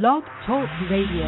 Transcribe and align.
Blog 0.00 0.24
Talk 0.46 0.70
Radio. 0.90 1.26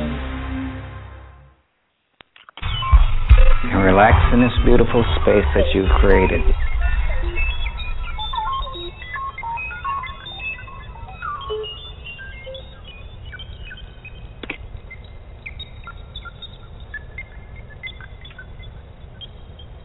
And 3.60 3.84
relax 3.84 4.16
in 4.32 4.40
this 4.40 4.56
beautiful 4.64 5.04
space 5.20 5.44
that 5.54 5.68
you've 5.74 5.90
created. 6.00 6.40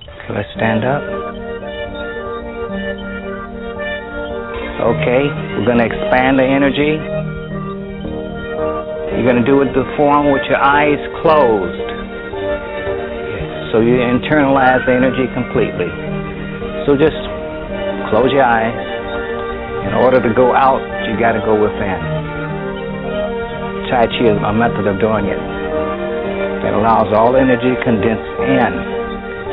Okay, 0.07 0.31
let's 0.33 0.47
stand 0.55 0.85
up. 0.85 1.03
Okay, 4.79 5.27
we're 5.57 5.65
going 5.65 5.79
to 5.79 5.85
expand 5.85 6.39
the 6.39 6.45
energy. 6.45 7.18
Going 9.29 9.45
to 9.45 9.51
do 9.51 9.61
it 9.61 9.69
the 9.77 9.85
form 9.93 10.33
with 10.33 10.41
your 10.49 10.57
eyes 10.57 10.97
closed. 11.21 11.89
So 13.69 13.77
you 13.77 14.01
internalize 14.01 14.81
the 14.89 14.97
energy 14.97 15.29
completely. 15.37 15.85
So 16.89 16.97
just 16.97 17.13
close 18.09 18.33
your 18.33 18.41
eyes. 18.41 18.73
In 19.85 19.93
order 20.01 20.17
to 20.17 20.33
go 20.33 20.57
out, 20.57 20.81
you 21.05 21.13
got 21.21 21.37
to 21.37 21.45
go 21.45 21.53
within. 21.53 22.01
Tai 23.93 24.09
Chi 24.17 24.33
is 24.33 24.39
a 24.41 24.49
method 24.49 24.89
of 24.89 24.97
doing 24.97 25.29
it 25.29 25.37
that 26.65 26.73
allows 26.73 27.13
all 27.13 27.37
energy 27.37 27.77
condensed 27.85 28.33
in 28.49 28.73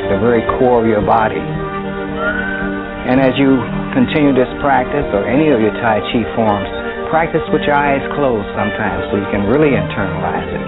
the 0.09 0.17
very 0.17 0.41
core 0.57 0.81
of 0.81 0.89
your 0.89 1.05
body. 1.05 1.37
And 1.37 3.21
as 3.21 3.37
you 3.37 3.61
continue 3.93 4.33
this 4.33 4.49
practice 4.57 5.05
or 5.13 5.29
any 5.29 5.53
of 5.53 5.61
your 5.61 5.77
Tai 5.77 6.01
Chi 6.01 6.25
forms, 6.33 6.76
practice 7.09 7.43
with 7.51 7.61
your 7.63 7.75
eyes 7.75 8.03
closed 8.15 8.47
sometimes 8.55 9.07
so 9.11 9.17
you 9.17 9.29
can 9.31 9.47
really 9.47 9.75
internalize 9.75 10.49
it. 10.51 10.63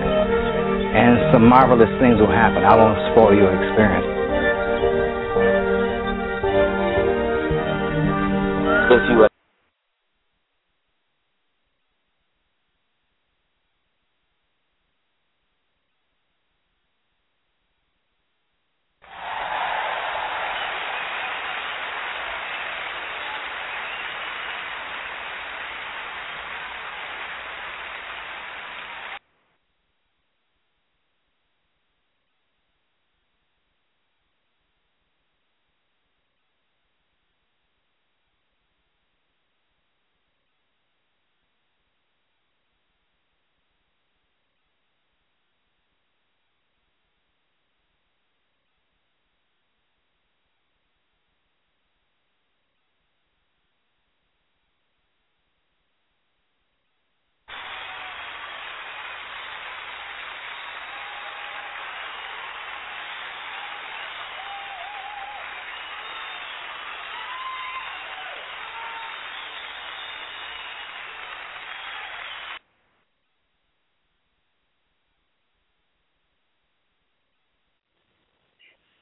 And 0.96 1.32
some 1.32 1.48
marvelous 1.48 1.92
things 2.00 2.20
will 2.20 2.32
happen. 2.32 2.64
I 2.64 2.76
won't 2.76 3.00
spoil 3.14 3.36
your 3.36 3.52
experience. 3.54 4.08
If 8.90 9.04
you 9.12 9.29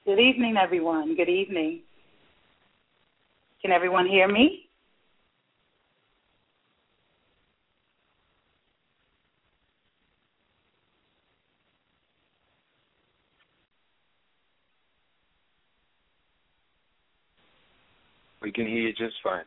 Good 0.08 0.20
evening, 0.22 0.56
everyone. 0.58 1.16
Good 1.18 1.30
evening. 1.30 1.82
Can 3.62 3.72
everyone 3.72 4.08
hear 4.08 4.28
me? 4.28 4.70
We 18.42 18.52
can 18.52 18.68
hear 18.68 18.80
you 18.80 18.94
just 18.94 19.16
fine. 19.24 19.44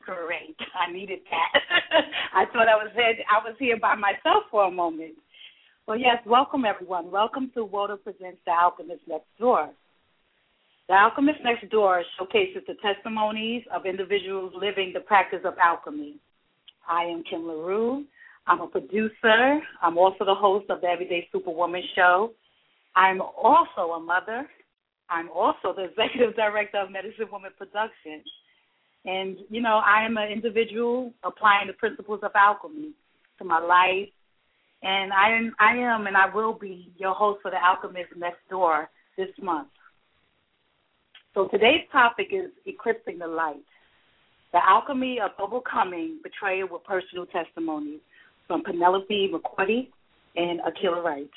Great. 0.00 0.56
I 0.74 0.92
needed 0.92 1.20
that. 1.30 2.04
I 2.34 2.46
thought 2.52 2.68
I 2.68 2.76
was 2.76 2.90
here, 2.94 3.14
I 3.30 3.44
was 3.44 3.56
here 3.58 3.78
by 3.78 3.94
myself 3.96 4.44
for 4.50 4.66
a 4.66 4.70
moment. 4.70 5.14
Well, 5.88 5.98
yes, 5.98 6.18
welcome 6.24 6.64
everyone. 6.64 7.10
Welcome 7.10 7.50
to 7.54 7.66
WOTA 7.66 8.00
Presents 8.04 8.38
The 8.46 8.52
Alchemist 8.52 9.02
Next 9.08 9.26
Door. 9.36 9.70
The 10.88 10.94
Alchemist 10.94 11.40
Next 11.42 11.68
Door 11.70 12.04
showcases 12.16 12.62
the 12.68 12.74
testimonies 12.74 13.64
of 13.74 13.84
individuals 13.84 14.52
living 14.54 14.92
the 14.94 15.00
practice 15.00 15.40
of 15.44 15.54
alchemy. 15.58 16.18
I 16.88 17.02
am 17.02 17.24
Kim 17.28 17.48
LaRue. 17.48 18.04
I'm 18.46 18.60
a 18.60 18.68
producer. 18.68 19.58
I'm 19.82 19.98
also 19.98 20.24
the 20.24 20.36
host 20.36 20.70
of 20.70 20.82
the 20.82 20.86
Everyday 20.86 21.28
Superwoman 21.32 21.82
show. 21.96 22.30
I'm 22.94 23.20
also 23.20 23.94
a 23.96 24.00
mother. 24.00 24.46
I'm 25.10 25.30
also 25.30 25.74
the 25.74 25.84
executive 25.90 26.36
director 26.36 26.78
of 26.78 26.92
Medicine 26.92 27.26
Woman 27.32 27.50
Productions. 27.58 28.22
And, 29.04 29.36
you 29.50 29.60
know, 29.60 29.80
I 29.84 30.06
am 30.06 30.16
an 30.16 30.30
individual 30.30 31.12
applying 31.24 31.66
the 31.66 31.72
principles 31.72 32.20
of 32.22 32.30
alchemy 32.36 32.92
to 33.38 33.44
my 33.44 33.58
life, 33.58 34.10
and 34.82 35.12
I 35.12 35.36
am, 35.36 35.54
I 35.60 35.76
am, 35.76 36.06
and 36.06 36.16
I 36.16 36.32
will 36.34 36.54
be 36.54 36.92
your 36.96 37.14
host 37.14 37.40
for 37.42 37.50
the 37.50 37.62
Alchemist 37.62 38.10
Next 38.16 38.40
Door 38.50 38.88
this 39.16 39.28
month. 39.40 39.68
So 41.34 41.48
today's 41.48 41.86
topic 41.90 42.28
is 42.30 42.50
eclipsing 42.66 43.18
the 43.18 43.26
light, 43.26 43.64
the 44.52 44.60
alchemy 44.62 45.18
of 45.20 45.30
overcoming 45.38 46.18
betrayal 46.22 46.68
with 46.70 46.84
personal 46.84 47.26
testimonies 47.26 48.00
from 48.46 48.62
Penelope 48.64 49.32
McCourty 49.32 49.88
and 50.36 50.60
Akila 50.60 51.02
Wright. 51.02 51.30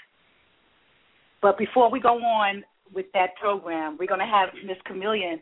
But 1.42 1.58
before 1.58 1.92
we 1.92 2.00
go 2.00 2.18
on 2.18 2.64
with 2.94 3.06
that 3.14 3.36
program, 3.40 3.98
we're 4.00 4.08
going 4.08 4.20
to 4.20 4.26
have 4.26 4.50
Miss 4.66 4.78
Chameleon 4.86 5.40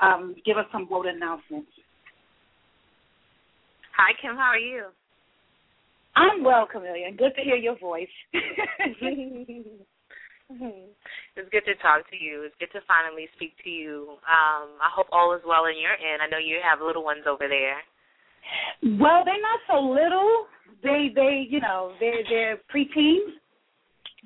um, 0.00 0.34
give 0.44 0.56
us 0.56 0.66
some 0.72 0.88
vote 0.88 1.06
announcements. 1.06 1.70
Hi, 3.96 4.12
Kim. 4.20 4.36
How 4.36 4.50
are 4.52 4.58
you? 4.58 4.86
I'm 6.16 6.42
well, 6.42 6.66
Chameleon. 6.70 7.16
Good 7.16 7.34
to 7.36 7.42
hear 7.42 7.56
your 7.56 7.78
voice. 7.78 8.08
it's 8.32 8.98
good 11.52 11.64
to 11.66 11.74
talk 11.82 12.08
to 12.10 12.16
you. 12.16 12.44
It's 12.46 12.54
good 12.58 12.72
to 12.72 12.80
finally 12.88 13.28
speak 13.36 13.52
to 13.64 13.70
you. 13.70 14.16
Um, 14.24 14.70
I 14.80 14.88
hope 14.94 15.08
all 15.12 15.34
is 15.34 15.42
well 15.46 15.66
in 15.66 15.78
your 15.78 15.92
end. 15.92 16.22
I 16.22 16.28
know 16.28 16.38
you 16.38 16.56
have 16.64 16.80
little 16.80 17.04
ones 17.04 17.24
over 17.28 17.46
there. 17.48 17.76
Well, 18.98 19.22
they're 19.24 19.42
not 19.42 19.60
so 19.68 19.80
little. 19.80 20.46
They 20.82 21.10
they 21.14 21.46
you 21.48 21.60
know 21.60 21.92
they're 22.00 22.24
they're 22.28 22.56
preteens. 22.74 23.34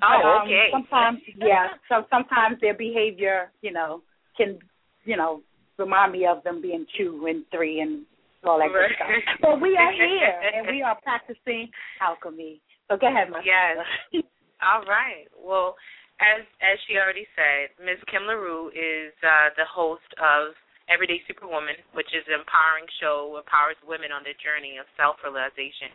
Oh, 0.03 0.41
um, 0.41 0.47
okay. 0.47 0.69
Sometimes, 0.73 1.19
yeah. 1.37 1.69
So 1.89 2.07
sometimes 2.11 2.59
their 2.61 2.75
behavior, 2.75 3.51
you 3.63 3.73
know, 3.73 4.03
can 4.37 4.59
you 5.05 5.17
know 5.17 5.43
remind 5.79 6.13
me 6.13 6.27
of 6.27 6.45
them 6.45 6.63
being 6.63 6.87
two 6.99 7.27
and 7.29 7.45
three 7.51 7.81
and 7.81 8.05
all 8.45 8.59
that 8.59 8.73
good 8.73 8.91
stuff. 8.97 9.09
But 9.41 9.61
we 9.61 9.77
are 9.77 9.93
here 9.93 10.41
and 10.55 10.67
we 10.67 10.83
are 10.83 10.97
practicing 11.03 11.69
alchemy. 12.01 12.61
So 12.89 12.97
go 12.97 13.07
ahead, 13.09 13.31
my 13.31 13.43
Yes. 13.45 13.85
all 14.65 14.83
right. 14.89 15.29
Well, 15.37 15.77
as 16.21 16.45
as 16.61 16.77
she 16.87 17.01
already 17.01 17.27
said, 17.37 17.73
Ms. 17.81 18.01
Kim 18.11 18.29
LaRue 18.29 18.69
is 18.77 19.13
uh, 19.25 19.53
the 19.57 19.65
host 19.65 20.09
of 20.21 20.53
Everyday 20.91 21.23
Superwoman, 21.25 21.79
which 21.95 22.11
is 22.13 22.27
an 22.29 22.43
empowering 22.43 22.85
show 23.01 23.31
that 23.33 23.47
empowers 23.47 23.79
women 23.87 24.13
on 24.13 24.27
their 24.27 24.37
journey 24.43 24.77
of 24.77 24.87
self 24.99 25.17
realization. 25.25 25.95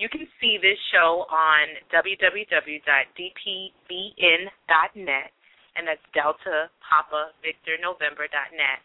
You 0.00 0.08
can 0.08 0.26
see 0.40 0.56
this 0.56 0.80
show 0.90 1.28
on 1.28 1.68
www.dpvn.net, 1.92 2.90
and 5.76 5.82
that's 5.86 6.00
Delta 6.16 6.72
Papa 6.80 7.30
Victor 7.44 7.76
November.net. 7.76 8.80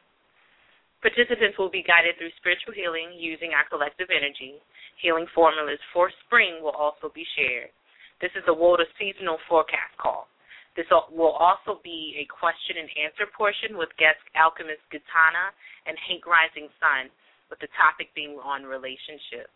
Participants 1.02 1.58
will 1.58 1.70
be 1.70 1.82
guided 1.82 2.14
through 2.14 2.30
spiritual 2.38 2.70
healing 2.70 3.10
using 3.18 3.50
our 3.50 3.66
collective 3.66 4.06
energy. 4.14 4.62
Healing 5.02 5.26
formulas 5.34 5.82
for 5.90 6.14
spring 6.22 6.62
will 6.62 6.78
also 6.78 7.10
be 7.10 7.26
shared. 7.34 7.74
This 8.22 8.30
is 8.38 8.46
the 8.46 8.54
WOTA 8.54 8.86
seasonal 8.94 9.42
forecast 9.50 9.98
call. 9.98 10.30
This 10.78 10.86
will 11.10 11.34
also 11.34 11.82
be 11.82 12.14
a 12.22 12.30
question 12.30 12.78
and 12.78 12.88
answer 12.94 13.26
portion 13.34 13.74
with 13.76 13.90
guest 13.98 14.22
alchemist 14.38 14.80
Gitana 14.94 15.50
and 15.90 15.98
Hank 16.06 16.22
Rising 16.24 16.70
Sun, 16.78 17.10
with 17.52 17.60
the 17.60 17.68
topic 17.76 18.08
being 18.16 18.40
on 18.40 18.64
relationships. 18.64 19.52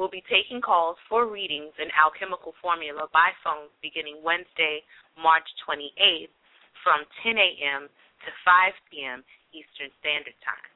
will 0.00 0.08
be 0.08 0.24
taking 0.32 0.64
calls 0.64 0.96
for 1.12 1.28
readings 1.28 1.76
in 1.76 1.92
alchemical 1.92 2.56
formula 2.64 3.12
by 3.12 3.36
phone 3.44 3.68
beginning 3.84 4.24
Wednesday, 4.24 4.80
March 5.20 5.44
28th 5.68 6.32
from 6.80 7.04
10 7.20 7.36
a.m. 7.36 7.92
to 8.24 8.32
5 8.40 8.72
p.m. 8.88 9.20
Eastern 9.52 9.92
Standard 10.00 10.40
Time. 10.40 10.71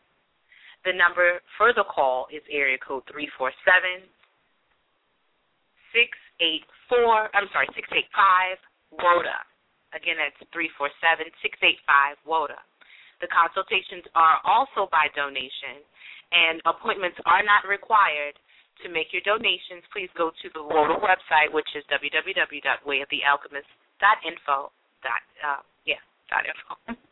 The 0.87 0.95
number 0.95 1.43
for 1.59 1.75
the 1.75 1.83
call 1.83 2.31
is 2.31 2.47
area 2.47 2.79
code 2.79 3.03
347 3.11 4.07
684, 5.91 7.27
I'm 7.35 7.51
sorry, 7.51 7.67
685 7.75 8.95
WOTA. 8.95 9.35
Again, 9.99 10.23
that's 10.23 10.39
347 10.55 11.27
685 11.43 12.23
WOTA. 12.23 12.55
The 13.19 13.27
consultations 13.35 14.07
are 14.15 14.39
also 14.47 14.87
by 14.95 15.11
donation 15.19 15.83
and 16.31 16.63
appointments 16.63 17.19
are 17.27 17.43
not 17.43 17.67
required. 17.67 18.39
To 18.85 18.93
make 18.93 19.09
your 19.11 19.25
donations, 19.27 19.83
please 19.91 20.13
go 20.15 20.31
to 20.31 20.47
the 20.55 20.63
WOTA 20.63 21.03
website, 21.03 21.51
which 21.51 21.67
is 21.75 21.83
www.wayofthealchemist.info. 21.91 24.57
Dot, 25.03 25.23
uh, 25.43 25.67
yeah, 25.83 25.99
dot 26.31 26.47
info. 26.47 26.95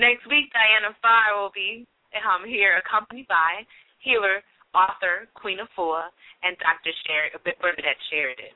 Next 0.00 0.26
week, 0.26 0.50
Diana 0.50 0.90
Pharr 0.98 1.38
will 1.38 1.54
be 1.54 1.86
um, 2.22 2.46
here, 2.46 2.78
accompanied 2.78 3.26
by 3.26 3.66
healer, 3.98 4.42
author 4.74 5.26
Queen 5.34 5.58
Afua, 5.58 6.10
and 6.42 6.54
Dr. 6.62 6.92
Sher- 7.06 7.34
Bernadette 7.60 8.00
Sheridan. 8.10 8.54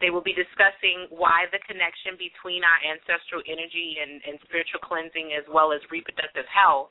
They 0.00 0.08
will 0.08 0.24
be 0.24 0.32
discussing 0.32 1.12
why 1.12 1.44
the 1.52 1.60
connection 1.68 2.16
between 2.16 2.64
our 2.64 2.80
ancestral 2.80 3.44
energy 3.44 4.00
and, 4.00 4.24
and 4.24 4.40
spiritual 4.48 4.80
cleansing, 4.80 5.36
as 5.36 5.44
well 5.52 5.76
as 5.76 5.84
reproductive 5.92 6.48
health, 6.48 6.88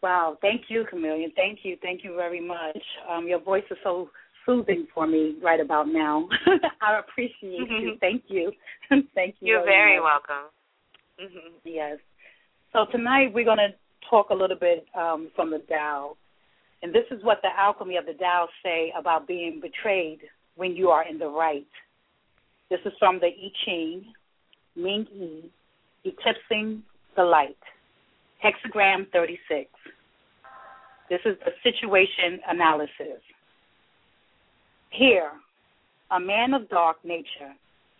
Wow, 0.02 0.38
thank 0.40 0.62
you, 0.68 0.86
Chameleon. 0.88 1.32
Thank 1.36 1.58
you, 1.62 1.76
thank 1.82 2.02
you 2.02 2.16
very 2.16 2.40
much. 2.40 2.78
Um, 3.10 3.28
your 3.28 3.40
voice 3.40 3.64
is 3.70 3.76
so 3.84 4.08
soothing 4.50 4.86
for 4.92 5.06
me 5.06 5.36
right 5.42 5.60
about 5.60 5.86
now. 5.86 6.28
I 6.82 6.98
appreciate 6.98 7.60
mm-hmm. 7.60 7.86
you. 7.86 7.96
Thank 8.00 8.24
you. 8.28 8.52
thank 9.14 9.36
you. 9.40 9.48
You're 9.48 9.64
very, 9.64 9.92
very 9.92 10.00
welcome. 10.00 10.50
Mm-hmm. 11.22 11.56
Yes. 11.64 11.98
So 12.72 12.86
tonight 12.90 13.32
we're 13.32 13.44
going 13.44 13.58
to 13.58 13.74
talk 14.08 14.30
a 14.30 14.34
little 14.34 14.56
bit 14.56 14.86
um, 14.98 15.30
from 15.36 15.50
the 15.50 15.58
Tao, 15.68 16.16
and 16.82 16.92
this 16.92 17.04
is 17.10 17.22
what 17.22 17.38
the 17.42 17.48
alchemy 17.56 17.96
of 17.96 18.06
the 18.06 18.14
Tao 18.14 18.48
say 18.62 18.92
about 18.98 19.28
being 19.28 19.60
betrayed 19.60 20.20
when 20.56 20.72
you 20.74 20.88
are 20.88 21.06
in 21.06 21.18
the 21.18 21.28
right. 21.28 21.66
This 22.70 22.80
is 22.84 22.92
from 22.98 23.20
the 23.20 23.26
I 23.26 23.52
Ching, 23.64 24.04
Ming 24.76 25.06
Yi, 25.14 25.50
Eclipsing 26.04 26.82
the 27.16 27.22
light. 27.22 27.56
Hexagram 28.44 29.10
36. 29.12 29.68
This 31.10 31.20
is 31.24 31.36
the 31.44 31.52
situation 31.62 32.40
analysis. 32.48 33.20
Here, 34.90 35.30
a 36.10 36.20
man 36.20 36.52
of 36.54 36.68
dark 36.68 36.96
nature 37.04 37.54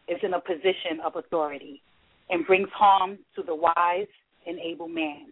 is 0.08 0.18
in 0.22 0.34
a 0.34 0.40
position 0.40 1.00
of 1.04 1.16
authority 1.16 1.80
and 2.28 2.46
brings 2.46 2.68
harm 2.74 3.18
to 3.36 3.42
the 3.42 3.54
wise 3.54 4.08
and 4.46 4.58
able 4.58 4.88
man. 4.88 5.26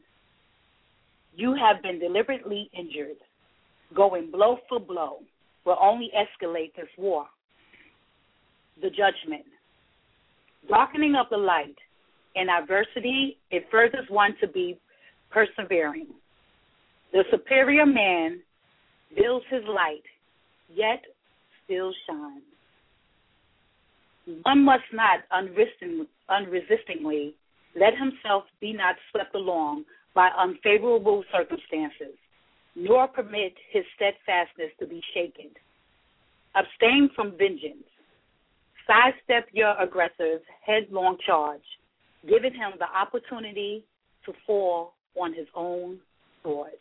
You 1.35 1.55
have 1.55 1.83
been 1.83 1.99
deliberately 1.99 2.71
injured. 2.77 3.17
Going 3.95 4.31
blow 4.31 4.59
for 4.69 4.79
blow 4.79 5.19
will 5.65 5.79
only 5.81 6.11
escalate 6.17 6.75
this 6.77 6.89
war. 6.97 7.27
The 8.81 8.91
judgment. 8.91 9.45
Darkening 10.69 11.15
of 11.17 11.27
the 11.31 11.37
light 11.37 11.77
in 12.35 12.49
adversity, 12.49 13.39
it 13.51 13.67
furthers 13.71 14.07
one 14.09 14.35
to 14.41 14.47
be 14.47 14.79
persevering. 15.31 16.07
The 17.13 17.25
superior 17.31 17.87
man 17.87 18.41
builds 19.17 19.47
his 19.51 19.63
light, 19.67 20.03
yet 20.73 21.03
still 21.69 21.93
shines. 22.09 22.43
One 24.43 24.65
must 24.65 24.85
not 24.93 25.21
unresistingly 25.31 27.35
let 27.79 27.97
himself 27.97 28.45
be 28.61 28.73
not 28.73 28.97
swept 29.11 29.35
along 29.35 29.85
by 30.15 30.31
unfavorable 30.39 31.25
circumstances, 31.33 32.17
nor 32.75 33.09
permit 33.09 33.55
his 33.71 33.85
steadfastness 33.97 34.71
to 34.81 34.87
be 34.87 35.03
shaken. 35.15 35.51
Abstain 36.55 37.11
from 37.15 37.33
vengeance. 37.39 37.85
Sidestep 38.87 39.49
your 39.53 39.75
aggressor's 39.81 40.43
headlong 40.65 41.19
charge 41.25 41.61
giving 42.27 42.55
him 42.55 42.73
the 42.79 42.87
opportunity 42.87 43.85
to 44.25 44.33
fall 44.47 44.95
on 45.21 45.33
his 45.33 45.47
own 45.55 45.99
sword. 46.43 46.73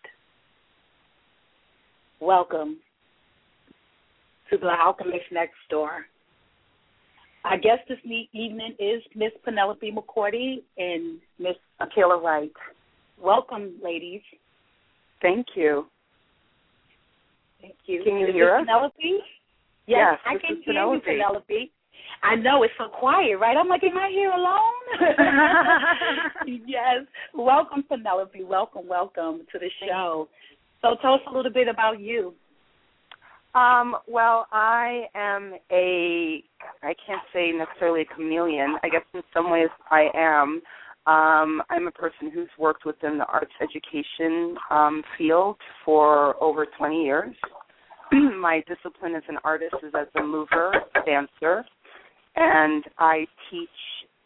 Welcome 2.19 2.77
to 4.49 4.57
the 4.57 4.69
Alchemist 4.69 5.25
Next 5.31 5.55
Door. 5.69 6.05
Our 7.43 7.57
guest 7.57 7.81
this 7.87 7.97
evening 8.05 8.75
is 8.79 9.01
Miss 9.15 9.31
Penelope 9.43 9.91
McCourty 9.91 10.63
and 10.77 11.19
Miss 11.39 11.55
Akela 11.79 12.21
Wright. 12.21 12.51
Welcome, 13.21 13.75
ladies. 13.83 14.21
Thank 15.21 15.47
you. 15.55 15.87
Thank 17.61 17.75
you. 17.85 18.03
Can 18.03 18.19
you 18.19 18.27
is 18.27 18.33
hear 18.33 18.55
us? 18.55 18.65
Penelope? 18.65 18.93
Yes, 19.01 19.19
yes 19.87 20.19
I 20.25 20.31
can 20.33 20.57
hear 20.57 20.73
Penelope. 20.73 20.95
you, 20.95 21.17
Penelope. 21.17 21.71
I 22.23 22.35
know 22.35 22.63
it's 22.63 22.73
so 22.77 22.87
quiet, 22.87 23.37
right? 23.39 23.57
I'm 23.57 23.67
like, 23.67 23.83
am 23.83 23.97
I 23.97 24.09
here 24.09 24.31
alone? 24.31 24.87
yes. 26.67 27.05
Welcome, 27.33 27.83
Penelope. 27.87 28.43
Welcome, 28.43 28.87
welcome 28.87 29.41
to 29.51 29.59
the 29.59 29.69
show. 29.85 30.27
So 30.81 30.95
tell 31.01 31.15
us 31.15 31.21
a 31.29 31.35
little 31.35 31.51
bit 31.51 31.67
about 31.67 31.99
you. 31.99 32.33
Um, 33.57 33.95
well, 34.07 34.45
I 34.51 35.05
am 35.15 35.53
a 35.71 36.43
I 36.83 36.93
can't 37.05 37.21
say 37.33 37.51
necessarily 37.51 38.01
a 38.01 38.15
chameleon. 38.15 38.75
I 38.83 38.89
guess 38.89 39.01
in 39.15 39.23
some 39.33 39.49
ways 39.49 39.69
I 39.89 40.09
am. 40.13 40.61
Um, 41.07 41.63
I'm 41.69 41.87
a 41.87 41.91
person 41.91 42.29
who's 42.31 42.49
worked 42.59 42.85
within 42.85 43.17
the 43.17 43.25
arts 43.25 43.51
education 43.61 44.57
um, 44.69 45.01
field 45.17 45.55
for 45.85 46.41
over 46.43 46.67
20 46.77 47.03
years. 47.03 47.33
My 48.11 48.61
discipline 48.67 49.15
as 49.15 49.23
an 49.27 49.37
artist 49.43 49.75
is 49.83 49.93
as 49.99 50.07
a 50.17 50.23
mover, 50.23 50.73
dancer, 51.05 51.63
and 52.35 52.83
I 52.99 53.25
teach 53.49 53.69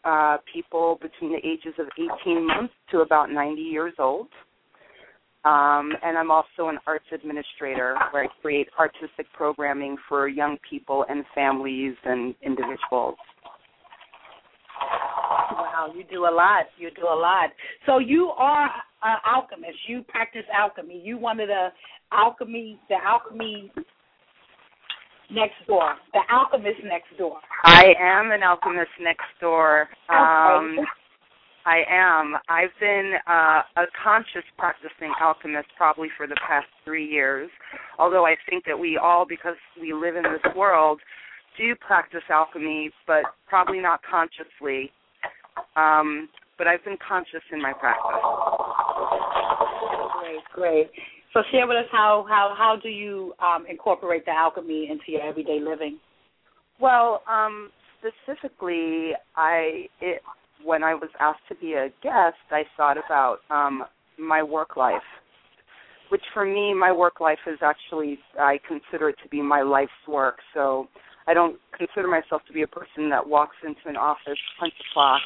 uh, 0.04 0.38
people 0.52 0.98
between 1.00 1.32
the 1.32 1.38
ages 1.38 1.74
of 1.78 1.86
18 2.26 2.46
months 2.46 2.74
to 2.90 2.98
about 2.98 3.30
90 3.30 3.62
years 3.62 3.94
old. 3.98 4.26
Um, 5.44 5.92
and 6.04 6.16
I'm 6.16 6.30
also 6.30 6.68
an 6.68 6.78
arts 6.86 7.06
administrator 7.12 7.96
where 8.12 8.24
I 8.24 8.28
create 8.40 8.68
artistic 8.78 9.26
programming 9.32 9.96
for 10.08 10.28
young 10.28 10.56
people 10.68 11.04
and 11.08 11.24
families 11.34 11.94
and 12.04 12.34
individuals. 12.42 13.16
Wow, 14.80 15.92
you 15.96 16.04
do 16.10 16.26
a 16.26 16.32
lot. 16.32 16.66
You 16.78 16.90
do 16.94 17.02
a 17.02 17.18
lot. 17.18 17.50
So 17.86 17.98
you 17.98 18.28
are 18.36 18.70
an 19.02 19.16
alchemist. 19.26 19.78
You 19.88 20.02
practice 20.02 20.44
alchemy. 20.56 21.00
You 21.04 21.18
one 21.18 21.40
of 21.40 21.48
the 21.48 21.68
alchemy, 22.12 22.78
the 22.88 22.96
alchemy 23.04 23.72
next 25.30 25.66
door, 25.66 25.94
the 26.12 26.20
alchemist 26.30 26.80
next 26.84 27.16
door. 27.18 27.38
I 27.64 27.94
am 27.98 28.30
an 28.30 28.42
alchemist 28.42 28.90
next 29.00 29.26
door. 29.40 29.88
Um, 30.08 30.78
I 31.64 31.82
am. 31.88 32.34
I've 32.48 32.74
been 32.80 33.14
uh, 33.26 33.62
a 33.76 33.84
conscious 34.02 34.44
practicing 34.58 35.12
alchemist 35.20 35.68
probably 35.76 36.08
for 36.16 36.26
the 36.26 36.36
past 36.46 36.66
three 36.84 37.08
years. 37.08 37.50
Although 37.98 38.26
I 38.26 38.34
think 38.48 38.64
that 38.66 38.78
we 38.78 38.98
all, 38.98 39.24
because 39.28 39.56
we 39.80 39.92
live 39.92 40.16
in 40.16 40.24
this 40.24 40.54
world, 40.56 41.00
do 41.58 41.74
practice 41.76 42.22
alchemy, 42.30 42.90
but 43.06 43.24
probably 43.48 43.80
not 43.80 44.00
consciously. 44.08 44.90
Um, 45.76 46.28
but 46.58 46.66
I've 46.66 46.84
been 46.84 46.98
conscious 47.06 47.42
in 47.52 47.60
my 47.60 47.72
practice. 47.72 48.10
Great, 50.20 50.40
great. 50.54 50.90
So 51.32 51.42
share 51.50 51.66
with 51.66 51.76
us 51.76 51.86
how 51.90 52.26
how 52.28 52.54
how 52.56 52.76
do 52.82 52.88
you 52.88 53.32
um, 53.40 53.64
incorporate 53.68 54.26
the 54.26 54.32
alchemy 54.32 54.88
into 54.90 55.04
your 55.12 55.22
everyday 55.22 55.60
living? 55.60 55.98
Well, 56.78 57.22
um, 57.26 57.70
specifically, 57.98 59.12
I 59.34 59.86
it, 60.00 60.20
when 60.64 60.82
I 60.82 60.94
was 60.94 61.10
asked 61.20 61.46
to 61.48 61.54
be 61.54 61.74
a 61.74 61.88
guest, 62.02 62.36
I 62.50 62.64
thought 62.76 62.96
about 62.96 63.38
um, 63.50 63.84
my 64.18 64.42
work 64.42 64.76
life, 64.76 65.02
which 66.10 66.22
for 66.32 66.44
me, 66.44 66.74
my 66.74 66.92
work 66.92 67.20
life 67.20 67.38
is 67.46 67.58
actually 67.62 68.18
I 68.38 68.58
consider 68.66 69.08
it 69.10 69.16
to 69.22 69.28
be 69.28 69.42
my 69.42 69.62
life's 69.62 69.90
work. 70.08 70.36
So 70.54 70.88
I 71.26 71.34
don't 71.34 71.56
consider 71.76 72.08
myself 72.08 72.42
to 72.48 72.52
be 72.52 72.62
a 72.62 72.66
person 72.66 73.10
that 73.10 73.26
walks 73.26 73.56
into 73.64 73.86
an 73.86 73.96
office, 73.96 74.38
punch 74.58 74.74
the 74.78 74.84
clock 74.92 75.20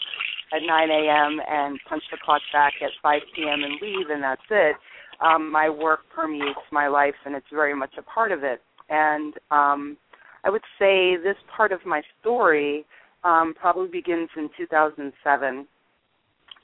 at 0.53 0.63
9 0.65 0.91
a.m. 0.91 1.41
and 1.49 1.79
punch 1.89 2.03
the 2.11 2.19
clock 2.25 2.43
back 2.53 2.75
at 2.83 2.91
5 3.03 3.21
p.m. 3.35 3.63
and 3.65 3.81
leave, 3.81 4.11
and 4.11 4.23
that's 4.23 4.43
it 4.51 4.77
um, 5.21 5.51
my 5.51 5.69
work 5.69 6.01
permeates 6.15 6.61
my 6.73 6.89
life 6.89 7.15
and 7.25 7.35
it's 7.35 7.47
very 7.53 7.75
much 7.75 7.93
a 7.99 8.03
part 8.03 8.33
of 8.33 8.43
it. 8.43 8.61
And 8.89 9.35
um, 9.51 9.97
I 10.45 10.51
would 10.51 10.63
say 10.79 11.17
this 11.17 11.37
part 11.57 11.73
of 11.73 11.85
my 11.85 12.03
story 12.21 12.85
um, 13.27 13.55
probably 13.61 13.89
begins 13.89 14.29
in 14.37 14.49
2007, 14.57 15.67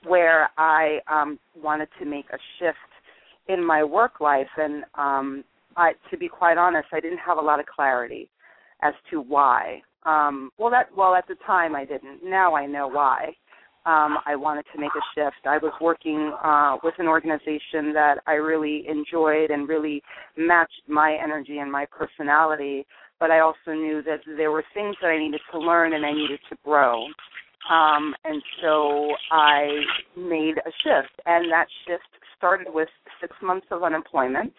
where 0.07 0.49
I 0.57 0.99
um, 1.11 1.39
wanted 1.61 1.89
to 1.99 2.07
make 2.07 2.27
a 2.33 2.39
shift 2.59 2.79
in 3.49 3.65
my 3.65 3.83
work 3.83 4.21
life. 4.21 4.47
And 4.57 4.85
um, 4.95 5.45
I, 5.77 5.93
to 6.11 6.17
be 6.17 6.29
quite 6.29 6.59
honest, 6.59 6.87
I 6.93 7.01
didn't 7.01 7.19
have 7.19 7.39
a 7.39 7.43
lot 7.43 7.59
of 7.59 7.67
clarity 7.67 8.29
as 8.83 8.95
to 9.11 9.21
why. 9.21 9.83
Um, 10.05 10.51
well, 10.59 10.71
that 10.71 10.87
well 10.97 11.15
at 11.15 11.27
the 11.27 11.37
time 11.47 11.75
I 11.75 11.85
didn't. 11.85 12.25
Now 12.25 12.55
I 12.55 12.67
know 12.67 12.89
why 12.89 13.35
um, 13.85 14.19
I 14.27 14.37
wanted 14.37 14.65
to 14.73 14.81
make 14.81 14.93
a 14.95 15.05
shift. 15.15 15.47
I 15.47 15.59
was 15.59 15.73
working 15.81 16.33
uh, 16.43 16.77
with 16.85 16.95
an 16.99 17.09
organization 17.09 17.93
that 17.95 18.17
I 18.27 18.35
really 18.35 18.85
enjoyed 18.89 19.51
and 19.51 19.69
really 19.69 20.03
matched 20.37 20.83
my 20.89 21.19
energy 21.23 21.59
and 21.59 21.71
my 21.71 21.87
personality, 21.87 22.87
but 23.23 23.31
I 23.31 23.39
also 23.39 23.69
knew 23.69 24.03
that 24.03 24.19
there 24.37 24.51
were 24.51 24.65
things 24.75 24.97
that 25.01 25.07
I 25.07 25.17
needed 25.17 25.41
to 25.53 25.59
learn 25.61 25.93
and 25.93 26.05
I 26.05 26.11
needed 26.11 26.41
to 26.51 26.57
grow. 26.65 27.05
Um, 27.71 28.17
and 28.25 28.43
so 28.61 29.13
I 29.31 29.69
made 30.17 30.55
a 30.59 30.73
shift, 30.83 31.15
and 31.25 31.49
that 31.53 31.67
shift 31.87 32.03
started 32.37 32.67
with 32.75 32.89
six 33.21 33.37
months 33.41 33.69
of 33.71 33.85
unemployment, 33.85 34.53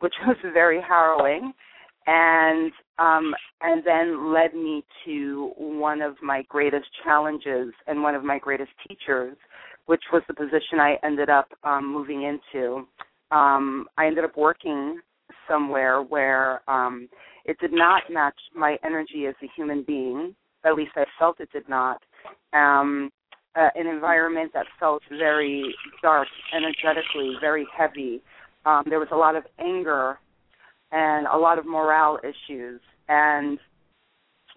which 0.00 0.14
was 0.26 0.36
very 0.52 0.80
harrowing 0.82 1.52
and 2.08 2.72
um, 2.98 3.32
and 3.60 3.84
then 3.86 4.34
led 4.34 4.52
me 4.52 4.84
to 5.04 5.52
one 5.56 6.02
of 6.02 6.16
my 6.20 6.42
greatest 6.48 6.86
challenges 7.04 7.72
and 7.86 8.02
one 8.02 8.16
of 8.16 8.24
my 8.24 8.40
greatest 8.40 8.72
teachers, 8.88 9.36
which 9.86 10.02
was 10.12 10.22
the 10.26 10.34
position 10.34 10.80
I 10.80 10.96
ended 11.04 11.30
up 11.30 11.46
um, 11.62 11.92
moving 11.92 12.24
into. 12.24 12.84
Um, 13.30 13.86
I 13.96 14.06
ended 14.08 14.24
up 14.24 14.36
working 14.36 15.00
somewhere 15.48 16.02
where 16.02 16.68
um, 16.68 17.08
it 17.44 17.58
did 17.58 17.72
not 17.72 18.04
match 18.10 18.38
my 18.54 18.76
energy 18.84 19.26
as 19.26 19.34
a 19.42 19.48
human 19.56 19.82
being. 19.86 20.34
At 20.64 20.74
least 20.74 20.92
I 20.96 21.04
felt 21.18 21.40
it 21.40 21.50
did 21.52 21.68
not. 21.68 22.00
Um, 22.52 23.10
uh, 23.54 23.68
an 23.74 23.86
environment 23.86 24.50
that 24.54 24.66
felt 24.80 25.02
very 25.10 25.74
dark, 26.00 26.28
energetically, 26.56 27.34
very 27.40 27.66
heavy. 27.76 28.22
Um, 28.64 28.84
there 28.88 28.98
was 28.98 29.08
a 29.12 29.16
lot 29.16 29.36
of 29.36 29.44
anger 29.58 30.18
and 30.90 31.26
a 31.26 31.36
lot 31.36 31.58
of 31.58 31.66
morale 31.66 32.18
issues. 32.22 32.80
And 33.08 33.58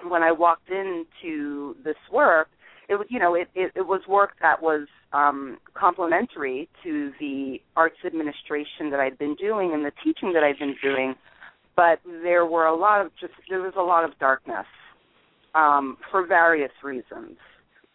when 0.07 0.23
I 0.23 0.31
walked 0.31 0.69
into 0.69 1.75
this 1.83 1.95
work, 2.11 2.47
it 2.87 2.95
was 2.95 3.07
you 3.09 3.19
know 3.19 3.33
it, 3.33 3.47
it, 3.55 3.71
it 3.75 3.87
was 3.87 4.01
work 4.07 4.33
that 4.41 4.61
was 4.61 4.87
um, 5.11 5.57
complementary 5.73 6.69
to 6.83 7.11
the 7.19 7.57
arts 7.75 7.97
administration 8.05 8.91
that 8.91 8.99
I'd 8.99 9.17
been 9.17 9.35
doing 9.35 9.73
and 9.73 9.83
the 9.83 9.91
teaching 10.03 10.33
that 10.33 10.43
I'd 10.43 10.59
been 10.59 10.75
doing, 10.83 11.15
but 11.75 11.99
there 12.23 12.45
were 12.45 12.65
a 12.65 12.75
lot 12.75 13.05
of 13.05 13.11
just 13.19 13.33
there 13.49 13.61
was 13.61 13.73
a 13.77 13.81
lot 13.81 14.03
of 14.03 14.17
darkness 14.19 14.65
um, 15.53 15.97
for 16.11 16.25
various 16.25 16.71
reasons. 16.83 17.37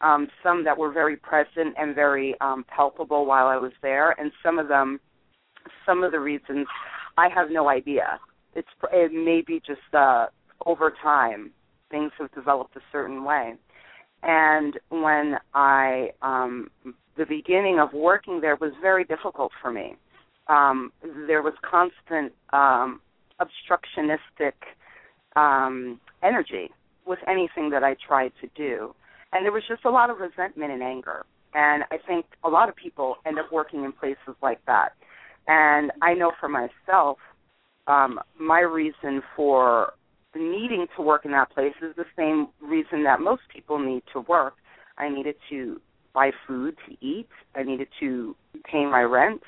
Um, 0.02 0.28
some 0.42 0.64
that 0.64 0.78
were 0.78 0.90
very 0.90 1.16
present 1.16 1.74
and 1.78 1.94
very 1.94 2.34
um, 2.40 2.64
palpable 2.74 3.26
while 3.26 3.48
I 3.48 3.56
was 3.56 3.72
there, 3.82 4.18
and 4.18 4.32
some 4.42 4.58
of 4.58 4.68
them, 4.68 4.98
some 5.84 6.02
of 6.02 6.12
the 6.12 6.20
reasons, 6.20 6.66
I 7.18 7.28
have 7.28 7.50
no 7.50 7.68
idea 7.68 8.18
it's 8.54 8.68
it 8.92 9.12
may 9.12 9.42
be 9.46 9.60
just 9.64 9.94
uh, 9.94 10.26
over 10.66 10.92
time 11.02 11.50
things 11.90 12.12
have 12.18 12.32
developed 12.32 12.76
a 12.76 12.80
certain 12.92 13.24
way. 13.24 13.54
And 14.22 14.78
when 14.90 15.36
I 15.54 16.10
um, 16.22 16.70
the 17.16 17.26
beginning 17.26 17.78
of 17.78 17.92
working 17.92 18.40
there 18.40 18.56
was 18.56 18.72
very 18.80 19.04
difficult 19.04 19.52
for 19.60 19.72
me. 19.72 19.96
Um, 20.48 20.92
there 21.26 21.42
was 21.42 21.54
constant 21.68 22.32
um, 22.52 23.00
obstructionistic 23.40 24.52
um, 25.36 26.00
energy 26.22 26.70
with 27.06 27.18
anything 27.26 27.70
that 27.70 27.82
I 27.82 27.96
tried 28.06 28.32
to 28.40 28.48
do, 28.54 28.94
and 29.32 29.44
there 29.44 29.52
was 29.52 29.62
just 29.68 29.84
a 29.84 29.90
lot 29.90 30.10
of 30.10 30.18
resentment 30.18 30.72
and 30.72 30.82
anger. 30.82 31.24
And 31.54 31.84
I 31.90 31.98
think 32.06 32.26
a 32.44 32.48
lot 32.48 32.68
of 32.68 32.76
people 32.76 33.16
end 33.26 33.38
up 33.38 33.50
working 33.50 33.84
in 33.84 33.92
places 33.92 34.36
like 34.40 34.64
that. 34.66 34.90
And 35.48 35.90
I 36.00 36.14
know 36.14 36.32
for 36.38 36.48
myself 36.48 37.18
um, 37.86 38.20
my 38.38 38.60
reason 38.60 39.22
for 39.34 39.94
needing 40.34 40.86
to 40.96 41.02
work 41.02 41.24
in 41.24 41.32
that 41.32 41.50
place 41.50 41.74
is 41.82 41.94
the 41.96 42.04
same 42.16 42.48
reason 42.60 43.02
that 43.04 43.20
most 43.20 43.42
people 43.52 43.78
need 43.78 44.02
to 44.12 44.20
work. 44.20 44.54
I 44.96 45.08
needed 45.08 45.34
to 45.50 45.80
buy 46.14 46.30
food 46.46 46.76
to 46.88 47.04
eat. 47.04 47.28
I 47.54 47.62
needed 47.62 47.88
to 48.00 48.36
pay 48.64 48.84
my 48.84 49.02
rent. 49.02 49.42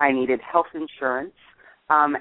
I 0.00 0.12
needed 0.12 0.40
health 0.40 0.66
insurance. 0.74 1.34
Um, 1.88 2.16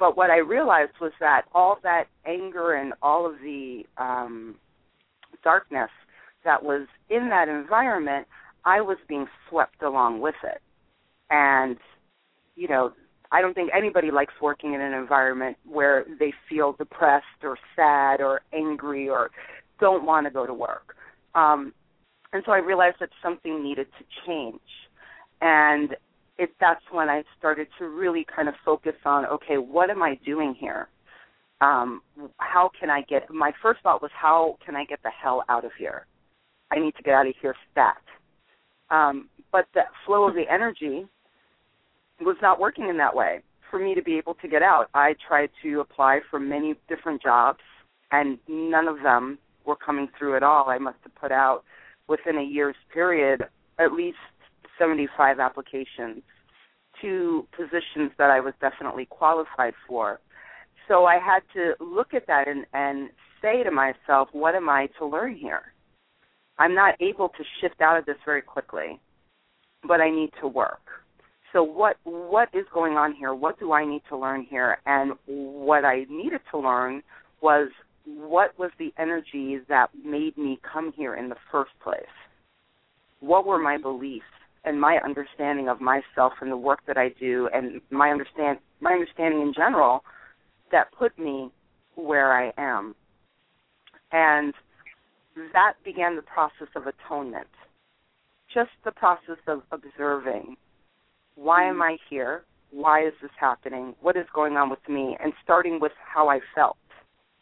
but 0.00 0.16
what 0.16 0.30
I 0.30 0.38
realized 0.38 0.94
was 1.00 1.12
that 1.20 1.42
all 1.54 1.78
that 1.82 2.04
anger 2.26 2.72
and 2.72 2.94
all 3.02 3.26
of 3.26 3.34
the 3.42 3.82
um, 3.98 4.56
darkness 5.44 5.90
that 6.44 6.64
was 6.64 6.88
in 7.10 7.28
that 7.28 7.48
environment, 7.48 8.26
I 8.64 8.80
was 8.80 8.96
being 9.06 9.26
swept 9.48 9.82
along 9.82 10.20
with 10.20 10.34
it. 10.42 10.62
And, 11.28 11.76
you 12.56 12.66
know, 12.66 12.92
I 13.30 13.42
don't 13.42 13.54
think 13.54 13.70
anybody 13.76 14.10
likes 14.10 14.32
working 14.40 14.72
in 14.72 14.80
an 14.80 14.94
environment 14.94 15.58
where 15.70 16.06
they 16.18 16.32
feel 16.48 16.72
depressed 16.72 17.44
or 17.44 17.58
sad 17.76 18.20
or 18.20 18.40
angry 18.54 19.08
or 19.08 19.30
don't 19.78 20.06
want 20.06 20.26
to 20.26 20.32
go 20.32 20.46
to 20.46 20.54
work. 20.54 20.96
Um, 21.34 21.74
and 22.32 22.42
so 22.46 22.52
I 22.52 22.58
realized 22.58 22.96
that 23.00 23.10
something 23.22 23.62
needed 23.62 23.86
to 23.98 24.04
change. 24.26 24.60
And 25.42 25.90
it 26.40 26.50
that's 26.58 26.82
when 26.90 27.10
I 27.10 27.22
started 27.38 27.68
to 27.78 27.88
really 27.88 28.26
kind 28.34 28.48
of 28.48 28.54
focus 28.64 28.94
on 29.04 29.26
okay, 29.26 29.58
what 29.58 29.90
am 29.90 30.02
I 30.02 30.18
doing 30.24 30.56
here? 30.58 30.88
Um, 31.60 32.00
how 32.38 32.70
can 32.78 32.88
I 32.88 33.02
get 33.02 33.30
my 33.30 33.52
first 33.62 33.82
thought 33.82 34.00
was 34.00 34.10
how 34.14 34.56
can 34.64 34.74
I 34.74 34.86
get 34.86 35.00
the 35.02 35.10
hell 35.10 35.44
out 35.50 35.66
of 35.66 35.72
here? 35.78 36.06
I 36.72 36.80
need 36.80 36.94
to 36.96 37.02
get 37.02 37.12
out 37.12 37.26
of 37.26 37.34
here 37.42 37.54
stat. 37.70 38.02
Um, 38.90 39.28
but 39.52 39.66
the 39.74 39.82
flow 40.06 40.26
of 40.26 40.34
the 40.34 40.50
energy 40.50 41.06
was 42.20 42.36
not 42.40 42.58
working 42.58 42.88
in 42.88 42.96
that 42.96 43.14
way 43.14 43.42
for 43.70 43.78
me 43.78 43.94
to 43.94 44.02
be 44.02 44.16
able 44.16 44.34
to 44.34 44.48
get 44.48 44.62
out. 44.62 44.86
I 44.94 45.14
tried 45.28 45.50
to 45.62 45.80
apply 45.80 46.20
for 46.30 46.40
many 46.40 46.74
different 46.88 47.22
jobs, 47.22 47.60
and 48.12 48.38
none 48.48 48.88
of 48.88 49.02
them 49.02 49.38
were 49.66 49.76
coming 49.76 50.08
through 50.18 50.36
at 50.36 50.42
all. 50.42 50.70
I 50.70 50.78
must 50.78 50.98
have 51.02 51.14
put 51.14 51.32
out 51.32 51.64
within 52.08 52.38
a 52.38 52.42
year's 52.42 52.76
period 52.92 53.44
at 53.78 53.92
least 53.92 54.16
75 54.80 55.38
applications 55.38 56.22
to 57.02 57.46
positions 57.56 58.10
that 58.18 58.30
I 58.30 58.40
was 58.40 58.54
definitely 58.60 59.06
qualified 59.06 59.74
for. 59.86 60.20
So 60.88 61.04
I 61.04 61.18
had 61.18 61.40
to 61.54 61.74
look 61.78 62.14
at 62.14 62.26
that 62.26 62.48
and, 62.48 62.66
and 62.72 63.10
say 63.40 63.62
to 63.62 63.70
myself, 63.70 64.28
what 64.32 64.54
am 64.54 64.68
I 64.68 64.88
to 64.98 65.06
learn 65.06 65.36
here? 65.36 65.62
I'm 66.58 66.74
not 66.74 66.94
able 67.00 67.28
to 67.28 67.44
shift 67.60 67.80
out 67.80 67.98
of 67.98 68.06
this 68.06 68.16
very 68.24 68.42
quickly, 68.42 69.00
but 69.86 70.00
I 70.00 70.10
need 70.10 70.30
to 70.40 70.48
work. 70.48 70.80
So 71.52 71.62
what 71.62 71.96
what 72.04 72.48
is 72.52 72.64
going 72.72 72.94
on 72.94 73.14
here? 73.14 73.34
What 73.34 73.58
do 73.58 73.72
I 73.72 73.84
need 73.84 74.02
to 74.08 74.16
learn 74.16 74.46
here? 74.48 74.78
And 74.86 75.12
what 75.26 75.84
I 75.84 76.06
needed 76.08 76.40
to 76.52 76.58
learn 76.58 77.02
was 77.40 77.70
what 78.04 78.56
was 78.58 78.70
the 78.78 78.92
energy 78.98 79.58
that 79.68 79.88
made 80.04 80.36
me 80.36 80.60
come 80.72 80.92
here 80.96 81.16
in 81.16 81.28
the 81.28 81.36
first 81.50 81.72
place? 81.82 82.02
What 83.20 83.46
were 83.46 83.58
my 83.58 83.78
beliefs 83.78 84.24
and 84.64 84.80
my 84.80 84.98
understanding 85.04 85.68
of 85.68 85.80
myself 85.80 86.34
and 86.40 86.50
the 86.50 86.56
work 86.56 86.80
that 86.86 86.96
I 86.96 87.10
do 87.20 87.48
and 87.52 87.80
my 87.90 88.10
understand 88.10 88.58
my 88.80 88.92
understanding 88.92 89.40
in 89.40 89.52
general 89.54 90.04
that 90.72 90.92
put 90.92 91.18
me 91.18 91.50
where 91.94 92.32
I 92.32 92.52
am. 92.58 92.94
And 94.12 94.54
that 95.52 95.74
began 95.84 96.16
the 96.16 96.22
process 96.22 96.68
of 96.74 96.84
atonement. 96.86 97.48
Just 98.52 98.70
the 98.84 98.90
process 98.90 99.38
of 99.46 99.62
observing 99.70 100.56
why 101.36 101.64
am 101.64 101.76
mm. 101.76 101.92
I 101.94 101.98
here? 102.08 102.42
Why 102.70 103.06
is 103.06 103.14
this 103.22 103.30
happening? 103.38 103.94
What 104.00 104.16
is 104.16 104.26
going 104.34 104.56
on 104.56 104.68
with 104.68 104.86
me? 104.88 105.16
And 105.22 105.32
starting 105.42 105.80
with 105.80 105.92
how 106.04 106.28
I 106.28 106.40
felt, 106.54 106.76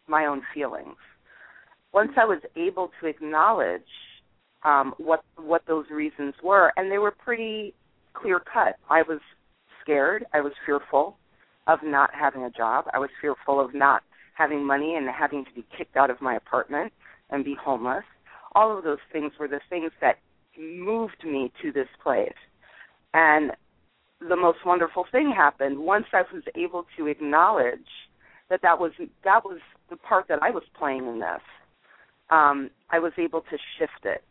my 0.06 0.26
own 0.26 0.42
feelings. 0.54 0.96
Once 1.92 2.12
mm. 2.16 2.22
I 2.22 2.24
was 2.24 2.40
able 2.56 2.90
to 3.00 3.06
acknowledge 3.06 3.82
um, 4.64 4.94
what 4.98 5.24
what 5.36 5.62
those 5.66 5.86
reasons 5.90 6.34
were, 6.42 6.72
and 6.76 6.90
they 6.90 6.98
were 6.98 7.10
pretty 7.12 7.74
clear 8.14 8.40
cut. 8.40 8.76
I 8.90 9.02
was 9.02 9.20
scared. 9.82 10.26
I 10.32 10.40
was 10.40 10.52
fearful 10.66 11.16
of 11.66 11.80
not 11.82 12.10
having 12.14 12.42
a 12.44 12.50
job. 12.50 12.86
I 12.92 12.98
was 12.98 13.10
fearful 13.20 13.60
of 13.60 13.74
not 13.74 14.02
having 14.34 14.64
money 14.64 14.94
and 14.94 15.08
having 15.08 15.44
to 15.44 15.52
be 15.52 15.64
kicked 15.76 15.96
out 15.96 16.10
of 16.10 16.20
my 16.20 16.36
apartment 16.36 16.92
and 17.30 17.44
be 17.44 17.56
homeless. 17.60 18.04
All 18.54 18.76
of 18.76 18.84
those 18.84 18.98
things 19.12 19.32
were 19.38 19.48
the 19.48 19.60
things 19.68 19.92
that 20.00 20.18
moved 20.58 21.24
me 21.24 21.52
to 21.62 21.72
this 21.72 21.88
place. 22.02 22.32
And 23.14 23.52
the 24.20 24.36
most 24.36 24.58
wonderful 24.66 25.04
thing 25.10 25.32
happened 25.34 25.78
once 25.78 26.06
I 26.12 26.22
was 26.32 26.42
able 26.56 26.86
to 26.96 27.06
acknowledge 27.06 27.78
that 28.50 28.62
that 28.62 28.78
was 28.78 28.92
that 29.24 29.44
was 29.44 29.58
the 29.90 29.96
part 29.96 30.26
that 30.28 30.42
I 30.42 30.50
was 30.50 30.64
playing 30.78 31.06
in 31.06 31.20
this. 31.20 31.42
Um, 32.30 32.70
I 32.90 32.98
was 32.98 33.12
able 33.18 33.42
to 33.42 33.58
shift 33.78 34.04
it. 34.04 34.22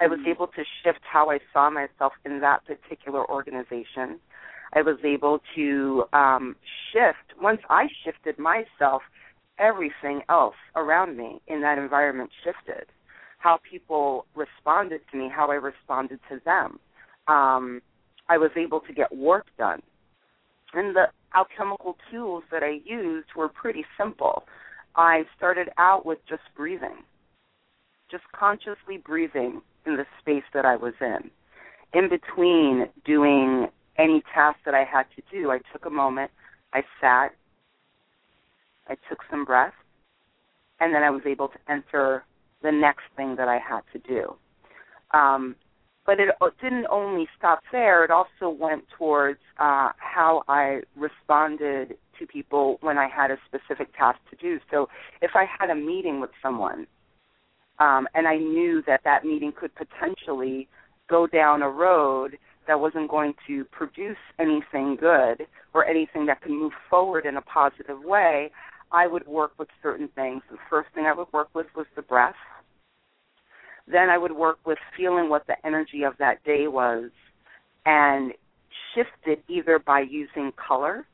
I 0.00 0.06
was 0.06 0.18
mm-hmm. 0.20 0.30
able 0.30 0.46
to 0.48 0.62
shift 0.82 1.00
how 1.02 1.30
I 1.30 1.38
saw 1.52 1.70
myself 1.70 2.12
in 2.24 2.40
that 2.40 2.60
particular 2.66 3.28
organization. 3.28 4.20
I 4.74 4.82
was 4.82 4.98
able 5.04 5.40
to 5.56 6.04
um, 6.12 6.56
shift. 6.92 7.40
Once 7.40 7.60
I 7.68 7.86
shifted 8.04 8.38
myself, 8.38 9.02
everything 9.58 10.22
else 10.28 10.54
around 10.76 11.16
me 11.16 11.40
in 11.48 11.60
that 11.62 11.78
environment 11.78 12.30
shifted. 12.44 12.86
How 13.38 13.58
people 13.68 14.26
responded 14.34 15.00
to 15.10 15.18
me, 15.18 15.30
how 15.34 15.50
I 15.50 15.54
responded 15.54 16.20
to 16.28 16.40
them. 16.44 16.78
Um, 17.28 17.80
I 18.28 18.38
was 18.38 18.50
able 18.56 18.80
to 18.80 18.92
get 18.92 19.14
work 19.16 19.46
done. 19.56 19.80
And 20.74 20.94
the 20.94 21.06
alchemical 21.34 21.96
tools 22.10 22.44
that 22.50 22.62
I 22.62 22.80
used 22.84 23.28
were 23.36 23.48
pretty 23.48 23.84
simple. 23.98 24.44
I 24.96 25.22
started 25.36 25.68
out 25.78 26.04
with 26.04 26.18
just 26.28 26.42
breathing, 26.56 27.04
just 28.10 28.24
consciously 28.32 28.98
breathing 29.04 29.62
in 29.88 29.96
the 29.96 30.06
space 30.20 30.44
that 30.54 30.64
I 30.64 30.76
was 30.76 30.94
in. 31.00 31.30
In 31.94 32.08
between 32.08 32.86
doing 33.04 33.68
any 33.98 34.22
task 34.34 34.58
that 34.64 34.74
I 34.74 34.84
had 34.84 35.04
to 35.16 35.22
do, 35.32 35.50
I 35.50 35.58
took 35.72 35.86
a 35.86 35.90
moment, 35.90 36.30
I 36.72 36.82
sat, 37.00 37.34
I 38.88 38.96
took 39.08 39.20
some 39.30 39.44
breath, 39.44 39.72
and 40.80 40.94
then 40.94 41.02
I 41.02 41.10
was 41.10 41.22
able 41.26 41.48
to 41.48 41.58
enter 41.68 42.24
the 42.62 42.70
next 42.70 43.04
thing 43.16 43.36
that 43.36 43.48
I 43.48 43.58
had 43.58 43.80
to 43.92 43.98
do. 43.98 44.34
Um, 45.16 45.56
but 46.06 46.20
it 46.20 46.30
didn't 46.62 46.86
only 46.90 47.26
stop 47.36 47.60
there, 47.72 48.04
it 48.04 48.10
also 48.10 48.48
went 48.48 48.84
towards 48.96 49.40
uh, 49.58 49.92
how 49.98 50.42
I 50.48 50.80
responded 50.96 51.96
to 52.18 52.26
people 52.26 52.78
when 52.80 52.98
I 52.98 53.08
had 53.08 53.30
a 53.30 53.36
specific 53.46 53.94
task 53.96 54.18
to 54.30 54.36
do. 54.36 54.58
So 54.70 54.88
if 55.20 55.32
I 55.34 55.44
had 55.58 55.70
a 55.70 55.74
meeting 55.74 56.20
with 56.20 56.30
someone 56.42 56.86
um, 57.80 58.08
and 58.14 58.26
I 58.26 58.36
knew 58.36 58.82
that 58.86 59.00
that 59.04 59.24
meeting 59.24 59.52
could 59.58 59.70
potentially 59.74 60.68
go 61.08 61.26
down 61.26 61.62
a 61.62 61.68
road 61.68 62.38
that 62.66 62.78
wasn't 62.78 63.10
going 63.10 63.34
to 63.46 63.64
produce 63.66 64.16
anything 64.38 64.96
good 65.00 65.46
or 65.74 65.86
anything 65.86 66.26
that 66.26 66.42
could 66.42 66.52
move 66.52 66.72
forward 66.90 67.24
in 67.24 67.36
a 67.36 67.42
positive 67.42 67.98
way, 68.04 68.50
I 68.92 69.06
would 69.06 69.26
work 69.26 69.52
with 69.58 69.68
certain 69.82 70.08
things. 70.14 70.42
The 70.50 70.58
first 70.68 70.88
thing 70.94 71.06
I 71.06 71.14
would 71.14 71.32
work 71.32 71.48
with 71.54 71.66
was 71.74 71.86
the 71.96 72.02
breath. 72.02 72.34
Then 73.86 74.10
I 74.10 74.18
would 74.18 74.32
work 74.32 74.58
with 74.66 74.78
feeling 74.96 75.30
what 75.30 75.46
the 75.46 75.54
energy 75.64 76.02
of 76.02 76.14
that 76.18 76.44
day 76.44 76.68
was 76.68 77.10
and 77.86 78.32
shift 78.94 79.08
it 79.26 79.42
either 79.48 79.78
by 79.78 80.00
using 80.00 80.52
color, 80.56 81.06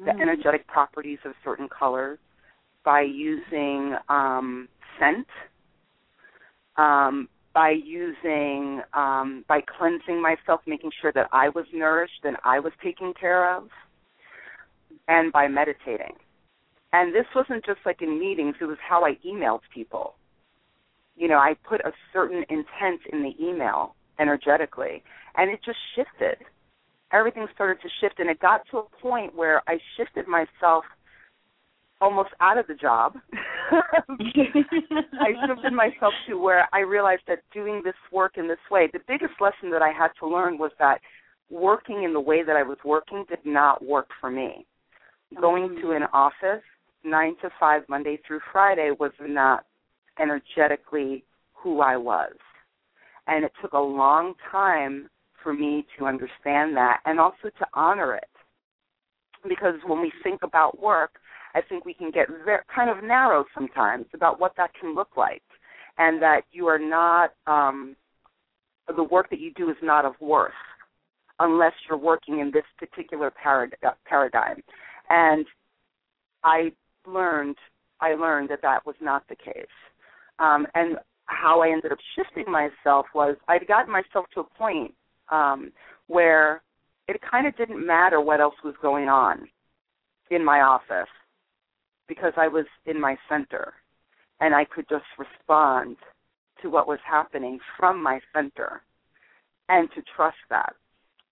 mm-hmm. 0.00 0.04
the 0.04 0.22
energetic 0.22 0.66
properties 0.66 1.18
of 1.24 1.32
certain 1.44 1.68
colors, 1.68 2.18
by 2.84 3.02
using 3.02 3.94
um, 4.08 4.68
scent, 4.98 5.26
um, 6.76 7.28
by 7.54 7.70
using, 7.70 8.82
um, 8.94 9.44
by 9.48 9.60
cleansing 9.60 10.20
myself, 10.20 10.60
making 10.66 10.90
sure 11.00 11.12
that 11.12 11.28
I 11.32 11.48
was 11.50 11.66
nourished 11.72 12.24
and 12.24 12.36
I 12.44 12.58
was 12.58 12.72
taken 12.82 13.14
care 13.18 13.56
of, 13.56 13.68
and 15.08 15.32
by 15.32 15.46
meditating. 15.48 16.14
And 16.92 17.14
this 17.14 17.26
wasn't 17.34 17.64
just 17.64 17.80
like 17.84 18.02
in 18.02 18.18
meetings, 18.18 18.56
it 18.60 18.66
was 18.66 18.78
how 18.88 19.04
I 19.04 19.16
emailed 19.26 19.60
people. 19.72 20.14
You 21.16 21.28
know, 21.28 21.38
I 21.38 21.54
put 21.68 21.80
a 21.80 21.92
certain 22.12 22.44
intent 22.48 23.00
in 23.12 23.22
the 23.22 23.34
email 23.40 23.94
energetically, 24.18 25.02
and 25.36 25.50
it 25.50 25.60
just 25.64 25.78
shifted. 25.94 26.38
Everything 27.12 27.46
started 27.54 27.80
to 27.82 27.88
shift, 28.00 28.18
and 28.18 28.28
it 28.28 28.40
got 28.40 28.62
to 28.70 28.78
a 28.78 28.84
point 29.00 29.34
where 29.34 29.62
I 29.68 29.78
shifted 29.96 30.26
myself 30.26 30.84
almost 32.04 32.28
out 32.40 32.58
of 32.58 32.66
the 32.66 32.74
job. 32.74 33.14
I 33.72 35.30
shifted 35.46 35.72
myself 35.72 36.12
to 36.28 36.34
where 36.38 36.68
I 36.72 36.80
realized 36.80 37.22
that 37.28 37.38
doing 37.52 37.80
this 37.82 37.94
work 38.12 38.32
in 38.36 38.46
this 38.46 38.58
way, 38.70 38.90
the 38.92 39.00
biggest 39.08 39.32
lesson 39.40 39.70
that 39.70 39.80
I 39.80 39.90
had 39.90 40.10
to 40.20 40.28
learn 40.28 40.58
was 40.58 40.70
that 40.78 40.98
working 41.50 42.02
in 42.04 42.12
the 42.12 42.20
way 42.20 42.42
that 42.44 42.56
I 42.56 42.62
was 42.62 42.76
working 42.84 43.24
did 43.28 43.38
not 43.44 43.82
work 43.82 44.08
for 44.20 44.30
me. 44.30 44.66
Going 45.40 45.70
to 45.76 45.82
mm-hmm. 45.82 46.02
an 46.02 46.08
office 46.12 46.62
nine 47.04 47.36
to 47.40 47.48
five 47.58 47.82
Monday 47.88 48.18
through 48.26 48.40
Friday 48.52 48.90
was 49.00 49.12
not 49.20 49.64
energetically 50.20 51.24
who 51.54 51.80
I 51.80 51.96
was. 51.96 52.34
And 53.26 53.44
it 53.44 53.52
took 53.62 53.72
a 53.72 53.78
long 53.78 54.34
time 54.52 55.08
for 55.42 55.54
me 55.54 55.86
to 55.98 56.04
understand 56.04 56.76
that 56.76 57.00
and 57.06 57.18
also 57.18 57.48
to 57.58 57.66
honor 57.72 58.14
it. 58.14 58.28
Because 59.48 59.76
when 59.86 60.00
we 60.00 60.12
think 60.22 60.42
about 60.42 60.80
work, 60.80 61.18
I 61.54 61.60
think 61.62 61.84
we 61.84 61.94
can 61.94 62.10
get 62.10 62.28
kind 62.74 62.90
of 62.90 63.04
narrow 63.04 63.44
sometimes 63.54 64.06
about 64.12 64.40
what 64.40 64.54
that 64.56 64.70
can 64.78 64.94
look 64.94 65.16
like, 65.16 65.42
and 65.98 66.20
that 66.20 66.42
you 66.50 66.66
are 66.66 66.78
not 66.78 67.30
um, 67.46 67.96
the 68.94 69.04
work 69.04 69.30
that 69.30 69.40
you 69.40 69.52
do 69.54 69.70
is 69.70 69.76
not 69.82 70.04
of 70.04 70.14
worth 70.20 70.52
unless 71.40 71.72
you're 71.88 71.98
working 71.98 72.40
in 72.40 72.50
this 72.52 72.64
particular 72.78 73.32
parad- 73.44 73.72
paradigm. 74.04 74.62
And 75.08 75.46
I 76.42 76.72
learned 77.06 77.56
I 78.00 78.14
learned 78.14 78.50
that 78.50 78.62
that 78.62 78.84
was 78.84 78.96
not 79.00 79.26
the 79.28 79.36
case. 79.36 79.66
Um, 80.38 80.66
and 80.74 80.96
how 81.26 81.62
I 81.62 81.70
ended 81.70 81.92
up 81.92 81.98
shifting 82.16 82.50
myself 82.50 83.06
was 83.14 83.36
I'd 83.48 83.66
gotten 83.66 83.92
myself 83.92 84.26
to 84.34 84.40
a 84.40 84.44
point 84.44 84.92
um, 85.30 85.72
where 86.08 86.62
it 87.08 87.20
kind 87.28 87.46
of 87.46 87.56
didn't 87.56 87.84
matter 87.84 88.20
what 88.20 88.40
else 88.40 88.54
was 88.64 88.74
going 88.82 89.08
on 89.08 89.48
in 90.30 90.44
my 90.44 90.60
office 90.60 91.08
because 92.08 92.32
I 92.36 92.48
was 92.48 92.66
in 92.86 93.00
my 93.00 93.16
center 93.28 93.74
and 94.40 94.54
I 94.54 94.64
could 94.64 94.86
just 94.88 95.04
respond 95.18 95.96
to 96.62 96.70
what 96.70 96.88
was 96.88 96.98
happening 97.08 97.58
from 97.78 98.02
my 98.02 98.20
center 98.32 98.82
and 99.68 99.88
to 99.94 100.02
trust 100.16 100.36
that. 100.50 100.74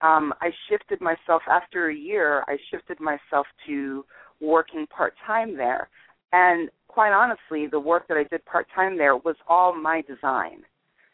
Um, 0.01 0.33
I 0.41 0.51
shifted 0.69 1.01
myself 1.01 1.43
after 1.49 1.89
a 1.89 1.95
year. 1.95 2.45
I 2.49 2.57
shifted 2.71 2.99
myself 3.01 3.47
to 3.67 4.05
working 4.41 4.87
part 4.89 5.15
time 5.25 5.57
there, 5.57 5.89
and 6.33 6.69
quite 6.89 7.13
honestly, 7.13 7.69
the 7.71 7.79
work 7.79 8.09
that 8.09 8.17
I 8.17 8.25
did 8.25 8.45
part 8.45 8.67
time 8.75 8.99
there 8.99 9.17
was 9.17 9.37
all 9.49 9.75
my 9.75 10.03
design. 10.03 10.63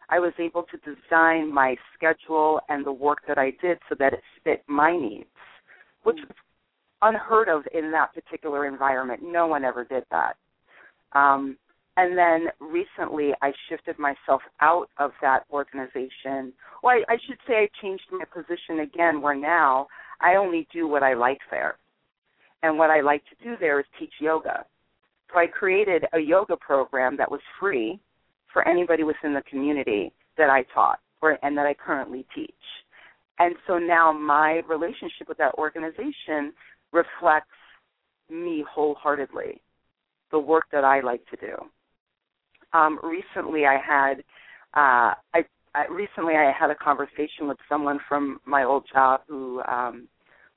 I 0.09 0.19
was 0.19 0.33
able 0.39 0.65
to 0.65 0.79
design 0.79 1.53
my 1.53 1.77
schedule 1.95 2.61
and 2.69 2.85
the 2.85 2.93
work 2.93 3.19
that 3.29 3.37
I 3.37 3.53
did 3.61 3.79
so 3.89 3.95
that 3.99 4.15
it 4.15 4.23
fit 4.43 4.63
my 4.67 4.97
needs, 4.97 5.27
which 6.03 6.17
was 6.27 6.37
unheard 7.03 7.49
of 7.49 7.63
in 7.73 7.91
that 7.93 8.15
particular 8.15 8.67
environment. 8.67 9.23
No 9.23 9.47
one 9.47 9.65
ever 9.65 9.85
did 9.85 10.05
that. 10.11 10.37
Um, 11.13 11.57
and 11.97 12.17
then 12.17 12.47
recently, 12.61 13.33
I 13.43 13.53
shifted 13.69 13.99
myself 13.99 14.41
out 14.61 14.89
of 14.99 15.11
that 15.21 15.45
organization. 15.51 16.53
Well, 16.83 16.97
I, 17.09 17.13
I 17.13 17.17
should 17.27 17.39
say 17.47 17.55
I 17.55 17.69
changed 17.83 18.05
my 18.13 18.25
position 18.25 18.81
again, 18.81 19.21
where 19.21 19.35
now 19.35 19.89
I 20.21 20.37
only 20.37 20.69
do 20.73 20.87
what 20.87 21.03
I 21.03 21.15
like 21.15 21.41
there. 21.51 21.77
And 22.63 22.79
what 22.79 22.91
I 22.91 23.01
like 23.01 23.23
to 23.27 23.45
do 23.45 23.57
there 23.59 23.81
is 23.81 23.87
teach 23.99 24.13
yoga. 24.21 24.65
So 25.33 25.39
I 25.39 25.47
created 25.47 26.05
a 26.13 26.19
yoga 26.19 26.57
program 26.57 27.17
that 27.17 27.31
was 27.31 27.41
free 27.59 28.01
for 28.53 28.67
anybody 28.67 29.03
within 29.03 29.35
the 29.35 29.43
community 29.49 30.13
that 30.37 30.51
I 30.51 30.65
taught 30.75 31.01
or, 31.21 31.39
and 31.43 31.57
that 31.59 31.67
I 31.67 31.75
currently 31.75 32.27
teach. 32.35 32.53
And 33.39 33.55
so 33.67 33.79
now 33.79 34.13
my 34.13 34.63
relationship 34.69 35.29
with 35.29 35.39
that 35.39 35.55
organization 35.55 36.53
reflects 36.93 37.49
me 38.31 38.65
wholeheartedly, 38.71 39.61
the 40.31 40.39
work 40.39 40.65
that 40.73 40.85
I 40.85 41.01
like 41.01 41.23
to 41.31 41.37
do. 41.37 41.55
Um, 42.73 42.99
recently, 43.03 43.65
I 43.65 43.79
had 43.79 44.23
uh, 44.75 45.15
I, 45.35 45.45
I 45.75 45.87
recently 45.91 46.35
I 46.35 46.53
had 46.59 46.71
a 46.71 46.75
conversation 46.75 47.49
with 47.49 47.57
someone 47.69 47.99
from 48.09 48.41
my 48.45 48.65
old 48.65 48.85
job 48.93 49.21
who 49.27 49.63
um, 49.63 50.09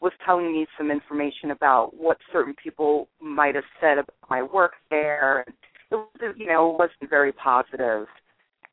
was 0.02 0.12
telling 0.26 0.52
me 0.52 0.68
some 0.78 0.92
information 0.92 1.52
about 1.52 1.96
what 1.96 2.18
certain 2.34 2.54
people 2.62 3.08
might 3.22 3.56
have 3.56 3.64
said 3.80 3.98
about 4.00 4.16
my 4.30 4.42
work 4.42 4.74
there. 4.90 5.46
It 5.92 5.96
was, 5.96 6.36
you 6.36 6.48
know, 6.48 6.76
wasn't 6.78 7.10
very 7.10 7.32
positive, 7.32 8.08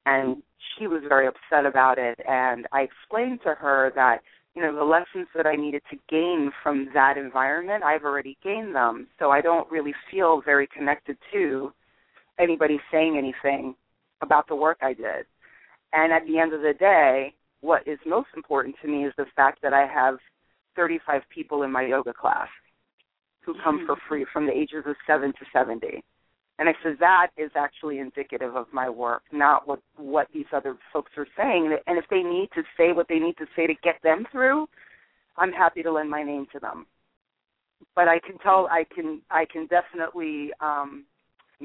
and 0.06 0.42
she 0.76 0.86
was 0.86 1.02
very 1.08 1.28
upset 1.28 1.66
about 1.66 1.98
it. 1.98 2.18
And 2.26 2.66
I 2.72 2.82
explained 2.82 3.40
to 3.44 3.54
her 3.54 3.92
that 3.94 4.18
you 4.58 4.64
know 4.64 4.74
the 4.74 4.82
lessons 4.82 5.28
that 5.36 5.46
I 5.46 5.54
needed 5.54 5.82
to 5.88 5.96
gain 6.10 6.50
from 6.64 6.88
that 6.92 7.16
environment, 7.16 7.84
I've 7.84 8.02
already 8.02 8.36
gained 8.42 8.74
them, 8.74 9.06
so 9.20 9.30
I 9.30 9.40
don't 9.40 9.70
really 9.70 9.94
feel 10.10 10.42
very 10.44 10.66
connected 10.66 11.16
to 11.32 11.72
anybody 12.40 12.80
saying 12.90 13.16
anything 13.16 13.76
about 14.20 14.48
the 14.48 14.56
work 14.56 14.78
I 14.82 14.94
did. 14.94 15.26
And 15.92 16.12
at 16.12 16.26
the 16.26 16.40
end 16.40 16.52
of 16.54 16.62
the 16.62 16.74
day, 16.76 17.34
what 17.60 17.86
is 17.86 18.00
most 18.04 18.30
important 18.36 18.74
to 18.82 18.88
me 18.88 19.04
is 19.04 19.12
the 19.16 19.26
fact 19.36 19.62
that 19.62 19.72
I 19.72 19.86
have 19.86 20.16
35 20.74 21.22
people 21.32 21.62
in 21.62 21.70
my 21.70 21.82
yoga 21.82 22.12
class 22.12 22.48
who 23.42 23.54
come 23.62 23.78
hmm. 23.78 23.86
for 23.86 23.96
free 24.08 24.26
from 24.32 24.44
the 24.44 24.52
ages 24.52 24.82
of 24.86 24.96
7 25.06 25.32
to 25.34 25.46
70. 25.52 26.02
And 26.58 26.68
I 26.68 26.72
said 26.82 26.96
that 26.98 27.28
is 27.36 27.50
actually 27.54 27.98
indicative 27.98 28.56
of 28.56 28.66
my 28.72 28.90
work, 28.90 29.22
not 29.32 29.68
what 29.68 29.80
what 29.96 30.26
these 30.34 30.46
other 30.52 30.76
folks 30.92 31.12
are 31.16 31.26
saying. 31.36 31.76
And 31.86 31.98
if 31.98 32.04
they 32.10 32.22
need 32.22 32.48
to 32.54 32.62
say 32.76 32.92
what 32.92 33.06
they 33.08 33.18
need 33.18 33.36
to 33.38 33.46
say 33.54 33.66
to 33.66 33.74
get 33.82 33.96
them 34.02 34.26
through, 34.32 34.66
I'm 35.36 35.52
happy 35.52 35.82
to 35.82 35.92
lend 35.92 36.10
my 36.10 36.24
name 36.24 36.46
to 36.52 36.58
them. 36.58 36.86
But 37.94 38.08
I 38.08 38.18
can 38.18 38.38
tell 38.38 38.66
I 38.70 38.84
can 38.92 39.22
I 39.30 39.44
can 39.44 39.68
definitely 39.68 40.50
um 40.60 41.04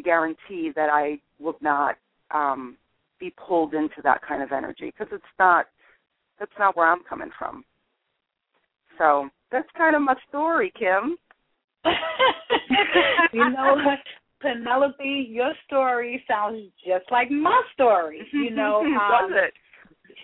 guarantee 0.03 0.71
that 0.75 0.89
I 0.91 1.19
will 1.39 1.57
not 1.61 1.95
um 2.31 2.77
be 3.19 3.33
pulled 3.47 3.73
into 3.73 4.01
that 4.03 4.21
kind 4.27 4.43
of 4.43 4.51
energy 4.51 4.91
because 4.91 5.07
it's 5.11 5.23
not 5.39 5.65
that's 6.39 6.51
not 6.59 6.77
where 6.77 6.91
I'm 6.91 7.03
coming 7.09 7.31
from. 7.37 7.63
So 8.99 9.29
that's 9.51 9.67
kind 9.75 9.95
of 9.95 10.01
my 10.03 10.15
story, 10.29 10.71
Kim. 10.77 11.17
you 13.33 13.49
know, 13.49 13.77
Penelope, 14.43 15.27
your 15.29 15.53
story 15.65 16.23
sounds 16.27 16.61
just 16.85 17.09
like 17.11 17.31
my 17.31 17.59
story. 17.73 18.27
You 18.33 18.51
know, 18.51 18.81
um, 18.85 19.31
does 19.31 19.39
it? 19.47 19.53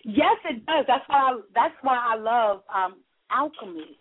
Yes, 0.03 0.36
it 0.45 0.65
does. 0.65 0.86
That's 0.88 1.08
why 1.08 1.15
I, 1.17 1.39
that's 1.55 1.75
why 1.82 1.97
I 1.97 2.17
love 2.17 2.62
um 2.73 2.97
alchemy 3.32 3.97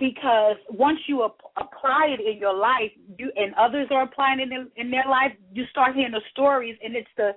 because 0.00 0.56
once 0.70 0.98
you 1.06 1.24
ap- 1.24 1.40
apply 1.56 2.16
it 2.18 2.20
in 2.20 2.40
your 2.40 2.54
life, 2.54 2.90
you 3.16 3.30
and 3.36 3.54
others 3.54 3.86
are 3.90 4.02
applying 4.02 4.40
it 4.40 4.50
in, 4.50 4.68
in 4.76 4.90
their 4.90 5.04
life, 5.08 5.32
you 5.52 5.64
start 5.70 5.94
hearing 5.94 6.12
the 6.12 6.20
stories, 6.32 6.76
and 6.82 6.96
it's 6.96 7.08
the 7.16 7.32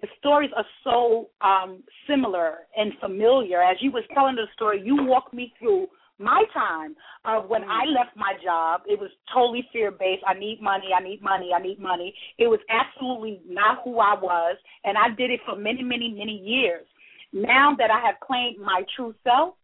the 0.00 0.08
stories 0.18 0.50
are 0.56 0.66
so 0.84 1.30
um 1.40 1.82
similar 2.08 2.66
and 2.76 2.92
familiar. 3.00 3.62
As 3.62 3.76
you 3.80 3.90
was 3.90 4.04
telling 4.12 4.36
the 4.36 4.46
story, 4.54 4.82
you 4.84 4.96
walked 5.04 5.32
me 5.32 5.52
through 5.58 5.86
my 6.22 6.44
time 6.54 6.94
of 7.24 7.48
when 7.48 7.64
I 7.64 7.84
mm-hmm. 7.84 7.94
left 7.94 8.16
my 8.16 8.34
job. 8.42 8.82
It 8.86 8.98
was 8.98 9.10
totally 9.32 9.66
fear 9.72 9.90
based. 9.90 10.22
I 10.26 10.34
need 10.34 10.60
money. 10.62 10.90
I 10.96 11.02
need 11.02 11.22
money. 11.22 11.50
I 11.54 11.60
need 11.60 11.78
money. 11.78 12.14
It 12.38 12.46
was 12.46 12.60
absolutely 12.70 13.40
not 13.48 13.78
who 13.84 13.98
I 13.98 14.14
was, 14.20 14.56
and 14.84 14.96
I 14.96 15.14
did 15.16 15.30
it 15.30 15.40
for 15.46 15.56
many, 15.56 15.82
many, 15.82 16.14
many 16.16 16.38
years. 16.44 16.86
Now 17.32 17.74
that 17.78 17.90
I 17.90 18.04
have 18.06 18.20
claimed 18.20 18.58
my 18.58 18.82
true 18.94 19.14
self, 19.24 19.54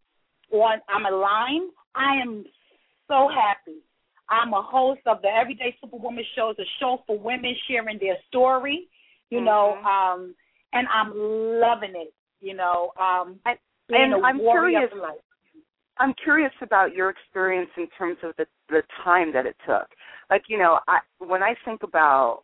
or 0.51 0.69
I'm 0.89 1.07
aligned, 1.07 1.71
I 1.95 2.17
am 2.23 2.45
so 3.07 3.29
happy. 3.29 3.79
I'm 4.31 4.53
a 4.53 4.63
host 4.63 5.01
of 5.07 5.23
the 5.23 5.29
Everyday 5.29 5.77
Superwoman 5.81 6.25
shows, 6.37 6.57
a 6.59 6.65
show 6.81 7.03
for 7.07 7.19
women 7.19 7.55
sharing 7.67 7.99
their 7.99 8.17
story, 8.29 8.89
you 9.31 9.39
mm-hmm. 9.39 9.47
know, 9.47 9.75
um, 9.85 10.35
and 10.73 10.87
I'm 10.89 11.13
loving 11.15 11.95
it, 11.95 12.13
you 12.41 12.55
know. 12.55 12.93
Um, 13.01 13.39
and, 13.45 13.59
and 13.91 14.25
I'm 14.25 14.39
curious. 14.39 14.91
I'm 15.99 16.15
curious 16.23 16.53
about 16.63 16.95
your 16.95 17.11
experience 17.11 17.71
in 17.77 17.89
terms 17.99 18.19
of 18.23 18.33
the 18.39 18.47
the 18.69 18.83
time 19.05 19.33
that 19.33 19.47
it 19.47 19.57
took. 19.67 19.87
Like, 20.31 20.43
you 20.49 20.59
know, 20.59 20.79
I 20.89 20.99
when 21.19 21.43
I 21.43 21.55
think 21.65 21.83
about 21.83 22.43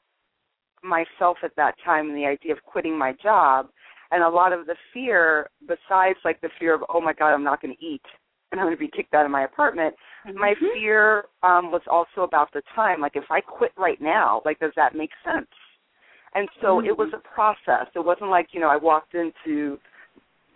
myself 0.82 1.38
at 1.42 1.56
that 1.56 1.74
time 1.84 2.08
and 2.08 2.16
the 2.16 2.26
idea 2.26 2.52
of 2.52 2.62
quitting 2.64 2.96
my 2.96 3.12
job 3.22 3.68
and 4.10 4.22
a 4.22 4.28
lot 4.28 4.52
of 4.52 4.66
the 4.66 4.76
fear 4.92 5.48
besides 5.66 6.18
like 6.24 6.40
the 6.40 6.50
fear 6.58 6.74
of 6.74 6.82
oh 6.92 7.00
my 7.00 7.12
god 7.12 7.32
I'm 7.32 7.42
not 7.42 7.62
going 7.62 7.74
to 7.74 7.84
eat 7.84 8.02
and 8.52 8.60
I'm 8.60 8.66
going 8.66 8.76
to 8.76 8.80
be 8.80 8.90
kicked 8.94 9.14
out 9.14 9.24
of 9.24 9.30
my 9.30 9.44
apartment 9.44 9.94
mm-hmm. 10.26 10.38
my 10.38 10.54
fear 10.74 11.24
um 11.42 11.72
was 11.72 11.80
also 11.90 12.20
about 12.22 12.52
the 12.52 12.62
time 12.74 13.00
like 13.00 13.16
if 13.16 13.24
I 13.30 13.40
quit 13.40 13.72
right 13.78 14.00
now 14.00 14.42
like 14.44 14.58
does 14.60 14.72
that 14.76 14.94
make 14.94 15.10
sense 15.24 15.48
and 16.34 16.48
so 16.60 16.78
mm-hmm. 16.78 16.88
it 16.88 16.98
was 16.98 17.08
a 17.14 17.34
process 17.34 17.86
it 17.94 18.04
wasn't 18.04 18.30
like 18.30 18.48
you 18.52 18.60
know 18.60 18.68
I 18.68 18.76
walked 18.76 19.14
into 19.14 19.78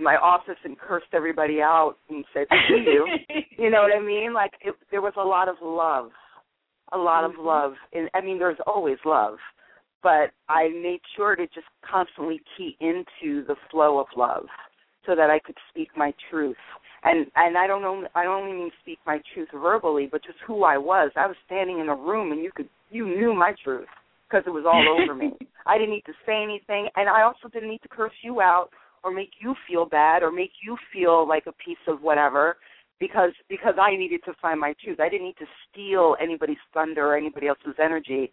my 0.01 0.17
office 0.17 0.59
and 0.65 0.79
cursed 0.79 1.13
everybody 1.13 1.61
out 1.61 1.97
and 2.09 2.25
said 2.33 2.47
"See 2.69 2.85
you." 2.87 3.07
you 3.59 3.71
know 3.71 3.83
what 3.83 3.97
I 3.97 4.05
mean? 4.05 4.33
Like 4.33 4.53
it, 4.61 4.75
there 4.91 5.03
was 5.03 5.15
a 5.17 5.25
lot 5.25 5.49
of 5.49 5.57
love, 5.63 6.11
a 6.93 6.99
lot 6.99 7.25
mm-hmm. 7.25 7.39
of 7.39 7.45
love. 7.45 7.73
And 7.93 8.09
I 8.15 8.21
mean, 8.21 8.39
there's 8.39 8.59
always 8.67 8.99
love, 9.05 9.37
but 10.03 10.31
I 10.49 10.69
made 10.69 11.01
sure 11.17 11.37
to 11.37 11.47
just 11.49 11.67
constantly 11.89 12.41
key 12.57 12.77
into 12.81 13.45
the 13.47 13.57
flow 13.71 13.99
of 13.99 14.07
love 14.17 14.47
so 15.07 15.15
that 15.15 15.31
I 15.31 15.39
could 15.39 15.57
speak 15.71 15.89
my 15.97 16.13
truth. 16.31 16.57
And 17.05 17.27
and 17.37 17.57
I 17.57 17.67
don't 17.67 17.83
know 17.83 18.07
I 18.15 18.25
don't 18.25 18.43
only 18.43 18.57
mean 18.57 18.71
speak 18.83 18.99
my 19.07 19.21
truth 19.35 19.49
verbally, 19.53 20.09
but 20.11 20.23
just 20.23 20.39
who 20.47 20.65
I 20.65 20.79
was. 20.79 21.11
I 21.17 21.27
was 21.27 21.37
standing 21.47 21.81
in 21.81 21.89
a 21.89 21.95
room 21.95 22.33
and 22.33 22.43
you 22.43 22.51
could 22.55 22.69
you 22.91 23.07
knew 23.07 23.35
my 23.35 23.53
truth 23.63 23.89
because 24.29 24.45
it 24.47 24.51
was 24.51 24.65
all 24.67 24.85
over 25.03 25.15
me. 25.15 25.33
I 25.67 25.77
didn't 25.77 25.91
need 25.91 26.07
to 26.07 26.13
say 26.25 26.43
anything, 26.43 26.89
and 26.97 27.09
I 27.09 27.23
also 27.23 27.49
didn't 27.53 27.69
need 27.69 27.83
to 27.83 27.89
curse 27.89 28.13
you 28.23 28.41
out 28.41 28.71
or 29.05 29.13
make 29.13 29.31
you 29.41 29.55
feel 29.69 29.87
bad 29.87 30.23
or 30.23 30.31
make 30.31 30.53
you 30.65 30.77
feel 30.93 31.27
like 31.27 31.45
a 31.47 31.53
piece 31.53 31.79
of 31.87 32.03
whatever 32.03 32.57
because 33.01 33.33
because 33.49 33.75
I 33.81 33.97
needed 33.97 34.21
to 34.25 34.33
find 34.41 34.59
my 34.59 34.75
truth. 34.83 35.01
I 35.01 35.09
didn't 35.09 35.27
need 35.27 35.39
to 35.39 35.47
steal 35.71 36.17
anybody's 36.21 36.57
thunder 36.75 37.07
or 37.07 37.17
anybody 37.17 37.47
else's 37.47 37.77
energy, 37.83 38.33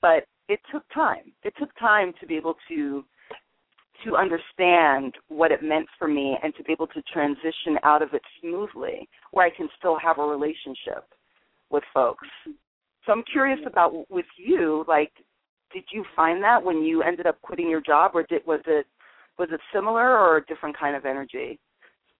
but 0.00 0.26
it 0.48 0.60
took 0.72 0.82
time. 0.92 1.32
It 1.42 1.54
took 1.58 1.70
time 1.78 2.12
to 2.20 2.26
be 2.26 2.36
able 2.36 2.56
to 2.68 3.04
to 4.04 4.16
understand 4.16 5.14
what 5.28 5.50
it 5.50 5.62
meant 5.62 5.86
for 5.98 6.08
me 6.08 6.36
and 6.42 6.54
to 6.56 6.64
be 6.64 6.72
able 6.72 6.88
to 6.88 7.00
transition 7.12 7.78
out 7.84 8.02
of 8.02 8.12
it 8.12 8.22
smoothly 8.40 9.08
where 9.30 9.46
I 9.46 9.50
can 9.56 9.68
still 9.78 9.98
have 9.98 10.18
a 10.18 10.22
relationship 10.22 11.08
with 11.70 11.84
folks. 11.94 12.28
So 13.06 13.12
I'm 13.12 13.22
curious 13.30 13.60
about 13.66 14.10
with 14.10 14.26
you, 14.36 14.84
like 14.88 15.12
did 15.72 15.84
you 15.92 16.04
find 16.14 16.42
that 16.42 16.62
when 16.62 16.82
you 16.82 17.02
ended 17.02 17.26
up 17.26 17.40
quitting 17.42 17.68
your 17.68 17.80
job 17.80 18.12
or 18.14 18.24
did 18.24 18.46
was 18.46 18.60
it 18.66 18.86
was 19.38 19.48
it 19.52 19.60
similar 19.72 20.18
or 20.18 20.38
a 20.38 20.46
different 20.46 20.78
kind 20.78 20.96
of 20.96 21.04
energy? 21.04 21.58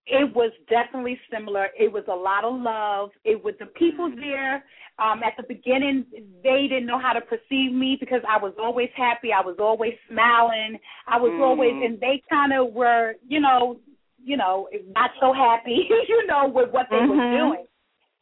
It 0.07 0.35
was 0.35 0.53
definitely 0.69 1.19
similar. 1.33 1.69
It 1.79 1.91
was 1.91 2.05
a 2.09 2.15
lot 2.15 2.45
of 2.45 2.61
love. 2.61 3.11
It 3.25 3.43
was 3.43 3.55
the 3.59 3.67
people 3.67 4.11
mm-hmm. 4.11 4.21
there. 4.21 4.65
Um, 4.99 5.23
at 5.25 5.33
the 5.37 5.43
beginning, 5.49 6.05
they 6.45 6.67
didn't 6.69 6.87
know 6.87 7.01
how 7.01 7.15
to 7.15 7.21
perceive 7.21 7.73
me 7.73 7.97
because 7.99 8.21
I 8.29 8.37
was 8.37 8.53
always 8.59 8.91
happy. 8.95 9.33
I 9.33 9.41
was 9.41 9.57
always 9.59 9.95
smiling. 10.09 10.79
I 11.09 11.17
was 11.17 11.33
mm. 11.33 11.41
always, 11.41 11.73
and 11.73 11.99
they 11.99 12.23
kind 12.31 12.53
of 12.53 12.73
were, 12.73 13.15
you 13.27 13.41
know, 13.41 13.81
you 14.23 14.37
know, 14.37 14.69
not 14.95 15.11
so 15.21 15.33
happy, 15.33 15.89
you 16.09 16.27
know, 16.29 16.47
with 16.47 16.71
what 16.71 16.87
they 16.91 16.97
mm-hmm. 16.97 17.11
were 17.11 17.37
doing. 17.37 17.67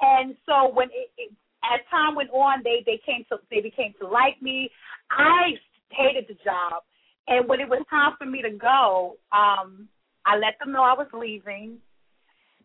And 0.00 0.34
so 0.46 0.72
when 0.72 0.88
it, 0.88 1.10
it, 1.18 1.32
as 1.62 1.80
time 1.90 2.14
went 2.14 2.30
on, 2.30 2.62
they 2.64 2.82
they 2.86 3.00
came 3.04 3.24
to 3.30 3.38
they 3.50 3.60
became 3.60 3.92
to 4.00 4.08
like 4.08 4.40
me. 4.40 4.70
I 5.10 5.52
hated 5.90 6.24
the 6.28 6.34
job. 6.42 6.82
And 7.28 7.48
when 7.48 7.60
it 7.60 7.68
was 7.68 7.84
time 7.88 8.12
for 8.18 8.26
me 8.26 8.42
to 8.42 8.50
go, 8.50 9.16
um, 9.32 9.88
I 10.26 10.36
let 10.36 10.58
them 10.58 10.72
know 10.72 10.82
I 10.82 10.94
was 10.94 11.08
leaving. 11.12 11.78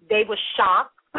They 0.09 0.23
were 0.27 0.37
shocked 0.55 0.93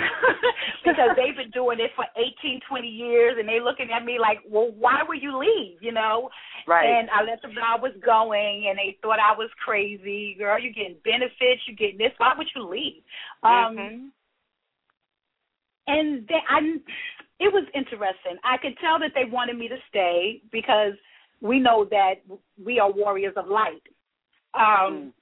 because 0.84 1.10
they've 1.16 1.36
been 1.36 1.50
doing 1.50 1.78
it 1.80 1.90
for 1.94 2.04
18, 2.16 2.60
20 2.68 2.86
years, 2.86 3.36
and 3.38 3.48
they 3.48 3.60
looking 3.60 3.90
at 3.94 4.04
me 4.04 4.18
like, 4.20 4.38
well, 4.48 4.70
why 4.78 5.02
would 5.06 5.22
you 5.22 5.38
leave, 5.38 5.78
you 5.80 5.92
know? 5.92 6.30
Right. 6.66 6.86
And 6.86 7.08
I 7.10 7.22
let 7.22 7.42
them 7.42 7.54
know 7.54 7.62
I 7.62 7.80
was 7.80 7.92
going, 8.04 8.66
and 8.68 8.78
they 8.78 8.96
thought 9.02 9.18
I 9.18 9.36
was 9.36 9.50
crazy. 9.64 10.36
Girl, 10.38 10.58
you're 10.58 10.72
getting 10.72 10.98
benefits, 11.04 11.62
you're 11.66 11.78
getting 11.78 11.98
this. 11.98 12.12
Why 12.18 12.34
would 12.36 12.48
you 12.54 12.68
leave? 12.68 13.02
Um, 13.42 13.76
mm-hmm. 13.76 14.06
And 15.86 16.28
they, 16.28 16.42
I, 16.48 16.58
it 17.40 17.52
was 17.52 17.66
interesting. 17.74 18.36
I 18.44 18.58
could 18.58 18.76
tell 18.80 18.98
that 18.98 19.12
they 19.14 19.30
wanted 19.30 19.56
me 19.58 19.68
to 19.68 19.76
stay 19.88 20.42
because– 20.50 20.94
we 21.40 21.60
know 21.60 21.86
that 21.90 22.14
we 22.62 22.78
are 22.78 22.90
warriors 22.90 23.34
of 23.36 23.48
light. 23.48 23.82
Um, 24.54 24.62
mm. 24.62 25.12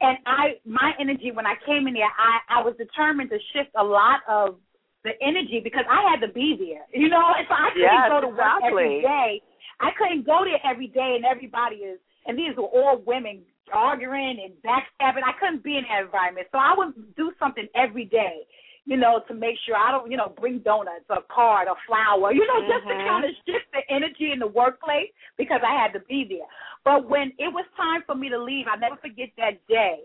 And 0.00 0.18
I, 0.26 0.60
my 0.66 0.92
energy 1.00 1.32
when 1.32 1.46
I 1.46 1.54
came 1.64 1.86
in 1.86 1.94
there, 1.94 2.04
I, 2.04 2.60
I 2.60 2.62
was 2.62 2.74
determined 2.76 3.30
to 3.30 3.38
shift 3.52 3.70
a 3.78 3.82
lot 3.82 4.20
of 4.28 4.56
the 5.04 5.12
energy 5.22 5.60
because 5.62 5.84
I 5.88 6.10
had 6.10 6.20
to 6.26 6.32
be 6.32 6.56
there. 6.58 6.84
You 6.92 7.08
know, 7.08 7.32
if 7.38 7.46
I 7.48 7.70
couldn't 7.72 7.82
yes, 7.82 8.10
go 8.10 8.20
to 8.20 8.28
exactly. 8.28 8.72
work 8.72 8.82
every 8.82 9.00
day, 9.00 9.42
I 9.80 9.90
couldn't 9.96 10.26
go 10.26 10.44
there 10.44 10.60
every 10.68 10.88
day, 10.88 11.16
and 11.16 11.24
everybody 11.24 11.76
is, 11.76 11.98
and 12.26 12.36
these 12.36 12.56
were 12.56 12.68
all 12.68 13.02
women 13.06 13.42
arguing 13.72 14.38
and 14.42 14.52
backstabbing. 14.62 15.24
I 15.24 15.32
couldn't 15.40 15.64
be 15.64 15.76
in 15.76 15.84
that 15.88 16.04
environment. 16.04 16.48
So 16.52 16.58
I 16.58 16.74
would 16.76 17.16
do 17.16 17.32
something 17.38 17.66
every 17.74 18.04
day, 18.04 18.44
you 18.86 18.96
know, 18.96 19.20
to 19.26 19.34
make 19.34 19.56
sure 19.66 19.76
I 19.76 19.90
don't, 19.90 20.10
you 20.10 20.16
know, 20.16 20.32
bring 20.40 20.60
donuts 20.60 21.04
or 21.10 21.18
card 21.28 21.66
or 21.68 21.76
flour, 21.86 22.32
you 22.32 22.46
know, 22.46 22.60
just 22.68 22.84
Mhm. 22.84 22.88
to 22.88 23.04
kind 23.04 23.24
of 23.24 23.30
shift 23.44 23.70
the 23.72 23.82
energy 23.90 24.30
in 24.30 24.38
the 24.38 24.46
workplace 24.46 25.12
because 25.36 25.60
I 25.62 25.74
had 25.74 25.92
to 25.94 26.00
be 26.00 26.24
there. 26.24 26.46
But 26.84 27.06
when 27.06 27.32
it 27.38 27.52
was 27.52 27.66
time 27.76 28.02
for 28.02 28.14
me 28.14 28.28
to 28.28 28.38
leave, 28.38 28.68
I 28.68 28.76
never 28.76 28.96
forget 28.96 29.30
that 29.36 29.66
day. 29.66 30.04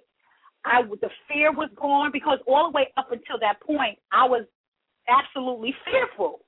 I 0.66 0.82
the 0.82 1.10
fear 1.28 1.52
was 1.52 1.70
gone 1.76 2.12
because 2.12 2.40
all 2.48 2.72
the 2.72 2.76
way 2.76 2.92
up 2.98 3.12
until 3.12 3.40
that 3.40 3.60
point, 3.62 4.00
I 4.12 4.26
was 4.26 4.46
absolutely 5.08 5.74
fearful. 5.86 6.42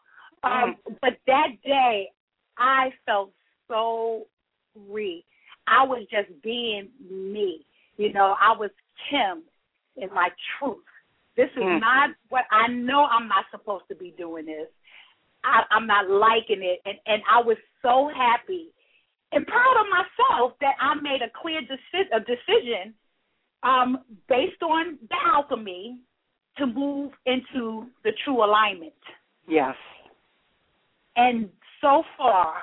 Um, 0.43 0.77
but 1.01 1.17
that 1.25 1.49
day, 1.63 2.11
I 2.57 2.91
felt 3.05 3.31
so 3.67 4.27
free. 4.73 5.25
I 5.67 5.83
was 5.83 6.05
just 6.11 6.29
being 6.41 6.89
me. 7.09 7.65
You 7.97 8.11
know, 8.11 8.35
I 8.39 8.55
was 8.57 8.71
Kim 9.09 9.43
in 9.97 10.13
my 10.13 10.29
truth. 10.59 10.83
This 11.35 11.49
is 11.51 11.63
Mm. 11.63 11.79
not 11.79 12.11
what 12.29 12.45
I 12.51 12.67
know. 12.67 13.05
I'm 13.05 13.27
not 13.27 13.45
supposed 13.51 13.87
to 13.89 13.95
be 13.95 14.11
doing 14.11 14.45
this. 14.45 14.67
I, 15.43 15.63
I'm 15.71 15.87
not 15.87 16.09
liking 16.09 16.63
it, 16.63 16.81
and 16.85 16.97
and 17.05 17.21
I 17.29 17.41
was 17.41 17.57
so 17.81 18.09
happy 18.15 18.71
and 19.31 19.45
proud 19.47 19.77
of 19.81 19.87
myself 19.89 20.53
that 20.61 20.75
I 20.79 20.93
made 20.95 21.21
a 21.21 21.29
clear 21.29 21.61
deci- 21.61 22.11
a 22.13 22.19
decision 22.19 22.93
um, 23.63 24.03
based 24.29 24.61
on 24.61 24.99
the 25.09 25.15
alchemy 25.25 25.99
to 26.57 26.67
move 26.67 27.11
into 27.25 27.87
the 28.03 28.11
true 28.23 28.43
alignment. 28.43 28.93
Yes. 29.47 29.75
And 31.15 31.49
so 31.81 32.03
far, 32.17 32.55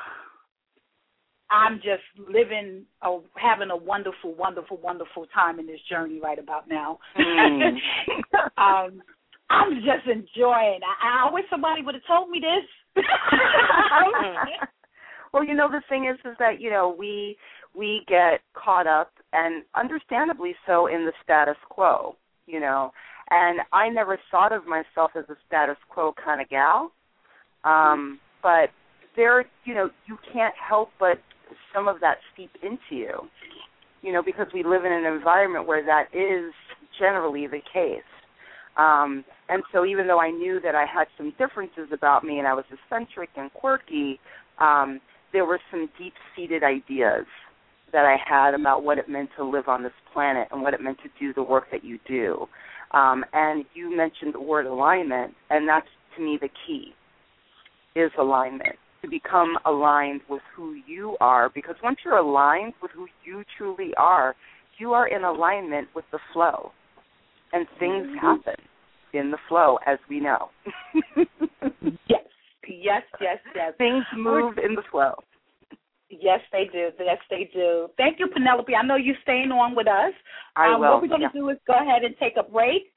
I'm 1.50 1.76
just 1.76 2.04
living, 2.16 2.84
a, 3.02 3.18
having 3.34 3.70
a 3.70 3.76
wonderful, 3.76 4.34
wonderful, 4.34 4.78
wonderful 4.82 5.26
time 5.34 5.58
in 5.58 5.66
this 5.66 5.80
journey 5.88 6.20
right 6.22 6.38
about 6.38 6.68
now. 6.68 6.98
Mm. 7.18 7.76
um, 8.56 9.02
I'm 9.50 9.74
just 9.76 10.06
enjoying. 10.06 10.80
I, 11.02 11.28
I 11.28 11.32
wish 11.32 11.44
somebody 11.50 11.82
would 11.82 11.96
have 11.96 12.06
told 12.06 12.30
me 12.30 12.40
this. 12.40 13.04
well, 15.32 15.44
you 15.44 15.54
know 15.54 15.68
the 15.70 15.82
thing 15.88 16.06
is 16.06 16.18
is 16.24 16.36
that, 16.38 16.60
you 16.60 16.70
know, 16.70 16.94
we 16.96 17.36
we 17.74 18.02
get 18.08 18.40
caught 18.54 18.86
up 18.86 19.12
and 19.32 19.64
understandably 19.74 20.54
so 20.66 20.86
in 20.86 21.04
the 21.04 21.12
status 21.22 21.56
quo, 21.68 22.16
you 22.46 22.60
know. 22.60 22.92
And 23.30 23.60
I 23.72 23.88
never 23.88 24.18
thought 24.30 24.52
of 24.52 24.66
myself 24.66 25.12
as 25.16 25.24
a 25.28 25.36
status 25.46 25.76
quo 25.88 26.12
kind 26.24 26.40
of 26.40 26.48
gal. 26.48 26.92
Um, 27.64 28.18
but 28.42 28.70
there, 29.16 29.44
you 29.64 29.74
know, 29.74 29.90
you 30.06 30.16
can't 30.32 30.54
help 30.56 30.90
but 30.98 31.18
some 31.74 31.88
of 31.88 32.00
that 32.00 32.18
seep 32.36 32.50
into 32.62 32.78
you. 32.90 33.28
You 34.02 34.12
know, 34.12 34.22
because 34.22 34.46
we 34.54 34.62
live 34.62 34.84
in 34.84 34.92
an 34.92 35.04
environment 35.04 35.66
where 35.66 35.84
that 35.84 36.06
is 36.14 36.52
generally 36.98 37.46
the 37.46 37.60
case. 37.72 38.02
Um, 38.76 39.24
and 39.48 39.62
so 39.72 39.84
even 39.84 40.06
though 40.06 40.20
I 40.20 40.30
knew 40.30 40.60
that 40.62 40.74
I 40.74 40.86
had 40.86 41.06
some 41.18 41.34
differences 41.38 41.88
about 41.92 42.24
me 42.24 42.38
and 42.38 42.48
I 42.48 42.54
was 42.54 42.64
eccentric 42.72 43.30
and 43.36 43.52
quirky, 43.52 44.18
um, 44.58 45.00
there 45.32 45.44
were 45.44 45.60
some 45.70 45.88
deep 45.98 46.14
seated 46.34 46.62
ideas 46.62 47.26
that 47.92 48.04
I 48.04 48.16
had 48.24 48.54
about 48.54 48.84
what 48.84 48.98
it 48.98 49.08
meant 49.08 49.30
to 49.36 49.44
live 49.44 49.68
on 49.68 49.82
this 49.82 49.92
planet 50.12 50.48
and 50.50 50.62
what 50.62 50.74
it 50.74 50.80
meant 50.80 50.98
to 51.02 51.10
do 51.18 51.34
the 51.34 51.42
work 51.42 51.64
that 51.72 51.84
you 51.84 51.98
do. 52.06 52.46
Um, 52.92 53.24
and 53.32 53.64
you 53.74 53.94
mentioned 53.94 54.34
the 54.34 54.40
word 54.40 54.66
alignment, 54.66 55.34
and 55.50 55.68
that's 55.68 55.86
to 56.16 56.22
me 56.22 56.38
the 56.40 56.48
key 56.66 56.94
is 57.94 58.10
alignment 58.18 58.76
to 59.02 59.08
become 59.08 59.56
aligned 59.64 60.20
with 60.28 60.42
who 60.54 60.76
you 60.86 61.16
are 61.20 61.50
because 61.54 61.76
once 61.82 61.98
you're 62.04 62.18
aligned 62.18 62.74
with 62.82 62.90
who 62.92 63.06
you 63.24 63.42
truly 63.56 63.92
are 63.96 64.34
you 64.78 64.92
are 64.92 65.08
in 65.08 65.24
alignment 65.24 65.88
with 65.94 66.04
the 66.12 66.18
flow 66.32 66.72
and 67.52 67.66
things 67.78 68.06
Mm-hmm. 68.06 68.18
happen 68.18 68.64
in 69.12 69.30
the 69.30 69.38
flow 69.48 69.78
as 69.86 69.98
we 70.08 70.20
know 70.20 70.50
yes, 72.08 72.22
yes, 72.68 73.02
yes, 73.20 73.38
yes. 73.54 73.72
things 73.78 74.04
move 74.16 74.58
in 74.58 74.74
the 74.74 74.82
flow 74.90 75.14
Yes, 76.10 76.40
they 76.50 76.64
do. 76.72 76.90
Yes, 76.98 77.18
they 77.30 77.48
do. 77.54 77.88
Thank 77.96 78.18
you, 78.18 78.26
Penelope. 78.26 78.74
I 78.74 78.82
know 78.84 78.96
you're 78.96 79.14
staying 79.22 79.52
on 79.52 79.76
with 79.76 79.86
us. 79.86 80.12
I 80.56 80.74
um, 80.74 80.80
will. 80.80 80.94
What 80.94 81.02
we're 81.02 81.08
going 81.08 81.20
to 81.20 81.30
yeah. 81.32 81.40
do 81.40 81.48
is 81.50 81.56
go 81.68 81.74
ahead 81.74 82.02
and 82.02 82.16
take 82.18 82.34
a 82.36 82.42
break. 82.42 82.90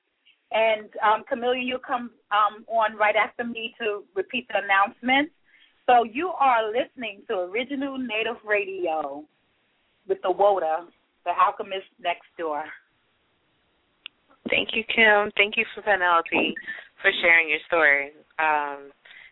And 0.52 0.90
um, 1.06 1.24
Camelia, 1.30 1.62
you'll 1.64 1.80
come 1.80 2.10
um, 2.32 2.66
on 2.68 2.98
right 2.98 3.16
after 3.16 3.44
me 3.44 3.74
to 3.80 4.04
repeat 4.16 4.48
the 4.48 4.62
announcements. 4.64 5.32
So 5.86 6.04
you 6.04 6.30
are 6.40 6.72
listening 6.72 7.24
to 7.28 7.40
Original 7.40 7.98
Native 7.98 8.40
Radio 8.48 9.24
with 10.08 10.18
the 10.22 10.30
WOTA, 10.30 10.88
the 11.26 11.32
Alchemist 11.32 11.88
Next 12.02 12.28
Door. 12.38 12.64
Thank 14.50 14.70
you, 14.74 14.84
Kim. 14.94 15.32
Thank 15.36 15.58
you 15.58 15.66
for 15.76 15.82
Penelope 15.82 16.56
for 17.02 17.12
sharing 17.22 17.50
your 17.50 17.60
story. 17.68 18.12
Um, 18.40 18.92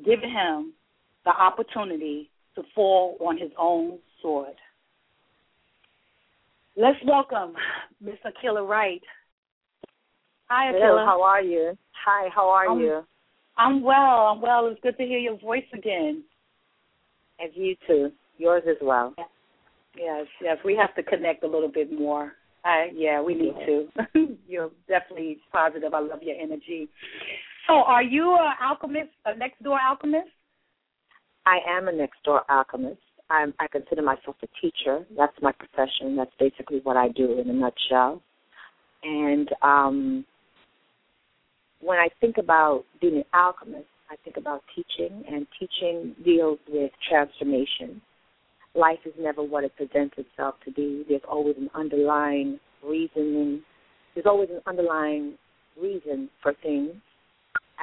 Give 0.04 0.20
him 0.20 0.74
the 1.24 1.32
opportunity 1.32 2.30
to 2.56 2.64
fall 2.74 3.18
on 3.20 3.38
his 3.38 3.52
own 3.58 4.00
sword. 4.22 4.56
Let's 6.76 6.98
welcome 7.06 7.54
Miss 8.02 8.16
Akila 8.26 8.68
Wright. 8.68 9.02
Hi, 10.48 10.72
Akila. 10.72 10.80
Hello, 10.82 11.06
how 11.06 11.22
are 11.22 11.42
you? 11.42 11.78
Hi, 12.06 12.30
how 12.34 12.50
are 12.50 12.70
I'm, 12.70 12.80
you? 12.80 13.06
I'm 13.58 13.84
well. 13.84 13.96
I'm 14.34 14.42
well. 14.42 14.68
It's 14.68 14.80
good 14.82 14.98
to 14.98 15.04
hear 15.04 15.20
your 15.20 15.38
voice 15.38 15.66
again. 15.74 16.24
And 17.40 17.52
you 17.54 17.76
too. 17.88 18.12
Yours 18.38 18.64
as 18.70 18.78
well. 18.82 19.14
Yes, 19.98 20.26
yes. 20.42 20.58
We 20.66 20.76
have 20.76 20.94
to 20.96 21.04
connect 21.04 21.44
a 21.44 21.48
little 21.48 21.72
bit 21.72 21.92
more. 21.98 22.34
I, 22.66 22.90
yeah, 22.94 23.22
we 23.22 23.36
need 23.36 23.54
to. 23.66 23.88
You're 24.48 24.72
definitely 24.88 25.38
positive. 25.52 25.94
I 25.94 26.00
love 26.00 26.24
your 26.24 26.36
energy. 26.36 26.90
So, 27.68 27.74
are 27.74 28.04
you 28.04 28.34
an 28.34 28.54
alchemist, 28.62 29.12
a 29.26 29.38
next 29.38 29.62
door 29.64 29.80
alchemist? 29.80 30.30
I 31.46 31.60
am 31.68 31.88
a 31.88 31.92
next 31.92 32.24
door 32.24 32.42
alchemist. 32.50 33.00
I'm, 33.30 33.54
I 33.60 33.68
consider 33.68 34.02
myself 34.02 34.36
a 34.44 34.48
teacher. 34.62 35.06
That's 35.16 35.36
my 35.42 35.52
profession. 35.52 36.16
That's 36.16 36.32
basically 36.40 36.80
what 36.84 36.98
I 36.98 37.10
do 37.10 37.40
in 37.40 37.50
a 37.50 37.54
nutshell. 37.54 38.22
And 39.04 39.50
um, 39.62 40.26
when 41.86 42.00
I 42.00 42.10
think 42.20 42.38
about 42.38 42.84
being 43.00 43.18
an 43.18 43.24
alchemist, 43.34 43.86
I 44.10 44.16
think 44.24 44.38
about 44.38 44.64
teaching, 44.76 45.24
and 45.30 45.46
teaching 45.60 46.16
deals 46.24 46.60
with 46.68 46.92
transformation. 47.08 48.02
Life 48.74 49.00
is 49.06 49.14
never 49.20 49.44
what 49.44 49.64
it 49.64 49.76
presents 49.78 50.16
itself 50.18 50.56
to 50.66 50.72
be. 50.72 51.06
There's 51.08 51.22
always 51.30 51.56
an 51.58 51.70
underlying 51.76 52.60
reasoning. 52.84 53.62
There's 54.14 54.26
always 54.26 54.50
an 54.50 54.62
underlying 54.66 55.36
reason 55.80 56.30
for 56.42 56.54
things, 56.62 56.94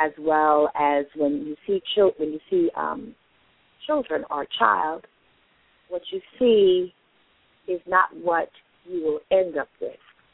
as 0.00 0.10
well 0.18 0.70
as 0.78 1.04
when 1.16 1.46
you 1.46 1.56
see 1.66 1.80
children, 1.94 2.14
when 2.18 2.32
you 2.32 2.40
see 2.50 2.70
um, 2.76 3.14
children 3.86 4.24
or 4.30 4.42
a 4.42 4.46
child, 4.58 5.06
what 5.88 6.02
you 6.10 6.20
see 6.38 6.92
is 7.70 7.80
not 7.86 8.08
what 8.20 8.50
you 8.84 9.02
will 9.02 9.20
end 9.30 9.56
up 9.56 9.68
with. 9.80 9.92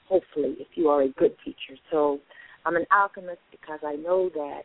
Hopefully, 0.09 0.57
if 0.59 0.69
you 0.75 0.89
are 0.89 1.03
a 1.03 1.09
good 1.11 1.35
teacher. 1.45 1.79
So, 1.91 2.19
I'm 2.65 2.77
an 2.77 2.87
alchemist 2.93 3.41
because 3.51 3.81
I 3.85 3.95
know 3.97 4.31
that 4.35 4.63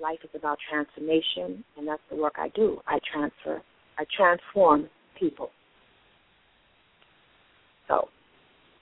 life 0.00 0.18
is 0.24 0.30
about 0.34 0.58
transformation, 0.70 1.64
and 1.76 1.86
that's 1.86 2.02
the 2.10 2.16
work 2.16 2.34
I 2.38 2.48
do. 2.48 2.80
I 2.86 2.98
transfer, 3.12 3.62
I 3.98 4.04
transform 4.16 4.88
people. 5.18 5.50
So 7.88 8.08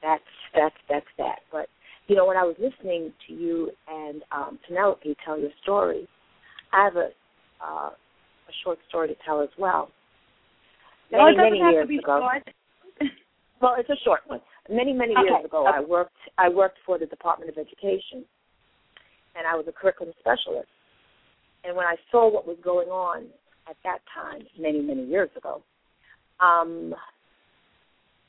that's 0.02 0.22
that's 0.54 0.74
that's 0.88 1.06
that. 1.18 1.40
But 1.50 1.66
you 2.08 2.16
know, 2.16 2.26
when 2.26 2.36
I 2.36 2.42
was 2.42 2.56
listening 2.58 3.12
to 3.26 3.34
you 3.34 3.70
and 3.88 4.22
um, 4.32 4.58
Penelope 4.66 5.16
tell 5.24 5.38
your 5.38 5.50
story, 5.62 6.08
I 6.72 6.84
have 6.84 6.96
a 6.96 7.08
uh, 7.64 7.90
a 7.90 8.52
short 8.64 8.78
story 8.88 9.08
to 9.08 9.14
tell 9.24 9.40
as 9.40 9.48
well. 9.58 9.90
No, 11.10 11.18
Many 11.18 11.32
it 11.32 11.36
doesn't 11.36 11.50
many 11.50 11.60
have 11.60 11.72
years 11.72 11.84
to 11.84 11.88
be 11.88 11.98
ago. 11.98 12.20
short. 12.20 12.42
Well, 13.60 13.76
it's 13.78 13.88
a 13.90 13.96
short 14.04 14.22
one. 14.26 14.40
Many 14.68 14.92
many 14.92 15.12
Okay. 15.12 15.22
years 15.22 15.44
ago, 15.44 15.66
Okay. 15.68 15.76
I 15.76 15.80
worked 15.80 16.16
I 16.36 16.48
worked 16.48 16.78
for 16.84 16.98
the 16.98 17.06
Department 17.06 17.48
of 17.48 17.58
Education, 17.58 18.24
and 19.36 19.46
I 19.46 19.54
was 19.56 19.66
a 19.68 19.72
curriculum 19.72 20.12
specialist. 20.20 20.68
And 21.64 21.76
when 21.76 21.86
I 21.86 21.96
saw 22.10 22.30
what 22.30 22.46
was 22.46 22.56
going 22.62 22.88
on 22.88 23.26
at 23.68 23.76
that 23.84 23.98
time, 24.12 24.42
many 24.58 24.80
many 24.80 25.04
years 25.04 25.30
ago, 25.36 25.62
um, 26.40 26.94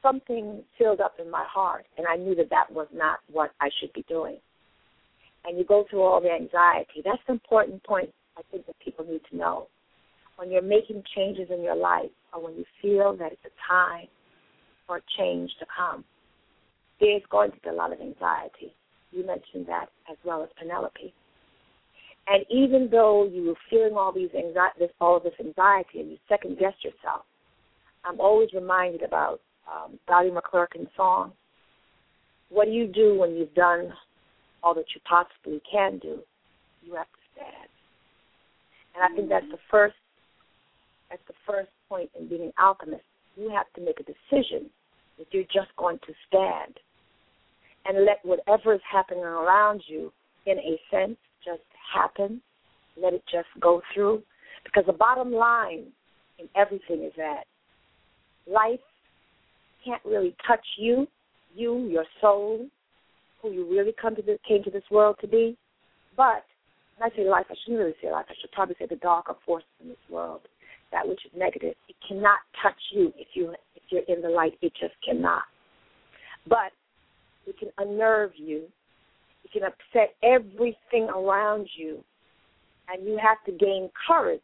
something 0.02 0.64
filled 0.78 1.02
up 1.02 1.16
in 1.20 1.32
my 1.32 1.44
heart, 1.48 1.86
and 1.98 2.06
I 2.08 2.16
knew 2.18 2.36
that 2.36 2.50
that 2.50 2.72
was 2.72 2.88
not 2.94 3.20
what 3.32 3.52
I 3.60 3.70
should 3.80 3.92
be 3.94 4.06
doing. 4.08 4.38
And 5.46 5.58
you 5.58 5.66
go 5.66 5.86
through 5.90 6.02
all 6.02 6.22
the 6.22 6.32
anxiety. 6.32 7.02
That's 7.04 7.22
the 7.28 7.34
important 7.34 7.84
point 7.84 8.10
I 8.38 8.42
think 8.52 8.66
that 8.68 8.76
people 8.84 9.06
need 9.06 9.22
to 9.32 9.38
know. 9.38 9.68
When 10.38 10.52
you're 10.52 10.62
making 10.62 11.04
changes 11.16 11.50
in 11.50 11.62
your 11.62 11.76
life, 11.76 12.10
or 12.34 12.44
when 12.44 12.56
you 12.56 12.66
feel 12.82 13.16
that 13.18 13.32
it's 13.32 13.46
a 13.46 13.72
time 13.72 14.08
for 14.88 15.02
change 15.18 15.52
to 15.60 15.66
come, 15.76 16.04
there's 17.00 17.22
going 17.30 17.52
to 17.52 17.58
be 17.60 17.70
a 17.70 17.74
lot 17.74 17.94
of 17.94 18.00
anxiety. 18.00 18.74
You 19.14 19.26
mentioned 19.26 19.68
that 19.68 19.88
as 20.10 20.18
well 20.26 20.44
as 20.44 20.50
Penelope. 20.60 21.14
And 22.28 22.46
even 22.50 22.88
though 22.90 23.28
you 23.32 23.48
were 23.48 23.56
feeling 23.70 23.94
all 23.96 24.12
these 24.12 24.30
anxiety, 24.34 24.80
this, 24.80 24.90
all 25.00 25.18
of 25.18 25.24
this 25.24 25.34
anxiety, 25.40 26.00
and 26.00 26.10
you 26.10 26.18
second 26.28 26.58
guess 26.58 26.74
yourself, 26.84 27.24
I'm 28.06 28.20
always 28.20 28.50
reminded 28.54 29.04
about 29.04 29.42
um, 29.72 30.00
Donnie 30.08 30.32
McClurkin's 30.32 30.90
song. 30.96 31.34
What 32.50 32.66
do 32.66 32.72
you 32.72 32.88
do 32.88 33.16
when 33.20 33.36
you've 33.36 33.54
done 33.54 33.94
all 34.64 34.74
that 34.74 34.86
you 34.96 35.02
possibly 35.08 35.62
can 35.70 36.00
do? 36.00 36.20
You 36.84 36.96
have 36.96 37.06
to 37.06 37.20
stand. 37.36 37.70
And 38.96 39.04
I 39.04 39.16
think 39.16 39.30
that's 39.30 39.50
the 39.52 39.60
first. 39.70 39.96
That's 41.10 41.22
the 41.28 41.34
first 41.46 41.70
point 41.90 42.10
in 42.20 42.28
being 42.28 42.42
an 42.44 42.54
alchemist. 42.58 43.04
You 43.36 43.50
have 43.50 43.72
to 43.76 43.82
make 43.82 44.00
a 44.00 44.04
decision 44.04 44.70
that 45.18 45.28
you're 45.32 45.44
just 45.44 45.76
going 45.78 46.00
to 46.08 46.14
stand 46.28 46.80
and 47.86 48.06
let 48.06 48.20
whatever 48.24 48.74
is 48.74 48.82
happening 48.90 49.24
around 49.24 49.84
you, 49.88 50.12
in 50.46 50.58
a 50.58 50.80
sense, 50.92 51.18
just 51.44 51.62
happen. 51.94 52.42
Let 53.02 53.14
it 53.14 53.24
just 53.32 53.48
go 53.60 53.82
through. 53.94 54.24
Because 54.64 54.84
the 54.86 54.94
bottom 54.94 55.32
line 55.32 55.86
in 56.40 56.48
everything 56.56 57.04
is 57.04 57.12
that 57.18 57.44
life 58.48 58.80
can't 59.84 60.02
really 60.06 60.36
touch 60.48 60.66
you, 60.78 61.08
you, 61.54 61.88
your 61.88 62.06
soul, 62.22 62.66
who 63.42 63.52
you 63.52 63.70
really 63.70 63.94
come 64.02 64.16
to 64.16 64.22
this, 64.22 64.40
came 64.48 64.64
to 64.64 64.72
this 64.72 64.84
world 64.90 65.18
to 65.22 65.28
be. 65.28 65.58
But 66.16 66.46
when 66.98 67.12
I 67.12 67.16
say 67.16 67.28
life, 67.28 67.46
I 67.50 67.56
shouldn't 67.64 67.80
really 67.80 67.96
say 68.02 68.12
life. 68.12 68.26
I 68.30 68.34
should 68.40 68.52
probably 68.52 68.76
say 68.80 68.86
the 68.90 68.96
darker 68.98 69.36
forces 69.46 69.68
in 69.82 69.90
this 69.90 69.98
world, 70.10 70.42
that 70.92 71.08
which 71.08 71.26
is 71.26 71.32
negative. 71.36 71.76
It 71.90 71.96
cannot 72.08 72.40
touch 72.62 72.80
you 72.94 73.14
if 73.18 73.28
you 73.34 73.54
if 73.76 73.84
you're 73.90 74.16
in 74.16 74.22
the 74.22 74.30
light. 74.30 74.54
It 74.62 74.74
just 74.80 74.94
cannot. 75.06 75.44
But 76.48 76.72
it 77.46 77.58
can 77.58 77.70
unnerve 77.78 78.32
you. 78.36 78.64
It 79.44 79.52
can 79.52 79.64
upset 79.64 80.16
everything 80.24 81.10
around 81.10 81.68
you, 81.78 82.04
and 82.90 83.06
you 83.06 83.20
have 83.22 83.44
to 83.46 83.52
gain 83.52 83.90
courage. 84.08 84.42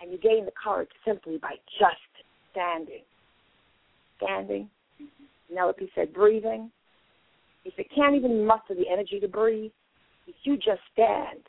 And 0.00 0.12
you 0.12 0.18
gain 0.18 0.44
the 0.44 0.52
courage 0.52 0.90
simply 1.04 1.38
by 1.38 1.54
just 1.78 1.96
standing. 2.50 3.02
Standing. 4.22 4.68
Penelope 5.48 5.90
said 5.94 6.12
breathing. 6.12 6.70
If 7.64 7.74
it 7.78 7.86
can't 7.94 8.14
even 8.14 8.44
muster 8.44 8.74
the 8.74 8.88
energy 8.90 9.18
to 9.20 9.28
breathe, 9.28 9.70
if 10.26 10.34
you 10.42 10.56
just 10.56 10.80
stand 10.92 11.40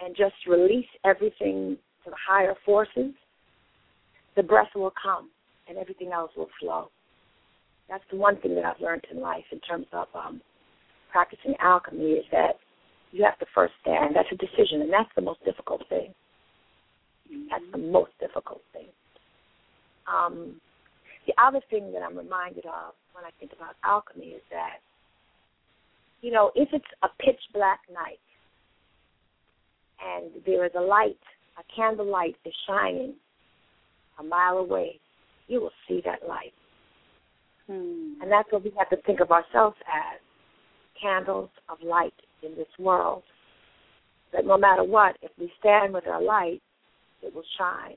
and 0.00 0.16
just 0.16 0.34
release 0.48 0.86
everything 1.04 1.76
to 2.04 2.10
the 2.10 2.16
higher 2.28 2.54
forces, 2.64 3.12
the 4.36 4.42
breath 4.42 4.70
will 4.74 4.92
come 5.00 5.30
and 5.68 5.78
everything 5.78 6.12
else 6.12 6.30
will 6.36 6.48
flow. 6.58 6.90
That's 7.90 8.04
the 8.10 8.16
one 8.16 8.40
thing 8.40 8.54
that 8.54 8.64
I've 8.64 8.80
learned 8.80 9.04
in 9.10 9.20
life 9.20 9.44
in 9.50 9.58
terms 9.60 9.86
of 9.92 10.06
um, 10.14 10.40
practicing 11.10 11.54
alchemy 11.60 12.12
is 12.12 12.24
that 12.30 12.52
you 13.10 13.24
have 13.24 13.38
to 13.40 13.46
first 13.52 13.74
stand. 13.82 14.14
That's 14.14 14.28
a 14.30 14.36
decision, 14.36 14.80
and 14.82 14.92
that's 14.92 15.10
the 15.16 15.22
most 15.22 15.44
difficult 15.44 15.82
thing. 15.88 16.14
That's 17.50 17.64
the 17.72 17.78
most 17.78 18.12
difficult 18.20 18.62
thing. 18.72 18.86
Um, 20.06 20.60
the 21.26 21.34
other 21.42 21.60
thing 21.68 21.92
that 21.92 22.02
I'm 22.02 22.16
reminded 22.16 22.64
of 22.64 22.94
when 23.12 23.24
I 23.24 23.30
think 23.40 23.52
about 23.52 23.74
alchemy 23.84 24.26
is 24.26 24.42
that, 24.50 24.78
you 26.22 26.30
know, 26.30 26.52
if 26.54 26.68
it's 26.72 26.84
a 27.02 27.08
pitch 27.18 27.40
black 27.52 27.80
night 27.92 28.20
and 30.00 30.30
there 30.46 30.64
is 30.64 30.72
a 30.76 30.80
light, 30.80 31.18
a 31.58 31.62
candle 31.74 32.06
light 32.06 32.36
is 32.44 32.54
shining 32.68 33.14
a 34.18 34.22
mile 34.22 34.58
away, 34.58 35.00
you 35.48 35.60
will 35.60 35.72
see 35.88 36.00
that 36.04 36.28
light. 36.28 36.52
Hmm. 37.70 38.20
And 38.20 38.30
that's 38.30 38.50
what 38.50 38.64
we 38.64 38.72
have 38.76 38.90
to 38.90 38.96
think 39.06 39.20
of 39.20 39.30
ourselves 39.30 39.76
as 39.86 40.18
candles 41.00 41.50
of 41.68 41.78
light 41.86 42.14
in 42.42 42.56
this 42.56 42.66
world. 42.80 43.22
That 44.32 44.44
no 44.44 44.58
matter 44.58 44.82
what, 44.82 45.16
if 45.22 45.30
we 45.38 45.52
stand 45.60 45.94
with 45.94 46.06
our 46.08 46.20
light, 46.20 46.60
it 47.22 47.32
will 47.32 47.44
shine. 47.56 47.96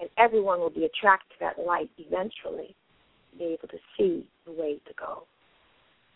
And 0.00 0.10
everyone 0.18 0.58
will 0.58 0.70
be 0.70 0.84
attracted 0.84 1.30
to 1.30 1.36
that 1.40 1.64
light 1.64 1.90
eventually, 1.96 2.74
be 3.38 3.44
able 3.44 3.68
to 3.68 3.78
see 3.96 4.26
the 4.46 4.52
way 4.52 4.80
to 4.86 4.94
go. 4.98 5.24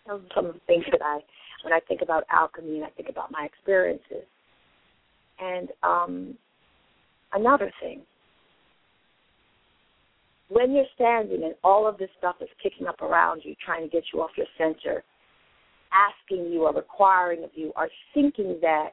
Those 0.08 0.22
are 0.22 0.34
some 0.34 0.46
of 0.46 0.54
the 0.54 0.60
things 0.66 0.84
that 0.90 1.02
I, 1.04 1.20
when 1.62 1.72
I 1.72 1.80
think 1.86 2.02
about 2.02 2.24
alchemy 2.32 2.76
and 2.76 2.84
I 2.84 2.90
think 2.90 3.08
about 3.08 3.30
my 3.30 3.44
experiences. 3.44 4.26
And 5.38 5.68
um, 5.84 6.34
another 7.32 7.70
thing, 7.80 8.00
when 10.48 10.72
you're 10.72 10.84
standing 10.94 11.44
and 11.44 11.54
all 11.64 11.86
of 11.86 11.98
this 11.98 12.10
stuff 12.18 12.36
is 12.40 12.48
kicking 12.62 12.86
up 12.86 13.00
around 13.02 13.42
you, 13.44 13.54
trying 13.64 13.82
to 13.82 13.88
get 13.88 14.04
you 14.12 14.20
off 14.20 14.30
your 14.36 14.46
center, 14.56 15.02
asking 15.92 16.50
you 16.52 16.64
or 16.64 16.72
requiring 16.74 17.42
of 17.44 17.50
you, 17.54 17.72
or 17.76 17.88
thinking 18.14 18.58
that 18.62 18.90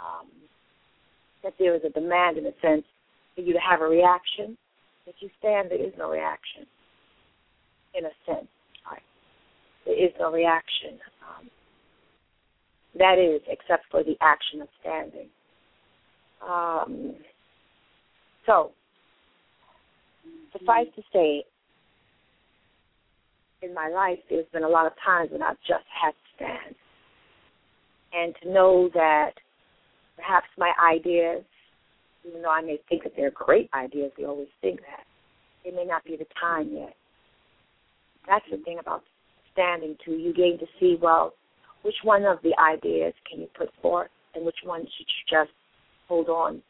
um, 0.00 0.28
that 1.42 1.54
there 1.58 1.74
is 1.74 1.82
a 1.84 1.90
demand 1.90 2.38
in 2.38 2.46
a 2.46 2.52
sense 2.62 2.84
for 3.34 3.42
you 3.42 3.52
to 3.52 3.58
have 3.58 3.80
a 3.80 3.86
reaction. 3.86 4.56
If 5.06 5.16
you 5.20 5.30
stand, 5.38 5.70
there 5.70 5.82
is 5.82 5.92
no 5.96 6.10
reaction. 6.10 6.66
In 7.94 8.04
a 8.04 8.10
sense, 8.26 8.48
right? 8.88 9.02
there 9.88 9.96
is 9.96 10.12
no 10.20 10.30
reaction. 10.30 10.98
Um, 11.26 11.48
that 12.98 13.18
is, 13.18 13.40
except 13.48 13.84
for 13.90 14.04
the 14.04 14.16
action 14.20 14.60
of 14.60 14.68
standing. 14.80 15.28
Um, 16.46 17.14
so, 18.46 18.72
suffice 20.52 20.86
to 20.96 21.02
say, 21.12 21.44
in 23.62 23.74
my 23.74 23.88
life, 23.88 24.18
there's 24.30 24.46
been 24.52 24.64
a 24.64 24.68
lot 24.68 24.86
of 24.86 24.92
times 25.04 25.30
when 25.32 25.42
I've 25.42 25.58
just 25.66 25.84
had 26.00 26.10
to 26.10 26.16
stand. 26.36 26.74
And 28.12 28.34
to 28.42 28.52
know 28.52 28.88
that 28.94 29.32
perhaps 30.16 30.46
my 30.56 30.72
ideas, 30.82 31.42
even 32.26 32.42
though 32.42 32.50
I 32.50 32.62
may 32.62 32.78
think 32.88 33.02
that 33.02 33.12
they're 33.16 33.30
great 33.30 33.68
ideas, 33.74 34.12
we 34.16 34.24
always 34.24 34.48
think 34.60 34.80
that, 34.80 35.04
it 35.64 35.74
may 35.74 35.84
not 35.84 36.04
be 36.04 36.16
the 36.16 36.26
time 36.40 36.70
yet. 36.72 36.94
That's 38.26 38.44
the 38.50 38.58
thing 38.58 38.78
about 38.78 39.02
standing, 39.52 39.96
too. 40.04 40.12
You 40.12 40.32
gain 40.32 40.58
to 40.58 40.66
see, 40.78 40.96
well, 41.00 41.34
which 41.82 41.96
one 42.02 42.24
of 42.24 42.38
the 42.42 42.52
ideas 42.58 43.12
can 43.28 43.40
you 43.40 43.48
put 43.56 43.70
forth 43.82 44.10
and 44.34 44.44
which 44.44 44.58
one 44.64 44.80
should 44.80 45.06
you 45.06 45.38
just 45.38 45.50
hold 46.06 46.28
on 46.28 46.62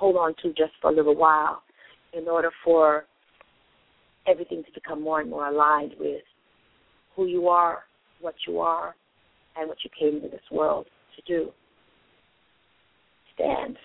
hold 0.00 0.16
on 0.16 0.34
to 0.42 0.48
just 0.54 0.72
for 0.80 0.90
a 0.90 0.94
little 0.94 1.14
while 1.14 1.62
in 2.12 2.28
order 2.28 2.50
for 2.64 3.04
everything 4.26 4.62
to 4.64 4.72
become 4.72 5.02
more 5.02 5.20
and 5.20 5.30
more 5.30 5.48
aligned 5.48 5.94
with 5.98 6.22
who 7.16 7.26
you 7.26 7.48
are, 7.48 7.80
what 8.20 8.34
you 8.46 8.60
are, 8.60 8.94
and 9.56 9.68
what 9.68 9.78
you 9.84 9.90
came 9.98 10.16
into 10.16 10.28
this 10.28 10.40
world 10.50 10.86
to 11.16 11.22
do. 11.26 11.50
Stand. 13.34 13.76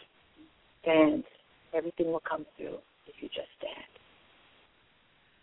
Stand. 0.82 1.23
Everything 1.73 2.07
will 2.07 2.23
come 2.28 2.45
through 2.57 2.78
if 3.07 3.15
you 3.21 3.28
just 3.30 3.49
stand. 3.57 3.73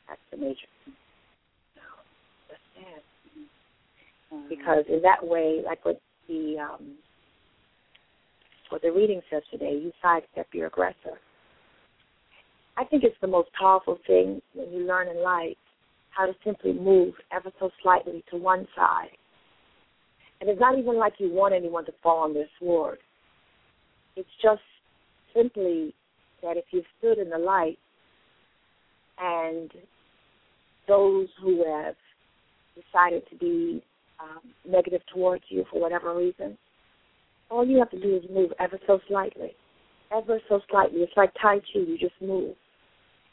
That's 0.09 0.21
the 0.31 0.37
major 0.37 0.69
thing. 0.85 0.95
No, 1.77 1.83
just 2.49 2.61
stand. 2.75 3.03
Mm-hmm. 4.33 4.49
Because 4.49 4.85
in 4.89 5.03
that 5.03 5.27
way, 5.27 5.61
like 5.65 5.85
what 5.85 6.01
the 6.29 6.57
um, 6.59 6.97
what 8.71 8.83
the 8.83 8.91
reading 8.91 9.21
says 9.31 9.43
today, 9.51 9.79
you 9.83 9.93
sidestep 10.01 10.49
your 10.53 10.69
aggressor. 10.69 11.19
I 12.77 12.85
think 12.85 13.05
it's 13.05 13.17
the 13.21 13.27
most 13.27 13.51
powerful 13.59 13.99
thing 14.07 14.41
when 14.55 14.73
you 14.73 14.87
learn 14.87 15.09
in 15.09 15.23
life 15.23 15.57
how 16.11 16.27
to 16.27 16.33
simply 16.45 16.73
move 16.73 17.15
ever 17.33 17.51
so 17.59 17.71
slightly 17.83 18.25
to 18.31 18.37
one 18.37 18.67
side. 18.77 19.17
And 20.41 20.51
it's 20.51 20.61
not 20.61 20.79
even 20.79 20.97
like 20.97 21.15
you 21.19 21.31
want 21.33 21.55
anyone 21.55 21.85
to 21.87 21.93
fall 22.03 22.19
on 22.19 22.35
their 22.35 22.49
sword. 22.59 22.99
It's 24.17 24.29
just 24.43 24.61
simply 25.35 25.95
that 26.43 26.57
if 26.57 26.65
you've 26.71 26.85
stood 26.99 27.19
in 27.19 27.31
the 27.31 27.39
light 27.39 27.79
and 29.19 29.71
those 30.89 31.29
who 31.41 31.65
have 31.65 31.95
decided 32.75 33.23
to 33.31 33.37
be 33.37 33.83
um, 34.21 34.41
negative 34.69 35.01
towards 35.13 35.45
you 35.49 35.65
for 35.71 35.81
whatever 35.81 36.17
reason, 36.17 36.59
all 37.51 37.67
you 37.67 37.79
have 37.79 37.91
to 37.91 38.01
do 38.01 38.17
is 38.17 38.23
move 38.31 38.51
ever 38.59 38.79
so 38.87 38.99
slightly. 39.09 39.53
Ever 40.15 40.41
so 40.49 40.61
slightly. 40.71 41.01
It's 41.01 41.13
like 41.17 41.33
Tai 41.41 41.59
Chi, 41.59 41.81
you 41.81 41.97
just 41.99 42.15
move. 42.21 42.55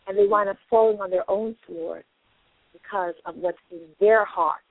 And 0.08 0.18
they 0.18 0.26
wind 0.26 0.50
up 0.50 0.58
falling 0.70 1.00
on 1.02 1.10
their 1.10 1.30
own 1.30 1.56
sword 1.68 2.04
because 2.74 3.14
of 3.26 3.36
what's 3.36 3.58
in 3.72 3.82
their 4.00 4.26
heart. 4.26 4.62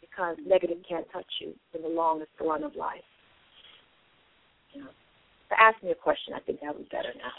Because 0.00 0.36
negative 0.44 0.78
can't 0.88 1.06
touch 1.12 1.26
you 1.40 1.54
in 1.74 1.82
the 1.82 1.88
longest 1.88 2.30
run 2.40 2.64
of 2.64 2.74
life. 2.74 2.98
You 4.74 4.82
know. 4.82 4.90
So 5.48 5.56
ask 5.60 5.82
me 5.82 5.90
a 5.90 5.94
question, 5.94 6.34
I 6.34 6.40
think 6.40 6.60
that 6.60 6.76
would 6.76 6.88
be 6.88 6.96
better 6.96 7.12
now. 7.16 7.32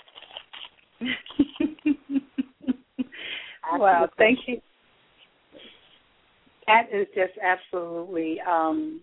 well, 3.79 4.09
thank 4.17 4.39
you. 4.47 4.61
That 6.67 6.87
is 6.93 7.07
just 7.15 7.33
absolutely 7.41 8.37
um, 8.47 9.01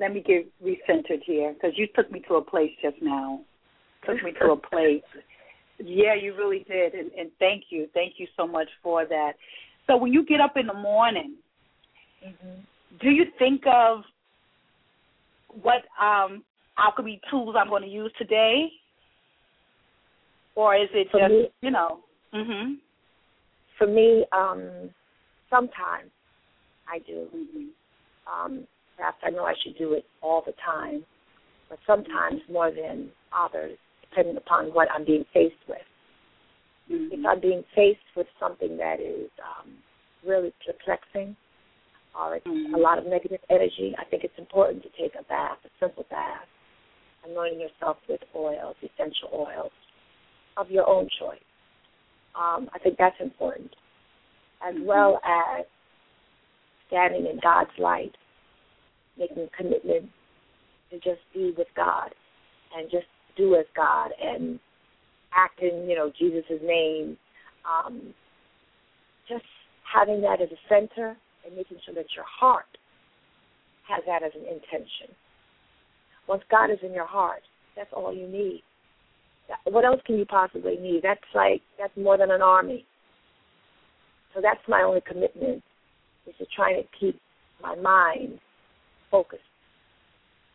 let 0.00 0.14
me 0.14 0.24
get 0.26 0.50
recentered 0.64 1.22
here 1.24 1.52
because 1.52 1.72
you 1.76 1.86
took 1.94 2.10
me 2.10 2.22
to 2.26 2.34
a 2.36 2.42
place 2.42 2.70
just 2.82 2.96
now. 3.02 3.40
Took 4.06 4.22
me 4.22 4.32
to 4.40 4.52
a 4.52 4.56
place. 4.56 5.02
Yeah, 5.78 6.14
you 6.14 6.34
really 6.36 6.64
did, 6.68 6.94
and, 6.94 7.10
and 7.12 7.30
thank 7.38 7.64
you, 7.70 7.88
thank 7.94 8.14
you 8.18 8.26
so 8.36 8.46
much 8.46 8.68
for 8.82 9.06
that. 9.06 9.32
So 9.86 9.96
when 9.96 10.12
you 10.12 10.24
get 10.24 10.40
up 10.40 10.56
in 10.56 10.66
the 10.66 10.74
morning, 10.74 11.36
mm-hmm. 12.26 12.60
do 13.00 13.10
you 13.10 13.24
think 13.38 13.62
of 13.66 14.02
what 15.62 15.82
um, 16.00 16.44
alchemy 16.78 17.20
tools 17.30 17.56
I'm 17.58 17.68
going 17.68 17.82
to 17.82 17.88
use 17.88 18.12
today, 18.18 18.68
or 20.54 20.76
is 20.76 20.88
it 20.92 21.08
for 21.10 21.20
just 21.20 21.32
me, 21.32 21.48
you 21.62 21.70
know? 21.70 22.00
Mhm. 22.34 22.74
For 23.78 23.86
me, 23.86 24.26
um, 24.32 24.90
sometimes 25.48 26.10
I 26.86 26.98
do. 26.98 27.26
Mm-hmm. 27.34 27.64
Um, 28.30 28.66
Perhaps 29.00 29.16
I 29.24 29.30
know 29.30 29.44
I 29.44 29.54
should 29.64 29.78
do 29.78 29.94
it 29.94 30.04
all 30.20 30.42
the 30.44 30.52
time, 30.62 31.02
but 31.70 31.78
sometimes 31.86 32.42
more 32.52 32.70
than 32.70 33.08
others, 33.32 33.78
depending 34.10 34.36
upon 34.36 34.66
what 34.66 34.88
I'm 34.94 35.04
being 35.04 35.24
faced 35.32 35.54
with. 35.68 35.78
Mm-hmm. 36.90 37.14
If 37.14 37.26
I'm 37.26 37.40
being 37.40 37.64
faced 37.74 38.00
with 38.16 38.26
something 38.38 38.76
that 38.76 39.00
is 39.00 39.30
um, 39.38 39.70
really 40.26 40.52
perplexing 40.66 41.36
or 42.18 42.36
it's 42.36 42.46
mm-hmm. 42.46 42.74
a 42.74 42.78
lot 42.78 42.98
of 42.98 43.06
negative 43.06 43.40
energy, 43.48 43.94
I 43.98 44.04
think 44.04 44.24
it's 44.24 44.38
important 44.38 44.82
to 44.82 44.88
take 45.00 45.12
a 45.18 45.22
bath, 45.24 45.58
a 45.64 45.68
simple 45.78 46.04
bath, 46.10 46.46
anointing 47.28 47.60
yourself 47.60 47.98
with 48.08 48.20
oils, 48.34 48.74
essential 48.82 49.30
oils 49.32 49.72
of 50.56 50.70
your 50.70 50.88
own 50.88 51.08
choice. 51.18 51.38
Um, 52.34 52.68
I 52.74 52.78
think 52.78 52.96
that's 52.98 53.16
important, 53.20 53.70
as 54.66 54.74
mm-hmm. 54.74 54.86
well 54.86 55.20
as 55.24 55.64
standing 56.88 57.26
in 57.26 57.38
God's 57.40 57.70
light 57.78 58.14
making 59.18 59.44
a 59.44 59.56
commitment 59.56 60.08
to 60.90 60.96
just 60.96 61.20
be 61.32 61.52
with 61.56 61.68
God 61.76 62.10
and 62.76 62.90
just 62.90 63.06
do 63.36 63.56
as 63.56 63.66
God 63.76 64.10
and 64.22 64.58
act 65.34 65.60
in, 65.62 65.88
you 65.88 65.96
know, 65.96 66.12
Jesus' 66.18 66.44
name. 66.62 67.16
Um, 67.64 68.14
just 69.28 69.44
having 69.92 70.20
that 70.22 70.40
as 70.40 70.48
a 70.50 70.68
center 70.68 71.16
and 71.44 71.56
making 71.56 71.78
sure 71.84 71.94
that 71.94 72.06
your 72.14 72.24
heart 72.24 72.66
has 73.88 74.02
that 74.06 74.22
as 74.22 74.32
an 74.34 74.42
intention. 74.42 75.14
Once 76.28 76.42
God 76.50 76.70
is 76.70 76.78
in 76.82 76.92
your 76.92 77.06
heart, 77.06 77.42
that's 77.76 77.90
all 77.92 78.14
you 78.14 78.28
need. 78.28 78.62
What 79.64 79.84
else 79.84 80.00
can 80.06 80.16
you 80.16 80.24
possibly 80.26 80.76
need? 80.76 81.00
That's 81.02 81.20
like 81.34 81.60
that's 81.78 81.96
more 81.96 82.16
than 82.16 82.30
an 82.30 82.40
army. 82.40 82.86
So 84.34 84.40
that's 84.40 84.60
my 84.68 84.82
only 84.82 85.00
commitment 85.00 85.62
is 86.26 86.34
to 86.38 86.46
try 86.54 86.72
to 86.74 86.82
keep 86.98 87.20
my 87.60 87.74
mind 87.74 88.38
focused 89.10 89.42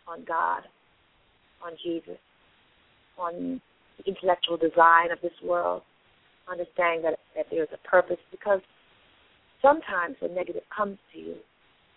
on 0.08 0.24
God, 0.26 0.62
on 1.62 1.74
Jesus, 1.84 2.18
on 3.18 3.61
the 3.97 4.03
intellectual 4.05 4.57
design 4.57 5.11
of 5.11 5.20
this 5.22 5.34
world, 5.43 5.82
understanding 6.49 7.01
that, 7.03 7.20
that 7.36 7.45
there's 7.49 7.70
a 7.74 7.88
purpose 7.88 8.20
because 8.32 8.61
sometimes 9.61 10.16
when 10.20 10.36
negative 10.36 10.63
comes 10.76 10.97
to 11.13 11.20
you, 11.20 11.36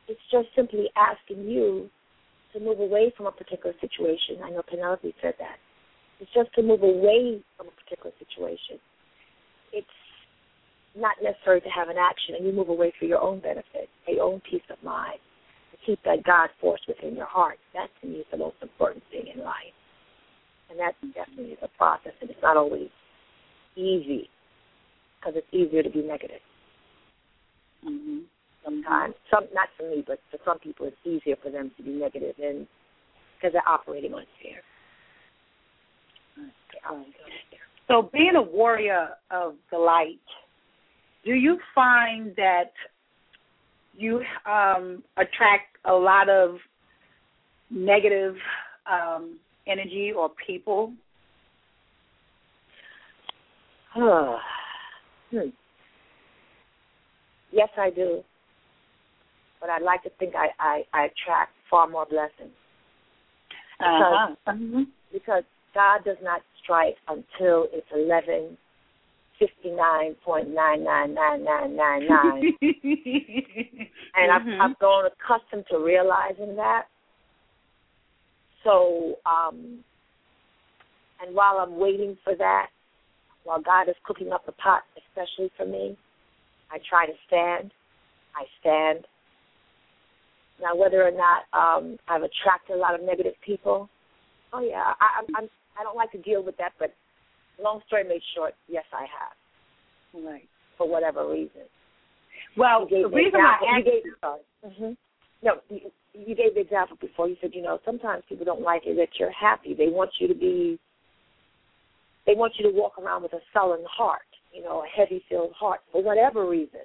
it's 0.09 0.21
just 0.31 0.49
simply 0.57 0.89
asking 0.97 1.45
you 1.45 1.91
to 2.53 2.61
move 2.61 2.81
away 2.81 3.13
from 3.17 3.27
a 3.27 3.33
particular 3.33 3.75
situation. 3.81 4.41
I 4.43 4.51
know 4.51 4.63
Penelope 4.69 5.15
said 5.21 5.35
that. 5.39 5.57
It's 6.21 6.31
just 6.33 6.53
to 6.55 6.63
move 6.63 6.83
away 6.83 7.43
from 7.57 7.69
a 7.69 7.75
particular 7.85 8.11
situation. 8.19 8.81
It's 9.73 9.87
not 10.97 11.17
necessary 11.23 11.61
to 11.61 11.69
have 11.69 11.89
an 11.89 11.97
action, 12.01 12.35
and 12.35 12.47
you 12.47 12.53
move 12.53 12.71
away 12.71 12.93
for 12.99 13.05
your 13.05 13.21
own 13.21 13.41
benefit, 13.41 13.89
for 14.05 14.13
your 14.13 14.25
own 14.25 14.41
peace 14.51 14.67
of 14.71 14.83
mind 14.83 15.21
To 15.73 15.79
keep 15.87 16.03
that 16.05 16.25
God 16.25 16.49
force 16.61 16.81
within 16.89 17.15
your 17.15 17.27
heart. 17.27 17.59
That 17.75 17.89
to 18.01 18.09
me 18.09 18.17
is 18.17 18.27
the 18.33 18.39
most 18.39 18.57
important 18.63 19.05
thing 19.13 19.27
in 19.33 19.45
life. 19.45 19.78
And 20.71 20.79
that's 20.79 20.97
definitely 21.15 21.57
a 21.63 21.69
process, 21.77 22.13
and 22.21 22.31
it's 22.31 22.43
not 22.43 22.57
always 22.57 22.89
easy 23.77 24.29
because 25.19 25.35
it's 25.37 25.47
easier 25.53 25.83
to 25.83 25.91
be 25.91 26.03
negative. 26.03 26.41
Mm-hmm. 27.85 28.19
Sometimes, 28.65 29.15
some 29.31 29.45
not 29.55 29.69
for 29.77 29.89
me, 29.89 30.05
but 30.07 30.19
for 30.31 30.39
some 30.45 30.59
people, 30.59 30.87
it's 30.87 30.97
easier 31.05 31.37
for 31.43 31.51
them 31.51 31.71
to 31.77 31.83
be 31.83 31.91
negative, 31.91 32.35
and 32.43 32.67
because 33.37 33.53
they're 33.53 33.69
operating 33.69 34.13
on 34.15 34.25
fear. 34.43 34.61
So, 37.87 38.11
being 38.13 38.35
a 38.37 38.43
warrior 38.43 39.11
of 39.31 39.55
the 39.71 39.79
light, 39.79 40.21
do 41.25 41.33
you 41.33 41.59
find 41.75 42.35
that 42.37 42.73
you 43.97 44.23
um, 44.47 45.03
attract 45.17 45.77
a 45.85 45.93
lot 45.93 46.29
of 46.29 46.57
negative 47.71 48.35
um, 48.91 49.39
energy 49.69 50.13
or 50.17 50.31
people? 50.47 50.93
hmm. 53.95 55.49
Yes, 57.51 57.69
I 57.79 57.91
do. 57.91 58.23
But 59.61 59.71
I'd 59.71 59.83
like 59.83 60.03
to 60.05 60.11
think 60.19 60.35
I, 60.35 60.49
I, 60.61 60.83
I 60.93 61.07
attract 61.07 61.53
far 61.71 61.89
more 61.89 62.07
blessings. 62.07 62.55
Because, 63.79 64.29
uh-huh. 64.47 64.53
mm-hmm. 64.53 64.83
because 65.13 65.43
God 65.75 66.05
does 66.05 66.17
not 66.23 66.43
strike 66.63 66.97
until 67.09 67.69
it's 67.73 67.87
eleven 67.95 68.57
fifty 69.39 69.71
nine 69.71 70.15
point 70.25 70.49
nine 70.53 70.85
nine 70.85 71.15
nine 71.15 71.45
nine 71.45 71.77
nine 71.77 72.07
nine. 72.09 72.53
And 74.15 74.33
mm-hmm. 74.33 74.61
I've 74.61 74.71
I've 74.71 74.79
grown 74.79 75.05
accustomed 75.07 75.65
to 75.71 75.79
realizing 75.79 76.57
that. 76.57 76.85
So, 78.65 79.17
um 79.27 79.85
and 81.21 81.35
while 81.35 81.59
I'm 81.59 81.79
waiting 81.79 82.17
for 82.23 82.37
that, 82.37 82.69
while 83.45 83.61
God 83.61 83.89
is 83.89 83.97
cooking 84.05 84.33
up 84.33 84.47
the 84.47 84.53
pot, 84.53 84.83
especially 84.97 85.51
for 85.57 85.67
me, 85.67 85.97
I 86.71 86.79
try 86.89 87.07
to 87.07 87.13
stand. 87.27 87.73
I 88.37 88.45
stand. 88.61 89.05
Now, 90.61 90.77
whether 90.77 91.07
or 91.07 91.11
not 91.11 91.45
um, 91.53 91.97
I've 92.09 92.23
attracted 92.23 92.75
a 92.75 92.79
lot 92.79 92.95
of 92.95 93.03
negative 93.03 93.35
people, 93.45 93.89
oh 94.53 94.61
yeah, 94.61 94.93
I, 95.01 95.21
I'm, 95.21 95.37
I'm 95.37 95.49
I 95.79 95.83
don't 95.83 95.97
like 95.97 96.13
to 96.13 96.19
deal 96.19 96.43
with 96.43 96.57
that. 96.59 96.73
But 96.79 96.95
long 97.63 97.81
story 97.87 98.05
made 98.05 98.23
short, 98.37 98.55
yes, 98.69 98.85
I 98.93 99.03
have. 99.03 100.25
Right. 100.25 100.49
For 100.77 100.89
whatever 100.89 101.29
reason. 101.29 101.63
Well, 102.57 102.87
the 102.91 103.09
reason 103.09 103.41
I 103.41 103.55
asked 103.55 103.87
you 103.87 103.93
gave, 103.93 104.03
sorry. 104.21 104.41
hmm 104.65 104.93
No, 105.43 105.55
you, 106.27 106.35
gave 106.35 106.55
the 106.55 106.61
example 106.61 106.97
before. 107.01 107.29
You 107.29 107.37
said, 107.41 107.51
you 107.55 107.63
know, 107.63 107.79
sometimes 107.85 108.25
people 108.29 108.45
don't 108.45 108.63
like 108.63 108.83
it 108.87 108.97
that 108.97 109.19
you're 109.19 109.33
happy. 109.33 109.75
They 109.75 109.89
want 109.89 110.11
you 110.19 110.29
to 110.29 110.35
be. 110.35 110.79
They 112.27 112.35
want 112.35 112.55
you 112.59 112.71
to 112.71 112.77
walk 112.77 112.99
around 112.99 113.23
with 113.23 113.33
a 113.33 113.41
sullen 113.55 113.85
heart, 113.91 114.21
you 114.53 114.63
know, 114.63 114.85
a 114.85 114.87
heavy 114.99 115.25
filled 115.29 115.53
heart 115.59 115.81
for 115.91 116.03
whatever 116.03 116.47
reason, 116.47 116.81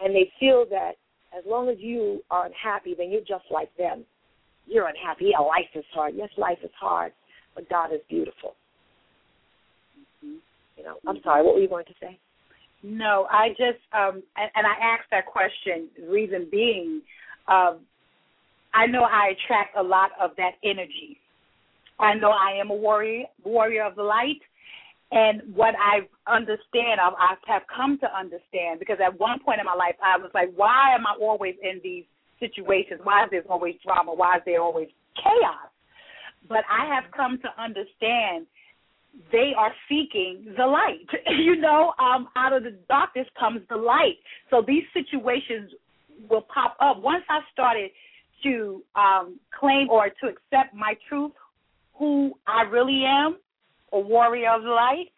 and 0.00 0.14
they 0.14 0.32
feel 0.40 0.64
that 0.70 0.92
as 1.36 1.44
long 1.46 1.68
as 1.68 1.76
you 1.78 2.22
are 2.30 2.46
unhappy, 2.46 2.94
then 2.96 3.10
you're 3.10 3.20
just 3.20 3.44
like 3.50 3.74
them. 3.76 4.04
You're 4.66 4.88
unhappy. 4.88 5.30
Yeah, 5.32 5.40
life 5.40 5.70
is 5.74 5.84
hard. 5.92 6.14
Yes, 6.16 6.30
life 6.36 6.58
is 6.64 6.70
hard, 6.78 7.12
but 7.54 7.68
God 7.70 7.92
is 7.92 8.00
beautiful. 8.08 8.54
You 10.22 10.84
know, 10.84 10.96
I'm 11.06 11.20
sorry. 11.22 11.44
What 11.44 11.54
were 11.54 11.60
you 11.60 11.68
going 11.68 11.86
to 11.86 11.94
say? 12.00 12.18
No, 12.82 13.26
I 13.30 13.48
just 13.50 13.82
um 13.92 14.22
and, 14.36 14.50
and 14.54 14.66
I 14.66 14.94
asked 14.94 15.10
that 15.10 15.26
question, 15.26 15.88
reason 16.08 16.48
being, 16.50 17.02
um, 17.48 17.80
I 18.74 18.86
know 18.86 19.02
I 19.02 19.32
attract 19.32 19.76
a 19.76 19.82
lot 19.82 20.10
of 20.20 20.30
that 20.36 20.52
energy. 20.64 21.18
I 21.98 22.14
know 22.14 22.30
I 22.30 22.58
am 22.60 22.70
a 22.70 22.74
warrior 22.74 23.24
warrior 23.44 23.84
of 23.84 23.96
the 23.96 24.02
light 24.02 24.40
and 25.10 25.42
what 25.54 25.74
I 25.76 26.06
understand 26.30 27.00
I 27.00 27.10
I 27.18 27.34
have 27.46 27.62
come 27.74 27.98
to 28.00 28.16
understand 28.16 28.78
because 28.78 28.98
at 29.04 29.18
one 29.18 29.40
point 29.40 29.60
in 29.60 29.66
my 29.66 29.74
life 29.74 29.96
I 30.04 30.16
was 30.18 30.30
like, 30.34 30.50
Why 30.54 30.94
am 30.94 31.06
I 31.06 31.14
always 31.20 31.54
in 31.62 31.80
these 31.82 32.04
situations? 32.40 33.00
Why 33.02 33.24
is 33.24 33.30
there 33.30 33.42
always 33.48 33.74
drama? 33.84 34.14
Why 34.14 34.36
is 34.36 34.42
there 34.44 34.60
always 34.60 34.88
chaos? 35.16 35.70
But 36.48 36.64
I 36.70 36.86
have 36.94 37.04
come 37.14 37.38
to 37.42 37.62
understand 37.62 38.46
they 39.32 39.52
are 39.56 39.72
seeking 39.88 40.54
the 40.56 40.66
light. 40.66 41.08
you 41.38 41.56
know, 41.56 41.92
um, 41.98 42.28
out 42.36 42.52
of 42.52 42.62
the 42.62 42.74
darkness 42.88 43.26
comes 43.38 43.60
the 43.68 43.76
light. 43.76 44.18
So 44.50 44.62
these 44.66 44.84
situations 44.94 45.72
will 46.30 46.42
pop 46.42 46.76
up. 46.80 47.02
Once 47.02 47.24
I 47.28 47.40
started 47.52 47.90
to 48.42 48.82
um, 48.94 49.38
claim 49.58 49.88
or 49.90 50.08
to 50.08 50.26
accept 50.28 50.74
my 50.74 50.94
truth, 51.08 51.32
who 51.94 52.32
I 52.46 52.62
really 52.62 53.04
am, 53.04 53.36
a 53.92 53.98
warrior 53.98 54.50
of 54.52 54.62
light, 54.62 55.10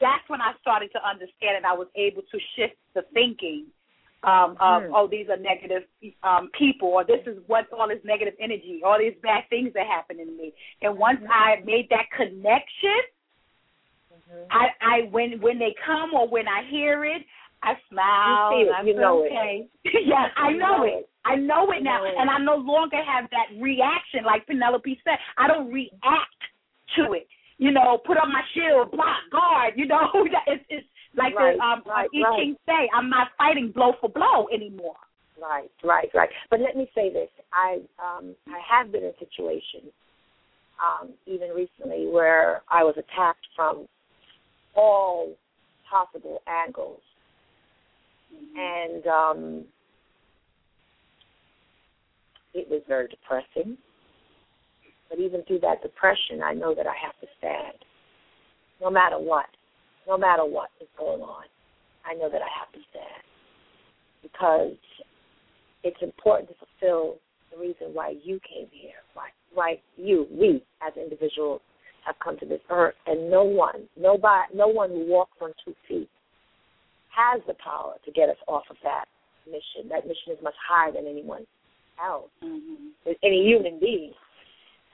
that's 0.00 0.26
when 0.28 0.40
I 0.40 0.52
started 0.60 0.90
to 0.92 1.06
understand 1.06 1.56
and 1.56 1.66
I 1.66 1.74
was 1.74 1.88
able 1.94 2.22
to 2.22 2.38
shift 2.56 2.76
the 2.94 3.02
thinking 3.12 3.66
um, 4.22 4.50
of, 4.60 4.82
Mhm. 4.82 4.90
oh, 4.94 5.06
these 5.06 5.28
are 5.30 5.38
negative 5.38 5.84
um, 6.22 6.50
people, 6.50 6.88
or 6.88 7.04
this 7.04 7.26
is 7.26 7.38
what 7.46 7.72
all 7.72 7.88
this 7.88 8.04
negative 8.04 8.34
energy, 8.38 8.82
all 8.84 8.98
these 8.98 9.16
bad 9.22 9.48
things 9.48 9.72
that 9.72 9.86
happen 9.86 10.18
to 10.18 10.26
me. 10.26 10.52
And 10.82 10.98
once 10.98 11.20
I 11.30 11.62
made 11.64 11.88
that 11.88 12.10
connection, 12.10 13.00
I, 14.50 14.68
I 14.80 15.02
when 15.10 15.40
when 15.40 15.58
they 15.58 15.74
come 15.84 16.12
or 16.14 16.28
when 16.28 16.46
I 16.48 16.64
hear 16.64 17.04
it, 17.04 17.22
I 17.62 17.74
smile. 17.90 18.58
You 18.58 18.66
it, 18.66 18.72
I 18.72 18.82
you 18.82 18.94
know 18.96 19.22
it. 19.22 19.26
okay. 19.32 19.68
yes, 19.84 20.30
I 20.36 20.52
know 20.52 20.78
know 20.78 20.84
it. 20.84 21.04
it. 21.04 21.08
I 21.24 21.36
know 21.36 21.70
it 21.72 21.82
now, 21.82 22.02
know 22.02 22.08
it. 22.08 22.14
and 22.18 22.30
I 22.30 22.38
no 22.38 22.56
longer 22.56 22.96
have 22.96 23.28
that 23.30 23.52
reaction 23.60 24.24
like 24.24 24.46
Penelope 24.46 24.98
said. 25.04 25.18
I 25.36 25.46
don't 25.46 25.70
react 25.72 26.40
to 26.96 27.12
it. 27.12 27.26
You 27.58 27.70
know, 27.72 28.00
put 28.06 28.16
up 28.16 28.28
my 28.28 28.40
shield, 28.54 28.90
block, 28.90 29.20
guard. 29.30 29.74
You 29.76 29.86
know, 29.86 30.08
it's 30.46 30.64
it's 30.70 30.86
like 31.16 31.34
Right, 31.34 31.56
the 31.56 31.62
um 31.62 31.82
right, 31.86 32.08
I 32.14 32.20
right. 32.30 32.38
King 32.40 32.56
say. 32.66 32.88
I'm 32.94 33.10
not 33.10 33.28
fighting 33.36 33.72
blow 33.74 33.92
for 34.00 34.08
blow 34.08 34.48
anymore. 34.52 34.96
Right, 35.40 35.70
right, 35.84 36.08
right. 36.14 36.28
But 36.50 36.60
let 36.60 36.76
me 36.76 36.90
say 36.94 37.12
this: 37.12 37.28
I 37.52 37.80
um, 37.98 38.34
I 38.48 38.60
have 38.68 38.92
been 38.92 39.04
in 39.04 39.12
situations, 39.18 39.92
um, 40.80 41.10
even 41.26 41.50
recently, 41.50 42.06
where 42.06 42.62
I 42.70 42.84
was 42.84 42.94
attacked 42.98 43.46
from 43.56 43.86
all 44.74 45.34
possible 45.90 46.40
angles, 46.46 47.00
and 48.56 49.06
um, 49.06 49.64
it 52.54 52.68
was 52.68 52.82
very 52.88 53.08
depressing. 53.08 53.76
But 55.08 55.18
even 55.18 55.42
through 55.44 55.60
that 55.60 55.82
depression, 55.82 56.42
I 56.44 56.54
know 56.54 56.74
that 56.74 56.86
I 56.86 56.94
have 57.02 57.18
to 57.20 57.26
stand, 57.38 57.76
no 58.80 58.90
matter 58.90 59.18
what, 59.18 59.46
no 60.06 60.16
matter 60.16 60.44
what 60.44 60.70
is 60.80 60.88
going 60.96 61.20
on. 61.20 61.44
I 62.06 62.14
know 62.14 62.30
that 62.30 62.40
I 62.40 62.48
have 62.58 62.72
to 62.72 62.78
stand 62.90 63.22
because 64.22 64.76
it's 65.82 66.00
important 66.02 66.48
to 66.50 66.54
fulfill 66.54 67.16
the 67.52 67.58
reason 67.58 67.92
why 67.92 68.14
you 68.22 68.40
came 68.48 68.68
here, 68.70 69.02
why 69.14 69.28
why 69.52 69.80
you, 69.96 70.26
we 70.30 70.62
as 70.86 70.92
individuals 70.96 71.60
have 72.06 72.14
come 72.22 72.38
to 72.38 72.46
this 72.46 72.60
earth 72.70 72.94
and 73.06 73.30
no 73.30 73.42
one, 73.42 73.88
nobody 73.98 74.54
no 74.54 74.68
one 74.68 74.90
who 74.90 75.06
walks 75.06 75.36
on 75.42 75.52
two 75.64 75.74
feet 75.88 76.08
has 77.14 77.40
the 77.46 77.54
power 77.54 77.94
to 78.04 78.10
get 78.12 78.28
us 78.28 78.36
off 78.48 78.64
of 78.70 78.76
that 78.82 79.06
mission. 79.46 79.88
That 79.88 80.06
mission 80.06 80.32
is 80.32 80.38
much 80.42 80.54
higher 80.68 80.92
than 80.92 81.06
anyone 81.06 81.46
else, 82.02 82.30
Mm-hmm. 82.42 83.12
any 83.22 83.44
human 83.46 83.78
being. 83.78 84.12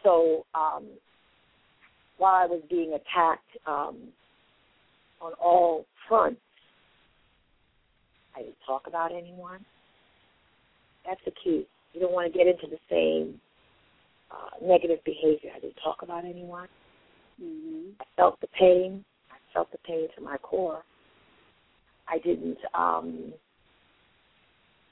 So 0.03 0.45
um 0.55 0.85
while 2.19 2.35
I 2.35 2.47
was 2.47 2.62
being 2.71 2.95
attacked 2.95 3.51
um 3.67 3.97
on 5.21 5.33
all 5.41 5.87
fronts, 6.09 6.41
I 8.35 8.41
didn't 8.43 8.57
talk 8.67 8.87
about 8.87 9.12
anyone. 9.12 9.64
That's 11.07 11.21
the 11.25 11.33
key. 11.43 11.67
You 11.93 12.01
don't 12.01 12.12
want 12.12 12.31
to 12.31 12.37
get 12.37 12.47
into 12.47 12.67
the 12.67 12.79
same 12.91 13.41
uh, 14.31 14.67
negative 14.67 14.99
behavior. 15.05 15.51
I 15.57 15.61
didn't 15.61 15.79
talk 15.83 16.03
about 16.03 16.25
anyone. 16.25 16.69
Mm-hmm. 17.43 17.91
I 18.01 18.05
felt 18.17 18.41
the 18.41 18.49
pain. 18.59 19.05
I 19.31 19.37
felt 19.55 19.71
the 19.73 19.79
pain 19.87 20.09
to 20.17 20.21
my 20.23 20.37
core. 20.39 20.83
I 22.09 22.18
didn't 22.18 22.59
um, 22.74 23.32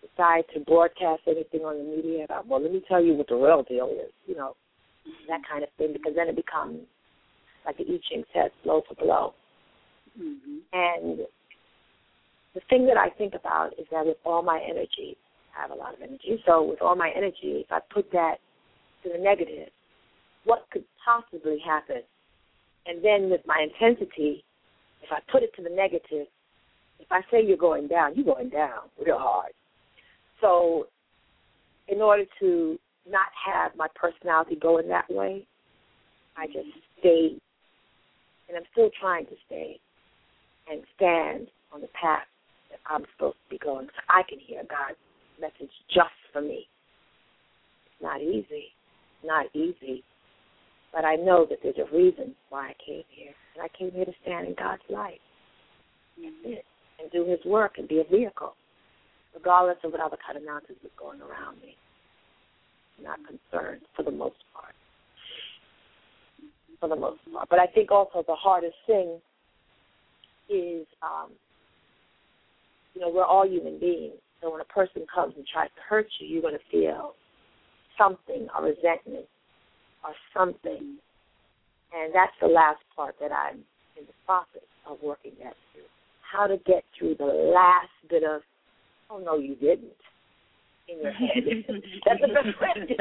decide 0.00 0.44
to 0.54 0.60
broadcast 0.60 1.22
anything 1.26 1.60
on 1.60 1.78
the 1.78 1.96
media 1.96 2.24
about, 2.24 2.46
well, 2.46 2.60
let 2.60 2.72
me 2.72 2.82
tell 2.88 3.02
you 3.02 3.14
what 3.14 3.28
the 3.28 3.36
real 3.36 3.62
deal 3.62 3.88
is, 3.88 4.12
you 4.26 4.36
know, 4.36 4.54
that 5.28 5.40
kind 5.50 5.62
of 5.62 5.70
thing, 5.76 5.92
because 5.92 6.12
then 6.16 6.28
it 6.28 6.36
becomes, 6.36 6.80
like 7.66 7.76
the 7.76 7.84
I 7.84 7.98
Ching 8.08 8.24
says, 8.34 8.50
blow 8.64 8.82
for 8.88 8.94
blow. 8.94 9.34
Mm-hmm. 10.18 10.56
And 10.72 11.20
the 12.54 12.60
thing 12.70 12.86
that 12.86 12.96
I 12.96 13.10
think 13.10 13.34
about 13.34 13.72
is 13.78 13.86
that 13.90 14.06
with 14.06 14.16
all 14.24 14.42
my 14.42 14.60
energy, 14.68 15.16
I 15.56 15.62
have 15.62 15.70
a 15.70 15.74
lot 15.74 15.94
of 15.94 16.02
energy. 16.02 16.42
So 16.46 16.62
with 16.62 16.80
all 16.82 16.96
my 16.96 17.10
energy, 17.14 17.64
if 17.64 17.70
I 17.70 17.80
put 17.92 18.10
that 18.12 18.36
to 19.02 19.10
the 19.10 19.18
negative, 19.18 19.68
what 20.44 20.66
could 20.70 20.84
possibly 21.04 21.58
happen? 21.64 22.02
And 22.86 23.04
then 23.04 23.30
with 23.30 23.40
my 23.46 23.66
intensity, 23.66 24.44
if 25.02 25.10
I 25.10 25.18
put 25.30 25.42
it 25.42 25.54
to 25.56 25.62
the 25.62 25.70
negative, 25.70 26.26
if 27.00 27.06
I 27.10 27.20
say 27.30 27.44
you're 27.44 27.56
going 27.56 27.88
down, 27.88 28.14
you're 28.14 28.24
going 28.24 28.48
down 28.48 28.88
real 29.04 29.18
hard. 29.18 29.52
So 30.40 30.86
in 31.88 32.00
order 32.00 32.24
to 32.40 32.78
not 33.08 33.26
have 33.46 33.72
my 33.76 33.88
personality 33.94 34.56
go 34.60 34.78
in 34.78 34.88
that 34.88 35.10
way, 35.10 35.46
I 36.36 36.46
just 36.46 36.68
stayed, 36.98 37.40
and 38.48 38.56
I'm 38.56 38.64
still 38.72 38.90
trying 38.98 39.26
to 39.26 39.34
stay 39.46 39.78
and 40.70 40.82
stand 40.96 41.48
on 41.72 41.80
the 41.80 41.88
path 41.88 42.26
that 42.70 42.80
I'm 42.88 43.04
supposed 43.14 43.36
to 43.44 43.50
be 43.50 43.58
going. 43.58 43.86
So 43.86 44.02
I 44.08 44.22
can 44.28 44.38
hear 44.38 44.62
God's 44.62 44.98
message 45.40 45.72
just 45.92 46.14
for 46.32 46.40
me. 46.40 46.66
It's 47.86 48.02
not 48.02 48.20
easy. 48.20 48.72
Not 49.24 49.46
easy. 49.54 50.02
But 50.92 51.04
I 51.04 51.16
know 51.16 51.46
that 51.50 51.58
there's 51.62 51.76
a 51.78 51.94
reason 51.94 52.34
why 52.50 52.68
I 52.68 52.74
came 52.84 53.02
here. 53.08 53.32
And 53.54 53.62
I 53.62 53.68
came 53.76 53.90
here 53.90 54.04
to 54.04 54.12
stand 54.22 54.48
in 54.48 54.54
God's 54.54 54.82
light. 54.88 55.20
Mm-hmm. 56.18 56.54
And 57.00 57.10
do 57.10 57.26
his 57.26 57.40
work 57.44 57.74
and 57.78 57.88
be 57.88 58.00
a 58.00 58.04
vehicle, 58.04 58.54
regardless 59.34 59.78
of 59.84 59.92
what 59.92 60.00
other 60.00 60.16
kind 60.24 60.38
of 60.38 60.44
nonsense 60.44 60.78
is 60.84 60.90
going 60.98 61.20
around 61.20 61.60
me. 61.60 61.76
I'm 62.98 63.04
not 63.04 63.18
concerned 63.26 63.82
for 63.96 64.04
the 64.04 64.10
most 64.10 64.36
part. 64.54 64.74
For 66.80 66.88
the 66.88 66.96
most 66.96 67.18
part. 67.32 67.48
But 67.50 67.58
I 67.58 67.66
think 67.66 67.90
also 67.90 68.22
the 68.26 68.36
hardest 68.36 68.76
thing 68.86 69.20
is 70.48 70.86
um, 71.02 71.32
you 72.94 73.00
know, 73.00 73.10
we're 73.10 73.24
all 73.24 73.46
human 73.46 73.78
beings. 73.78 74.14
So 74.40 74.52
when 74.52 74.60
a 74.60 74.64
person 74.64 75.04
comes 75.12 75.34
and 75.36 75.44
tries 75.46 75.68
to 75.74 75.82
hurt 75.88 76.06
you, 76.20 76.28
you're 76.28 76.42
going 76.42 76.54
to 76.54 76.70
feel 76.70 77.14
something, 77.98 78.46
a 78.56 78.62
resentment, 78.62 79.26
or 80.04 80.14
something. 80.36 80.96
And 81.94 82.14
that's 82.14 82.32
the 82.40 82.48
last 82.48 82.80
part 82.94 83.16
that 83.20 83.32
I'm 83.32 83.58
in 83.96 84.06
the 84.06 84.12
process 84.26 84.68
of 84.86 84.98
working 85.02 85.32
that 85.42 85.54
through. 85.72 85.82
How 86.34 86.46
to 86.46 86.56
get 86.66 86.84
through 86.98 87.16
the 87.18 87.24
last 87.24 87.88
bit 88.10 88.24
of, 88.24 88.42
oh 89.10 89.18
no, 89.18 89.36
you 89.36 89.54
didn't, 89.56 89.92
in 90.88 91.00
your 91.00 91.12
head. 91.12 91.44
that's 92.06 92.20
the 92.20 92.28
best 92.28 92.60
way. 92.60 92.96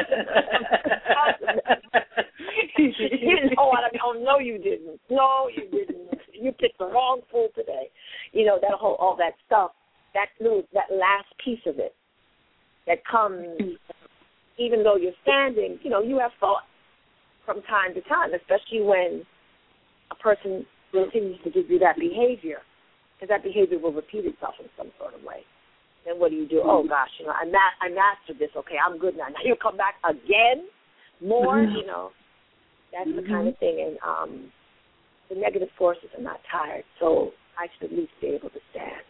oh, 3.57 3.71
I 3.71 3.91
mean, 3.91 4.01
oh 4.05 4.13
no, 4.23 4.39
you 4.39 4.57
didn't. 4.57 4.99
No, 5.09 5.49
you 5.55 5.69
didn't. 5.71 6.19
You 6.33 6.51
picked 6.51 6.77
the 6.79 6.85
wrong 6.85 7.21
fool 7.31 7.47
today. 7.55 7.89
You 8.33 8.45
know 8.45 8.59
that 8.61 8.71
whole 8.71 8.95
all 8.95 9.15
that 9.17 9.33
stuff 9.45 9.71
that 10.13 10.27
little 10.39 10.63
that 10.73 10.91
last 10.91 11.27
piece 11.43 11.65
of 11.65 11.79
it 11.79 11.95
that 12.85 13.05
comes 13.09 13.77
even 14.57 14.83
though 14.83 14.95
you're 14.95 15.17
standing, 15.23 15.79
you 15.83 15.89
know, 15.89 16.01
you 16.01 16.19
have 16.19 16.31
thought 16.39 16.63
from 17.45 17.61
time 17.63 17.93
to 17.95 18.01
time, 18.01 18.31
especially 18.33 18.81
when 18.81 19.23
a 20.11 20.15
person 20.15 20.65
continues 20.91 21.39
to 21.43 21.49
give 21.49 21.69
you 21.69 21.79
that 21.79 21.97
behavior, 21.97 22.59
because 23.23 23.39
that 23.39 23.43
behavior 23.43 23.79
will 23.79 23.93
repeat 23.93 24.25
itself 24.25 24.55
in 24.59 24.65
some 24.77 24.91
sort 24.99 25.13
of 25.13 25.23
way. 25.23 25.47
Then 26.05 26.19
what 26.19 26.31
do 26.31 26.35
you 26.35 26.45
do? 26.45 26.61
Oh 26.61 26.79
mm-hmm. 26.79 26.89
gosh, 26.89 27.07
you 27.19 27.25
know, 27.25 27.31
I 27.31 27.45
ma- 27.45 27.77
I 27.79 27.87
mastered 27.87 28.37
this. 28.37 28.49
Okay, 28.57 28.75
I'm 28.75 28.99
good 28.99 29.15
now. 29.15 29.27
Now 29.29 29.39
you 29.45 29.55
come 29.55 29.77
back 29.77 29.95
again, 30.03 30.67
more. 31.21 31.55
Mm-hmm. 31.55 31.75
You 31.77 31.85
know, 31.85 32.09
that's 32.91 33.07
mm-hmm. 33.07 33.23
the 33.23 33.27
kind 33.27 33.47
of 33.47 33.57
thing. 33.59 33.79
And 33.79 33.97
um, 34.05 34.51
the 35.29 35.35
negative 35.35 35.69
forces 35.77 36.09
are 36.17 36.21
not 36.21 36.41
tired, 36.51 36.83
so 36.99 37.31
I 37.57 37.67
should 37.71 37.91
at 37.91 37.97
least 37.97 38.11
be 38.19 38.27
able 38.27 38.49
to 38.49 38.59
stand. 38.71 39.07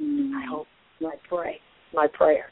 Mm. 0.00 0.32
I 0.34 0.46
hope. 0.50 0.66
My 1.00 1.14
pray. 1.28 1.60
My 1.94 2.08
prayer. 2.12 2.50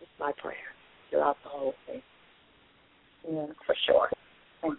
It's 0.00 0.10
my 0.18 0.32
prayer 0.40 0.72
throughout 1.10 1.36
the 1.44 1.50
whole 1.50 1.74
thing. 1.86 2.00
Yeah, 3.30 3.46
for 3.66 3.74
sure. 3.86 4.08
Thank, 4.62 4.78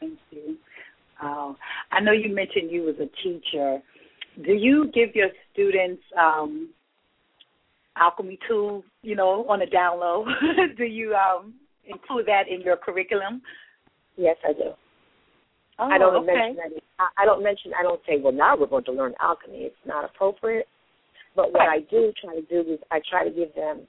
thank 0.00 0.18
you. 0.30 0.56
Uh, 1.22 1.52
I 1.92 2.00
know 2.00 2.12
you 2.12 2.34
mentioned 2.34 2.70
you 2.70 2.82
was 2.82 2.96
a 2.96 3.08
teacher. 3.22 3.80
Do 4.44 4.52
you 4.52 4.90
give 4.92 5.14
your 5.14 5.28
students 5.52 6.02
um, 6.18 6.70
alchemy 7.96 8.38
tools, 8.48 8.84
you 9.02 9.14
know, 9.14 9.46
on 9.48 9.62
a 9.62 9.66
down 9.66 10.00
low? 10.00 10.24
do 10.76 10.84
you 10.84 11.14
um, 11.14 11.54
include 11.86 12.26
that 12.26 12.44
in 12.50 12.60
your 12.62 12.76
curriculum? 12.76 13.42
Yes, 14.16 14.36
I 14.48 14.52
do. 14.52 14.70
Oh, 15.78 15.88
I 15.88 15.98
don't 15.98 16.14
okay. 16.16 16.26
mention 16.26 16.56
that. 16.56 17.08
I 17.18 17.24
don't 17.24 17.42
mention. 17.42 17.72
I 17.78 17.82
don't 17.82 18.00
say, 18.06 18.20
"Well, 18.20 18.32
now 18.32 18.56
we're 18.56 18.68
going 18.68 18.84
to 18.84 18.92
learn 18.92 19.14
alchemy." 19.20 19.58
It's 19.58 19.76
not 19.84 20.04
appropriate. 20.04 20.68
But 21.34 21.52
what 21.52 21.68
I 21.68 21.80
do 21.90 22.12
try 22.22 22.36
to 22.36 22.42
do 22.42 22.72
is 22.72 22.78
I 22.92 23.00
try 23.10 23.24
to 23.24 23.30
give 23.30 23.52
them 23.56 23.80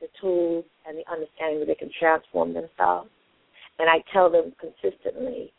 the 0.00 0.08
tools 0.20 0.64
and 0.86 0.98
the 0.98 1.10
understanding 1.10 1.60
that 1.60 1.66
they 1.66 1.74
can 1.74 1.90
transform 1.98 2.52
themselves. 2.52 3.08
And 3.78 3.88
I 3.88 4.04
tell 4.12 4.30
them 4.30 4.52
consistently 4.60 5.52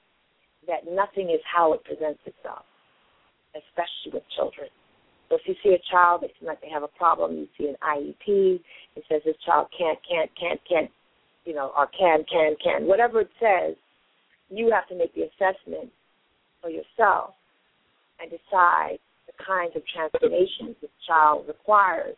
that 0.68 0.86
nothing 0.89 1.30
is 1.30 1.41
how 1.43 1.74
it 1.74 1.84
presents 1.84 2.22
itself, 2.26 2.66
especially 3.55 4.14
with 4.14 4.24
children. 4.36 4.70
So 5.30 5.38
if 5.38 5.41
you 5.45 5.55
see 5.64 5.74
a 5.74 5.91
child 5.91 6.24
that 6.24 6.32
seems 6.38 6.47
like 6.47 6.62
they 6.62 6.70
have 6.70 6.84
a 6.84 6.91
problem, 6.99 7.38
you 7.38 7.47
see 7.57 7.68
an 7.68 7.76
IEP, 7.82 8.59
it 8.95 9.03
says 9.09 9.22
this 9.26 9.36
child 9.45 9.68
can't, 9.78 9.97
can't, 10.07 10.30
can't, 10.39 10.59
can't, 10.68 10.91
you 11.45 11.53
know, 11.53 11.72
or 11.78 11.88
can, 11.97 12.26
can, 12.32 12.55
can, 12.62 12.86
whatever 12.86 13.22
it 13.22 13.30
says, 13.39 13.76
you 14.49 14.70
have 14.72 14.88
to 14.89 14.95
make 14.95 15.16
the 15.16 15.22
assessment 15.22 15.89
for 16.62 16.70
yourself 16.70 17.34
and 18.20 18.30
decide 18.30 18.99
the 19.26 19.34
kinds 19.43 19.72
of 19.76 19.82
transformations 19.88 20.76
this 20.82 20.91
child 21.07 21.47
requires 21.47 22.16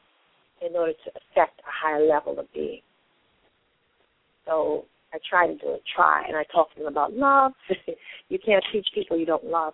in 0.65 0.75
order 0.75 0.93
to 0.93 1.09
affect 1.11 1.59
a 1.59 1.69
higher 1.69 2.05
level 2.05 2.39
of 2.39 2.51
being. 2.53 2.81
So 4.45 4.85
I 5.13 5.17
try 5.29 5.45
to 5.47 5.53
do 5.53 5.73
it, 5.73 5.83
try, 5.95 6.23
and 6.27 6.35
I 6.35 6.43
talk 6.51 6.73
to 6.73 6.79
them 6.79 6.87
about 6.87 7.13
love. 7.13 7.51
you 8.29 8.39
can't 8.43 8.63
teach 8.71 8.87
people 8.95 9.17
you 9.17 9.27
don't 9.27 9.45
love. 9.45 9.73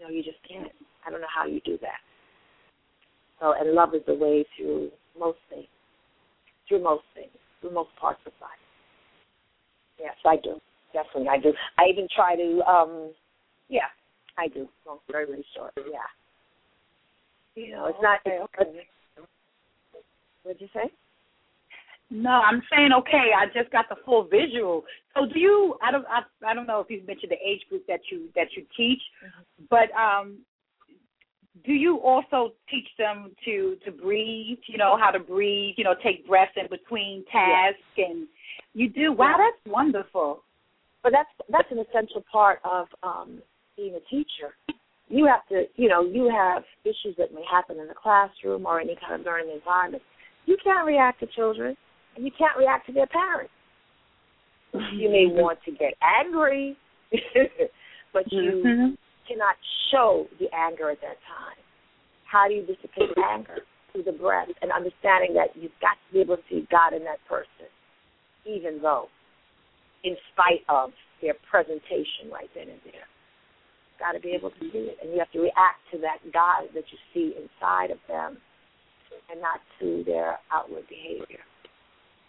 No, 0.00 0.08
you 0.08 0.22
just 0.22 0.38
can't. 0.46 0.70
I 1.06 1.10
don't 1.10 1.20
know 1.20 1.32
how 1.34 1.46
you 1.46 1.60
do 1.64 1.78
that. 1.80 2.00
So, 3.40 3.54
and 3.58 3.72
love 3.72 3.94
is 3.94 4.02
the 4.06 4.14
way 4.14 4.44
through 4.56 4.90
most 5.18 5.38
things, 5.48 5.66
through 6.68 6.82
most 6.82 7.04
things, 7.14 7.32
through 7.60 7.72
most 7.72 7.90
parts 7.98 8.20
of 8.26 8.32
life. 8.40 8.50
Yes, 9.98 10.14
I 10.26 10.36
do. 10.36 10.60
Definitely, 10.92 11.28
I 11.28 11.38
do. 11.38 11.52
I 11.78 11.84
even 11.90 12.06
try 12.14 12.36
to, 12.36 12.60
um, 12.68 13.12
yeah, 13.68 13.88
I 14.36 14.48
do. 14.48 14.68
Long 14.86 14.98
story 15.08 15.24
really 15.26 15.44
short, 15.56 15.72
yeah. 15.76 16.04
You 17.54 17.72
know, 17.72 17.86
it's 17.86 17.98
not. 18.02 18.20
Okay, 18.26 18.38
okay. 18.42 18.86
What'd 20.42 20.60
you 20.60 20.68
say? 20.74 20.90
No, 22.12 22.30
I'm 22.30 22.62
saying 22.70 22.90
okay. 22.98 23.30
I 23.34 23.46
just 23.58 23.72
got 23.72 23.88
the 23.88 23.96
full 24.04 24.28
visual. 24.28 24.84
So 25.14 25.24
do 25.24 25.40
you? 25.40 25.76
I 25.82 25.90
don't. 25.90 26.04
I, 26.06 26.20
I 26.46 26.52
don't 26.52 26.66
know 26.66 26.80
if 26.80 26.88
you've 26.90 27.06
mentioned 27.06 27.32
the 27.32 27.40
age 27.48 27.62
group 27.70 27.86
that 27.88 28.00
you 28.10 28.28
that 28.36 28.48
you 28.54 28.66
teach, 28.76 29.00
mm-hmm. 29.24 29.64
but 29.70 29.90
um, 29.98 30.36
do 31.64 31.72
you 31.72 31.96
also 32.00 32.52
teach 32.70 32.88
them 32.98 33.32
to 33.46 33.76
to 33.86 33.90
breathe? 33.90 34.58
You 34.66 34.76
know 34.76 34.98
how 35.00 35.10
to 35.10 35.18
breathe. 35.18 35.76
You 35.78 35.84
know, 35.84 35.94
take 36.04 36.26
breaths 36.28 36.52
in 36.56 36.68
between 36.68 37.24
tasks, 37.32 37.80
yes. 37.96 38.08
and 38.10 38.28
you 38.74 38.90
do. 38.90 39.14
Wow, 39.14 39.36
that's 39.38 39.72
wonderful. 39.72 40.42
But 41.02 41.12
that's 41.12 41.30
that's 41.50 41.68
an 41.70 41.78
essential 41.78 42.22
part 42.30 42.60
of 42.62 42.88
um, 43.02 43.40
being 43.74 43.94
a 43.94 44.00
teacher. 44.10 44.54
You 45.08 45.26
have 45.26 45.46
to, 45.48 45.64
you 45.76 45.88
know, 45.88 46.02
you 46.02 46.30
have 46.30 46.62
issues 46.84 47.16
that 47.16 47.32
may 47.32 47.44
happen 47.50 47.78
in 47.78 47.88
the 47.88 47.94
classroom 47.94 48.66
or 48.66 48.80
any 48.80 48.96
kind 49.00 49.20
of 49.20 49.26
learning 49.26 49.52
environment. 49.54 50.02
You 50.44 50.58
can't 50.62 50.86
react 50.86 51.20
to 51.20 51.26
children, 51.26 51.76
you 52.16 52.30
can't 52.36 52.56
react 52.58 52.86
to 52.86 52.92
their 52.92 53.06
parents. 53.06 53.52
You 54.94 55.10
may 55.10 55.26
want 55.28 55.58
to 55.66 55.70
get 55.70 55.92
angry, 56.00 56.76
but 58.12 58.24
you 58.32 58.62
mm-hmm. 58.64 58.94
cannot 59.28 59.56
show 59.90 60.26
the 60.40 60.46
anger 60.54 60.90
at 60.90 61.00
that 61.02 61.20
time. 61.28 61.60
How 62.24 62.48
do 62.48 62.54
you 62.54 62.62
dissipate 62.62 63.12
anger? 63.30 63.58
Through 63.92 64.04
the 64.04 64.16
breath 64.16 64.48
and 64.62 64.72
understanding 64.72 65.34
that 65.34 65.52
you've 65.54 65.76
got 65.82 66.00
to 66.00 66.12
be 66.14 66.20
able 66.20 66.36
to 66.36 66.42
see 66.48 66.66
God 66.70 66.96
in 66.96 67.04
that 67.04 67.20
person, 67.28 67.68
even 68.46 68.80
though, 68.80 69.08
in 70.04 70.16
spite 70.32 70.64
of 70.70 70.92
their 71.20 71.34
presentation 71.50 72.32
right 72.32 72.48
then 72.54 72.72
and 72.72 72.80
there 72.86 73.04
got 74.02 74.18
to 74.18 74.20
be 74.20 74.34
able 74.34 74.50
to 74.50 74.62
see 74.74 74.90
it, 74.90 74.98
and 75.00 75.12
you 75.14 75.18
have 75.22 75.30
to 75.30 75.38
react 75.38 75.78
to 75.94 75.98
that 76.02 76.18
God 76.34 76.66
that 76.74 76.82
you 76.90 76.98
see 77.14 77.38
inside 77.38 77.94
of 77.94 78.02
them, 78.08 78.36
and 79.30 79.40
not 79.40 79.62
to 79.78 80.02
their 80.04 80.42
outward 80.50 80.82
behavior. 80.90 81.46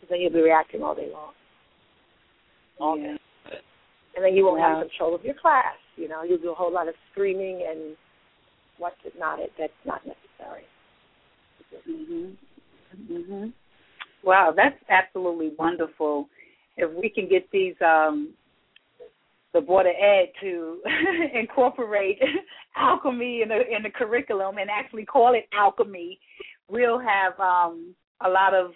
Because 0.04 0.16
then 0.16 0.22
you'll 0.22 0.34
be 0.34 0.42
reacting 0.42 0.84
all 0.84 0.94
day 0.94 1.10
long. 1.14 1.32
All 2.78 2.98
yeah. 2.98 3.14
day. 3.14 3.58
And 4.18 4.26
then 4.26 4.36
you 4.36 4.44
won't 4.44 4.60
have 4.60 4.82
control 4.82 5.16
of 5.16 5.24
your 5.24 5.36
class. 5.36 5.76
You 5.96 6.10
know, 6.10 6.24
you'll 6.24 6.40
do 6.40 6.52
a 6.52 6.56
whole 6.56 6.74
lot 6.74 6.90
of 6.90 6.94
screaming 7.12 7.66
and 7.70 7.96
what's 8.80 8.98
it 9.06 9.14
not 9.18 9.40
it 9.40 9.52
that's 9.58 9.72
not 9.86 10.02
necessary. 10.06 10.64
Mhm. 11.88 12.36
Mhm. 13.10 13.54
Wow, 14.24 14.52
that's 14.52 14.78
absolutely 14.90 15.50
wonderful. 15.58 16.30
If 16.76 16.92
we 16.92 17.10
can 17.10 17.30
get 17.30 17.50
these 17.52 17.76
um 17.82 18.34
the 19.54 19.62
board 19.62 19.86
of 19.86 19.94
ed 19.98 20.34
to 20.42 20.82
incorporate 21.34 22.20
alchemy 22.76 23.42
in 23.42 23.50
the 23.50 23.74
in 23.74 23.84
the 23.84 23.90
curriculum 23.90 24.58
and 24.58 24.70
actually 24.70 25.06
call 25.06 25.34
it 25.34 25.48
alchemy, 25.54 26.20
we'll 26.68 27.00
have 27.00 27.40
um, 27.40 27.96
a 28.22 28.30
lot 28.30 28.54
of 28.54 28.74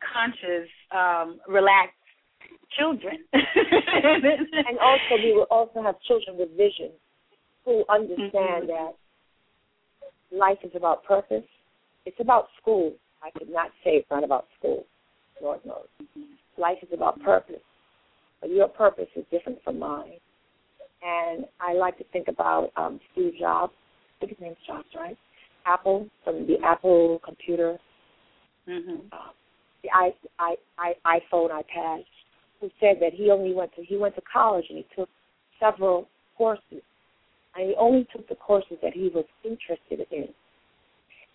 conscious, 0.00 0.68
um, 0.92 1.40
relaxed 1.48 1.94
children. 2.78 3.18
and 3.32 4.78
also, 4.78 5.22
we 5.22 5.32
will 5.32 5.46
also 5.50 5.82
have 5.82 5.96
children 6.06 6.36
with 6.38 6.50
vision 6.56 6.90
who 7.64 7.84
understand 7.88 8.30
mm-hmm. 8.32 8.66
that 8.66 8.94
life 10.32 10.58
is 10.62 10.72
about 10.74 11.04
purpose. 11.04 11.44
It's 12.06 12.20
about 12.20 12.48
school. 12.60 12.94
I 13.22 13.30
could 13.36 13.50
not 13.50 13.70
say 13.84 13.92
it's 13.92 14.10
not 14.10 14.24
about 14.24 14.46
school. 14.58 14.84
Lord 15.42 15.60
knows. 15.64 15.86
Mm-hmm. 16.02 16.60
Life 16.60 16.78
is 16.82 16.88
about 16.92 17.20
purpose 17.20 17.60
but 18.40 18.50
your 18.50 18.68
purpose 18.68 19.08
is 19.16 19.24
different 19.30 19.58
from 19.64 19.78
mine. 19.78 20.18
And 21.02 21.44
I 21.60 21.74
like 21.74 21.96
to 21.98 22.04
think 22.12 22.28
about 22.28 22.70
um, 22.76 23.00
Steve 23.12 23.34
Jobs. 23.38 23.72
I 24.16 24.26
think 24.26 24.38
his 24.38 24.40
name's 24.40 24.56
Jobs, 24.66 24.88
right? 24.96 25.16
Apple 25.66 26.08
from 26.24 26.46
the 26.46 26.56
Apple 26.64 27.20
computer, 27.24 27.78
Mm-hmm. 28.68 29.06
uh, 29.12 29.30
the 29.82 29.88
i 29.94 30.10
i 30.38 30.54
i 30.78 31.20
iPhone, 31.20 31.50
iPad. 31.50 32.04
Who 32.60 32.68
said 32.80 32.96
that 33.00 33.12
he 33.14 33.30
only 33.30 33.54
went 33.54 33.72
to 33.76 33.82
he 33.84 33.96
went 33.96 34.16
to 34.16 34.22
college 34.32 34.64
and 34.68 34.78
he 34.78 34.86
took 34.96 35.08
several 35.60 36.08
courses, 36.36 36.82
and 37.54 37.68
he 37.68 37.74
only 37.78 38.06
took 38.12 38.28
the 38.28 38.34
courses 38.34 38.78
that 38.82 38.92
he 38.92 39.10
was 39.14 39.24
interested 39.44 40.06
in. 40.10 40.28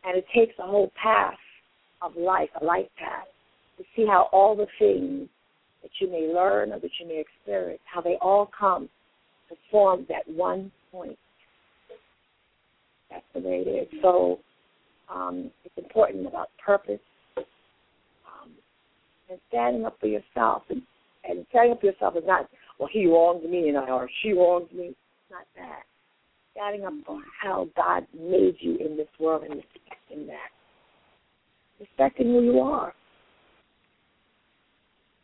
And 0.05 0.17
it 0.17 0.25
takes 0.35 0.53
a 0.59 0.63
whole 0.63 0.91
path 1.01 1.37
of 2.01 2.11
life, 2.17 2.49
a 2.59 2.65
life 2.65 2.87
path, 2.99 3.27
to 3.77 3.83
see 3.95 4.05
how 4.05 4.27
all 4.33 4.55
the 4.55 4.67
things 4.77 5.29
that 5.81 5.91
you 5.99 6.11
may 6.11 6.33
learn 6.33 6.73
or 6.73 6.79
that 6.79 6.91
you 6.99 7.07
may 7.07 7.21
experience, 7.21 7.81
how 7.85 8.01
they 8.01 8.17
all 8.21 8.49
come 8.57 8.89
to 9.49 9.55
form 9.71 10.05
that 10.09 10.27
one 10.27 10.71
point. 10.91 11.17
That's 13.09 13.23
the 13.33 13.41
way 13.41 13.63
it 13.65 13.69
is. 13.69 14.01
So 14.01 14.39
um, 15.13 15.51
it's 15.63 15.77
important 15.77 16.27
about 16.27 16.49
purpose 16.63 16.99
and 19.33 19.41
standing 19.49 19.85
up 19.85 19.97
for 19.99 20.07
yourself. 20.07 20.63
And, 20.69 20.81
and 21.27 21.45
standing 21.49 21.73
up 21.73 21.81
for 21.81 21.87
yourself 21.87 22.15
is 22.15 22.23
not, 22.25 22.47
well, 22.79 22.89
he 22.91 23.07
wronged 23.07 23.49
me 23.49 23.69
and 23.69 23.77
I, 23.77 23.89
or 23.89 24.09
she 24.21 24.31
wronged 24.31 24.71
me. 24.71 24.87
It's 24.93 25.31
not 25.31 25.47
that. 25.55 25.83
Standing 26.53 26.85
up 26.85 26.93
for 27.05 27.19
how 27.41 27.67
God 27.75 28.05
made 28.13 28.55
you 28.59 28.77
in 28.77 28.95
this 28.95 29.07
world 29.19 29.43
and 29.43 29.55
respecting 29.55 30.27
that. 30.27 30.51
Respecting 31.79 32.27
who 32.27 32.43
you 32.43 32.59
are. 32.59 32.93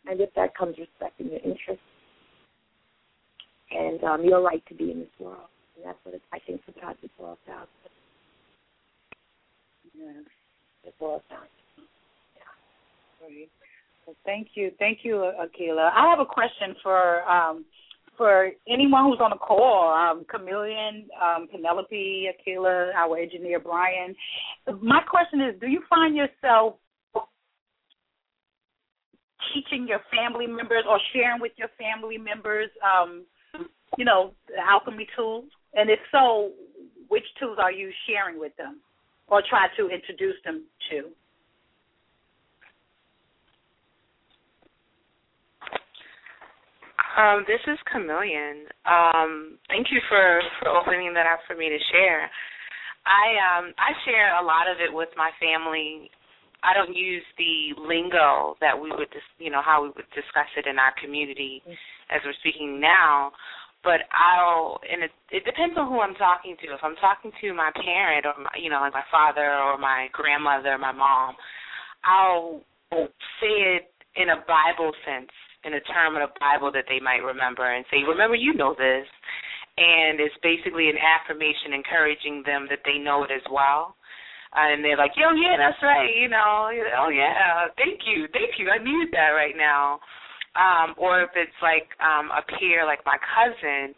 And 0.07 0.19
if 0.19 0.33
that 0.33 0.57
comes 0.57 0.75
respecting 0.79 1.27
your 1.27 1.39
interests 1.39 1.83
and 3.69 4.03
um, 4.03 4.23
your 4.23 4.41
right 4.41 4.63
to 4.67 4.73
be 4.73 4.91
in 4.91 4.99
this 4.99 5.19
world. 5.19 5.49
And 5.77 5.85
that's 5.85 5.99
what 6.03 6.15
it, 6.15 6.21
I 6.33 6.39
think 6.39 6.61
sometimes 6.65 6.97
it 7.03 7.11
boils 7.19 7.37
down 7.45 7.61
to. 7.61 7.89
Yes. 9.93 10.25
It 10.85 10.95
boils 10.99 11.21
down 11.29 11.41
to. 11.41 11.49
Great. 13.19 13.51
Well, 13.59 13.68
thank 14.25 14.49
you, 14.55 14.71
thank 14.79 14.99
you, 15.03 15.31
Akila. 15.39 15.89
I 15.93 16.09
have 16.09 16.19
a 16.19 16.25
question 16.25 16.75
for 16.83 17.23
um, 17.29 17.65
for 18.17 18.51
anyone 18.67 19.05
who's 19.05 19.19
on 19.21 19.29
the 19.31 19.37
call, 19.37 19.93
um, 19.93 20.25
Chameleon, 20.29 21.07
um, 21.23 21.47
Penelope, 21.49 22.27
Akila, 22.27 22.93
our 22.93 23.17
engineer 23.17 23.59
Brian. 23.59 24.13
My 24.81 25.01
question 25.09 25.41
is: 25.41 25.59
Do 25.59 25.67
you 25.67 25.81
find 25.89 26.15
yourself 26.15 26.75
teaching 29.53 29.87
your 29.87 30.01
family 30.13 30.47
members 30.47 30.83
or 30.87 30.99
sharing 31.13 31.41
with 31.41 31.53
your 31.55 31.69
family 31.79 32.17
members, 32.17 32.69
um, 32.83 33.25
you 33.97 34.05
know, 34.05 34.33
alchemy 34.59 35.07
tools? 35.15 35.45
And 35.73 35.89
if 35.89 35.99
so, 36.11 36.51
which 37.07 37.25
tools 37.39 37.57
are 37.61 37.71
you 37.71 37.89
sharing 38.07 38.39
with 38.39 38.55
them, 38.57 38.81
or 39.27 39.41
try 39.49 39.67
to 39.77 39.89
introduce 39.89 40.35
them 40.43 40.65
to? 40.91 41.09
Um, 47.19 47.43
this 47.51 47.59
is 47.67 47.75
Chameleon. 47.91 48.63
Um, 48.87 49.59
thank 49.67 49.91
you 49.91 49.99
for, 50.07 50.39
for 50.63 50.71
opening 50.71 51.11
that 51.19 51.27
up 51.27 51.43
for 51.43 51.51
me 51.51 51.67
to 51.67 51.79
share. 51.91 52.31
I 53.03 53.59
um 53.59 53.73
I 53.75 53.91
share 54.07 54.39
a 54.39 54.43
lot 54.43 54.71
of 54.71 54.79
it 54.79 54.93
with 54.93 55.09
my 55.17 55.31
family. 55.35 56.11
I 56.63 56.71
don't 56.71 56.95
use 56.95 57.23
the 57.35 57.75
lingo 57.75 58.55
that 58.61 58.75
we 58.75 58.91
would 58.91 59.11
dis, 59.11 59.23
you 59.39 59.51
know 59.51 59.63
how 59.63 59.83
we 59.83 59.89
would 59.89 60.07
discuss 60.15 60.47
it 60.55 60.67
in 60.67 60.79
our 60.79 60.93
community 61.01 61.63
as 62.11 62.21
we're 62.23 62.37
speaking 62.39 62.79
now, 62.79 63.31
but 63.83 64.07
I'll 64.15 64.79
and 64.87 65.03
it 65.03 65.11
it 65.31 65.43
depends 65.43 65.75
on 65.75 65.91
who 65.91 65.99
I'm 65.99 66.15
talking 66.15 66.55
to. 66.63 66.71
If 66.71 66.83
I'm 66.83 66.95
talking 67.03 67.31
to 67.41 67.47
my 67.51 67.71
parent 67.75 68.27
or 68.27 68.35
my, 68.39 68.51
you 68.55 68.69
know 68.69 68.79
like 68.79 68.93
my 68.93 69.07
father 69.11 69.59
or 69.59 69.75
my 69.77 70.07
grandmother, 70.13 70.75
or 70.75 70.77
my 70.77 70.93
mom, 70.93 71.35
I'll 72.03 72.61
say 73.43 73.79
it 73.79 73.91
in 74.15 74.29
a 74.29 74.43
Bible 74.47 74.91
sense 75.03 75.31
in 75.63 75.73
a 75.73 75.83
term 75.91 76.15
of 76.15 76.23
the 76.23 76.39
Bible 76.39 76.71
that 76.71 76.87
they 76.87 76.99
might 76.99 77.23
remember 77.23 77.67
and 77.67 77.83
say, 77.91 78.03
Remember, 78.07 78.35
you 78.35 78.53
know 78.53 78.75
this. 78.77 79.07
And 79.79 80.19
it's 80.19 80.35
basically 80.43 80.89
an 80.89 80.99
affirmation 80.99 81.71
encouraging 81.71 82.43
them 82.45 82.67
that 82.69 82.83
they 82.83 82.99
know 82.99 83.23
it 83.23 83.31
as 83.31 83.43
well. 83.51 83.95
Uh, 84.51 84.75
and 84.75 84.83
they're 84.83 84.99
like, 84.99 85.15
Yo, 85.15 85.31
yeah, 85.35 85.55
that's 85.59 85.79
right, 85.83 86.09
you 86.15 86.27
know, 86.27 86.71
oh 86.99 87.09
yeah, 87.09 87.67
thank 87.77 88.01
you, 88.07 88.27
thank 88.33 88.57
you. 88.57 88.69
I 88.69 88.79
need 88.79 89.11
that 89.11 89.35
right 89.35 89.55
now. 89.55 89.99
Um, 90.57 90.95
or 90.97 91.21
if 91.21 91.29
it's 91.35 91.59
like 91.61 91.87
um 92.01 92.33
a 92.33 92.41
peer 92.57 92.83
like 92.85 93.05
my 93.05 93.17
cousin, 93.21 93.93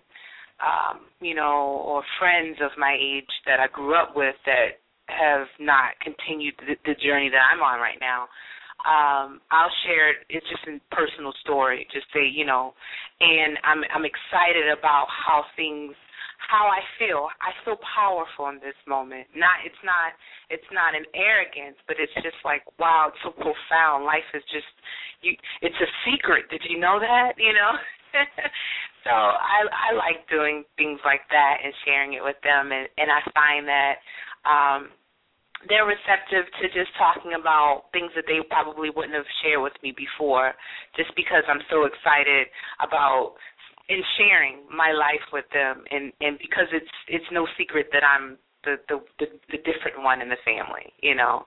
um, 0.59 1.07
you 1.21 1.33
know, 1.33 1.81
or 1.87 2.03
friends 2.19 2.57
of 2.61 2.71
my 2.77 2.93
age 2.99 3.31
that 3.45 3.59
I 3.59 3.67
grew 3.71 3.95
up 3.95 4.13
with 4.15 4.35
that 4.45 4.83
have 5.07 5.47
not 5.59 5.97
continued 6.03 6.55
the, 6.59 6.75
the 6.85 6.95
journey 6.99 7.29
that 7.29 7.41
I'm 7.41 7.63
on 7.63 7.79
right 7.79 7.97
now 7.99 8.27
um 8.85 9.41
I'll 9.51 9.73
share 9.85 10.11
it. 10.11 10.17
It's 10.29 10.45
just 10.49 10.63
a 10.67 10.79
personal 10.93 11.33
story 11.41 11.87
just 11.93 12.07
say 12.13 12.25
you 12.25 12.45
know 12.45 12.73
and 13.19 13.57
I'm 13.63 13.83
I'm 13.93 14.05
excited 14.05 14.69
about 14.71 15.07
how 15.09 15.45
things 15.55 15.93
how 16.49 16.65
I 16.65 16.81
feel. 16.97 17.29
I 17.39 17.53
feel 17.63 17.77
powerful 17.95 18.49
in 18.49 18.57
this 18.59 18.75
moment. 18.87 19.29
Not 19.35 19.61
it's 19.65 19.79
not 19.83 20.17
it's 20.49 20.67
not 20.73 20.95
an 20.95 21.05
arrogance 21.15 21.77
but 21.87 21.97
it's 21.99 22.13
just 22.21 22.39
like 22.43 22.63
wow 22.79 23.11
it's 23.13 23.21
so 23.23 23.31
profound. 23.31 24.05
Life 24.05 24.27
is 24.33 24.43
just 24.51 24.69
you 25.21 25.33
it's 25.61 25.77
a 25.79 25.89
secret. 26.05 26.49
Did 26.49 26.61
you 26.67 26.79
know 26.79 26.99
that? 26.99 27.33
You 27.37 27.53
know? 27.53 27.73
So 29.03 29.09
I 29.09 29.65
I 29.65 29.97
like 29.97 30.29
doing 30.29 30.63
things 30.77 30.99
like 31.05 31.25
that 31.33 31.57
and 31.63 31.73
sharing 31.85 32.13
it 32.13 32.23
with 32.23 32.37
them 32.43 32.71
and 32.71 32.85
and 32.97 33.09
I 33.09 33.21
find 33.33 33.65
that 33.65 33.95
um 34.45 34.89
they're 35.69 35.85
receptive 35.85 36.49
to 36.61 36.65
just 36.73 36.89
talking 36.97 37.33
about 37.37 37.91
things 37.93 38.11
that 38.15 38.25
they 38.25 38.39
probably 38.49 38.89
wouldn't 38.89 39.13
have 39.13 39.29
shared 39.43 39.61
with 39.61 39.75
me 39.83 39.93
before 39.93 40.53
just 40.95 41.13
because 41.15 41.43
I'm 41.45 41.61
so 41.69 41.85
excited 41.85 42.47
about 42.81 43.35
in 43.89 44.01
sharing 44.17 44.63
my 44.69 44.91
life 44.93 45.25
with 45.33 45.45
them 45.53 45.83
and 45.91 46.13
and 46.21 46.37
because 46.39 46.69
it's 46.71 46.95
it's 47.07 47.27
no 47.31 47.45
secret 47.57 47.89
that 47.93 48.03
I'm 48.05 48.37
the 48.63 48.77
the 48.89 48.97
the, 49.19 49.27
the 49.51 49.59
different 49.65 50.01
one 50.01 50.21
in 50.21 50.29
the 50.29 50.39
family, 50.45 50.93
you 51.01 51.15
know. 51.15 51.45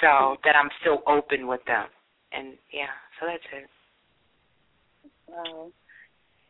So 0.00 0.36
that 0.44 0.56
I'm 0.56 0.70
still 0.80 1.02
open 1.06 1.46
with 1.46 1.64
them. 1.66 1.86
And 2.32 2.54
yeah, 2.72 2.94
so 3.18 3.26
that's 3.26 3.46
it. 3.52 3.68
Wow. 5.28 5.70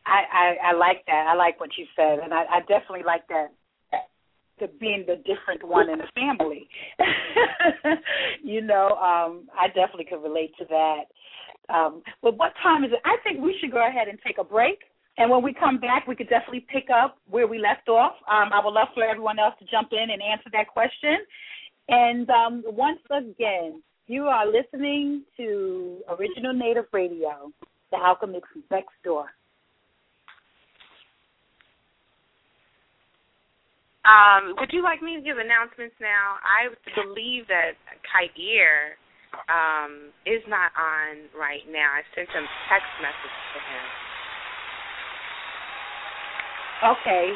I, 0.05 0.21
I 0.33 0.69
I 0.69 0.73
like 0.73 1.05
that. 1.05 1.27
I 1.29 1.35
like 1.35 1.59
what 1.59 1.77
you 1.77 1.85
said, 1.95 2.19
and 2.23 2.33
I, 2.33 2.45
I 2.49 2.59
definitely 2.61 3.03
like 3.05 3.27
that 3.29 3.53
to 4.61 4.67
being 4.79 5.03
the 5.07 5.17
different 5.17 5.63
one 5.63 5.89
in 5.89 5.99
the 5.99 6.07
family. 6.15 6.69
you 8.43 8.61
know, 8.61 8.89
um, 8.97 9.49
I 9.57 9.67
definitely 9.67 10.05
could 10.05 10.23
relate 10.23 10.53
to 10.59 10.65
that. 10.69 11.03
Um, 11.73 12.01
but 12.21 12.37
what 12.37 12.53
time 12.61 12.83
is 12.83 12.91
it? 12.91 12.99
I 13.05 13.17
think 13.23 13.43
we 13.43 13.57
should 13.59 13.71
go 13.71 13.85
ahead 13.85 14.07
and 14.07 14.17
take 14.25 14.37
a 14.37 14.43
break. 14.43 14.79
And 15.17 15.29
when 15.29 15.43
we 15.43 15.53
come 15.53 15.79
back, 15.79 16.07
we 16.07 16.15
could 16.15 16.29
definitely 16.29 16.65
pick 16.71 16.87
up 16.93 17.17
where 17.29 17.47
we 17.47 17.59
left 17.59 17.89
off. 17.89 18.13
Um, 18.31 18.51
I 18.53 18.61
would 18.63 18.73
love 18.73 18.87
for 18.93 19.03
everyone 19.03 19.39
else 19.39 19.55
to 19.59 19.65
jump 19.65 19.89
in 19.91 20.09
and 20.09 20.21
answer 20.21 20.49
that 20.53 20.67
question. 20.67 21.17
And 21.89 22.29
um, 22.29 22.63
once 22.65 23.01
again, 23.11 23.81
you 24.07 24.25
are 24.25 24.45
listening 24.45 25.23
to 25.37 25.99
Original 26.09 26.53
Native 26.53 26.85
Radio, 26.91 27.51
the 27.91 27.97
Alchemist 27.97 28.45
Next 28.69 28.93
Door. 29.03 29.27
Um, 34.01 34.55
would 34.57 34.73
you 34.73 34.81
like 34.81 35.01
me 35.01 35.15
to 35.15 35.21
give 35.21 35.37
announcements 35.37 35.93
now? 36.01 36.41
I 36.41 36.73
believe 36.97 37.45
that 37.47 37.77
Kair 38.09 38.97
um, 39.45 40.09
is 40.25 40.41
not 40.49 40.73
on 40.73 41.29
right 41.37 41.61
now. 41.69 41.93
I 41.93 42.01
sent 42.15 42.29
him 42.29 42.45
text 42.65 42.89
message 42.97 43.37
to 43.53 43.59
him. 43.61 43.85
Okay. 46.97 47.29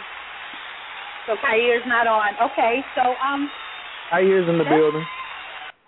So 1.27 1.35
Kair's 1.37 1.85
not 1.85 2.07
on. 2.07 2.33
Okay, 2.51 2.83
so 2.95 3.13
um 3.21 3.49
Kair's 4.11 4.49
in 4.49 4.57
the 4.57 4.63
building. 4.63 5.05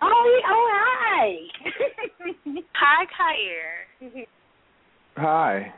Oh, 0.00 0.40
oh 0.46 0.68
hi. 0.70 1.36
Hi, 2.74 3.04
Kair. 3.18 4.26
Hi. 5.16 5.74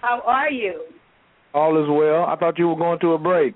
How 0.00 0.22
are 0.24 0.50
you? 0.50 0.84
All 1.54 1.82
is 1.82 1.88
well. 1.88 2.24
I 2.24 2.36
thought 2.36 2.58
you 2.58 2.68
were 2.68 2.76
going 2.76 2.98
to 3.00 3.12
a 3.12 3.18
break. 3.18 3.54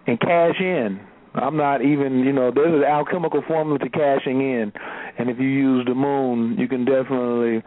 and 0.06 0.20
cash 0.20 0.60
in. 0.60 1.00
I'm 1.34 1.56
not 1.56 1.82
even, 1.82 2.20
you 2.20 2.32
know, 2.32 2.52
there's 2.52 2.74
an 2.74 2.84
alchemical 2.84 3.42
formula 3.46 3.78
to 3.78 3.88
cashing 3.88 4.40
in, 4.40 4.72
and 5.16 5.30
if 5.30 5.38
you 5.38 5.46
use 5.46 5.86
the 5.86 5.94
moon, 5.94 6.58
you 6.58 6.66
can 6.66 6.84
definitely 6.84 7.62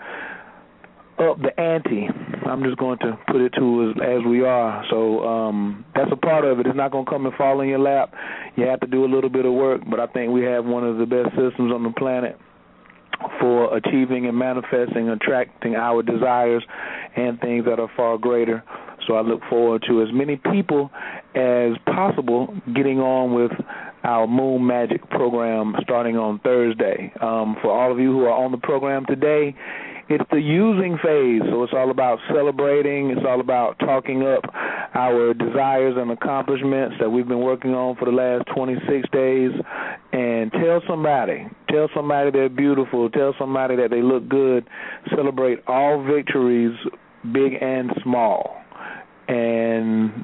up 1.17 1.41
the 1.41 1.57
ante. 1.57 2.09
I'm 2.45 2.61
just 2.63 2.75
going 2.77 2.99
to 2.99 3.17
put 3.27 3.39
it 3.39 3.53
to 3.57 3.89
as, 3.89 3.95
as 4.01 4.19
we 4.27 4.43
are. 4.43 4.83
So 4.89 5.25
um, 5.25 5.85
that's 5.95 6.11
a 6.11 6.17
part 6.17 6.43
of 6.43 6.59
it. 6.59 6.67
It's 6.67 6.75
not 6.75 6.91
going 6.91 7.05
to 7.05 7.11
come 7.11 7.25
and 7.25 7.33
fall 7.35 7.61
in 7.61 7.69
your 7.69 7.79
lap. 7.79 8.13
You 8.57 8.65
have 8.65 8.81
to 8.81 8.87
do 8.87 9.05
a 9.05 9.07
little 9.07 9.29
bit 9.29 9.45
of 9.45 9.53
work, 9.53 9.79
but 9.89 10.01
I 10.01 10.07
think 10.07 10.33
we 10.33 10.43
have 10.43 10.65
one 10.65 10.83
of 10.83 10.97
the 10.97 11.05
best 11.05 11.29
systems 11.29 11.71
on 11.71 11.83
the 11.83 11.93
planet 11.97 12.37
for 13.39 13.75
achieving 13.75 14.27
and 14.27 14.37
manifesting, 14.37 15.09
attracting 15.09 15.75
our 15.75 16.01
desires 16.01 16.63
and 17.15 17.39
things 17.39 17.65
that 17.65 17.79
are 17.79 17.89
far 17.95 18.17
greater. 18.17 18.63
So 19.07 19.15
I 19.15 19.21
look 19.21 19.41
forward 19.49 19.83
to 19.87 20.01
as 20.01 20.09
many 20.13 20.37
people 20.37 20.91
as 21.35 21.73
possible 21.85 22.53
getting 22.73 22.99
on 22.99 23.33
with 23.33 23.51
our 24.03 24.27
Moon 24.27 24.65
Magic 24.65 25.09
program 25.09 25.75
starting 25.81 26.17
on 26.17 26.39
Thursday. 26.39 27.11
Um, 27.21 27.55
for 27.61 27.71
all 27.71 27.91
of 27.91 27.99
you 27.99 28.11
who 28.11 28.25
are 28.25 28.33
on 28.33 28.51
the 28.51 28.57
program 28.57 29.05
today, 29.05 29.55
it's 30.09 30.23
the 30.31 30.39
using 30.39 30.97
phase, 30.97 31.41
so 31.49 31.63
it's 31.63 31.71
all 31.73 31.89
about 31.89 32.19
celebrating. 32.27 33.09
It's 33.11 33.25
all 33.25 33.39
about 33.39 33.79
talking 33.79 34.23
up 34.23 34.43
our 34.93 35.33
desires 35.33 35.95
and 35.97 36.11
accomplishments 36.11 36.97
that 36.99 37.09
we've 37.09 37.27
been 37.27 37.39
working 37.39 37.73
on 37.73 37.95
for 37.95 38.05
the 38.05 38.11
last 38.11 38.45
26 38.53 39.09
days. 39.11 39.51
And 40.13 40.51
tell 40.51 40.79
somebody, 40.87 41.47
tell 41.69 41.89
somebody 41.95 42.29
they're 42.29 42.47
beautiful. 42.47 43.09
Tell 43.09 43.33
somebody 43.39 43.75
that 43.77 43.89
they 43.89 44.03
look 44.03 44.29
good. 44.29 44.67
Celebrate 45.15 45.59
all 45.65 46.03
victories, 46.03 46.77
big 47.31 47.53
and 47.59 47.89
small. 48.03 48.55
And 49.27 50.23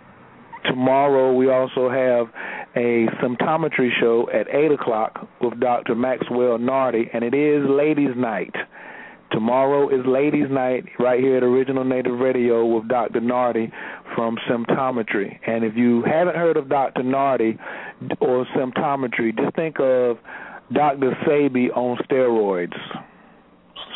tomorrow 0.66 1.34
we 1.34 1.50
also 1.50 1.90
have 1.90 2.28
a 2.76 3.08
symptometry 3.24 3.90
show 4.00 4.30
at 4.32 4.48
8 4.54 4.74
o'clock 4.74 5.28
with 5.42 5.60
Dr. 5.60 5.96
Maxwell 5.96 6.60
Nardi, 6.60 7.10
and 7.12 7.24
it 7.24 7.34
is 7.34 7.68
Ladies' 7.68 8.16
Night. 8.16 8.54
Tomorrow 9.32 9.90
is 9.90 10.06
Ladies' 10.06 10.50
Night 10.50 10.86
right 11.00 11.20
here 11.20 11.38
at 11.38 11.44
Original 11.44 11.84
Native 11.84 12.20
Radio 12.20 12.66
with 12.66 12.88
Dr. 12.88 13.22
Nardi 13.22 13.72
from 14.16 14.38
Symptometry. 14.50 15.40
And 15.48 15.64
if 15.64 15.76
you 15.76 16.04
haven't 16.04 16.36
heard 16.36 16.58
of 16.58 16.68
Dr. 16.68 17.04
Nardi 17.04 17.58
or 18.20 18.46
Symptometry, 18.56 19.36
just 19.36 19.56
think 19.56 19.80
of 19.80 20.18
Dr. 20.72 21.18
Sebi 21.26 21.76
on 21.76 21.98
steroids. 22.10 22.78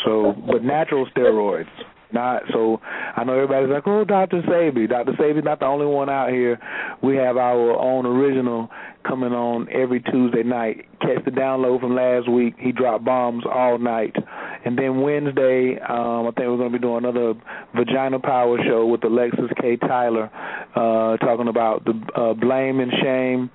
So, 0.05 0.33
but 0.47 0.63
natural 0.63 1.07
steroids. 1.15 1.69
Not 2.13 2.43
so. 2.51 2.79
I 3.17 3.23
know 3.23 3.33
everybody's 3.33 3.71
like, 3.71 3.87
"Oh, 3.87 4.03
Dr. 4.03 4.43
Sebi." 4.43 4.87
Dr. 4.87 5.13
Sebi's 5.13 5.43
not 5.43 5.59
the 5.59 5.65
only 5.65 5.87
one 5.87 6.11
out 6.11 6.29
here. 6.29 6.59
We 7.01 7.15
have 7.15 7.37
our 7.37 7.75
own 7.75 8.05
original 8.05 8.69
coming 9.03 9.33
on 9.33 9.67
every 9.71 9.99
Tuesday 9.99 10.43
night. 10.43 10.85
Catch 11.01 11.25
the 11.25 11.31
download 11.31 11.81
from 11.81 11.95
last 11.95 12.29
week. 12.29 12.53
He 12.59 12.71
dropped 12.71 13.03
bombs 13.03 13.43
all 13.51 13.79
night. 13.79 14.15
And 14.63 14.77
then 14.77 15.01
Wednesday, 15.01 15.79
um, 15.79 16.27
I 16.27 16.31
think 16.37 16.47
we're 16.47 16.57
going 16.57 16.71
to 16.71 16.77
be 16.77 16.81
doing 16.81 17.03
another 17.03 17.33
Vagina 17.75 18.19
Power 18.19 18.59
show 18.63 18.85
with 18.85 19.03
Alexis 19.03 19.49
K. 19.59 19.75
Tyler, 19.77 20.29
uh, 20.75 21.17
talking 21.17 21.47
about 21.47 21.83
the 21.83 21.99
uh, 22.15 22.33
blame 22.35 22.79
and 22.79 22.91
shame 23.01 23.49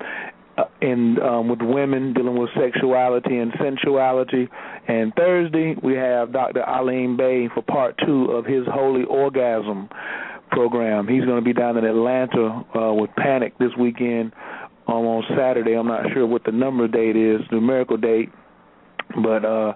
in 0.80 1.18
um, 1.20 1.48
with 1.48 1.60
women 1.60 2.12
dealing 2.12 2.38
with 2.38 2.50
sexuality 2.58 3.38
and 3.38 3.52
sensuality. 3.60 4.48
And 4.86 5.12
Thursday 5.14 5.74
we 5.82 5.94
have 5.94 6.32
Dr. 6.32 6.62
Alim 6.62 7.16
Bay 7.16 7.48
for 7.52 7.62
part 7.62 7.98
two 8.04 8.26
of 8.30 8.44
his 8.44 8.64
Holy 8.66 9.04
Orgasm 9.04 9.88
program. 10.50 11.06
He's 11.06 11.24
going 11.24 11.38
to 11.38 11.44
be 11.44 11.52
down 11.52 11.76
in 11.76 11.84
Atlanta 11.84 12.64
uh, 12.74 12.92
with 12.94 13.10
Panic 13.16 13.58
this 13.58 13.70
weekend 13.78 14.32
um, 14.86 15.04
on 15.04 15.24
Saturday. 15.36 15.74
I'm 15.74 15.86
not 15.86 16.06
sure 16.12 16.26
what 16.26 16.44
the 16.44 16.52
number 16.52 16.88
date 16.88 17.16
is, 17.16 17.40
numerical 17.52 17.96
date, 17.96 18.30
but 19.22 19.44
uh, 19.44 19.74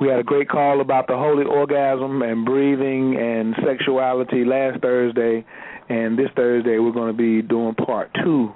we 0.00 0.08
had 0.08 0.18
a 0.18 0.24
great 0.24 0.48
call 0.48 0.80
about 0.80 1.06
the 1.06 1.16
holy 1.16 1.44
orgasm 1.44 2.22
and 2.22 2.44
breathing 2.44 3.16
and 3.16 3.54
sexuality 3.64 4.44
last 4.44 4.80
Thursday, 4.80 5.44
and 5.88 6.18
this 6.18 6.28
Thursday 6.34 6.78
we're 6.78 6.92
going 6.92 7.12
to 7.12 7.16
be 7.16 7.42
doing 7.42 7.74
part 7.74 8.10
two 8.24 8.52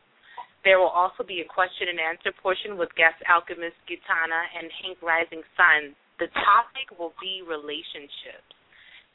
There 0.65 0.79
will 0.79 0.95
also 0.95 1.25
be 1.27 1.43
a 1.43 1.49
question 1.49 1.89
and 1.91 1.99
answer 1.99 2.31
portion 2.39 2.79
with 2.79 2.95
guest 2.95 3.19
alchemist 3.27 3.75
Gitana 3.91 4.47
and 4.55 4.71
Hank 4.83 4.99
Rising 5.03 5.43
Sun. 5.59 5.97
The 6.23 6.31
topic 6.39 6.95
will 6.95 7.11
be 7.19 7.43
relationships. 7.43 8.47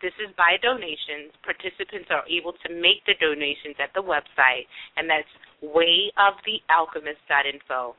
This 0.03 0.11
is 0.19 0.27
by 0.35 0.59
donations. 0.61 1.31
Participants 1.41 2.11
are 2.11 2.27
able 2.27 2.51
to 2.51 2.67
make 2.69 2.99
the 3.07 3.15
donations 3.17 3.79
at 3.79 3.93
the 3.95 4.03
website, 4.03 4.67
and 4.99 5.07
that's 5.09 5.31
wayofthealchemist.info. 5.63 7.95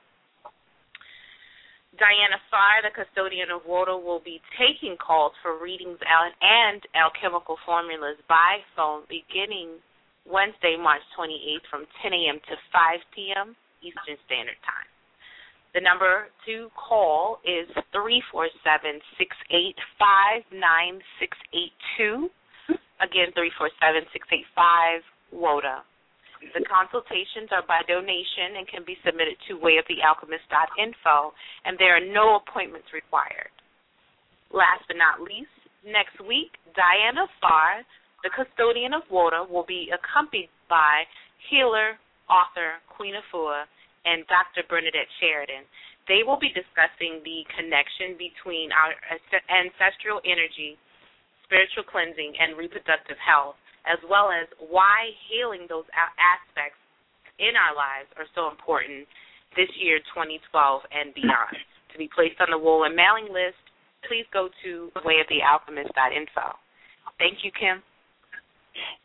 Diana 1.98 2.38
Pharr, 2.52 2.84
the 2.86 2.94
custodian 2.94 3.50
of 3.50 3.66
WOTA, 3.66 3.98
will 3.98 4.20
be 4.20 4.40
taking 4.54 4.96
calls 5.00 5.32
for 5.42 5.58
readings 5.58 5.98
and 5.98 6.86
alchemical 6.94 7.58
formulas 7.66 8.18
by 8.28 8.62
phone 8.76 9.02
beginning 9.08 9.80
Wednesday, 10.28 10.76
March 10.76 11.02
28th 11.16 11.66
from 11.72 11.88
10 12.04 12.12
a.m. 12.12 12.38
to 12.48 12.54
5 12.70 13.00
p.m. 13.16 13.56
Eastern 13.82 14.20
Standard 14.28 14.60
Time. 14.62 14.88
The 15.74 15.80
number 15.84 16.28
to 16.48 16.68
call 16.74 17.40
is 17.44 17.68
three 17.92 18.22
four 18.32 18.48
seven 18.64 19.00
six 19.20 19.36
eight 19.52 19.76
five 20.00 20.42
nine 20.50 20.98
six 21.20 21.36
eight 21.52 21.76
two. 21.96 22.32
Again, 23.04 23.30
three 23.36 23.52
four 23.60 23.68
seven 23.78 24.02
six 24.12 24.26
eight 24.32 24.48
five 24.56 25.04
WOTA. 25.30 25.84
The 26.54 26.64
consultations 26.64 27.50
are 27.50 27.66
by 27.66 27.82
donation 27.86 28.58
and 28.58 28.64
can 28.66 28.86
be 28.86 28.96
submitted 29.04 29.36
to 29.50 29.58
wayofthealchemist.info, 29.58 31.34
and 31.66 31.76
there 31.78 31.98
are 31.98 32.06
no 32.14 32.38
appointments 32.38 32.88
required. 32.94 33.50
Last 34.54 34.86
but 34.86 34.96
not 34.96 35.20
least, 35.20 35.52
next 35.84 36.16
week, 36.22 36.54
Diana 36.78 37.26
Pharr, 37.42 37.82
the 38.22 38.30
custodian 38.34 38.94
of 38.94 39.06
WOTA, 39.10 39.48
will 39.48 39.66
be 39.66 39.90
accompanied 39.94 40.50
by 40.68 41.06
healer, 41.50 41.98
author 42.26 42.82
Queen 42.90 43.14
Afua, 43.14 43.64
and 44.04 44.26
Dr. 44.26 44.66
Bernadette 44.68 45.10
Sheridan. 45.20 45.62
They 46.08 46.24
will 46.24 46.40
be 46.40 46.48
discussing 46.50 47.20
the 47.22 47.44
connection 47.52 48.16
between 48.16 48.72
our 48.72 48.96
ancestral 49.52 50.24
energy, 50.24 50.80
spiritual 51.44 51.84
cleansing, 51.84 52.32
and 52.40 52.56
reproductive 52.56 53.20
health, 53.20 53.60
as 53.84 54.00
well 54.08 54.32
as 54.32 54.48
why 54.58 55.12
healing 55.28 55.68
those 55.68 55.86
aspects 55.94 56.80
in 57.38 57.54
our 57.54 57.76
lives 57.76 58.08
are 58.16 58.26
so 58.34 58.48
important 58.50 59.06
this 59.54 59.68
year, 59.78 60.00
2012, 60.12 60.42
and 60.92 61.14
beyond. 61.14 61.56
to 61.92 61.96
be 61.96 62.08
placed 62.12 62.40
on 62.40 62.50
the 62.50 62.58
wool 62.58 62.84
and 62.84 62.94
mailing 62.94 63.32
list, 63.32 63.56
please 64.06 64.26
go 64.32 64.48
to 64.64 64.92
wayofthealchemist.info. 65.04 66.46
Thank 67.18 67.44
you, 67.44 67.50
Kim. 67.52 67.82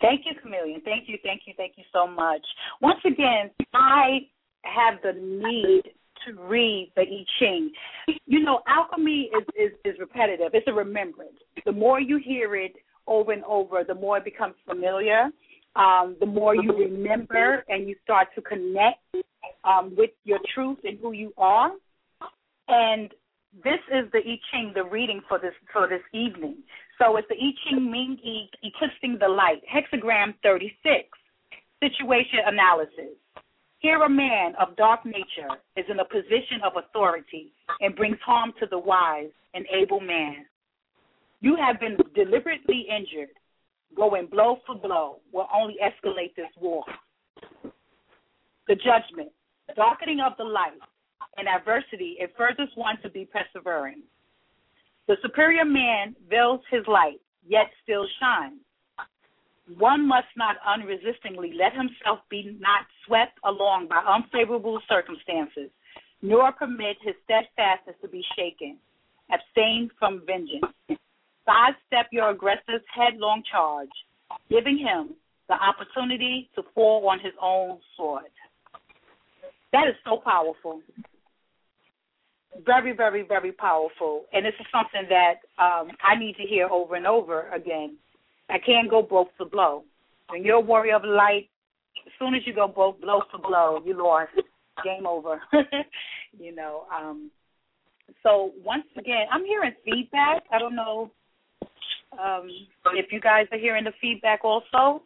Thank 0.02 0.22
you, 0.26 0.34
Chameleon. 0.42 0.82
Thank 0.84 1.08
you, 1.08 1.18
thank 1.24 1.42
you, 1.46 1.54
thank 1.58 1.74
you 1.78 1.84
so 1.92 2.08
much. 2.08 2.42
Once 2.82 3.00
again, 3.06 3.52
I 3.74 4.28
have 4.64 4.96
the 5.04 5.14
need 5.20 5.84
to 6.26 6.42
read 6.42 6.92
the 6.96 7.02
I 7.02 7.26
Ching. 7.40 7.72
You 8.26 8.40
know, 8.44 8.62
alchemy 8.68 9.30
is, 9.38 9.48
is, 9.60 9.72
is 9.86 10.00
repetitive. 10.00 10.52
It's 10.54 10.68
a 10.68 10.74
remembrance. 10.74 11.38
The 11.66 11.72
more 11.72 12.00
you 12.00 12.20
hear 12.24 12.56
it 12.56 12.74
over 13.08 13.32
and 13.32 13.44
over, 13.44 13.84
the 13.86 13.96
more 13.96 14.18
it 14.18 14.26
becomes 14.26 14.56
familiar. 14.68 15.30
Um, 15.76 16.16
the 16.20 16.26
more 16.26 16.56
you 16.56 16.72
remember 16.72 17.66
and 17.68 17.88
you 17.88 17.96
start 18.04 18.28
to 18.36 18.42
connect 18.42 19.00
um, 19.64 19.96
with 19.98 20.12
your 20.24 20.40
truth 20.54 20.78
and 20.84 21.00
who 21.00 21.14
you 21.14 21.34
are. 21.38 21.72
And 22.68 23.10
this 23.64 23.80
is 23.92 24.12
the 24.12 24.20
I 24.20 24.40
Ching, 24.52 24.72
the 24.76 24.84
reading 24.84 25.22
for 25.28 25.40
this 25.40 25.54
for 25.72 25.88
this 25.88 26.02
evening. 26.14 26.58
So 27.04 27.18
it's 27.18 27.28
the 27.28 27.36
I 27.36 27.52
Ching 27.64 27.92
Ming 27.92 28.18
E 28.24 28.50
Eclipsing 28.64 29.20
the 29.20 29.28
Light, 29.28 29.62
hexagram 29.68 30.36
36, 30.42 31.10
situation 31.82 32.40
analysis. 32.46 33.18
Here, 33.80 34.02
a 34.04 34.10
man 34.10 34.54
of 34.58 34.78
dark 34.78 35.06
nature 35.06 35.52
is 35.76 35.86
in 35.90 36.00
a 36.00 36.06
position 36.06 36.62
of 36.64 36.74
authority 36.78 37.52
and 37.82 37.96
brings 37.96 38.18
harm 38.26 38.54
to 38.60 38.68
the 38.68 38.80
wise 38.80 39.32
and 39.54 39.66
able 39.74 40.00
man. 40.00 40.46
You 41.42 41.58
have 41.58 41.78
been 41.82 41.98
deliberately 42.16 42.88
injured. 42.90 43.36
Going 43.98 44.28
blow 44.28 44.60
for 44.66 44.76
blow 44.76 45.18
will 45.34 45.48
only 45.54 45.76
escalate 45.84 46.34
this 46.38 46.48
war. 46.62 46.86
The 48.70 48.76
judgment, 48.76 49.32
darkening 49.76 50.22
of 50.26 50.34
the 50.38 50.46
light, 50.46 50.80
and 51.36 51.50
adversity, 51.50 52.16
it 52.20 52.34
furthers 52.38 52.70
one 52.76 52.96
to 53.02 53.10
be 53.10 53.26
persevering. 53.26 54.04
The 55.08 55.18
superior 55.22 55.66
man 55.66 56.16
veils 56.30 56.62
his 56.72 56.88
light, 56.88 57.20
yet 57.48 57.68
still 57.84 58.06
shines. 58.20 58.60
One 59.78 60.08
must 60.08 60.28
not 60.36 60.58
unresistingly 60.66 61.54
let 61.58 61.74
himself 61.74 62.20
be 62.30 62.58
not 62.60 62.86
swept 63.06 63.38
along 63.44 63.88
by 63.88 63.98
unfavorable 63.98 64.80
circumstances, 64.90 65.70
nor 66.22 66.52
permit 66.52 66.98
his 67.02 67.16
steadfastness 67.24 67.96
to 68.02 68.08
be 68.08 68.24
shaken. 68.36 68.78
Abstain 69.32 69.90
from 70.00 70.22
vengeance. 70.26 70.66
Sidestep 71.46 72.08
your 72.12 72.30
aggressor's 72.30 72.84
headlong 72.94 73.44
charge, 73.50 73.90
giving 74.50 74.78
him 74.78 75.16
the 75.50 75.56
opportunity 75.56 76.50
to 76.56 76.64
fall 76.74 77.08
on 77.08 77.20
his 77.20 77.34
own 77.42 77.80
sword. 77.98 78.32
That 79.72 79.88
is 79.88 79.96
so 80.06 80.22
powerful. 80.24 80.82
Very, 82.66 82.94
very, 82.96 83.24
very 83.24 83.52
powerful. 83.52 84.26
And 84.32 84.46
this 84.46 84.54
is 84.60 84.66
something 84.72 85.10
that 85.10 85.36
um, 85.58 85.90
I 86.04 86.18
need 86.18 86.36
to 86.38 86.44
hear 86.44 86.68
over 86.68 86.96
and 86.96 87.08
over 87.08 87.50
again 87.50 87.98
I 88.50 88.58
can't 88.60 88.90
go 88.90 89.02
blow 89.02 89.28
for 89.38 89.46
blow. 89.46 89.84
When 90.30 90.44
you're 90.44 90.58
a 90.58 90.62
warrior 90.62 90.96
of 90.96 91.04
light, 91.04 91.50
as 92.06 92.12
soon 92.20 92.36
as 92.36 92.42
you 92.46 92.54
go 92.54 92.68
both 92.68 93.00
blow 93.02 93.22
for 93.32 93.40
blow, 93.40 93.82
you 93.86 93.98
lost. 93.98 94.32
Game 94.84 95.06
over. 95.06 95.42
you 96.40 96.54
know. 96.54 96.86
Um 96.96 97.32
so 98.22 98.52
once 98.64 98.86
again, 98.98 99.26
I'm 99.32 99.46
hearing 99.46 99.74
feedback. 99.86 100.44
I 100.52 100.60
don't 100.60 100.76
know 100.76 101.12
um 102.14 102.50
if 102.94 103.12
you 103.12 103.20
guys 103.20 103.48
are 103.52 103.58
hearing 103.58 103.84
the 103.84 103.94
feedback 104.02 104.44
also. 104.44 105.04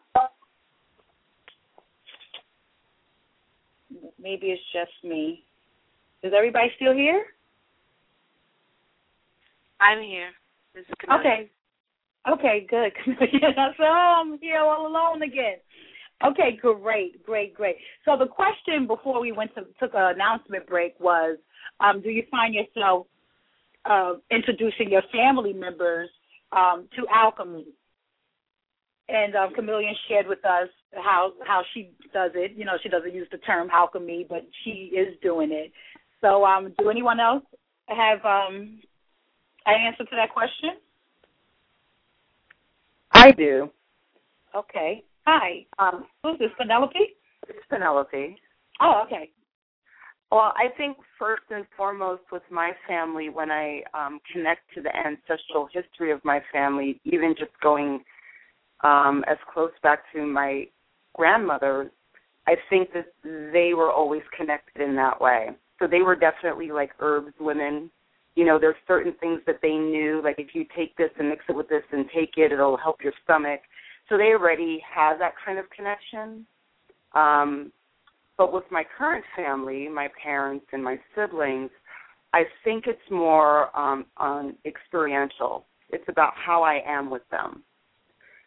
Maybe 4.21 4.47
it's 4.47 4.61
just 4.73 4.91
me. 5.03 5.43
Is 6.23 6.33
everybody 6.35 6.69
still 6.75 6.93
here? 6.93 7.25
I'm 9.79 10.01
here. 10.01 10.29
okay. 11.11 11.49
Okay, 12.29 12.67
good. 12.69 12.91
so 13.77 13.83
I'm 13.83 14.37
here 14.39 14.59
all 14.59 14.87
alone 14.87 15.21
again. 15.21 15.57
Okay, 16.25 16.57
great, 16.59 17.23
great, 17.23 17.53
great. 17.53 17.75
So 18.03 18.17
the 18.17 18.25
question 18.25 18.87
before 18.87 19.21
we 19.21 19.31
went 19.31 19.53
to 19.55 19.61
took 19.79 19.93
an 19.93 20.15
announcement 20.15 20.67
break 20.67 20.99
was, 20.99 21.37
um, 21.79 22.01
do 22.01 22.09
you 22.09 22.23
find 22.31 22.55
yourself 22.55 23.07
uh, 23.85 24.13
introducing 24.31 24.89
your 24.89 25.03
family 25.11 25.53
members 25.53 26.09
um, 26.51 26.87
to 26.95 27.05
alchemy? 27.13 27.67
And 29.09 29.35
um, 29.35 29.53
Chameleon 29.55 29.95
shared 30.09 30.27
with 30.27 30.43
us 30.43 30.67
how 30.95 31.31
how 31.45 31.63
she 31.73 31.91
does 32.13 32.31
it. 32.33 32.53
You 32.57 32.65
know, 32.65 32.77
she 32.81 32.89
doesn't 32.89 33.13
use 33.13 33.27
the 33.31 33.37
term 33.37 33.69
alchemy, 33.71 34.25
but 34.27 34.45
she 34.63 34.91
is 34.97 35.15
doing 35.21 35.51
it. 35.51 35.71
So, 36.19 36.43
um, 36.43 36.73
do 36.79 36.89
anyone 36.89 37.19
else 37.19 37.43
have 37.87 38.25
um, 38.25 38.79
an 39.75 39.87
answer 39.87 40.03
to 40.03 40.15
that 40.15 40.33
question? 40.33 40.71
I 43.11 43.31
do. 43.31 43.69
Okay. 44.55 45.03
Hi. 45.25 45.65
Um, 45.79 46.05
who's 46.23 46.39
this? 46.39 46.49
Penelope? 46.57 46.97
It's 47.49 47.59
Penelope. 47.69 48.37
Oh, 48.79 49.03
okay. 49.05 49.29
Well, 50.31 50.53
I 50.55 50.67
think 50.75 50.97
first 51.17 51.43
and 51.49 51.65
foremost 51.75 52.23
with 52.31 52.43
my 52.51 52.71
family, 52.87 53.29
when 53.29 53.49
I 53.49 53.81
um, 53.93 54.19
connect 54.31 54.61
to 54.75 54.81
the 54.81 54.95
ancestral 54.95 55.69
history 55.71 56.11
of 56.11 56.23
my 56.25 56.41
family, 56.51 56.99
even 57.05 57.33
just 57.37 57.51
going 57.61 58.03
um, 58.83 59.23
as 59.29 59.37
close 59.53 59.71
back 59.83 59.99
to 60.13 60.25
my 60.25 60.65
grandmother, 61.15 61.91
I 62.45 62.55
think 62.69 62.89
that 62.93 63.07
they 63.23 63.73
were 63.73 63.91
always 63.91 64.21
connected 64.37 64.81
in 64.81 64.95
that 64.95 65.19
way. 65.19 65.49
So 65.79 65.87
they 65.87 66.01
were 66.01 66.15
definitely 66.15 66.71
like 66.71 66.91
herbs 66.99 67.33
women 67.39 67.89
you 68.37 68.45
know, 68.45 68.59
there's 68.59 68.75
certain 68.87 69.13
things 69.19 69.41
that 69.47 69.57
they 69.63 69.73
knew, 69.73 70.21
like 70.23 70.35
if 70.37 70.53
you 70.53 70.63
take 70.75 70.95
this 70.95 71.09
and 71.17 71.27
mix 71.27 71.43
it 71.49 71.55
with 71.55 71.67
this 71.69 71.81
and 71.91 72.05
take 72.13 72.33
it, 72.37 72.51
it'll 72.51 72.77
help 72.77 72.97
your 73.03 73.13
stomach. 73.23 73.61
So 74.07 74.15
they 74.15 74.25
already 74.25 74.79
have 74.93 75.17
that 75.17 75.33
kind 75.43 75.57
of 75.57 75.65
connection. 75.71 76.45
Um, 77.13 77.71
but 78.37 78.53
with 78.53 78.65
my 78.69 78.83
current 78.95 79.25
family, 79.35 79.89
my 79.89 80.07
parents 80.23 80.67
and 80.71 80.83
my 80.83 80.99
siblings, 81.15 81.71
I 82.31 82.43
think 82.63 82.85
it's 82.85 82.99
more 83.09 83.75
um, 83.75 84.05
on 84.17 84.55
experiential. 84.65 85.65
It's 85.89 86.07
about 86.07 86.33
how 86.35 86.61
I 86.61 86.81
am 86.85 87.09
with 87.09 87.27
them. 87.31 87.63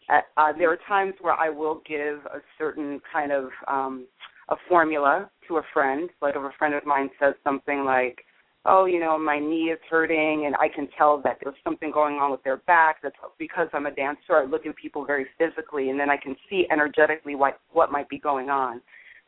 Uh, 0.09 0.53
there 0.57 0.71
are 0.71 0.79
times 0.87 1.15
where 1.21 1.35
I 1.35 1.51
will 1.51 1.83
give 1.85 2.19
a 2.27 2.39
certain 2.59 3.01
kind 3.13 3.33
of 3.33 3.49
um, 3.67 4.07
a 4.51 4.57
formula 4.69 5.29
to 5.49 5.57
a 5.57 5.63
friend. 5.75 6.11
Like 6.23 6.37
if 6.37 6.43
a 6.43 6.53
friend 6.61 6.75
of 6.75 6.87
mine 6.87 7.11
says 7.19 7.35
something 7.43 7.85
like, 7.85 8.25
oh, 8.67 8.85
you 8.85 9.01
know, 9.01 9.19
my 9.19 9.39
knee 9.39 9.71
is 9.73 9.79
hurting 9.89 10.45
and 10.47 10.55
I 10.57 10.69
can 10.69 10.89
tell 10.97 11.21
that 11.23 11.39
there's 11.43 11.57
something 11.65 11.91
going 11.91 12.17
on 12.17 12.31
with 12.31 12.43
their 12.43 12.59
back. 12.59 12.97
That's 13.03 13.17
because 13.39 13.69
I'm 13.73 13.87
a 13.87 13.91
dancer. 13.91 14.35
I 14.35 14.45
look 14.45 14.67
at 14.67 14.77
people 14.77 15.07
very 15.07 15.27
physically 15.39 15.91
and 15.91 15.99
then 15.99 16.11
I 16.11 16.17
can 16.17 16.37
see 16.49 16.67
energetically 16.71 17.35
what 17.35 17.61
what 17.73 17.91
might 17.91 18.09
be 18.09 18.19
going 18.19 18.51
on. 18.51 18.81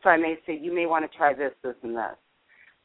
So 0.02 0.10
I 0.10 0.16
may 0.16 0.36
say, 0.46 0.58
you 0.60 0.74
may 0.74 0.86
want 0.86 1.10
to 1.10 1.16
try 1.16 1.32
this, 1.32 1.52
this, 1.62 1.74
and 1.82 1.96
this. 1.96 2.16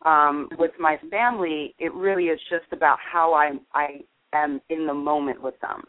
Um, 0.05 0.49
with 0.59 0.71
my 0.79 0.97
family, 1.09 1.73
it 1.79 1.93
really 1.93 2.25
is 2.25 2.39
just 2.49 2.71
about 2.71 2.97
how 2.99 3.33
I 3.33 3.53
I 3.73 4.01
am 4.33 4.61
in 4.69 4.85
the 4.87 4.93
moment 4.93 5.41
with 5.41 5.59
them. 5.61 5.83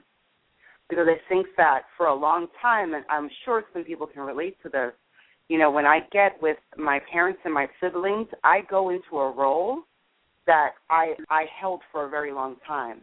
Because 0.88 1.06
I 1.06 1.18
think 1.28 1.46
that 1.58 1.82
for 1.96 2.06
a 2.06 2.14
long 2.14 2.46
time, 2.62 2.94
and 2.94 3.04
I'm 3.10 3.28
sure 3.44 3.62
some 3.74 3.84
people 3.84 4.06
can 4.06 4.22
relate 4.22 4.56
to 4.62 4.70
this, 4.70 4.92
you 5.48 5.58
know, 5.58 5.70
when 5.70 5.84
I 5.84 6.00
get 6.10 6.40
with 6.40 6.56
my 6.78 6.98
parents 7.12 7.40
and 7.44 7.52
my 7.52 7.68
siblings, 7.78 8.28
I 8.42 8.62
go 8.70 8.88
into 8.88 9.18
a 9.18 9.30
role 9.30 9.82
that 10.48 10.70
I 10.90 11.12
I 11.30 11.44
held 11.60 11.82
for 11.92 12.06
a 12.06 12.08
very 12.08 12.32
long 12.32 12.56
time 12.66 13.02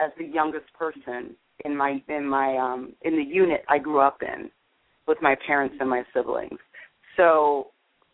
as 0.00 0.10
the 0.18 0.24
youngest 0.24 0.72
person 0.76 1.36
in 1.64 1.76
my 1.76 2.02
in 2.08 2.26
my 2.26 2.56
um 2.56 2.94
in 3.02 3.16
the 3.16 3.22
unit 3.22 3.62
I 3.68 3.78
grew 3.78 4.00
up 4.00 4.22
in 4.22 4.50
with 5.06 5.18
my 5.20 5.36
parents 5.46 5.76
and 5.78 5.88
my 5.88 6.02
siblings. 6.14 6.58
So 7.16 7.68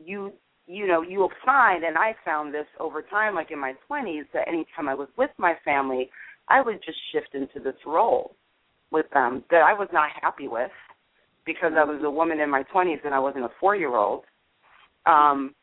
you 0.05 0.33
you 0.67 0.87
know 0.89 1.03
you'll 1.03 1.33
find 1.47 1.85
and 1.85 1.97
I 1.97 2.15
found 2.25 2.53
this 2.53 2.67
over 2.81 3.01
time 3.01 3.35
like 3.35 3.53
in 3.53 3.61
my 3.61 3.75
20s 3.89 4.25
that 4.35 4.49
anytime 4.49 4.89
I 4.89 4.95
was 4.95 5.09
with 5.17 5.31
my 5.39 5.55
family 5.65 6.11
I 6.49 6.61
would 6.61 6.81
just 6.85 6.99
shift 7.13 7.35
into 7.35 7.61
this 7.63 7.81
role 7.87 8.35
with 8.91 9.07
them 9.15 9.45
that 9.51 9.63
I 9.63 9.73
was 9.73 9.89
not 9.93 10.11
happy 10.21 10.49
with 10.49 10.71
because 11.47 11.73
I 11.77 11.85
was 11.85 12.01
a 12.05 12.11
woman 12.11 12.41
in 12.41 12.51
my 12.51 12.65
20s 12.75 13.05
and 13.05 13.15
I 13.15 13.21
wasn't 13.21 13.45
a 13.45 13.51
4-year-old. 13.63 14.25
Um 15.07 15.55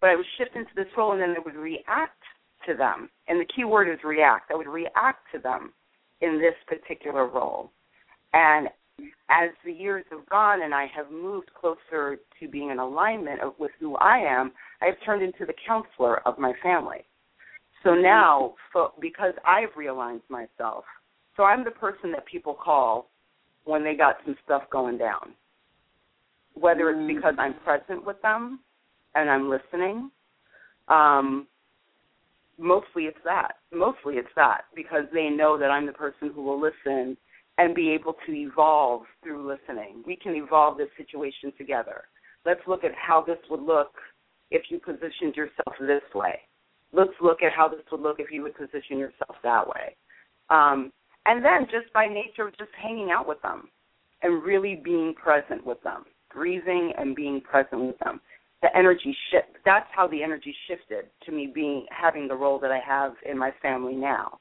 but 0.00 0.10
I 0.10 0.16
would 0.16 0.26
shift 0.38 0.54
into 0.54 0.70
this 0.76 0.92
role 0.96 1.12
and 1.12 1.20
then 1.20 1.30
I 1.30 1.40
would 1.44 1.56
react 1.56 2.22
to 2.66 2.74
them. 2.74 3.08
And 3.28 3.40
the 3.40 3.46
key 3.54 3.64
word 3.64 3.92
is 3.92 3.98
react. 4.04 4.50
I 4.50 4.56
would 4.56 4.66
react 4.66 5.26
to 5.32 5.38
them 5.38 5.72
in 6.20 6.40
this 6.40 6.54
particular 6.66 7.26
role. 7.26 7.70
And 8.32 8.68
as 9.30 9.50
the 9.64 9.72
years 9.72 10.04
have 10.10 10.28
gone 10.28 10.62
and 10.62 10.74
I 10.74 10.86
have 10.94 11.10
moved 11.10 11.50
closer 11.58 12.18
to 12.38 12.48
being 12.48 12.70
in 12.70 12.78
alignment 12.78 13.40
of, 13.40 13.54
with 13.58 13.70
who 13.80 13.96
I 13.96 14.18
am, 14.18 14.52
I've 14.82 15.02
turned 15.04 15.22
into 15.22 15.46
the 15.46 15.54
counselor 15.66 16.20
of 16.26 16.38
my 16.38 16.52
family. 16.62 17.04
So 17.82 17.94
now, 17.94 18.54
so, 18.72 18.92
because 19.00 19.32
I've 19.46 19.70
realigned 19.78 20.20
myself, 20.28 20.84
so 21.36 21.44
I'm 21.44 21.64
the 21.64 21.70
person 21.70 22.12
that 22.12 22.26
people 22.26 22.54
call 22.54 23.08
when 23.64 23.82
they 23.82 23.94
got 23.94 24.16
some 24.24 24.36
stuff 24.44 24.64
going 24.70 24.98
down. 24.98 25.32
Whether 26.54 26.90
it's 26.90 27.06
because 27.06 27.34
I'm 27.38 27.54
present 27.64 28.04
with 28.04 28.20
them 28.20 28.60
and 29.14 29.30
I'm 29.30 29.48
listening, 29.48 30.10
um, 30.88 31.46
mostly 32.60 33.04
it's 33.04 33.18
that. 33.24 33.56
Mostly 33.72 34.14
it's 34.14 34.28
that 34.36 34.62
because 34.74 35.04
they 35.12 35.28
know 35.28 35.58
that 35.58 35.70
I'm 35.70 35.86
the 35.86 35.92
person 35.92 36.30
who 36.34 36.42
will 36.42 36.60
listen 36.60 37.16
and 37.58 37.74
be 37.74 37.90
able 37.90 38.14
to 38.26 38.32
evolve 38.32 39.02
through 39.22 39.46
listening. 39.46 40.02
We 40.06 40.16
can 40.16 40.34
evolve 40.34 40.78
this 40.78 40.88
situation 40.96 41.52
together. 41.58 42.04
Let's 42.46 42.60
look 42.66 42.84
at 42.84 42.92
how 42.94 43.22
this 43.22 43.38
would 43.50 43.62
look 43.62 43.92
if 44.50 44.62
you 44.68 44.78
positioned 44.78 45.34
yourself 45.34 45.74
this 45.80 46.02
way. 46.14 46.40
Let's 46.92 47.10
look 47.20 47.42
at 47.42 47.52
how 47.52 47.68
this 47.68 47.80
would 47.90 48.00
look 48.00 48.18
if 48.18 48.30
you 48.30 48.42
would 48.42 48.56
position 48.56 48.98
yourself 48.98 49.36
that 49.42 49.66
way. 49.66 49.96
Um, 50.48 50.92
and 51.26 51.44
then 51.44 51.66
just 51.70 51.92
by 51.92 52.06
nature 52.06 52.48
of 52.48 52.56
just 52.58 52.70
hanging 52.80 53.10
out 53.10 53.28
with 53.28 53.40
them 53.42 53.68
and 54.22 54.42
really 54.42 54.80
being 54.82 55.14
present 55.14 55.64
with 55.64 55.82
them, 55.82 56.04
breathing 56.32 56.92
and 56.98 57.14
being 57.14 57.40
present 57.40 57.82
with 57.82 57.98
them. 57.98 58.20
The 58.62 58.68
energy 58.76 59.16
shift. 59.30 59.56
That's 59.64 59.88
how 59.94 60.06
the 60.06 60.22
energy 60.22 60.54
shifted 60.68 61.06
to 61.24 61.32
me 61.32 61.50
being 61.52 61.86
having 61.90 62.28
the 62.28 62.34
role 62.36 62.58
that 62.60 62.70
I 62.70 62.80
have 62.86 63.14
in 63.28 63.38
my 63.38 63.52
family 63.62 63.94
now 63.94 64.38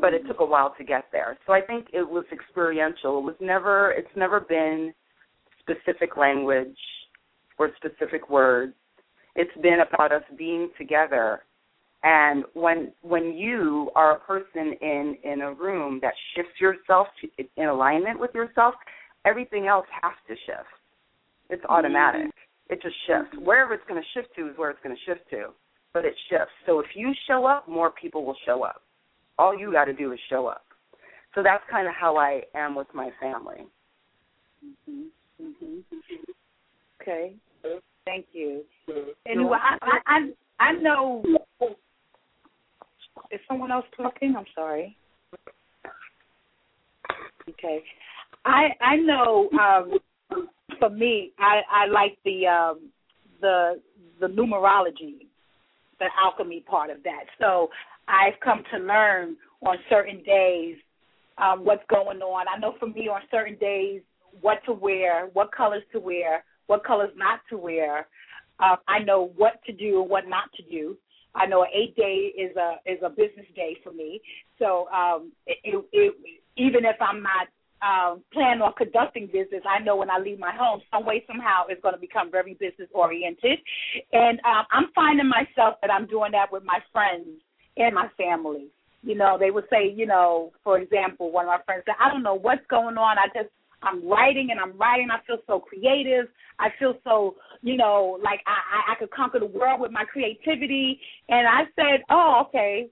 but 0.00 0.14
it 0.14 0.26
took 0.26 0.40
a 0.40 0.44
while 0.44 0.74
to 0.78 0.84
get 0.84 1.04
there. 1.12 1.36
So 1.46 1.52
I 1.52 1.60
think 1.60 1.88
it 1.92 2.08
was 2.08 2.24
experiential. 2.32 3.18
It 3.18 3.24
was 3.24 3.34
never 3.40 3.92
it's 3.92 4.08
never 4.16 4.40
been 4.40 4.92
specific 5.60 6.16
language 6.16 6.76
or 7.58 7.70
specific 7.76 8.30
words. 8.30 8.74
It's 9.34 9.54
been 9.62 9.80
about 9.80 10.12
us 10.12 10.22
being 10.38 10.70
together. 10.78 11.42
And 12.02 12.44
when 12.54 12.92
when 13.02 13.34
you 13.34 13.90
are 13.94 14.16
a 14.16 14.20
person 14.20 14.74
in 14.80 15.16
in 15.24 15.42
a 15.42 15.52
room 15.52 15.98
that 16.02 16.14
shifts 16.34 16.60
yourself 16.60 17.08
to, 17.20 17.44
in 17.56 17.68
alignment 17.68 18.18
with 18.18 18.34
yourself, 18.34 18.74
everything 19.24 19.66
else 19.66 19.86
has 20.02 20.14
to 20.28 20.34
shift. 20.46 20.68
It's 21.50 21.64
automatic. 21.68 22.22
Mm-hmm. 22.22 22.45
It 22.68 22.82
just 22.82 22.96
shifts. 23.06 23.36
Wherever 23.42 23.74
it's 23.74 23.84
going 23.88 24.00
to 24.00 24.08
shift 24.14 24.34
to 24.36 24.48
is 24.48 24.58
where 24.58 24.70
it's 24.70 24.80
going 24.82 24.94
to 24.94 25.02
shift 25.04 25.28
to, 25.30 25.50
but 25.94 26.04
it 26.04 26.14
shifts. 26.28 26.52
So 26.66 26.80
if 26.80 26.86
you 26.94 27.12
show 27.28 27.46
up, 27.46 27.68
more 27.68 27.90
people 27.90 28.24
will 28.24 28.36
show 28.44 28.62
up 28.62 28.82
all 29.38 29.58
you 29.58 29.72
got 29.72 29.84
to 29.86 29.92
do 29.92 30.12
is 30.12 30.18
show 30.28 30.46
up. 30.46 30.64
So 31.34 31.42
that's 31.42 31.62
kind 31.70 31.86
of 31.86 31.94
how 31.94 32.16
I 32.16 32.42
am 32.54 32.74
with 32.74 32.86
my 32.94 33.10
family. 33.20 33.66
Mm-hmm. 34.64 35.44
Mm-hmm. 35.44 35.78
Okay. 37.02 37.34
Thank 38.04 38.26
you. 38.32 38.62
And 39.26 39.40
I, 39.50 39.76
I, 39.82 39.98
I, 40.06 40.30
I 40.60 40.72
know. 40.72 41.22
Is 43.30 43.40
someone 43.48 43.72
else 43.72 43.84
talking? 43.96 44.34
I'm 44.36 44.44
sorry. 44.54 44.96
Okay. 47.48 47.82
I 48.44 48.68
I 48.80 48.96
know. 48.96 49.48
Um, 49.52 50.48
for 50.78 50.90
me, 50.90 51.32
I 51.38 51.60
I 51.70 51.86
like 51.86 52.18
the 52.24 52.46
um, 52.46 52.90
the 53.40 53.80
the 54.20 54.26
numerology, 54.26 55.26
the 55.98 56.06
alchemy 56.22 56.60
part 56.60 56.90
of 56.90 57.02
that. 57.04 57.24
So 57.38 57.68
I've 58.08 58.38
come 58.42 58.62
to 58.72 58.78
learn 58.78 59.36
on 59.62 59.76
certain 59.88 60.22
days 60.22 60.76
um, 61.38 61.64
what's 61.64 61.84
going 61.90 62.20
on. 62.20 62.46
I 62.48 62.58
know 62.58 62.74
for 62.78 62.86
me 62.86 63.08
on 63.08 63.20
certain 63.30 63.56
days 63.56 64.02
what 64.40 64.58
to 64.66 64.72
wear, 64.72 65.28
what 65.32 65.52
colors 65.52 65.82
to 65.92 66.00
wear, 66.00 66.44
what 66.66 66.84
colors 66.84 67.10
not 67.16 67.40
to 67.50 67.56
wear. 67.56 68.06
Uh, 68.58 68.76
I 68.88 69.00
know 69.00 69.32
what 69.36 69.62
to 69.66 69.72
do 69.72 70.00
and 70.00 70.10
what 70.10 70.28
not 70.28 70.50
to 70.56 70.62
do. 70.70 70.96
I 71.34 71.44
know 71.46 71.62
an 71.62 71.68
eight 71.74 71.94
day 71.96 72.32
is 72.38 72.56
a 72.56 72.76
is 72.90 72.98
a 73.04 73.10
business 73.10 73.46
day 73.54 73.76
for 73.84 73.92
me. 73.92 74.20
So 74.58 74.88
um, 74.88 75.32
it, 75.46 75.58
it, 75.64 75.84
it, 75.92 76.14
even 76.56 76.86
if 76.86 76.96
I'm 77.00 77.22
not 77.22 77.48
um, 77.82 78.22
planning 78.32 78.62
on 78.62 78.72
conducting 78.76 79.26
business, 79.26 79.62
I 79.68 79.82
know 79.82 79.96
when 79.96 80.10
I 80.10 80.18
leave 80.18 80.38
my 80.38 80.54
home, 80.54 80.80
some 80.92 81.04
way 81.04 81.24
somehow 81.26 81.64
it's 81.68 81.82
going 81.82 81.94
to 81.94 82.00
become 82.00 82.30
very 82.30 82.54
business 82.54 82.88
oriented. 82.94 83.58
And 84.12 84.38
um, 84.40 84.64
I'm 84.72 84.86
finding 84.94 85.28
myself 85.28 85.76
that 85.82 85.90
I'm 85.90 86.06
doing 86.06 86.32
that 86.32 86.52
with 86.52 86.64
my 86.64 86.80
friends 86.92 87.26
and 87.76 87.94
my 87.94 88.08
family. 88.16 88.68
You 89.02 89.14
know, 89.14 89.36
they 89.38 89.50
would 89.50 89.64
say, 89.70 89.92
you 89.94 90.06
know, 90.06 90.52
for 90.64 90.78
example, 90.78 91.30
one 91.30 91.44
of 91.44 91.48
my 91.48 91.62
friends 91.64 91.84
said, 91.86 91.94
I 92.00 92.10
don't 92.10 92.22
know 92.22 92.34
what's 92.34 92.66
going 92.68 92.96
on. 92.96 93.18
I 93.18 93.26
just 93.34 93.50
I'm 93.82 94.06
writing 94.08 94.48
and 94.50 94.58
I'm 94.58 94.76
writing. 94.78 95.08
I 95.10 95.24
feel 95.26 95.38
so 95.46 95.60
creative. 95.60 96.26
I 96.58 96.68
feel 96.78 96.94
so, 97.04 97.36
you 97.62 97.76
know, 97.76 98.18
like 98.24 98.40
I, 98.46 98.90
I, 98.90 98.92
I 98.92 98.94
could 98.98 99.10
conquer 99.10 99.38
the 99.38 99.46
world 99.46 99.80
with 99.80 99.92
my 99.92 100.04
creativity. 100.04 100.98
And 101.28 101.46
I 101.46 101.64
said, 101.76 102.02
oh, 102.10 102.44
okay, 102.48 102.88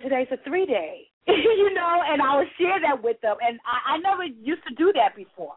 today's 0.00 0.28
a 0.30 0.36
three 0.46 0.66
day, 0.66 1.08
you 1.60 1.74
know, 1.74 2.02
and 2.06 2.22
I 2.22 2.36
would 2.36 2.48
share 2.58 2.80
that 2.80 3.02
with 3.02 3.20
them. 3.20 3.36
And 3.40 3.58
I, 3.66 3.94
I 3.94 3.98
never 3.98 4.24
used 4.24 4.62
to 4.68 4.74
do 4.74 4.92
that 4.94 5.16
before. 5.16 5.54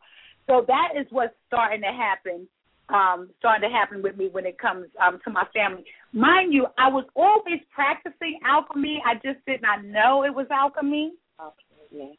So 0.47 0.65
that 0.67 0.99
is 0.99 1.05
what's 1.11 1.33
starting 1.47 1.81
to 1.81 1.93
happen 1.93 2.47
um, 2.89 3.29
starting 3.39 3.69
to 3.69 3.75
happen 3.75 4.01
with 4.01 4.17
me 4.17 4.29
when 4.31 4.45
it 4.45 4.57
comes 4.57 4.87
um, 5.01 5.19
to 5.23 5.31
my 5.31 5.43
family. 5.53 5.85
Mind 6.13 6.53
you, 6.53 6.67
I 6.77 6.89
was 6.89 7.05
always 7.15 7.61
practicing 7.73 8.39
alchemy. 8.45 9.01
I 9.05 9.15
just 9.15 9.45
did 9.45 9.61
not 9.61 9.85
know 9.85 10.23
it 10.23 10.33
was 10.33 10.47
alchemy. 10.51 11.13
Okay. 11.39 12.17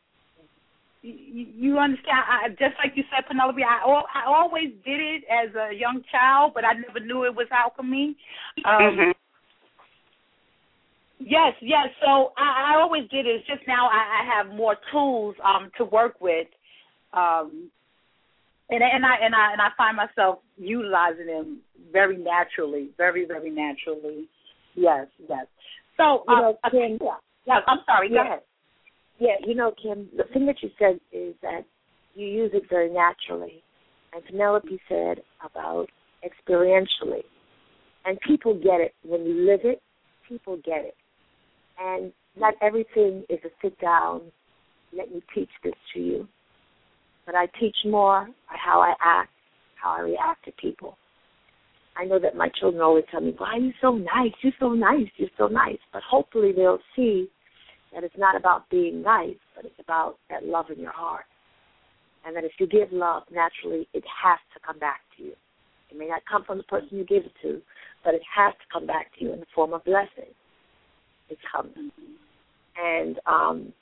You, 1.03 1.47
you 1.55 1.79
understand? 1.79 2.23
I, 2.29 2.49
just 2.51 2.77
like 2.79 2.93
you 2.95 3.05
said, 3.11 3.27
Penelope, 3.27 3.63
I, 3.63 3.81
I 3.89 4.27
always 4.27 4.71
did 4.85 5.01
it 5.01 5.25
as 5.31 5.55
a 5.55 5.75
young 5.75 6.03
child, 6.11 6.53
but 6.55 6.65
I 6.65 6.75
never 6.75 7.01
knew 7.01 7.25
it 7.25 7.35
was 7.35 7.49
alchemy. 7.51 8.17
Um, 8.65 8.81
mm-hmm. 8.81 9.11
Yes, 11.21 11.53
yes. 11.61 11.89
So 12.05 12.33
I, 12.37 12.73
I 12.75 12.81
always 12.81 13.03
did 13.11 13.27
it. 13.27 13.31
It's 13.31 13.47
just 13.47 13.63
now 13.69 13.89
I, 13.89 14.23
I 14.23 14.37
have 14.37 14.55
more 14.55 14.77
tools 14.91 15.37
um, 15.45 15.71
to 15.77 15.85
work 15.85 16.21
with 16.21 16.47
um, 17.13 17.71
and 18.71 18.83
and 18.83 19.05
I 19.05 19.15
and 19.23 19.35
I 19.35 19.53
and 19.53 19.61
I 19.61 19.69
find 19.77 19.97
myself 19.97 20.39
utilizing 20.57 21.27
them 21.27 21.61
very 21.93 22.17
naturally, 22.17 22.91
very 22.97 23.25
very 23.25 23.51
naturally. 23.51 24.29
Yes, 24.75 25.07
yes. 25.29 25.47
So 25.97 26.25
you 26.29 26.37
know, 26.37 26.59
uh, 26.63 26.71
Kim, 26.71 26.99
yeah, 27.01 27.17
yeah, 27.47 27.61
I'm 27.67 27.79
sorry. 27.85 28.11
Yeah, 28.11 28.23
go 28.23 28.29
ahead. 28.29 28.41
Yeah, 29.19 29.37
you 29.47 29.55
know, 29.55 29.75
Kim, 29.83 30.09
the 30.17 30.25
thing 30.33 30.47
that 30.47 30.63
you 30.63 30.71
said 30.79 31.01
is 31.13 31.35
that 31.43 31.65
you 32.15 32.27
use 32.27 32.53
it 32.55 32.63
very 32.71 32.91
naturally, 32.93 33.63
and 34.15 34.25
Penelope 34.25 34.81
said 34.89 35.19
about 35.45 35.89
experientially, 36.25 37.23
and 38.05 38.19
people 38.27 38.55
get 38.55 38.81
it 38.81 38.95
when 39.05 39.25
you 39.25 39.47
live 39.47 39.61
it. 39.65 39.83
People 40.29 40.57
get 40.65 40.85
it, 40.85 40.95
and 41.81 42.13
not 42.37 42.55
everything 42.63 43.25
is 43.29 43.39
a 43.45 43.49
sit 43.63 43.79
down. 43.81 44.23
Let 44.97 45.11
me 45.13 45.23
teach 45.35 45.51
this 45.63 45.75
to 45.95 46.01
you 46.01 46.29
but 47.31 47.39
I 47.39 47.47
teach 47.61 47.77
more 47.85 48.27
by 48.49 48.57
how 48.57 48.81
I 48.81 48.95
act, 49.01 49.31
how 49.81 49.91
I 49.97 50.01
react 50.01 50.45
to 50.47 50.53
people. 50.61 50.97
I 51.97 52.05
know 52.05 52.19
that 52.19 52.35
my 52.35 52.49
children 52.59 52.83
always 52.83 53.05
tell 53.09 53.21
me, 53.21 53.35
Why 53.37 53.53
are 53.53 53.59
you 53.59 53.73
so 53.81 53.93
nice? 53.93 54.33
You're 54.43 54.53
so 54.59 54.71
nice, 54.71 55.07
you're 55.17 55.29
so 55.39 55.47
nice. 55.47 55.79
But 55.93 56.03
hopefully 56.03 56.51
they'll 56.51 56.81
see 56.97 57.29
that 57.95 58.03
it's 58.03 58.19
not 58.19 58.35
about 58.35 58.69
being 58.69 59.03
nice, 59.03 59.37
but 59.55 59.65
it's 59.65 59.79
about 59.79 60.17
that 60.29 60.45
love 60.45 60.67
in 60.75 60.81
your 60.81 60.93
heart. 60.93 61.25
And 62.27 62.35
that 62.35 62.43
if 62.43 62.53
you 62.59 62.67
give 62.67 62.91
love, 62.91 63.23
naturally 63.31 63.87
it 63.95 64.03
has 64.25 64.39
to 64.55 64.61
come 64.67 64.81
back 64.81 65.01
to 65.17 65.23
you. 65.23 65.33
It 65.91 65.99
may 65.99 66.09
not 66.09 66.23
come 66.29 66.43
from 66.45 66.59
the 66.59 66.65
person 66.65 66.99
you 66.99 67.05
give 67.05 67.25
it 67.25 67.33
to, 67.43 67.61
but 68.05 68.15
it 68.15 68.23
has 68.35 68.55
to 68.55 68.73
come 68.73 68.87
back 68.87 69.07
to 69.19 69.25
you 69.25 69.33
in 69.33 69.39
the 69.39 69.47
form 69.55 69.73
of 69.73 69.85
blessing. 69.85 70.35
Coming. 71.51 71.91
And 72.83 73.19
um, 73.27 73.73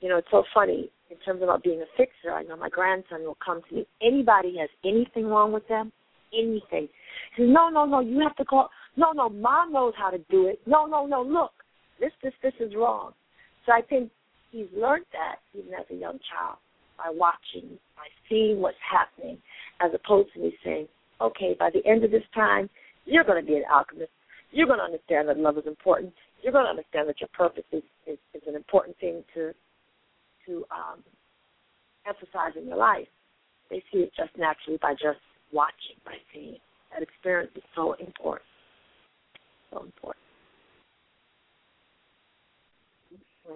you 0.00 0.08
know, 0.08 0.18
it's 0.18 0.28
so 0.30 0.44
funny 0.54 0.90
in 1.10 1.16
terms 1.18 1.42
about 1.42 1.62
being 1.62 1.80
a 1.80 1.96
fixer. 1.96 2.32
I 2.32 2.42
know 2.42 2.56
my 2.56 2.68
grandson 2.68 3.22
will 3.24 3.38
come 3.44 3.60
to 3.68 3.74
me. 3.74 3.86
Anybody 4.02 4.56
has 4.60 4.70
anything 4.84 5.26
wrong 5.26 5.52
with 5.52 5.66
them, 5.68 5.92
anything. 6.32 6.88
He 7.36 7.42
says, 7.42 7.48
No, 7.48 7.68
no, 7.68 7.84
no, 7.84 8.00
you 8.00 8.20
have 8.20 8.36
to 8.36 8.44
call 8.44 8.70
no, 8.96 9.12
no, 9.12 9.28
mom 9.28 9.72
knows 9.72 9.94
how 9.96 10.10
to 10.10 10.18
do 10.30 10.46
it. 10.46 10.60
No, 10.66 10.86
no, 10.86 11.06
no, 11.06 11.22
look, 11.22 11.52
this, 12.00 12.10
this, 12.22 12.32
this 12.42 12.52
is 12.60 12.74
wrong. 12.74 13.12
So 13.64 13.72
I 13.72 13.82
think 13.82 14.10
he's 14.50 14.66
learned 14.76 15.06
that 15.12 15.36
even 15.54 15.72
as 15.74 15.86
a 15.90 15.94
young 15.94 16.18
child 16.28 16.58
by 16.98 17.10
watching, 17.12 17.78
by 17.96 18.06
seeing 18.28 18.60
what's 18.60 18.76
happening, 18.90 19.38
as 19.80 19.90
opposed 19.94 20.32
to 20.34 20.40
me 20.40 20.54
saying, 20.64 20.88
Okay, 21.20 21.54
by 21.58 21.70
the 21.70 21.86
end 21.88 22.02
of 22.02 22.10
this 22.10 22.22
time, 22.34 22.70
you're 23.04 23.24
gonna 23.24 23.42
be 23.42 23.56
an 23.56 23.64
alchemist. 23.70 24.10
You're 24.52 24.66
gonna 24.66 24.82
understand 24.82 25.28
that 25.28 25.38
love 25.38 25.58
is 25.58 25.66
important. 25.66 26.14
You're 26.42 26.52
gonna 26.52 26.68
understand 26.68 27.08
that 27.08 27.20
your 27.20 27.28
purpose 27.32 27.64
is, 27.72 27.82
is, 28.06 28.18
is 28.34 28.42
an 28.46 28.54
important 28.54 28.96
thing 28.98 29.24
to 29.34 29.52
to 30.46 30.64
um, 30.70 31.02
emphasize 32.06 32.52
in 32.60 32.66
your 32.66 32.76
life. 32.76 33.08
They 33.68 33.82
see 33.92 33.98
it 34.00 34.12
just 34.16 34.30
naturally 34.36 34.78
by 34.80 34.92
just 34.92 35.20
watching, 35.52 35.96
by 36.04 36.14
seeing. 36.32 36.58
That 36.92 37.02
experience 37.02 37.52
is 37.54 37.62
so 37.74 37.92
important. 37.94 38.46
So 39.70 39.82
important. 39.82 40.24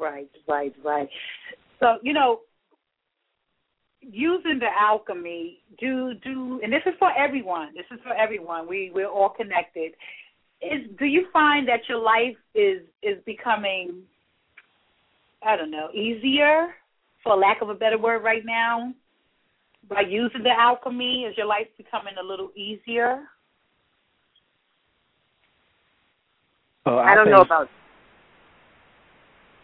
Right, 0.01 0.31
right, 0.49 0.73
right. 0.85 1.09
So 1.81 1.99
you 2.03 2.13
know, 2.13 2.41
using 4.01 4.59
the 4.59 4.69
alchemy, 4.79 5.59
do 5.79 6.15
do, 6.23 6.61
and 6.63 6.73
this 6.73 6.83
is 6.87 6.95
for 6.99 7.11
everyone. 7.17 7.71
This 7.75 7.87
is 7.93 8.01
for 8.03 8.15
everyone. 8.15 8.69
We 8.69 8.91
we're 8.95 9.09
all 9.09 9.31
connected. 9.31 9.93
Is 10.65 10.89
do 10.99 11.05
you 11.05 11.27
find 11.33 11.69
that 11.69 11.81
your 11.89 11.99
life 11.99 12.37
is 12.55 12.81
is 13.03 13.19
becoming, 13.27 14.03
I 15.43 15.57
don't 15.57 15.71
know, 15.71 15.91
easier, 15.93 16.69
for 17.23 17.37
lack 17.37 17.61
of 17.61 17.69
a 17.69 17.75
better 17.75 17.99
word, 17.99 18.25
right 18.25 18.45
now? 18.45 18.95
By 19.89 20.01
using 20.01 20.43
the 20.43 20.51
alchemy, 20.59 21.25
is 21.29 21.37
your 21.37 21.47
life 21.47 21.67
becoming 21.77 22.15
a 22.19 22.27
little 22.27 22.51
easier? 22.57 23.25
Uh, 26.87 26.97
I, 26.97 27.13
I 27.13 27.15
don't 27.15 27.31
know 27.31 27.43
about. 27.43 27.69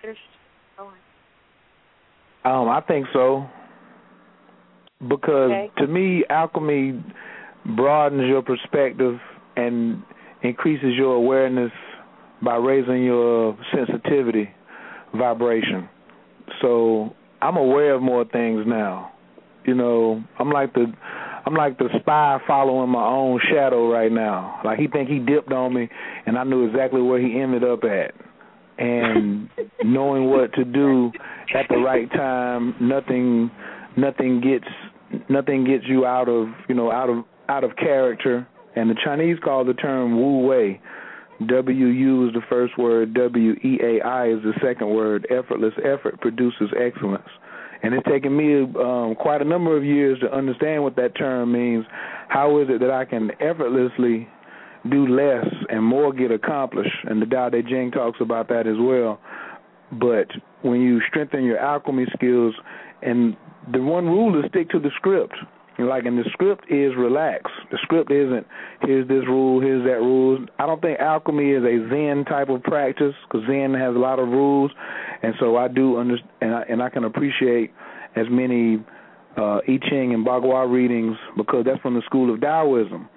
Finish. 0.02 0.18
Go. 0.76 0.90
Um, 2.44 2.68
I 2.68 2.82
think 2.86 3.06
so. 3.14 3.48
Because 5.08 5.50
Okay. 5.50 5.70
to 5.78 5.86
me, 5.86 6.24
alchemy 6.28 7.02
broadens 7.64 8.28
your 8.28 8.42
perspective 8.42 9.18
and 9.56 10.02
increases 10.42 10.94
your 10.96 11.14
awareness 11.14 11.72
by 12.42 12.56
raising 12.56 13.04
your 13.04 13.56
sensitivity 13.74 14.50
vibration. 15.16 15.88
So 16.62 17.14
I'm 17.42 17.56
aware 17.56 17.94
of 17.94 18.02
more 18.02 18.24
things 18.24 18.64
now. 18.66 19.12
You 19.64 19.74
know, 19.74 20.22
I'm 20.38 20.50
like 20.50 20.72
the 20.74 20.92
I'm 21.46 21.54
like 21.54 21.78
the 21.78 21.88
spy 22.00 22.38
following 22.46 22.90
my 22.90 23.04
own 23.04 23.40
shadow 23.50 23.90
right 23.90 24.12
now. 24.12 24.60
Like 24.64 24.78
he 24.78 24.88
think 24.88 25.08
he 25.08 25.18
dipped 25.18 25.52
on 25.52 25.74
me 25.74 25.88
and 26.26 26.38
I 26.38 26.44
knew 26.44 26.66
exactly 26.66 27.02
where 27.02 27.20
he 27.20 27.40
ended 27.40 27.64
up 27.64 27.80
at. 27.84 28.14
And 28.78 29.48
knowing 29.84 30.30
what 30.30 30.52
to 30.54 30.64
do 30.64 31.12
at 31.54 31.66
the 31.68 31.76
right 31.76 32.10
time, 32.12 32.74
nothing 32.80 33.50
nothing 33.96 34.40
gets 34.40 35.22
nothing 35.28 35.64
gets 35.64 35.84
you 35.86 36.06
out 36.06 36.28
of 36.28 36.48
you 36.68 36.74
know 36.74 36.90
out 36.90 37.10
of 37.10 37.24
out 37.48 37.64
of 37.64 37.76
character. 37.76 38.46
And 38.76 38.88
the 38.90 38.96
Chinese 39.04 39.38
call 39.42 39.64
the 39.64 39.74
term 39.74 40.16
Wu 40.16 40.46
Wei. 40.46 40.80
W 41.46 41.86
U 41.86 42.28
is 42.28 42.34
the 42.34 42.42
first 42.48 42.76
word. 42.76 43.14
W 43.14 43.52
E 43.64 43.78
A 43.82 44.00
I 44.02 44.28
is 44.28 44.42
the 44.42 44.52
second 44.62 44.90
word. 44.90 45.26
Effortless 45.30 45.74
effort 45.78 46.20
produces 46.20 46.70
excellence. 46.78 47.28
And 47.82 47.94
it's 47.94 48.06
taken 48.06 48.36
me 48.36 48.62
um, 48.78 49.14
quite 49.18 49.40
a 49.40 49.44
number 49.44 49.74
of 49.74 49.82
years 49.82 50.20
to 50.20 50.30
understand 50.30 50.82
what 50.82 50.96
that 50.96 51.16
term 51.16 51.52
means. 51.52 51.86
How 52.28 52.60
is 52.60 52.68
it 52.68 52.80
that 52.80 52.90
I 52.90 53.06
can 53.06 53.30
effortlessly 53.40 54.28
do 54.90 55.06
less 55.06 55.46
and 55.70 55.82
more 55.82 56.12
get 56.12 56.30
accomplished? 56.30 56.94
And 57.04 57.22
the 57.22 57.26
Tao 57.26 57.48
Te 57.48 57.62
Ching 57.62 57.90
talks 57.90 58.20
about 58.20 58.48
that 58.48 58.66
as 58.66 58.76
well. 58.78 59.18
But 59.92 60.28
when 60.60 60.82
you 60.82 61.00
strengthen 61.08 61.44
your 61.44 61.58
alchemy 61.58 62.04
skills, 62.14 62.54
and 63.02 63.34
the 63.72 63.80
one 63.80 64.04
rule 64.06 64.38
is 64.38 64.50
stick 64.50 64.68
to 64.70 64.78
the 64.78 64.90
script. 64.96 65.34
Like, 65.86 66.04
and 66.04 66.18
the 66.18 66.28
script 66.32 66.64
is 66.70 66.92
relax. 66.96 67.50
The 67.70 67.78
script 67.82 68.10
isn't 68.10 68.46
here's 68.82 69.08
this 69.08 69.24
rule, 69.26 69.60
here's 69.60 69.84
that 69.84 70.00
rule. 70.00 70.44
I 70.58 70.66
don't 70.66 70.80
think 70.82 71.00
alchemy 71.00 71.52
is 71.52 71.62
a 71.62 71.88
Zen 71.88 72.24
type 72.26 72.48
of 72.48 72.62
practice 72.62 73.14
because 73.26 73.46
Zen 73.46 73.74
has 73.74 73.94
a 73.94 73.98
lot 73.98 74.18
of 74.18 74.28
rules, 74.28 74.70
and 75.22 75.34
so 75.40 75.56
I 75.56 75.68
do 75.68 75.98
understand, 75.98 76.30
and 76.40 76.54
I, 76.54 76.62
and 76.68 76.82
I 76.82 76.90
can 76.90 77.04
appreciate 77.04 77.72
as 78.16 78.26
many 78.30 78.84
uh, 79.36 79.60
I 79.66 79.78
Ching 79.88 80.12
and 80.14 80.26
Bagua 80.26 80.70
readings 80.70 81.16
because 81.36 81.64
that's 81.64 81.80
from 81.80 81.94
the 81.94 82.02
school 82.06 82.32
of 82.32 82.40
Taoism, 82.40 83.08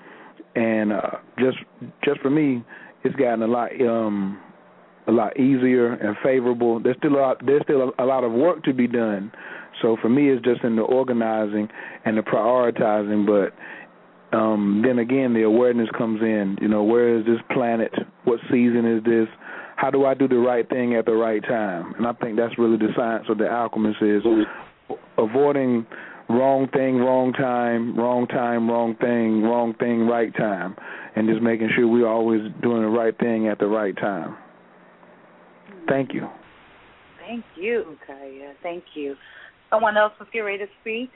and 0.56 0.94
uh, 0.94 1.12
just 1.40 1.58
just 2.04 2.22
for 2.22 2.30
me, 2.30 2.64
it's 3.04 3.16
gotten 3.16 3.42
a 3.42 3.48
lot 3.48 3.72
um, 3.82 4.40
a 5.08 5.12
lot 5.12 5.38
easier 5.40 5.94
and 5.94 6.16
favorable. 6.24 6.80
There's 6.80 6.98
still 6.98 7.16
a 7.16 7.20
lot, 7.20 7.46
there's 7.46 7.62
still 7.64 7.92
a, 7.98 8.04
a 8.04 8.06
lot 8.06 8.24
of 8.24 8.32
work 8.32 8.64
to 8.64 8.74
be 8.74 8.88
done. 8.88 9.32
So 9.84 9.98
for 10.02 10.10
me, 10.10 10.30
it's 10.30 10.44
just 10.44 10.64
in 10.64 10.76
the 10.76 10.82
organizing 10.82 11.68
and 12.06 12.18
the 12.18 12.22
prioritizing. 12.22 13.28
But 13.28 14.36
um, 14.36 14.82
then 14.84 14.98
again, 14.98 15.36
the 15.36 15.44
awareness 15.44 15.90
comes 15.96 16.22
in. 16.22 16.58
You 16.60 16.70
know, 16.70 16.84
where 16.84 17.20
is 17.20 17.26
this 17.26 17.38
planet? 17.52 17.94
What 18.24 18.40
season 18.50 18.98
is 18.98 19.04
this? 19.04 19.28
How 19.76 19.92
do 19.92 20.06
I 20.06 20.14
do 20.14 20.28
the 20.28 20.38
right 20.38 20.68
thing 20.68 20.96
at 20.96 21.06
the 21.06 21.14
right 21.14 21.44
time? 21.44 21.94
And 21.98 22.08
I 22.08 22.14
think 22.14 22.38
that's 22.38 22.58
really 22.58 22.78
the 22.78 22.94
science 22.96 23.26
of 23.30 23.38
the 23.38 23.50
alchemist 23.50 24.02
is 24.02 24.24
avoiding 25.18 25.86
wrong 26.30 26.68
thing, 26.70 26.98
wrong 26.98 27.34
time, 27.34 27.98
wrong 27.98 28.28
time, 28.28 28.70
wrong 28.70 28.96
thing, 28.96 29.44
wrong 29.44 29.74
thing, 29.76 30.08
right 30.08 30.34
time, 30.36 30.76
and 31.16 31.28
just 31.28 31.42
making 31.42 31.70
sure 31.76 31.88
we're 31.88 32.08
always 32.08 32.42
doing 32.62 32.82
the 32.82 32.88
right 32.88 33.18
thing 33.20 33.48
at 33.48 33.60
the 33.60 33.68
right 33.68 33.96
time. 33.98 34.38
Thank 35.90 36.14
you. 36.14 36.30
Thank 37.20 37.46
you, 37.56 37.98
Kaya. 38.06 38.54
Thank 38.62 38.84
you. 38.96 39.16
Someone 39.74 39.98
else 39.98 40.14
was 40.20 40.28
getting 40.32 40.46
ready 40.46 40.60
to 40.60 40.68
speak? 40.82 41.10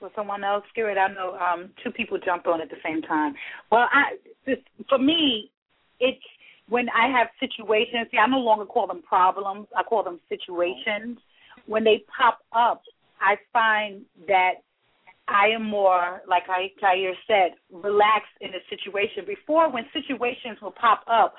Was 0.00 0.10
someone 0.16 0.42
else 0.42 0.64
get 0.74 0.82
ready? 0.82 0.98
I 0.98 1.12
know 1.12 1.36
um, 1.36 1.70
two 1.84 1.90
people 1.90 2.18
jumped 2.18 2.46
on 2.46 2.62
at 2.62 2.70
the 2.70 2.76
same 2.82 3.02
time. 3.02 3.34
Well, 3.70 3.88
I 3.92 4.56
for 4.88 4.96
me, 4.96 5.50
it's 6.00 6.18
when 6.70 6.86
I 6.88 7.10
have 7.16 7.28
situations. 7.38 8.08
See, 8.10 8.16
I 8.16 8.26
no 8.26 8.38
longer 8.38 8.64
call 8.64 8.86
them 8.86 9.02
problems. 9.02 9.66
I 9.76 9.82
call 9.82 10.02
them 10.02 10.18
situations. 10.30 11.18
When 11.66 11.84
they 11.84 12.04
pop 12.16 12.38
up, 12.52 12.82
I 13.20 13.36
find 13.52 14.00
that 14.26 14.54
I 15.28 15.48
am 15.54 15.68
more, 15.68 16.22
like 16.26 16.44
I 16.48 16.72
Jair 16.82 17.12
said, 17.26 17.52
relaxed 17.70 18.32
in 18.40 18.50
a 18.50 18.62
situation. 18.68 19.24
Before, 19.26 19.70
when 19.70 19.84
situations 19.92 20.58
will 20.60 20.72
pop 20.72 21.04
up, 21.06 21.34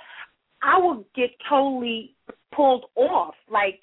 I 0.64 0.80
would 0.80 1.04
get 1.16 1.32
totally 1.50 2.16
pulled 2.56 2.86
off. 2.96 3.36
Like 3.52 3.80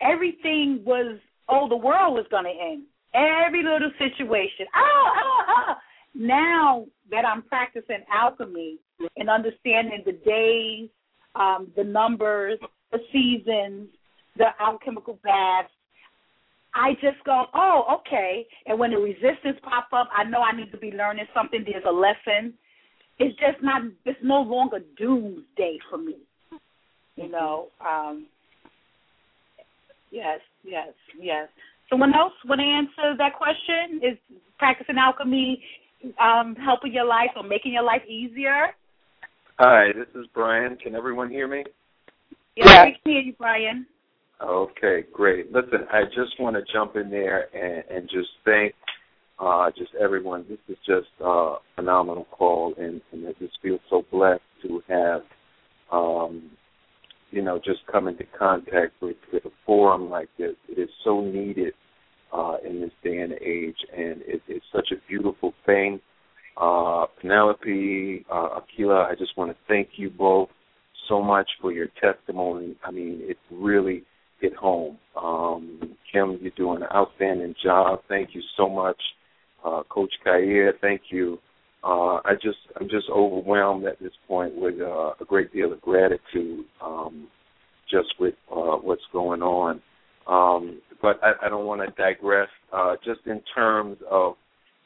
everything 0.00 0.82
was, 0.84 1.18
oh, 1.48 1.68
the 1.68 1.76
world 1.76 2.14
was 2.14 2.26
going 2.30 2.44
to 2.44 2.50
end. 2.50 2.84
Every 3.14 3.62
little 3.62 3.90
situation. 3.98 4.66
Ah, 4.74 4.80
ah, 4.80 5.44
ah. 5.48 5.78
Now 6.14 6.86
that 7.10 7.24
I'm 7.24 7.42
practicing 7.42 8.04
alchemy 8.12 8.78
and 9.16 9.28
understanding 9.28 10.02
the 10.06 10.12
days, 10.12 10.88
um, 11.34 11.72
the 11.76 11.84
numbers, 11.84 12.58
the 12.92 12.98
seasons, 13.12 13.88
the 14.36 14.46
alchemical 14.60 15.18
baths, 15.24 15.70
I 16.74 16.94
just 16.94 17.22
go, 17.24 17.46
oh, 17.54 18.00
okay. 18.00 18.46
And 18.66 18.78
when 18.78 18.90
the 18.90 18.98
resistance 18.98 19.58
pop 19.62 19.88
up, 19.92 20.08
I 20.16 20.24
know 20.24 20.40
I 20.40 20.56
need 20.56 20.72
to 20.72 20.78
be 20.78 20.90
learning 20.90 21.26
something. 21.34 21.64
There's 21.64 21.84
a 21.86 21.92
lesson. 21.92 22.54
It's 23.18 23.38
just 23.38 23.62
not. 23.62 23.82
It's 24.04 24.18
no 24.22 24.40
longer 24.42 24.80
doomsday 24.98 25.78
for 25.88 25.98
me. 25.98 26.16
You 27.16 27.28
know. 27.28 27.68
Um, 27.80 28.26
yes, 30.10 30.40
yes, 30.64 30.88
yes. 31.20 31.48
Someone 31.88 32.14
else 32.14 32.32
want 32.44 32.60
to 32.60 32.64
answer 32.64 33.16
that 33.18 33.34
question? 33.36 34.00
Is 34.02 34.18
practicing 34.58 34.96
alchemy 34.98 35.62
um, 36.20 36.54
helping 36.56 36.92
your 36.92 37.06
life 37.06 37.30
or 37.36 37.42
making 37.42 37.72
your 37.72 37.82
life 37.82 38.02
easier? 38.08 38.68
Hi, 39.58 39.88
this 39.94 40.08
is 40.20 40.26
Brian. 40.34 40.76
Can 40.76 40.94
everyone 40.94 41.30
hear 41.30 41.46
me? 41.46 41.64
Yes, 42.56 42.86
we 42.86 42.92
can 42.92 43.12
hear 43.12 43.20
you, 43.20 43.34
Brian. 43.38 43.86
Okay, 44.42 45.04
great. 45.12 45.52
Listen, 45.52 45.86
I 45.92 46.04
just 46.04 46.38
want 46.40 46.56
to 46.56 46.62
jump 46.72 46.96
in 46.96 47.10
there 47.10 47.48
and, 47.54 47.84
and 47.88 48.10
just 48.10 48.28
thank 48.44 48.74
uh, 49.38 49.70
just 49.76 49.90
everyone. 50.00 50.44
This 50.48 50.58
is 50.68 50.76
just 50.86 51.08
uh, 51.20 51.26
a 51.26 51.58
phenomenal 51.76 52.26
call, 52.30 52.74
and, 52.78 53.00
and 53.12 53.26
I 53.26 53.32
just 53.38 53.58
feel 53.62 53.78
so 53.90 54.04
blessed 54.10 54.42
to 54.62 54.82
have, 54.88 55.22
um, 55.92 56.50
you 57.30 57.42
know, 57.42 57.58
just 57.58 57.80
come 57.90 58.08
into 58.08 58.24
contact 58.38 58.92
with, 59.00 59.16
with 59.32 59.44
a 59.44 59.50
forum 59.66 60.10
like 60.10 60.28
this. 60.38 60.54
It 60.68 60.80
is 60.80 60.88
so 61.04 61.20
needed 61.20 61.74
uh, 62.32 62.56
in 62.66 62.80
this 62.80 62.90
day 63.02 63.18
and 63.18 63.32
age, 63.34 63.76
and 63.96 64.22
it, 64.22 64.42
it's 64.48 64.64
such 64.74 64.88
a 64.92 65.08
beautiful 65.08 65.52
thing. 65.66 66.00
Uh, 66.56 67.06
Penelope, 67.20 68.24
uh, 68.30 68.60
Akila, 68.60 69.10
I 69.10 69.14
just 69.18 69.36
want 69.36 69.50
to 69.50 69.56
thank 69.66 69.88
you 69.96 70.10
both 70.10 70.48
so 71.08 71.20
much 71.20 71.48
for 71.60 71.72
your 71.72 71.88
testimony. 72.00 72.76
I 72.84 72.90
mean, 72.90 73.20
it 73.22 73.36
really 73.50 74.04
hit 74.40 74.54
home. 74.54 74.98
Um, 75.20 75.80
Kim, 76.12 76.38
you're 76.40 76.52
doing 76.56 76.82
an 76.82 76.88
outstanding 76.94 77.54
job. 77.62 78.00
Thank 78.08 78.30
you 78.34 78.42
so 78.56 78.68
much, 78.68 79.00
uh, 79.64 79.82
Coach 79.88 80.12
Kair. 80.24 80.72
Thank 80.80 81.02
you. 81.10 81.38
Uh, 81.82 82.16
I 82.24 82.34
just, 82.42 82.58
I'm 82.80 82.88
just 82.88 83.08
overwhelmed 83.10 83.84
at 83.84 84.00
this 84.00 84.12
point 84.26 84.54
with 84.56 84.80
uh, 84.80 85.12
a 85.20 85.24
great 85.26 85.52
deal 85.52 85.72
of 85.72 85.80
gratitude, 85.82 86.64
um, 86.82 87.28
just 87.90 88.14
with 88.18 88.34
uh, 88.50 88.76
what's 88.76 89.02
going 89.12 89.42
on. 89.42 89.82
Um, 90.26 90.80
but 91.02 91.20
I, 91.22 91.46
I 91.46 91.48
don't 91.50 91.66
want 91.66 91.82
to 91.82 92.02
digress. 92.02 92.48
Uh, 92.72 92.94
just 93.04 93.20
in 93.26 93.42
terms 93.54 93.98
of 94.10 94.34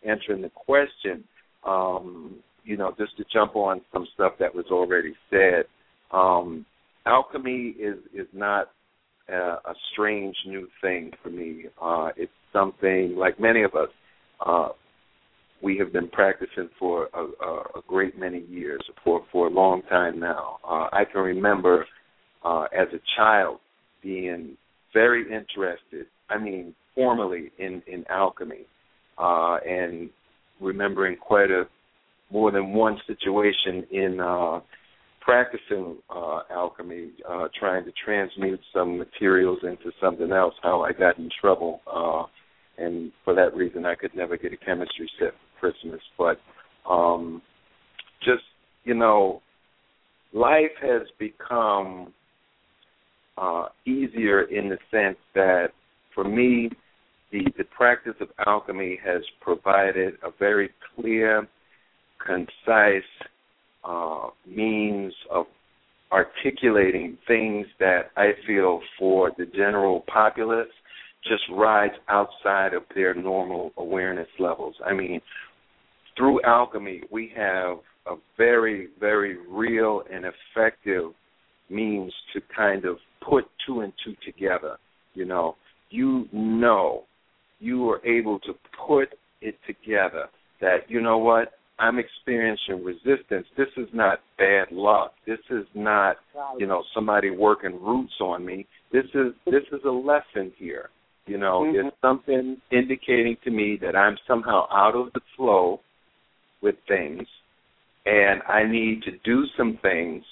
answering 0.06 0.42
the 0.42 0.50
question, 0.50 1.22
um, 1.64 2.36
you 2.64 2.76
know, 2.76 2.92
just 2.98 3.16
to 3.16 3.24
jump 3.32 3.56
on 3.56 3.80
some 3.92 4.06
stuff 4.14 4.32
that 4.40 4.54
was 4.54 4.66
already 4.70 5.14
said. 5.30 5.64
Um, 6.10 6.66
alchemy 7.06 7.74
is 7.78 7.96
is 8.14 8.26
not 8.32 8.70
a, 9.28 9.34
a 9.34 9.74
strange 9.92 10.36
new 10.46 10.68
thing 10.82 11.12
for 11.22 11.30
me. 11.30 11.64
Uh, 11.80 12.10
it's 12.16 12.32
something 12.52 13.14
like 13.16 13.40
many 13.40 13.62
of 13.62 13.74
us. 13.74 13.88
Uh, 14.44 14.68
we 15.62 15.76
have 15.78 15.92
been 15.92 16.08
practicing 16.08 16.68
for 16.78 17.08
a, 17.14 17.24
a, 17.44 17.82
great 17.88 18.18
many 18.18 18.44
years, 18.48 18.80
for 19.02 19.24
for 19.32 19.48
a 19.48 19.50
long 19.50 19.82
time 19.90 20.20
now. 20.20 20.58
Uh, 20.64 20.88
I 20.92 21.04
can 21.10 21.22
remember 21.22 21.84
uh, 22.44 22.66
as 22.72 22.86
a 22.92 23.00
child 23.16 23.58
being 24.02 24.56
very 24.94 25.22
interested. 25.22 26.06
I 26.30 26.38
mean, 26.38 26.74
formally 26.94 27.50
in 27.58 27.82
in 27.86 28.04
alchemy, 28.08 28.66
uh, 29.18 29.56
and 29.66 30.10
remembering 30.60 31.16
quite 31.16 31.50
a 31.50 31.64
more 32.30 32.50
than 32.50 32.72
one 32.72 32.98
situation 33.06 33.86
in 33.90 34.20
uh, 34.20 34.60
practicing 35.20 35.96
uh, 36.10 36.40
alchemy, 36.50 37.10
uh, 37.28 37.48
trying 37.58 37.84
to 37.84 37.92
transmute 38.04 38.60
some 38.72 38.98
materials 38.98 39.58
into 39.62 39.90
something 40.00 40.32
else. 40.32 40.54
How 40.62 40.82
I 40.82 40.92
got 40.92 41.18
in 41.18 41.28
trouble, 41.40 41.80
uh, 41.86 42.24
and 42.78 43.12
for 43.24 43.34
that 43.34 43.54
reason, 43.54 43.84
I 43.84 43.94
could 43.94 44.14
never 44.14 44.36
get 44.36 44.52
a 44.52 44.56
chemistry 44.56 45.10
set 45.18 45.32
for 45.60 45.70
Christmas. 45.70 46.00
But 46.16 46.38
um, 46.90 47.42
just 48.24 48.42
you 48.84 48.94
know, 48.94 49.42
life 50.32 50.76
has 50.80 51.02
become 51.18 52.12
uh, 53.36 53.66
easier 53.86 54.42
in 54.42 54.68
the 54.68 54.78
sense 54.90 55.18
that 55.34 55.68
for 56.14 56.24
me, 56.24 56.70
the, 57.30 57.44
the 57.58 57.64
practice 57.64 58.14
of 58.20 58.28
alchemy 58.46 58.98
has 59.04 59.22
provided 59.40 60.14
a 60.24 60.30
very 60.38 60.70
clear, 60.96 61.46
concise 62.24 63.02
uh, 63.84 64.28
means 64.46 65.12
of 65.30 65.46
articulating 66.10 67.18
things 67.26 67.66
that 67.78 68.10
I 68.16 68.30
feel 68.46 68.80
for 68.98 69.30
the 69.36 69.44
general 69.44 70.04
populace 70.12 70.68
just 71.24 71.42
rides 71.52 71.94
outside 72.08 72.74
of 72.74 72.82
their 72.94 73.14
normal 73.14 73.72
awareness 73.76 74.28
levels. 74.38 74.74
I 74.84 74.92
mean, 74.92 75.20
through 76.16 76.40
alchemy, 76.42 77.02
we 77.10 77.32
have 77.36 77.78
a 78.06 78.16
very, 78.36 78.88
very 78.98 79.36
real 79.48 80.02
and 80.12 80.24
effective 80.24 81.12
means 81.70 82.12
to 82.32 82.40
kind 82.54 82.84
of 82.84 82.96
put 83.28 83.44
two 83.66 83.80
and 83.80 83.92
two 84.04 84.14
together. 84.24 84.78
You 85.14 85.26
know, 85.26 85.56
you 85.90 86.28
know, 86.32 87.04
you 87.60 87.88
are 87.90 88.04
able 88.06 88.38
to 88.40 88.52
put 88.86 89.08
it 89.40 89.56
together 89.66 90.26
that, 90.60 90.78
you 90.88 91.00
know 91.00 91.18
what, 91.18 91.52
I'm 91.78 91.98
experiencing 91.98 92.84
resistance. 92.84 93.46
This 93.56 93.68
is 93.76 93.86
not 93.92 94.20
bad 94.36 94.72
luck. 94.72 95.12
This 95.26 95.38
is 95.50 95.64
not, 95.74 96.16
you 96.58 96.66
know, 96.66 96.82
somebody 96.92 97.30
working 97.30 97.80
roots 97.80 98.14
on 98.20 98.44
me. 98.44 98.66
This 98.92 99.04
is 99.14 99.32
this 99.46 99.62
is 99.70 99.80
a 99.84 99.90
lesson 99.90 100.52
here. 100.58 100.90
You 101.28 101.38
know, 101.38 101.60
mm-hmm. 101.62 101.88
it's 101.88 101.96
something 102.00 102.56
indicating 102.72 103.36
to 103.44 103.50
me 103.50 103.78
that 103.82 103.94
I'm 103.94 104.16
somehow 104.26 104.66
out 104.72 104.94
of 104.94 105.12
the 105.12 105.20
flow 105.36 105.80
with 106.62 106.76
things 106.88 107.26
and 108.06 108.40
I 108.48 108.64
need 108.64 109.02
to 109.02 109.10
do 109.24 109.44
some 109.56 109.78
things 109.82 110.24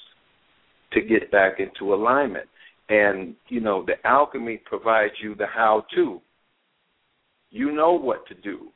to 0.92 1.02
get 1.02 1.30
back 1.30 1.58
into 1.58 1.94
alignment. 1.94 2.46
And, 2.88 3.34
you 3.48 3.60
know, 3.60 3.84
the 3.84 3.94
alchemy 4.08 4.62
provides 4.64 5.12
you 5.22 5.34
the 5.34 5.46
how 5.46 5.84
to. 5.94 6.20
You 7.50 7.72
know 7.72 7.92
what 7.92 8.26
to 8.28 8.34
do 8.34 8.68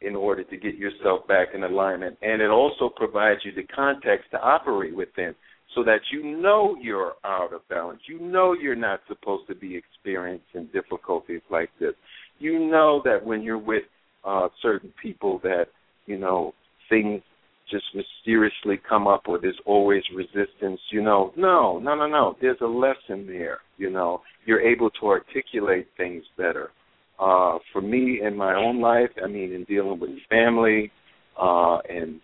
in 0.00 0.14
order 0.14 0.44
to 0.44 0.56
get 0.56 0.76
yourself 0.76 1.26
back 1.26 1.48
in 1.54 1.64
alignment. 1.64 2.18
And 2.22 2.40
it 2.40 2.50
also 2.50 2.88
provides 2.88 3.40
you 3.44 3.52
the 3.52 3.66
context 3.74 4.30
to 4.30 4.40
operate 4.40 4.94
within 4.94 5.34
so 5.74 5.82
that 5.84 6.00
you 6.12 6.22
know 6.22 6.76
you're 6.80 7.14
out 7.24 7.52
of 7.52 7.66
balance. 7.68 8.00
You 8.06 8.20
know 8.20 8.52
you're 8.52 8.74
not 8.74 9.00
supposed 9.08 9.46
to 9.48 9.54
be 9.54 9.76
experiencing 9.76 10.68
difficulties 10.72 11.42
like 11.50 11.70
this. 11.80 11.94
You 12.38 12.58
know 12.58 13.02
that 13.04 13.24
when 13.24 13.42
you're 13.42 13.58
with 13.58 13.84
uh, 14.24 14.48
certain 14.62 14.92
people 15.00 15.40
that, 15.42 15.66
you 16.06 16.18
know, 16.18 16.52
things 16.88 17.22
just 17.70 17.84
mysteriously 17.94 18.80
come 18.88 19.06
up 19.06 19.22
or 19.26 19.40
there's 19.40 19.58
always 19.66 20.02
resistance, 20.14 20.80
you 20.90 21.02
know. 21.02 21.32
No, 21.36 21.78
no, 21.78 21.94
no, 21.94 22.06
no. 22.06 22.36
There's 22.40 22.60
a 22.60 22.66
lesson 22.66 23.26
there, 23.26 23.58
you 23.76 23.90
know. 23.90 24.22
You're 24.44 24.60
able 24.60 24.90
to 24.90 25.06
articulate 25.06 25.88
things 25.96 26.22
better. 26.36 26.70
Uh, 27.18 27.58
for 27.72 27.80
me 27.80 28.20
in 28.22 28.36
my 28.36 28.54
own 28.54 28.80
life, 28.80 29.10
I 29.22 29.26
mean, 29.26 29.52
in 29.52 29.64
dealing 29.64 29.98
with 29.98 30.10
family 30.28 30.92
uh, 31.40 31.78
and 31.88 32.20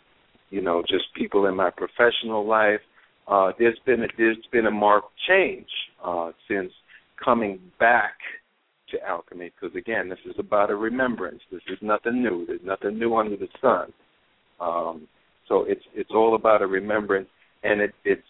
you 0.51 0.61
know 0.61 0.83
just 0.83 1.05
people 1.17 1.47
in 1.47 1.57
my 1.57 1.71
professional 1.71 2.47
life, 2.47 2.81
uh, 3.29 3.53
there's 3.59 3.79
been 3.87 4.03
a, 4.03 4.07
there's 4.19 4.37
been 4.51 4.67
a 4.67 4.71
marked 4.71 5.13
change 5.29 5.69
uh, 6.05 6.31
since 6.49 6.73
coming 7.23 7.61
back 7.79 8.15
to 8.91 9.03
alchemy. 9.07 9.53
Because 9.61 9.77
again, 9.77 10.09
this 10.09 10.19
is 10.27 10.35
about 10.39 10.71
a 10.71 10.77
remembrance. 10.77 11.41
This 11.51 11.63
is 11.69 11.79
nothing 11.81 12.23
new. 12.23 12.47
There's 12.47 12.61
nothing 12.65 12.99
new 12.99 13.17
under 13.17 13.37
the 13.37 13.49
sun. 13.61 13.93
Um, 14.61 15.09
so 15.49 15.65
it's 15.67 15.83
it's 15.95 16.11
all 16.15 16.35
about 16.35 16.63
a 16.63 16.67
remembrance, 16.67 17.29
and 17.63 17.81
it, 17.81 17.93
it's 18.05 18.23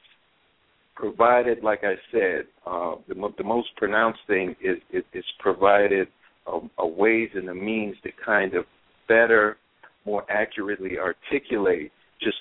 provided, 0.95 1.63
like 1.63 1.81
I 1.85 1.95
said, 2.11 2.47
uh, 2.67 2.95
the, 3.09 3.15
the 3.39 3.45
most 3.45 3.69
pronounced 3.77 4.21
thing 4.27 4.55
is 4.63 4.79
it, 4.91 5.05
it's 5.13 5.27
provided 5.39 6.09
a, 6.47 6.59
a 6.79 6.87
ways 6.87 7.31
and 7.35 7.49
a 7.49 7.55
means 7.55 7.97
to 8.03 8.11
kind 8.25 8.55
of 8.55 8.65
better, 9.09 9.57
more 10.05 10.25
accurately 10.31 10.99
articulate 10.99 11.93
just 12.21 12.37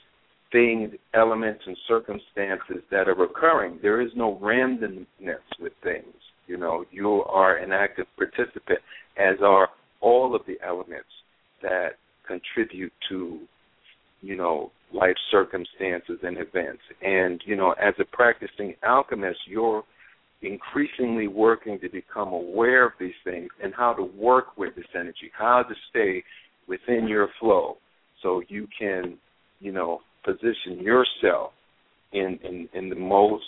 things, 0.51 0.91
elements, 1.13 1.61
and 1.65 1.77
circumstances 1.87 2.83
that 2.91 3.07
are 3.07 3.23
occurring. 3.23 3.79
There 3.81 4.01
is 4.01 4.11
no 4.15 4.37
randomness 4.41 5.05
with 5.59 5.73
things. 5.83 6.13
You 6.47 6.57
know, 6.57 6.85
you 6.91 7.23
are 7.23 7.57
an 7.57 7.71
active 7.71 8.07
participant, 8.17 8.79
as 9.17 9.37
are 9.41 9.69
all 10.01 10.35
of 10.35 10.41
the 10.47 10.57
elements 10.65 11.07
that 11.61 11.91
contribute 12.27 12.91
to, 13.09 13.39
you 14.21 14.35
know, 14.35 14.71
life 14.93 15.15
circumstances 15.29 16.19
and 16.23 16.37
events. 16.37 16.81
And, 17.01 17.41
you 17.45 17.55
know, 17.55 17.73
as 17.81 17.93
a 17.99 18.05
practicing 18.05 18.75
alchemist, 18.83 19.39
you're 19.47 19.83
increasingly 20.41 21.27
working 21.27 21.79
to 21.79 21.89
become 21.89 22.29
aware 22.29 22.85
of 22.87 22.93
these 22.99 23.13
things 23.23 23.49
and 23.63 23.73
how 23.75 23.93
to 23.93 24.03
work 24.03 24.57
with 24.57 24.75
this 24.75 24.85
energy, 24.95 25.31
how 25.37 25.63
to 25.63 25.75
stay 25.89 26.23
within 26.67 27.07
your 27.07 27.29
flow 27.39 27.77
so 28.23 28.41
you 28.47 28.67
can, 28.77 29.17
you 29.59 29.71
know, 29.71 30.01
position 30.23 30.79
yourself 30.79 31.51
in 32.13 32.39
in, 32.43 32.69
in 32.73 32.89
the 32.89 32.95
most 32.95 33.43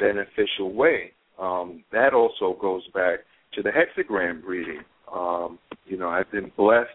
beneficial 0.00 0.72
way. 0.72 1.12
Um, 1.38 1.84
that 1.92 2.14
also 2.14 2.56
goes 2.60 2.82
back 2.94 3.20
to 3.54 3.62
the 3.62 3.70
hexagram 3.70 4.42
reading. 4.44 4.80
Um, 5.12 5.58
you 5.86 5.96
know, 5.96 6.08
I've 6.08 6.30
been 6.30 6.50
blessed 6.56 6.90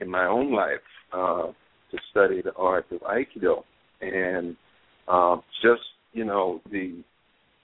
in 0.00 0.10
my 0.10 0.26
own 0.26 0.52
life 0.52 0.80
uh, 1.12 1.48
to 1.90 1.98
study 2.10 2.42
the 2.42 2.54
art 2.54 2.86
of 2.90 3.00
Aikido, 3.00 3.62
and 4.00 4.56
um, 5.08 5.42
just 5.62 5.82
you 6.12 6.24
know 6.24 6.60
the 6.70 7.02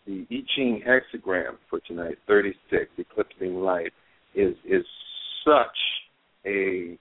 the 0.06 0.27
I 0.31 0.44
Ching 0.55 0.82
hexagram 0.86 1.56
for 1.68 1.81
tonight, 1.81 2.16
36, 2.28 2.85
eclipsing 2.98 3.56
light, 3.56 3.93
is 4.35 4.55
is 4.64 4.85
such 5.44 5.78
a 6.47 6.97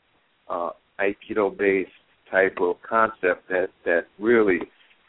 uh, 0.49 0.69
Aikido-based 0.99 1.91
type 2.35 2.57
of 2.61 2.75
concept 2.87 3.47
that 3.49 3.67
that 3.85 4.01
really 4.19 4.59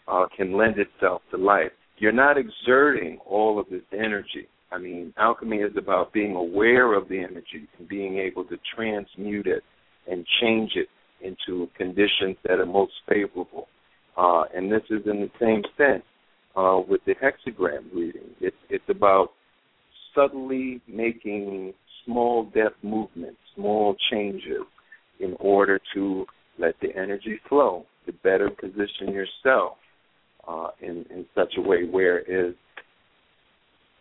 uh, 0.06 0.26
can 0.36 0.56
lend 0.56 0.76
itself 0.78 1.22
to 1.30 1.36
life. 1.36 1.72
You're 1.98 2.12
not 2.12 2.36
exerting 2.38 3.18
all 3.26 3.58
of 3.58 3.66
this 3.70 3.82
energy. 3.92 4.46
I 4.70 4.78
mean, 4.78 5.12
alchemy 5.16 5.58
is 5.58 5.72
about 5.76 6.12
being 6.12 6.36
aware 6.36 6.94
of 6.94 7.08
the 7.08 7.18
energy 7.18 7.68
and 7.78 7.88
being 7.88 8.18
able 8.18 8.44
to 8.44 8.56
transmute 8.74 9.46
it 9.46 9.62
and 10.10 10.24
change 10.40 10.72
it 10.76 10.88
into 11.20 11.68
conditions 11.76 12.36
that 12.44 12.60
are 12.60 12.66
most 12.66 12.92
favorable. 13.08 13.66
Uh, 14.16 14.44
and 14.54 14.70
this 14.70 14.82
is 14.90 15.02
in 15.06 15.20
the 15.20 15.30
same 15.40 15.62
sense 15.76 16.04
uh, 16.56 16.78
with 16.88 17.00
the 17.06 17.14
hexagram 17.14 17.92
reading. 17.94 18.30
It's 18.40 18.56
it's 18.70 18.88
about 18.88 19.30
subtly 20.14 20.80
making 20.86 21.74
small 22.04 22.44
depth 22.54 22.76
movements, 22.82 23.38
small 23.54 23.96
changes, 24.10 24.64
in 25.20 25.34
order 25.40 25.80
to 25.94 26.26
let 26.58 26.74
the 26.80 26.88
energy 26.96 27.38
flow 27.48 27.84
to 28.06 28.12
better 28.12 28.50
position 28.50 29.12
yourself 29.12 29.76
uh, 30.46 30.68
in 30.80 31.04
in 31.10 31.26
such 31.34 31.54
a 31.58 31.60
way 31.60 31.84
where 31.84 32.18
is 32.20 32.54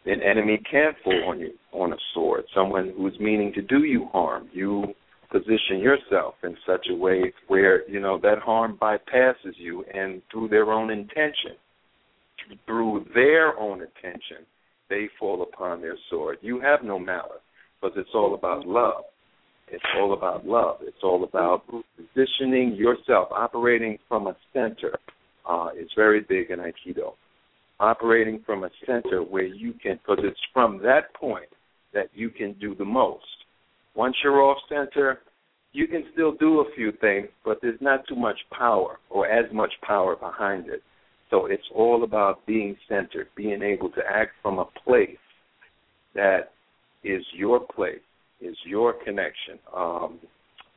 an 0.05 0.21
enemy 0.21 0.61
can't 0.69 0.95
fall 1.03 1.29
on 1.29 1.39
you 1.39 1.51
on 1.71 1.93
a 1.93 1.97
sword. 2.13 2.43
Someone 2.53 2.93
who's 2.95 3.17
meaning 3.19 3.51
to 3.53 3.61
do 3.61 3.83
you 3.83 4.07
harm, 4.11 4.49
you 4.53 4.93
position 5.31 5.79
yourself 5.79 6.35
in 6.43 6.55
such 6.67 6.87
a 6.91 6.95
way 6.95 7.33
where 7.47 7.89
you 7.89 7.99
know 7.99 8.19
that 8.21 8.39
harm 8.39 8.77
bypasses 8.79 9.55
you 9.57 9.83
and 9.93 10.21
through 10.31 10.47
their 10.47 10.71
own 10.71 10.91
intention 10.91 11.57
through 12.65 13.05
their 13.13 13.57
own 13.57 13.81
intention, 13.81 14.45
they 14.89 15.09
fall 15.19 15.41
upon 15.43 15.81
their 15.81 15.97
sword. 16.09 16.37
You 16.41 16.59
have 16.61 16.83
no 16.83 16.99
malice, 16.99 17.41
because 17.81 17.97
it's 17.97 18.09
all 18.13 18.33
about 18.33 18.67
love. 18.67 19.03
It's 19.67 19.83
all 19.97 20.13
about 20.13 20.45
love. 20.45 20.77
It's 20.81 21.03
all 21.03 21.23
about 21.23 21.63
positioning 21.67 22.75
yourself, 22.75 23.29
operating 23.31 23.97
from 24.07 24.27
a 24.27 24.35
center. 24.53 24.97
Uh, 25.47 25.69
it's 25.73 25.91
very 25.95 26.21
big 26.21 26.51
in 26.51 26.59
Aikido. 26.59 27.13
Operating 27.79 28.41
from 28.45 28.63
a 28.63 28.69
center 28.85 29.21
where 29.21 29.45
you 29.45 29.73
can, 29.73 29.97
because 29.97 30.23
it's 30.23 30.39
from 30.53 30.79
that 30.83 31.13
point 31.13 31.49
that 31.93 32.09
you 32.13 32.29
can 32.29 32.53
do 32.53 32.75
the 32.75 32.85
most. 32.85 33.25
Once 33.95 34.15
you're 34.23 34.41
off 34.41 34.57
center, 34.69 35.19
you 35.73 35.87
can 35.87 36.05
still 36.13 36.33
do 36.33 36.61
a 36.61 36.75
few 36.75 36.91
things, 37.01 37.27
but 37.43 37.59
there's 37.61 37.79
not 37.81 38.07
too 38.07 38.15
much 38.15 38.37
power 38.57 38.97
or 39.09 39.27
as 39.27 39.51
much 39.53 39.73
power 39.85 40.15
behind 40.15 40.69
it. 40.69 40.81
So 41.29 41.47
it's 41.47 41.67
all 41.73 42.03
about 42.03 42.45
being 42.45 42.77
centered, 42.87 43.27
being 43.35 43.61
able 43.61 43.89
to 43.89 44.01
act 44.07 44.31
from 44.41 44.59
a 44.59 44.65
place 44.85 45.17
that 46.13 46.51
is 47.03 47.23
your 47.35 47.59
place, 47.59 47.99
is 48.41 48.55
your 48.65 48.93
connection. 48.93 49.59
Um, 49.75 50.19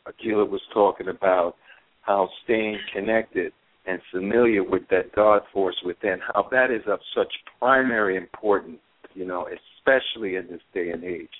Akila 0.06 0.48
was 0.48 0.60
talking 0.72 1.08
about 1.08 1.54
how 2.02 2.28
staying 2.44 2.78
connected 2.94 3.52
and 3.86 4.00
familiar 4.12 4.62
with 4.62 4.82
that 4.90 5.14
God 5.14 5.42
force 5.52 5.76
within, 5.84 6.18
how 6.34 6.48
that 6.50 6.70
is 6.70 6.82
of 6.86 6.98
such 7.16 7.32
primary 7.58 8.16
importance, 8.16 8.78
you 9.14 9.26
know, 9.26 9.46
especially 9.46 10.36
in 10.36 10.46
this 10.48 10.60
day 10.74 10.90
and 10.90 11.04
age. 11.04 11.30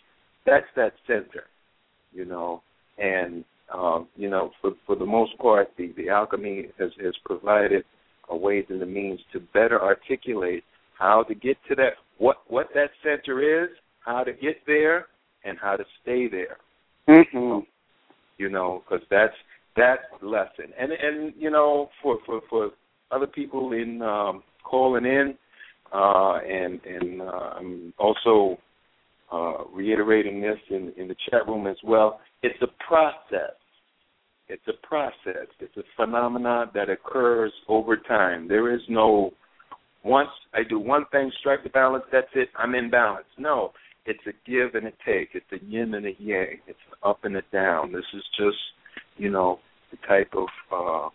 That's 0.47 0.67
that 0.77 0.93
center, 1.07 1.45
you 2.13 2.25
know, 2.25 2.63
and 2.99 3.45
um, 3.73 4.09
you 4.17 4.31
know, 4.31 4.51
for 4.63 4.73
for 4.87 4.97
the 4.97 5.05
most 5.05 5.37
part, 5.39 5.69
the 5.77 5.93
the 5.97 6.09
alchemy 6.09 6.69
has 6.79 6.91
has 7.03 7.15
provided 7.25 7.85
a 8.31 8.37
ways 8.37 8.65
and 8.71 8.81
the 8.81 8.87
means 8.87 9.21
to 9.33 9.41
better 9.53 9.81
articulate 9.83 10.65
how 10.99 11.23
to 11.25 11.35
get 11.35 11.57
to 11.69 11.75
that 11.77 11.93
what 12.19 12.39
what 12.49 12.69
that 12.75 12.91
center 13.03 13.65
is, 13.65 13.71
how 14.01 14.25
to 14.25 14.33
get 14.33 14.57
there, 14.67 15.07
and 15.49 15.59
how 15.59 15.77
to 15.77 15.85
stay 16.03 16.29
there. 16.29 16.57
Mm-hmm. 17.09 17.61
You 18.39 18.49
know, 18.49 18.83
because 18.85 19.05
that's 19.11 19.35
the 20.21 20.27
lesson. 20.27 20.73
And 20.79 20.93
and 20.93 21.33
you 21.37 21.51
know, 21.51 21.89
for 22.03 22.19
for 22.27 22.41
for 22.49 22.71
other 23.11 23.27
people 23.27 23.73
in 23.73 24.03
um, 24.03 24.43
calling 24.65 25.05
in, 25.05 25.35
uh, 25.93 26.39
and 26.39 26.81
and 26.85 27.23
uh, 27.23 27.51
I'm 27.59 27.95
also 27.99 28.59
uh, 29.33 29.65
reiterating 29.73 30.41
this 30.41 30.59
in 30.71 30.93
in 30.97 31.09
the 31.09 31.17
chat 31.31 31.47
room 31.47 31.67
as 31.67 31.77
well. 31.83 32.21
It's 32.43 32.61
a 32.63 32.69
process. 32.87 33.57
It's 34.49 34.67
a 34.67 34.87
process. 34.87 35.49
It's 35.61 35.77
a 35.77 35.83
phenomenon 35.97 36.71
that 36.75 36.89
occurs 36.89 37.53
over 37.69 37.97
time. 37.97 38.49
There 38.49 38.73
is 38.75 38.81
no 38.89 39.33
once 40.05 40.31
I 40.55 40.61
do 40.69 40.79
one 40.79 41.05
thing, 41.13 41.31
strike 41.41 41.63
the 41.63 41.71
balance, 41.71 42.05
that's 42.11 42.29
it, 42.35 42.49
I'm 42.57 42.75
in 42.75 42.91
balance. 42.91 43.27
No, 43.37 43.73
it's 44.09 44.27
a 44.27 44.51
give 44.51 44.75
and 44.75 44.87
a 44.87 44.93
take. 45.05 45.31
It's 45.35 45.53
a 45.53 45.65
yin 45.65 45.95
and 45.95 46.07
a 46.07 46.15
yang. 46.19 46.59
It's 46.67 46.79
an 46.91 47.09
up 47.09 47.21
and 47.25 47.37
a 47.37 47.43
down. 47.53 47.93
This 47.93 48.07
is 48.15 48.23
just, 48.39 48.57
you 49.19 49.31
know, 49.31 49.61
the 49.91 49.99
type 50.09 50.33
of 50.35 50.49
uh, 50.73 51.09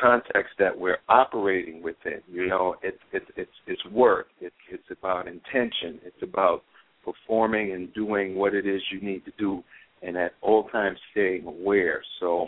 context 0.00 0.52
that 0.60 0.78
we're 0.78 0.98
operating 1.08 1.82
within. 1.82 2.20
You 2.30 2.46
know, 2.46 2.76
it's 2.82 2.98
it's 3.12 3.26
it's 3.36 3.50
it's 3.66 3.84
work. 3.86 4.28
It's 4.40 4.54
it's 4.70 4.90
about 4.90 5.26
intention. 5.26 6.00
It's 6.04 6.22
about 6.22 6.62
performing 7.04 7.72
and 7.72 7.92
doing 7.94 8.36
what 8.36 8.54
it 8.54 8.66
is 8.66 8.80
you 8.92 9.00
need 9.00 9.24
to 9.24 9.32
do, 9.36 9.64
and 10.02 10.16
at 10.16 10.32
all 10.42 10.68
times 10.68 10.98
staying 11.12 11.46
aware. 11.46 12.02
So. 12.20 12.46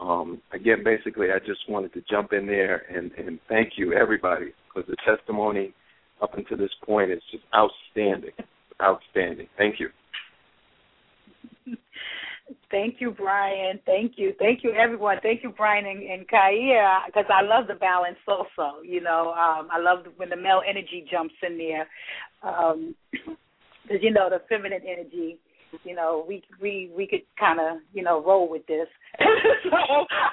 Um, 0.00 0.40
again, 0.52 0.82
basically, 0.82 1.28
I 1.30 1.38
just 1.38 1.60
wanted 1.68 1.92
to 1.92 2.02
jump 2.10 2.32
in 2.32 2.44
there 2.46 2.82
and, 2.92 3.12
and 3.12 3.38
thank 3.48 3.74
you, 3.76 3.92
everybody, 3.92 4.46
because 4.66 4.88
the 4.90 4.96
testimony 5.06 5.74
up 6.22 6.38
until 6.38 6.56
this 6.56 6.70
point 6.84 7.10
is 7.10 7.20
just 7.30 7.44
outstanding. 7.54 8.30
Outstanding. 8.80 9.48
Thank 9.58 9.80
you. 9.80 9.88
Thank 12.70 12.96
you, 13.00 13.10
Brian. 13.10 13.80
Thank 13.86 14.12
you. 14.16 14.32
Thank 14.38 14.64
you, 14.64 14.72
everyone. 14.72 15.18
Thank 15.22 15.42
you, 15.42 15.50
Brian 15.50 15.86
and, 15.86 16.02
and 16.02 16.28
Kaia, 16.28 17.06
because 17.06 17.24
I 17.28 17.42
love 17.42 17.66
the 17.66 17.74
balance 17.74 18.16
also. 18.26 18.82
You 18.84 19.00
know, 19.00 19.32
um, 19.32 19.68
I 19.70 19.78
love 19.78 20.04
when 20.16 20.30
the 20.30 20.36
male 20.36 20.62
energy 20.68 21.06
jumps 21.10 21.34
in 21.42 21.58
there. 21.58 21.86
Because, 22.42 22.74
um, 22.74 22.94
you 24.00 24.10
know, 24.10 24.28
the 24.30 24.42
feminine 24.48 24.82
energy, 24.86 25.38
you 25.84 25.94
know, 25.94 26.24
we 26.28 26.42
we 26.60 26.90
we 26.96 27.06
could 27.06 27.22
kind 27.38 27.60
of, 27.60 27.78
you 27.92 28.02
know, 28.02 28.22
roll 28.22 28.48
with 28.48 28.66
this. 28.66 28.88
so 29.18 29.76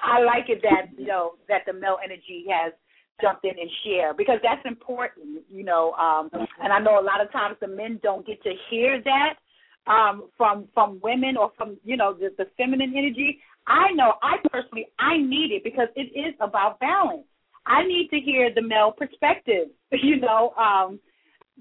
I 0.04 0.22
like 0.24 0.50
it 0.50 0.62
that, 0.64 0.98
you 0.98 1.08
know, 1.08 1.34
that 1.48 1.62
the 1.66 1.74
male 1.74 1.98
energy 2.04 2.46
has 2.50 2.74
jumped 3.22 3.46
in 3.46 3.52
and 3.52 3.70
share 3.84 4.14
because 4.14 4.40
that's 4.44 4.66
important, 4.66 5.44
you 5.50 5.64
know. 5.64 5.94
Um, 5.94 6.30
and 6.62 6.74
I 6.74 6.80
know 6.80 7.00
a 7.00 7.04
lot 7.04 7.22
of 7.22 7.32
times 7.32 7.58
the 7.62 7.68
men 7.68 8.00
don't 8.04 8.26
get 8.26 8.42
to 8.44 8.54
hear 8.70 9.02
that 9.04 9.36
um, 9.88 10.30
from 10.38 10.68
from 10.74 11.00
women 11.04 11.38
or 11.38 11.52
from 11.58 11.78
you 11.84 11.98
know 11.98 12.14
the, 12.14 12.30
the 12.38 12.46
feminine 12.58 12.94
energy. 12.96 13.40
I 13.68 13.92
know 13.94 14.14
I 14.22 14.38
personally 14.52 14.88
I 15.00 15.18
need 15.18 15.52
it 15.52 15.64
because 15.64 15.88
it 15.96 16.18
is 16.18 16.34
about 16.40 16.80
balance. 16.80 17.26
I 17.66 17.86
need 17.86 18.10
to 18.10 18.20
hear 18.20 18.54
the 18.54 18.62
male 18.62 18.92
perspective, 18.92 19.68
you 19.92 20.20
know, 20.20 20.54
um, 20.58 21.00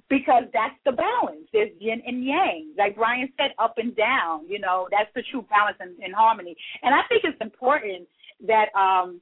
because 0.09 0.45
that's 0.53 0.75
the 0.85 0.93
balance. 0.93 1.47
There's 1.53 1.71
yin 1.79 2.03
and 2.07 2.25
yang, 2.25 2.73
like 2.79 2.97
Brian 2.97 3.29
said, 3.37 3.51
up 3.59 3.75
and 3.77 3.95
down. 3.97 4.49
You 4.49 4.59
know, 4.59 4.89
that's 4.91 5.11
the 5.15 5.23
true 5.31 5.45
balance 5.51 5.77
and, 5.81 5.99
and 6.03 6.15
harmony. 6.15 6.57
And 6.83 6.95
I 6.95 7.01
think 7.09 7.25
it's 7.25 7.41
important 7.41 8.09
that 8.47 8.75
um, 8.79 9.21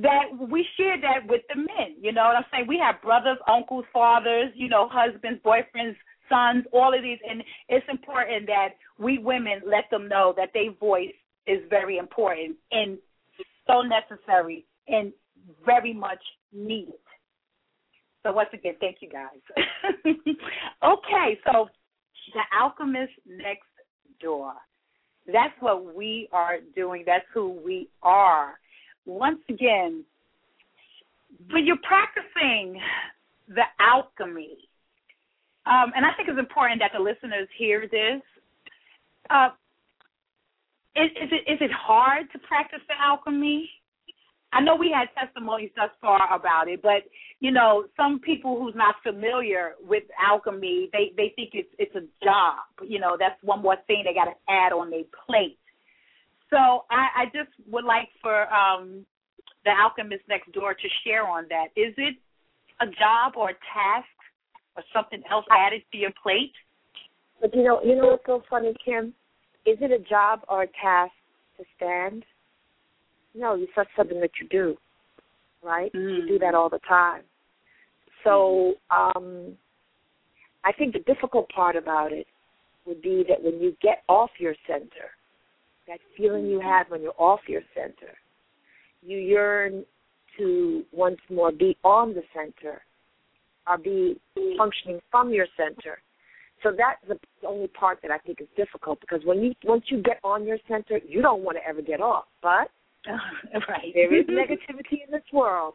that 0.00 0.24
we 0.50 0.66
share 0.76 1.00
that 1.00 1.28
with 1.28 1.42
the 1.48 1.56
men. 1.56 1.96
You 2.00 2.12
know 2.12 2.22
what 2.22 2.36
I'm 2.36 2.44
saying? 2.50 2.66
We 2.66 2.78
have 2.78 3.02
brothers, 3.02 3.38
uncles, 3.46 3.84
fathers, 3.92 4.50
you 4.54 4.68
know, 4.68 4.88
husbands, 4.90 5.40
boyfriends, 5.44 5.96
sons, 6.28 6.64
all 6.72 6.94
of 6.94 7.02
these, 7.02 7.18
and 7.28 7.42
it's 7.68 7.86
important 7.90 8.46
that 8.46 8.70
we 8.98 9.18
women 9.18 9.60
let 9.66 9.84
them 9.90 10.08
know 10.08 10.32
that 10.36 10.50
their 10.54 10.72
voice 10.72 11.12
is 11.46 11.60
very 11.68 11.98
important 11.98 12.56
and 12.70 12.96
so 13.66 13.82
necessary 13.82 14.64
and 14.88 15.12
very 15.64 15.92
much 15.92 16.22
needed. 16.52 16.94
So 18.22 18.32
once 18.32 18.50
again, 18.52 18.74
thank 18.80 18.98
you 19.00 19.10
guys. 19.10 19.40
okay, 20.84 21.38
so 21.44 21.68
the 22.32 22.40
alchemist 22.58 23.12
next 23.26 23.66
door. 24.20 24.54
That's 25.26 25.54
what 25.60 25.94
we 25.94 26.28
are 26.32 26.58
doing. 26.74 27.04
That's 27.06 27.24
who 27.32 27.50
we 27.64 27.88
are. 28.02 28.54
Once 29.06 29.40
again, 29.48 30.04
when 31.50 31.66
you're 31.66 31.76
practicing 31.82 32.80
the 33.48 33.64
alchemy, 33.80 34.56
um, 35.66 35.92
and 35.94 36.04
I 36.04 36.10
think 36.16 36.28
it's 36.28 36.38
important 36.38 36.80
that 36.80 36.90
the 36.96 37.02
listeners 37.02 37.48
hear 37.56 37.88
this. 37.90 38.22
Uh, 39.30 39.50
is, 40.94 41.10
is, 41.22 41.30
it 41.32 41.50
is 41.50 41.58
it 41.60 41.70
hard 41.72 42.30
to 42.32 42.38
practice 42.40 42.80
the 42.88 42.94
alchemy? 43.00 43.68
I 44.52 44.60
know 44.60 44.76
we 44.76 44.94
had 44.94 45.08
testimonies 45.18 45.70
thus 45.74 45.88
far 46.00 46.34
about 46.34 46.68
it, 46.68 46.82
but 46.82 47.02
you 47.40 47.50
know, 47.50 47.84
some 47.96 48.20
people 48.20 48.58
who's 48.58 48.74
not 48.74 48.96
familiar 49.02 49.72
with 49.80 50.02
alchemy, 50.20 50.90
they 50.92 51.12
they 51.16 51.32
think 51.34 51.50
it's 51.54 51.68
it's 51.78 51.94
a 51.94 52.04
job. 52.22 52.58
You 52.86 53.00
know, 53.00 53.16
that's 53.18 53.42
one 53.42 53.62
more 53.62 53.76
thing 53.86 54.02
they 54.04 54.12
got 54.12 54.26
to 54.26 54.36
add 54.48 54.72
on 54.72 54.90
their 54.90 55.04
plate. 55.26 55.58
So 56.52 56.84
I, 56.90 57.22
I 57.22 57.24
just 57.26 57.48
would 57.70 57.84
like 57.84 58.08
for 58.20 58.46
um, 58.52 59.06
the 59.64 59.70
alchemist 59.70 60.22
next 60.28 60.52
door 60.52 60.74
to 60.74 60.88
share 61.02 61.26
on 61.26 61.46
that. 61.48 61.68
Is 61.80 61.94
it 61.96 62.16
a 62.80 62.86
job 62.86 63.32
or 63.36 63.50
a 63.50 63.58
task 63.72 64.06
or 64.76 64.82
something 64.92 65.22
else 65.30 65.46
added 65.50 65.82
to 65.92 65.98
your 65.98 66.12
plate? 66.22 66.52
But 67.40 67.54
you 67.54 67.64
know, 67.64 67.80
you 67.82 67.96
know 67.96 68.08
what's 68.08 68.26
so 68.26 68.42
funny, 68.50 68.74
Kim? 68.84 69.14
Is 69.64 69.78
it 69.80 69.90
a 69.92 69.98
job 70.08 70.40
or 70.46 70.64
a 70.64 70.68
task 70.80 71.12
to 71.56 71.64
stand? 71.76 72.24
No, 73.34 73.54
it's 73.54 73.72
just 73.74 73.88
something 73.96 74.20
that 74.20 74.32
you 74.40 74.46
do, 74.48 74.76
right? 75.62 75.90
Mm. 75.94 76.18
You 76.18 76.28
do 76.28 76.38
that 76.40 76.54
all 76.54 76.68
the 76.68 76.80
time. 76.86 77.22
So 78.24 78.74
um, 78.90 79.56
I 80.64 80.72
think 80.72 80.92
the 80.92 81.00
difficult 81.00 81.48
part 81.48 81.76
about 81.76 82.12
it 82.12 82.26
would 82.84 83.00
be 83.00 83.24
that 83.28 83.42
when 83.42 83.58
you 83.58 83.74
get 83.80 84.02
off 84.08 84.30
your 84.38 84.54
center, 84.66 85.10
that 85.88 85.98
feeling 86.16 86.46
you 86.46 86.60
have 86.60 86.86
when 86.88 87.02
you're 87.02 87.14
off 87.18 87.40
your 87.48 87.62
center, 87.74 88.12
you 89.02 89.18
yearn 89.18 89.84
to 90.38 90.84
once 90.92 91.18
more 91.28 91.52
be 91.52 91.76
on 91.84 92.14
the 92.14 92.22
center 92.34 92.82
or 93.66 93.78
be 93.78 94.18
functioning 94.56 95.00
from 95.10 95.30
your 95.30 95.46
center. 95.56 95.98
So 96.62 96.70
that's 96.70 97.00
the 97.08 97.46
only 97.46 97.66
part 97.68 97.98
that 98.02 98.10
I 98.10 98.18
think 98.18 98.40
is 98.40 98.46
difficult 98.56 99.00
because 99.00 99.20
when 99.24 99.40
you 99.42 99.52
once 99.64 99.84
you 99.88 100.00
get 100.00 100.20
on 100.22 100.46
your 100.46 100.58
center, 100.68 101.00
you 101.06 101.20
don't 101.20 101.42
want 101.42 101.58
to 101.58 101.68
ever 101.68 101.82
get 101.82 102.00
off. 102.00 102.26
But 102.40 102.70
right. 103.68 103.92
there 103.94 104.14
is 104.14 104.26
negativity 104.28 105.04
in 105.04 105.10
this 105.10 105.24
world, 105.32 105.74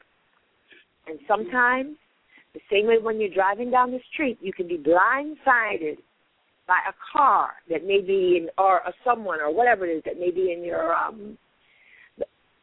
and 1.07 1.19
sometimes 1.27 1.97
the 2.53 2.61
same 2.71 2.87
way 2.87 2.97
when 2.99 3.19
you're 3.19 3.33
driving 3.33 3.69
down 3.69 3.91
the 3.91 3.99
street, 4.13 4.37
you 4.41 4.53
can 4.53 4.67
be 4.67 4.77
blindsided 4.77 5.97
by 6.67 6.77
a 6.87 6.93
car 7.11 7.51
that 7.69 7.85
may 7.85 8.01
be 8.01 8.37
in, 8.41 8.49
or 8.57 8.77
a 8.79 8.93
someone 9.03 9.39
or 9.39 9.53
whatever 9.53 9.85
it 9.85 9.89
is 9.89 10.03
that 10.05 10.19
may 10.19 10.31
be 10.31 10.51
in 10.51 10.63
your 10.63 10.93
um 10.93 11.37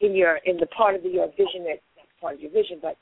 in 0.00 0.14
your 0.14 0.36
in 0.44 0.56
the 0.58 0.66
part 0.66 0.94
of 0.94 1.02
the, 1.02 1.08
your 1.08 1.28
vision 1.28 1.64
that 1.64 1.80
that's 1.96 2.08
part 2.20 2.34
of 2.34 2.40
your 2.40 2.50
vision, 2.50 2.78
but 2.80 2.96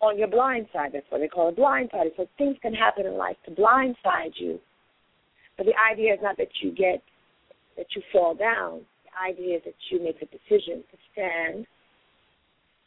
on 0.00 0.18
your 0.18 0.28
blind 0.28 0.66
side. 0.72 0.90
That's 0.92 1.06
what 1.10 1.20
they 1.20 1.28
call 1.28 1.48
it, 1.48 1.56
blind 1.56 1.90
side. 1.92 2.08
So 2.16 2.26
things 2.36 2.56
can 2.60 2.74
happen 2.74 3.06
in 3.06 3.14
life 3.14 3.36
to 3.46 3.52
blindside 3.52 4.32
you. 4.36 4.58
But 5.56 5.66
the 5.66 5.74
idea 5.90 6.14
is 6.14 6.18
not 6.22 6.36
that 6.38 6.48
you 6.60 6.72
get 6.72 7.02
that 7.76 7.86
you 7.94 8.02
fall 8.12 8.34
down. 8.34 8.80
The 9.04 9.32
idea 9.32 9.56
is 9.56 9.62
that 9.64 9.74
you 9.90 10.02
make 10.02 10.16
a 10.16 10.26
decision 10.26 10.82
to 10.90 10.96
stand, 11.12 11.66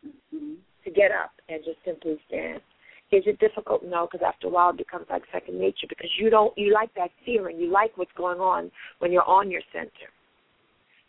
mm-hmm. 0.06 0.54
to 0.84 0.92
get 0.92 1.12
up, 1.12 1.32
and 1.50 1.64
just 1.64 1.78
simply 1.86 2.18
stand. 2.28 2.62
Is 3.11 3.23
it 3.27 3.40
difficult? 3.40 3.84
No, 3.86 4.07
because 4.11 4.26
after 4.26 4.48
a 4.48 4.49
while 4.49 4.72
it 4.72 4.77
becomes 4.77 5.06
like 5.10 5.22
second 5.32 5.60
nature 5.60 5.88
because 5.88 6.10
you 6.19 6.30
don't 6.30 6.57
you 6.57 6.73
like 6.73 6.94
that 6.95 7.11
feeling. 7.26 7.57
You 7.57 7.72
like 7.72 7.91
what's 7.98 8.11
going 8.18 8.40
on 8.40 8.72
when 8.99 9.11
you're 9.11 9.27
on 9.27 9.49
your 9.52 9.61
center. 9.72 10.10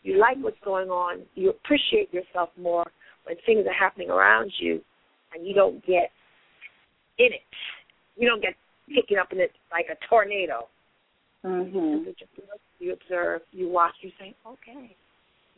You 0.02 0.18
like 0.18 0.36
what's 0.40 0.60
going 0.64 0.88
on. 0.90 1.22
You 1.34 1.50
appreciate 1.50 2.12
yourself 2.12 2.50
more 2.56 2.86
when 3.24 3.36
things 3.44 3.66
are 3.66 3.72
happening 3.72 4.10
around 4.10 4.52
you, 4.58 4.80
and 5.34 5.46
you 5.46 5.54
don't 5.54 5.84
get 5.84 6.10
in 7.18 7.32
it. 7.32 7.40
You 8.16 8.28
don't 8.28 8.42
get 8.42 8.54
picking 8.94 9.18
up 9.18 9.32
in 9.32 9.40
it 9.40 9.50
like 9.72 9.86
a 9.90 9.96
tornado. 10.06 10.68
Mhm. 11.44 12.14
You 12.78 12.92
observe, 12.92 13.40
you 13.52 13.68
watch, 13.68 13.94
you 14.02 14.12
say, 14.18 14.34
okay. 14.46 14.94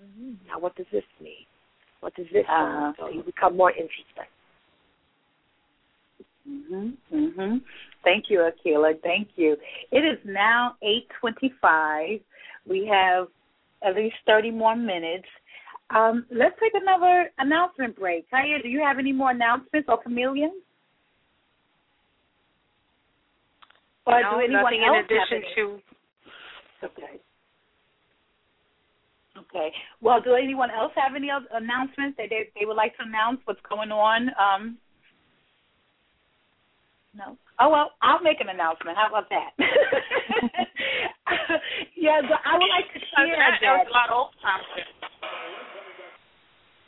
Mm-hmm. 0.01 0.33
Now, 0.47 0.61
what 0.61 0.77
does 0.77 0.87
this 0.93 1.05
mean? 1.21 1.45
What 2.01 2.15
does 2.15 2.27
this 2.33 2.47
Uh-huh. 2.49 2.85
mean? 2.87 2.95
So 2.97 3.09
you 3.09 3.23
become 3.23 3.57
more 3.57 3.73
introspective. 3.73 4.33
Mhm. 6.49 6.97
Mhm. 7.13 7.63
Thank 8.05 8.31
you, 8.31 8.41
Akila. 8.41 9.01
Thank 9.03 9.37
you. 9.37 9.57
It 9.91 10.05
is 10.05 10.19
now 10.25 10.77
8:25. 10.83 12.23
We 12.67 12.87
have 12.87 13.29
at 13.83 13.95
least 13.95 14.17
30 14.27 14.51
more 14.51 14.77
minutes. 14.77 15.29
Um, 15.91 16.27
let's 16.31 16.59
take 16.61 16.75
another 16.75 17.31
announcement 17.39 17.97
break. 17.97 18.29
Kaya, 18.31 18.61
do 18.63 18.69
you 18.69 18.81
have 18.81 18.99
any 18.99 19.13
more 19.13 19.31
announcements 19.31 19.89
or 19.89 19.99
chameleon? 19.99 20.61
Or 24.05 24.21
no, 24.23 24.31
do 24.33 24.41
anyone 24.41 24.63
nothing 24.63 24.85
else 24.85 25.07
in 25.11 25.17
addition 25.17 25.43
to 25.55 25.83
Okay. 26.85 27.21
Okay. 29.37 29.73
Well, 30.01 30.21
do 30.21 30.35
anyone 30.35 30.71
else 30.71 30.93
have 30.97 31.15
any 31.15 31.31
other 31.31 31.47
announcements 31.53 32.17
that 32.17 32.29
they, 32.31 32.51
they 32.59 32.67
would 32.67 32.77
like 32.77 32.97
to 32.97 33.05
announce? 33.05 33.41
What's 33.45 33.61
going 33.69 33.93
on? 33.93 34.31
Um, 34.39 34.79
no. 37.15 37.37
Oh 37.61 37.71
well, 37.71 37.93
I'll 38.03 38.23
make 38.23 38.41
an 38.41 38.49
announcement. 38.49 38.97
How 38.97 39.09
about 39.09 39.29
that? 39.31 39.51
yeah, 41.97 42.21
but 42.23 42.39
I 42.45 42.55
would 42.55 42.69
like 42.69 42.93
to 42.95 43.01
share 43.01 43.37
that, 43.37 43.59
that. 43.61 43.79
was 43.79 43.87
a 43.89 43.93
lot 43.93 44.11
of 44.11 44.17
overtime. 44.29 44.61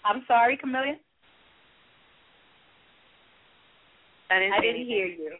I'm 0.04 0.24
sorry, 0.26 0.56
Camilla. 0.56 0.94
I 4.30 4.38
didn't, 4.38 4.52
I 4.52 4.60
didn't 4.60 4.86
hear 4.86 5.06
you. 5.06 5.36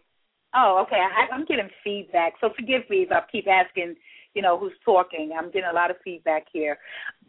Oh, 0.55 0.85
okay. 0.87 0.99
I, 0.99 1.33
I'm 1.33 1.45
getting 1.45 1.69
feedback, 1.85 2.35
so 2.41 2.51
forgive 2.57 2.83
me 2.91 3.03
if 3.03 3.13
I 3.13 3.21
keep 3.31 3.47
asking. 3.47 3.95
You 4.35 4.43
know 4.43 4.59
who's 4.59 4.73
talking? 4.85 5.33
I'm 5.37 5.47
getting 5.51 5.71
a 5.71 5.75
lot 5.75 5.91
of 5.91 5.97
feedback 6.05 6.45
here, 6.53 6.79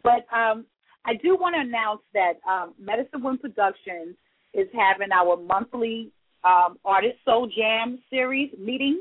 but 0.02 0.26
um, 0.32 0.66
I 1.04 1.14
do 1.14 1.36
want 1.36 1.54
to 1.56 1.60
announce 1.60 2.00
that 2.14 2.34
um, 2.48 2.74
Medicine 2.80 3.22
Wind 3.22 3.40
Productions 3.40 4.16
is 4.54 4.68
having 4.72 5.10
our 5.12 5.36
monthly 5.36 6.12
um, 6.44 6.78
Artist 6.84 7.16
Soul 7.24 7.48
Jam 7.54 7.98
series 8.10 8.50
meeting 8.58 9.00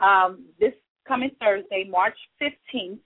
um, 0.00 0.44
this 0.58 0.72
coming 1.06 1.30
Thursday, 1.40 1.86
March 1.88 2.16
15th, 2.40 2.98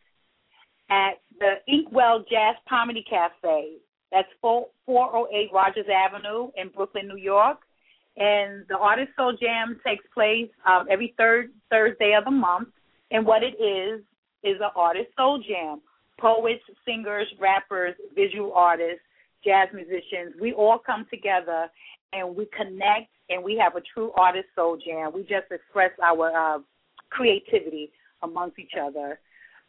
at 0.90 1.14
the 1.38 1.54
Inkwell 1.66 2.24
Jazz 2.30 2.56
Comedy 2.68 3.04
Cafe. 3.08 3.76
That's 4.12 4.28
408 4.40 5.50
Rogers 5.52 5.86
Avenue 5.92 6.50
in 6.56 6.68
Brooklyn, 6.68 7.08
New 7.08 7.16
York. 7.16 7.58
And 8.16 8.64
the 8.68 8.76
Artist 8.76 9.10
Soul 9.16 9.36
Jam 9.40 9.80
takes 9.84 10.04
place 10.14 10.50
um, 10.68 10.86
every 10.88 11.14
third 11.18 11.50
Thursday 11.70 12.14
of 12.16 12.24
the 12.24 12.30
month. 12.30 12.68
And 13.10 13.26
what 13.26 13.42
it 13.42 13.60
is 13.60 14.02
is 14.44 14.60
an 14.60 14.70
Artist 14.76 15.08
Soul 15.16 15.42
Jam. 15.46 15.80
Poets, 16.20 16.62
singers, 16.86 17.26
rappers, 17.40 17.94
visual 18.14 18.52
artists, 18.52 19.02
jazz 19.44 19.68
musicians, 19.74 20.34
we 20.40 20.52
all 20.52 20.78
come 20.78 21.06
together 21.10 21.68
and 22.12 22.36
we 22.36 22.46
connect 22.56 23.10
and 23.30 23.42
we 23.42 23.56
have 23.56 23.76
a 23.76 23.80
true 23.94 24.12
artist 24.16 24.46
soul 24.54 24.76
jam. 24.76 25.12
We 25.14 25.22
just 25.22 25.50
express 25.50 25.90
our 26.02 26.30
uh, 26.36 26.58
creativity 27.10 27.90
amongst 28.22 28.58
each 28.58 28.72
other. 28.80 29.18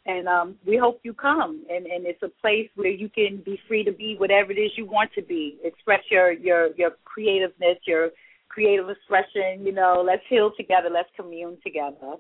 And 0.07 0.27
um, 0.27 0.56
we 0.65 0.77
hope 0.77 0.99
you 1.03 1.14
come. 1.14 1.64
And, 1.69 1.86
and 1.88 2.06
it's 2.06 2.22
a 2.22 2.30
place 2.41 2.69
where 2.76 2.90
you 2.90 3.10
can 3.10 3.41
be 3.44 3.60
free 3.68 3.84
to 3.84 3.91
be 3.91 4.15
whatever 4.18 4.52
it 4.52 4.60
is 4.60 4.72
you 4.77 4.86
want 4.86 5.11
to 5.15 5.22
be. 5.22 5.57
Express 5.64 6.02
your 6.11 6.32
your 6.32 6.76
your 6.76 6.91
creativeness, 7.06 7.77
your 7.88 8.10
creative 8.49 8.90
expression. 8.90 9.65
You 9.65 9.72
know, 9.72 10.03
let's 10.06 10.22
heal 10.30 10.52
together. 10.56 10.90
Let's 10.91 11.10
commune 11.15 11.57
together. 11.64 12.18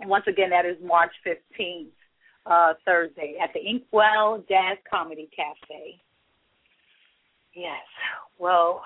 And 0.00 0.10
once 0.10 0.24
again, 0.26 0.50
that 0.50 0.66
is 0.66 0.76
March 0.84 1.12
15th, 1.26 1.86
uh, 2.44 2.74
Thursday, 2.84 3.36
at 3.42 3.50
the 3.54 3.60
Inkwell 3.60 4.44
Jazz 4.48 4.76
Comedy 4.90 5.28
Cafe. 5.34 6.00
Yes. 7.54 7.84
Well, 8.38 8.82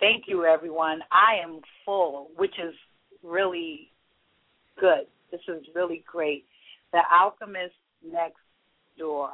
thank 0.00 0.24
you, 0.26 0.44
everyone. 0.44 1.00
I 1.10 1.42
am 1.42 1.60
full, 1.84 2.30
which 2.36 2.54
is 2.58 2.74
really 3.22 3.90
good. 4.78 5.06
This 5.30 5.40
is 5.48 5.64
really 5.74 6.04
great. 6.10 6.44
The 6.92 7.00
Alchemist 7.12 7.74
Next 8.04 8.40
Door. 8.98 9.30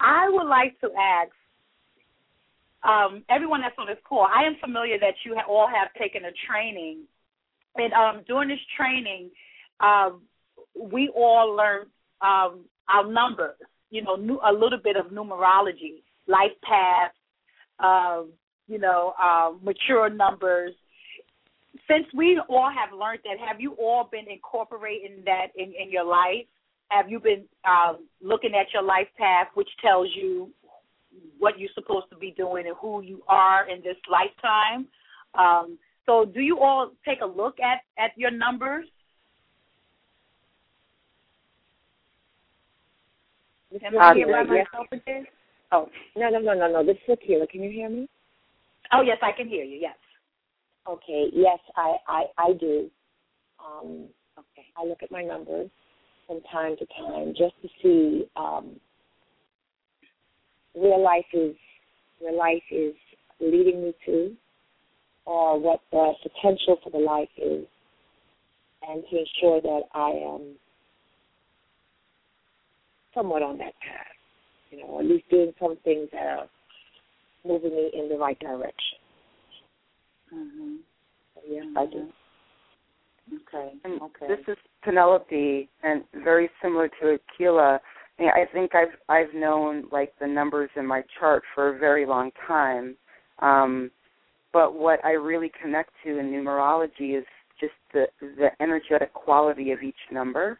I 0.00 0.28
would 0.30 0.48
like 0.48 0.80
to 0.80 0.88
ask 0.98 1.30
um, 2.82 3.22
everyone 3.28 3.60
that's 3.60 3.74
on 3.78 3.86
this 3.86 3.98
call. 4.08 4.26
I 4.26 4.44
am 4.44 4.56
familiar 4.60 4.98
that 4.98 5.14
you 5.24 5.36
all 5.48 5.68
have 5.68 5.92
taken 6.00 6.24
a 6.24 6.32
training, 6.48 7.00
and 7.76 7.92
um, 7.92 8.22
during 8.26 8.48
this 8.48 8.58
training, 8.76 9.30
um, 9.80 10.22
we 10.74 11.10
all 11.14 11.54
learned 11.54 11.90
um, 12.22 12.64
our 12.88 13.06
numbers. 13.10 13.56
You 13.90 14.02
know, 14.02 14.14
a 14.14 14.52
little 14.52 14.78
bit 14.82 14.96
of 14.96 15.06
numerology, 15.06 16.02
life 16.28 16.52
path, 16.62 17.10
um, 17.80 18.30
you 18.70 18.78
know, 18.78 19.14
uh, 19.20 19.50
mature 19.62 20.08
numbers. 20.08 20.72
Since 21.88 22.06
we 22.14 22.40
all 22.48 22.70
have 22.70 22.96
learned 22.96 23.20
that, 23.24 23.44
have 23.44 23.60
you 23.60 23.72
all 23.72 24.08
been 24.10 24.26
incorporating 24.30 25.22
that 25.26 25.48
in, 25.56 25.72
in 25.74 25.90
your 25.90 26.04
life? 26.04 26.46
Have 26.88 27.10
you 27.10 27.18
been 27.18 27.44
um, 27.68 28.06
looking 28.22 28.54
at 28.54 28.72
your 28.72 28.82
life 28.84 29.08
path, 29.18 29.48
which 29.54 29.68
tells 29.82 30.08
you 30.14 30.50
what 31.38 31.58
you're 31.58 31.70
supposed 31.74 32.06
to 32.10 32.16
be 32.16 32.30
doing 32.36 32.66
and 32.66 32.76
who 32.80 33.02
you 33.02 33.22
are 33.26 33.68
in 33.68 33.82
this 33.82 33.96
lifetime? 34.08 34.86
Um, 35.34 35.78
so, 36.06 36.24
do 36.24 36.40
you 36.40 36.60
all 36.60 36.92
take 37.04 37.20
a 37.22 37.26
look 37.26 37.58
at 37.60 37.80
at 37.98 38.10
your 38.16 38.30
numbers? 38.30 38.86
Am 43.84 43.98
I 43.98 44.14
here 44.14 44.26
by 44.26 44.42
myself 44.42 44.86
again? 44.92 45.26
Oh, 45.72 45.88
No, 46.16 46.28
no, 46.28 46.40
no, 46.40 46.54
no, 46.54 46.72
no. 46.72 46.84
This 46.84 46.96
is 47.06 47.16
Akila. 47.16 47.48
Can 47.48 47.62
you 47.62 47.70
hear 47.70 47.88
me? 47.88 48.08
Oh 48.92 49.02
yes, 49.02 49.18
I 49.22 49.32
can 49.32 49.48
hear 49.48 49.64
you. 49.64 49.78
Yes. 49.80 49.96
Okay. 50.88 51.26
Yes, 51.32 51.58
I, 51.76 51.96
I, 52.08 52.24
I 52.38 52.52
do. 52.58 52.90
Um, 53.64 54.08
Okay. 54.40 54.66
I 54.76 54.86
look 54.86 55.02
at 55.02 55.10
my 55.10 55.22
numbers 55.22 55.70
from 56.26 56.40
time 56.50 56.76
to 56.78 56.86
time 56.86 57.34
just 57.36 57.54
to 57.62 57.68
see 57.82 58.24
um, 58.36 58.76
where 60.72 60.98
life 60.98 61.26
is, 61.32 61.54
where 62.20 62.32
life 62.32 62.62
is 62.70 62.94
leading 63.40 63.82
me 63.82 63.94
to, 64.06 64.34
or 65.26 65.58
what 65.58 65.80
the 65.90 66.12
potential 66.22 66.78
for 66.82 66.90
the 66.90 66.98
life 66.98 67.28
is, 67.36 67.66
and 68.88 69.02
to 69.10 69.18
ensure 69.18 69.60
that 69.60 69.82
I 69.94 70.10
am 70.10 70.54
somewhat 73.14 73.42
on 73.42 73.58
that 73.58 73.74
path. 73.80 74.06
You 74.70 74.78
know, 74.86 75.00
at 75.00 75.06
least 75.06 75.28
doing 75.30 75.52
some 75.60 75.76
things 75.84 76.08
that 76.12 76.22
are 76.22 76.46
moving 77.46 77.70
me 77.70 77.90
in 77.92 78.08
the 78.08 78.16
right 78.16 78.38
direction. 78.38 78.98
Mm-hmm. 80.34 80.76
So 81.34 81.40
yes, 81.48 81.64
I 81.76 81.86
do. 81.86 82.08
Okay. 83.48 83.72
And 83.84 84.00
Okay. 84.02 84.26
This 84.28 84.40
is 84.48 84.56
Penelope, 84.82 85.68
and 85.82 86.04
very 86.24 86.50
similar 86.62 86.88
to 87.00 87.18
Akila. 87.18 87.78
I, 88.18 88.22
mean, 88.22 88.30
I 88.34 88.44
think 88.52 88.74
I've 88.74 88.96
I've 89.08 89.34
known 89.34 89.84
like 89.92 90.12
the 90.20 90.26
numbers 90.26 90.70
in 90.76 90.86
my 90.86 91.02
chart 91.18 91.42
for 91.54 91.74
a 91.74 91.78
very 91.78 92.06
long 92.06 92.30
time, 92.46 92.96
um, 93.40 93.90
but 94.52 94.74
what 94.74 95.04
I 95.04 95.12
really 95.12 95.50
connect 95.62 95.90
to 96.04 96.18
in 96.18 96.26
numerology 96.26 97.18
is 97.18 97.24
just 97.60 97.72
the 97.92 98.06
the 98.20 98.48
energetic 98.60 99.12
quality 99.12 99.70
of 99.72 99.82
each 99.82 99.94
number, 100.10 100.58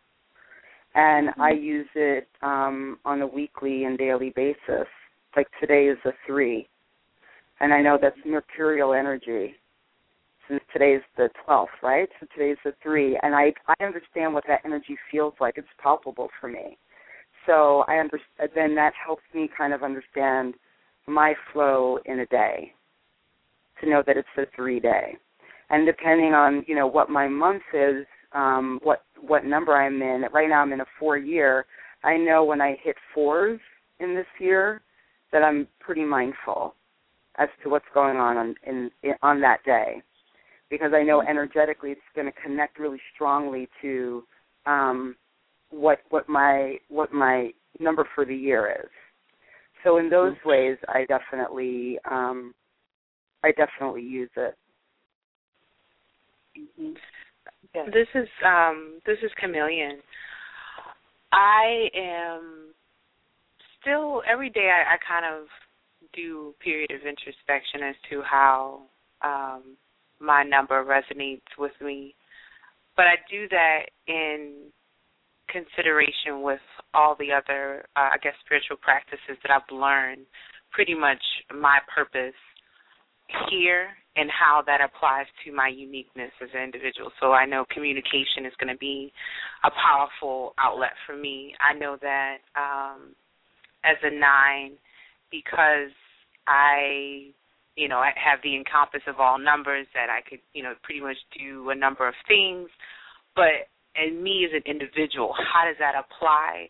and 0.95 1.31
I 1.39 1.51
use 1.51 1.89
it 1.95 2.29
um, 2.43 2.99
on 3.05 3.23
a 3.23 3.27
weekly 3.27 3.85
and 3.85 3.99
daily 3.99 4.33
basis. 4.35 4.87
Like 5.37 5.49
today 5.61 5.87
is 5.87 5.99
a 6.05 6.11
three, 6.27 6.69
and 7.61 7.73
I 7.73 7.81
know 7.83 7.99
that's 8.01 8.17
mercurial 8.27 8.95
energy 8.95 9.55
since 10.49 10.61
today's 10.73 11.03
the 11.17 11.31
12th, 11.47 11.67
right? 11.83 12.09
So 12.19 12.27
today's 12.35 12.57
the 12.65 12.73
3, 12.83 13.19
and 13.23 13.35
I 13.35 13.53
I 13.69 13.85
understand 13.85 14.35
what 14.35 14.45
that 14.49 14.63
energy 14.65 14.99
feels 15.11 15.35
like. 15.41 15.55
It's 15.57 15.69
palpable 15.81 16.29
for 16.41 16.49
me. 16.49 16.77
So 17.47 17.85
I 17.87 17.95
understand. 17.95 18.51
Then 18.55 18.75
that 18.75 18.93
helps 19.03 19.23
me 19.35 19.49
kind 19.57 19.73
of 19.73 19.83
understand 19.83 20.55
my 21.07 21.35
flow 21.53 21.99
in 22.05 22.21
a 22.21 22.27
day. 22.27 22.73
To 23.81 23.89
know 23.89 24.03
that 24.07 24.17
it's 24.19 24.29
a 24.37 24.45
three 24.55 24.79
day, 24.79 25.17
and 25.71 25.87
depending 25.87 26.35
on 26.35 26.65
you 26.67 26.75
know 26.75 26.87
what 26.87 27.09
my 27.09 27.29
month 27.29 27.63
is, 27.73 28.05
um, 28.33 28.79
what 28.83 29.05
what 29.21 29.45
number 29.45 29.75
I'm 29.75 30.03
in. 30.03 30.25
Right 30.33 30.49
now 30.49 30.61
I'm 30.61 30.73
in 30.73 30.81
a 30.81 30.87
four 30.99 31.17
year. 31.17 31.65
I 32.03 32.17
know 32.17 32.45
when 32.45 32.61
I 32.61 32.77
hit 32.83 32.97
fours 33.15 33.61
in 34.01 34.15
this 34.15 34.27
year 34.39 34.83
that 35.33 35.43
I'm 35.43 35.67
pretty 35.81 36.05
mindful 36.05 36.75
as 37.39 37.49
to 37.63 37.71
what's 37.71 37.85
going 37.95 38.17
on 38.17 38.37
on 38.37 38.55
in, 38.67 38.91
in 39.03 39.15
on 39.23 39.41
that 39.41 39.65
day 39.65 40.03
because 40.71 40.93
I 40.95 41.03
know 41.03 41.23
energetically 41.23 41.91
it's 41.91 42.01
going 42.15 42.27
to 42.27 42.41
connect 42.41 42.79
really 42.79 43.01
strongly 43.15 43.69
to 43.83 44.25
um, 44.67 45.17
what 45.71 46.01
what 46.11 46.29
my 46.29 46.77
what 46.89 47.13
my 47.13 47.51
number 47.79 48.07
for 48.15 48.25
the 48.25 48.35
year 48.35 48.77
is. 48.83 48.91
So 49.85 49.99
in 49.99 50.11
those 50.11 50.35
mm-hmm. 50.35 50.49
ways, 50.49 50.77
I 50.89 51.07
definitely, 51.07 51.99
um, 52.11 52.55
I 53.43 53.53
definitely 53.53 54.03
use 54.03 54.31
it. 54.37 54.57
Mm-hmm. 56.59 56.93
Yes. 57.75 57.89
This 57.93 58.09
is 58.15 58.29
um, 58.45 59.01
this 59.07 59.19
is 59.23 59.31
Chameleon. 59.41 60.01
I 61.33 61.89
am 61.95 62.75
still 63.81 64.23
every 64.31 64.51
day. 64.51 64.71
I, 64.71 64.95
I 64.95 64.99
kind 65.07 65.25
of 65.25 65.47
do 66.15 66.55
period 66.63 66.91
of 66.91 67.07
introspection 67.07 67.83
as 67.89 67.95
to 68.11 68.23
how 68.23 68.83
um, 69.23 69.77
my 70.21 70.43
number 70.43 70.85
resonates 70.85 71.41
with 71.59 71.73
me, 71.81 72.15
but 72.97 73.07
I 73.07 73.17
do 73.31 73.49
that 73.49 73.87
in 74.07 74.71
consideration 75.49 76.43
with 76.43 76.61
all 76.95 77.17
the 77.19 77.33
other, 77.33 77.85
uh, 77.97 78.11
I 78.13 78.17
guess, 78.23 78.35
spiritual 78.45 78.77
practices 78.77 79.37
that 79.43 79.51
I've 79.51 79.75
learned. 79.75 80.27
Pretty 80.73 80.95
much 80.95 81.23
my 81.53 81.79
purpose 81.93 82.39
here 83.51 83.89
and 84.17 84.31
how 84.31 84.63
that 84.67 84.81
applies 84.81 85.27
to 85.45 85.53
my 85.53 85.69
uniqueness 85.69 86.31
as 86.43 86.49
an 86.55 86.63
individual. 86.63 87.11
So 87.21 87.33
I 87.33 87.47
know 87.47 87.65
communication 87.73 88.47
is 88.47 88.53
going 88.59 88.73
to 88.73 88.79
be 88.79 89.13
a 89.65 89.71
powerful 89.71 90.55
outlet 90.59 90.93
for 91.07 91.17
me. 91.17 91.55
I 91.61 91.79
know 91.79 91.97
that 92.03 92.39
um, 92.57 93.15
as 93.85 93.97
a 94.03 94.11
nine, 94.11 94.77
because 95.31 95.93
I, 96.47 97.31
you 97.77 97.89
know, 97.89 97.99
I 97.99 98.13
have 98.17 98.41
the 98.43 98.57
encompass 98.57 99.03
of 99.07 99.21
all 99.21 99.39
numbers 99.39 99.87
that 99.95 100.09
I 100.11 100.21
could, 100.29 100.41
you 100.53 100.63
know, 100.63 100.75
pretty 100.83 101.01
much 101.01 101.17
do 101.39 101.71
a 101.71 101.75
number 101.75 102.07
of 102.07 102.15
things. 102.29 102.69
But 103.35 103.71
and 103.97 104.23
me 104.23 104.47
as 104.47 104.53
an 104.55 104.63
individual, 104.71 105.35
how 105.35 105.67
does 105.67 105.77
that 105.79 105.95
apply 105.95 106.69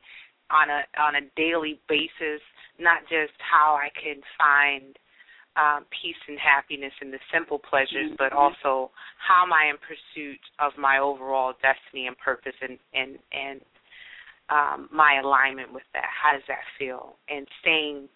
on 0.51 0.69
a 0.71 0.83
on 1.01 1.17
a 1.17 1.27
daily 1.37 1.81
basis? 1.89 2.41
Not 2.79 3.03
just 3.09 3.37
how 3.39 3.77
I 3.77 3.89
can 3.93 4.21
find 4.39 4.97
um, 5.57 5.85
peace 5.91 6.19
and 6.29 6.39
happiness 6.39 6.93
in 7.03 7.11
the 7.11 7.19
simple 7.33 7.59
pleasures, 7.59 8.15
mm-hmm. 8.15 8.23
but 8.23 8.33
also 8.33 8.91
how 9.19 9.45
am 9.45 9.53
I 9.53 9.71
in 9.71 9.77
pursuit 9.83 10.41
of 10.59 10.73
my 10.79 10.99
overall 10.99 11.53
destiny 11.61 12.07
and 12.07 12.17
purpose 12.19 12.57
and 12.63 12.79
and 12.95 13.19
and 13.33 13.61
um, 14.51 14.89
my 14.93 15.21
alignment 15.23 15.73
with 15.73 15.85
that. 15.95 16.09
How 16.11 16.33
does 16.33 16.43
that 16.49 16.65
feel? 16.79 17.17
And 17.29 17.47
staying 17.61 18.09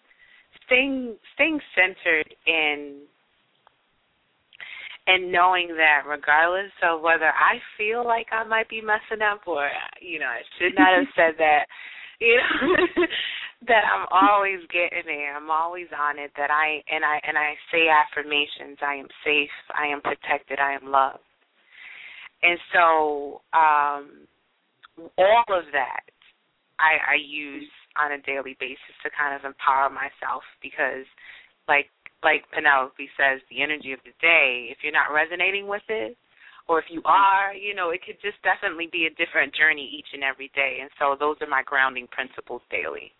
staying 0.65 1.15
staying 1.35 1.59
centered 1.75 2.33
in 2.47 3.01
and 5.07 5.31
knowing 5.31 5.67
that 5.77 6.01
regardless 6.07 6.71
of 6.81 7.01
whether 7.01 7.27
I 7.29 7.61
feel 7.77 8.05
like 8.05 8.27
I 8.31 8.43
might 8.43 8.69
be 8.69 8.81
messing 8.81 9.21
up 9.21 9.41
or 9.47 9.69
you 10.01 10.19
know 10.19 10.25
I 10.25 10.41
should 10.57 10.75
not 10.75 10.97
have 10.97 11.07
said 11.15 11.35
that, 11.39 11.65
you 12.19 12.37
know 12.37 13.05
that 13.67 13.83
I'm 13.85 14.07
always 14.11 14.59
getting 14.71 15.05
there. 15.05 15.35
I'm 15.35 15.49
always 15.49 15.87
on 15.97 16.19
it. 16.19 16.31
That 16.37 16.51
I 16.51 16.83
and 16.93 17.05
I 17.05 17.19
and 17.27 17.37
I 17.37 17.53
say 17.71 17.87
affirmations. 17.87 18.77
I 18.81 18.95
am 18.95 19.07
safe. 19.23 19.53
I 19.77 19.87
am 19.87 20.01
protected. 20.01 20.59
I 20.59 20.73
am 20.73 20.91
loved. 20.91 21.19
And 22.43 22.59
so 22.73 23.41
um 23.53 24.27
all 25.17 25.45
of 25.49 25.65
that 25.73 26.01
I, 26.79 27.15
I 27.15 27.17
use 27.19 27.69
on 27.95 28.11
a 28.11 28.21
daily 28.21 28.57
basis 28.59 28.95
to 29.03 29.09
kind 29.11 29.35
of 29.35 29.45
empower 29.47 29.89
myself 29.89 30.43
because 30.61 31.07
like 31.67 31.89
like 32.23 32.43
Penelope 32.51 33.09
says, 33.13 33.39
the 33.53 33.61
energy 33.61 33.93
of 33.93 34.01
the 34.01 34.15
day, 34.17 34.73
if 34.73 34.81
you're 34.81 34.95
not 34.95 35.13
resonating 35.13 35.67
with 35.67 35.85
it, 35.89 36.17
or 36.67 36.79
if 36.79 36.85
you 36.89 37.01
are, 37.05 37.53
you 37.53 37.75
know, 37.75 37.91
it 37.91 38.01
could 38.01 38.17
just 38.21 38.41
definitely 38.41 38.89
be 38.91 39.05
a 39.05 39.13
different 39.13 39.53
journey 39.53 39.85
each 39.85 40.09
and 40.13 40.23
every 40.23 40.49
day. 40.55 40.79
And 40.81 40.89
so 40.97 41.15
those 41.19 41.37
are 41.41 41.47
my 41.47 41.61
grounding 41.61 42.07
principles 42.09 42.61
daily. 42.71 43.13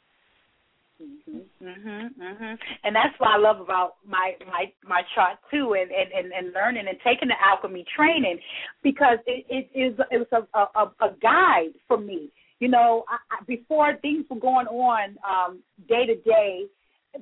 Mhm, 1.02 1.44
mhm, 1.62 2.18
mhm. 2.18 2.58
And 2.84 2.96
that's 2.96 3.20
what 3.20 3.30
I 3.32 3.38
love 3.38 3.60
about 3.60 3.98
my 4.08 4.36
my 4.48 4.72
my 4.84 5.04
chart 5.14 5.38
too, 5.52 5.74
and 5.74 5.92
and 5.92 6.12
and, 6.14 6.32
and 6.32 6.54
learning 6.54 6.88
and 6.88 6.98
taking 7.04 7.28
the 7.28 7.36
alchemy 7.44 7.86
training, 7.96 8.40
because 8.82 9.20
it 9.28 9.46
it 9.50 9.70
is 9.78 10.00
it 10.10 10.26
was 10.32 10.48
a 10.56 10.80
a, 10.80 10.92
a 11.06 11.14
guide 11.22 11.74
for 11.88 11.98
me. 11.98 12.32
You 12.60 12.70
know, 12.70 13.04
I, 13.10 13.18
I, 13.36 13.44
before 13.46 13.98
things 14.02 14.26
were 14.30 14.40
going 14.40 14.68
on 14.68 15.18
um 15.28 15.60
day 15.88 16.06
to 16.06 16.16
day, 16.16 16.66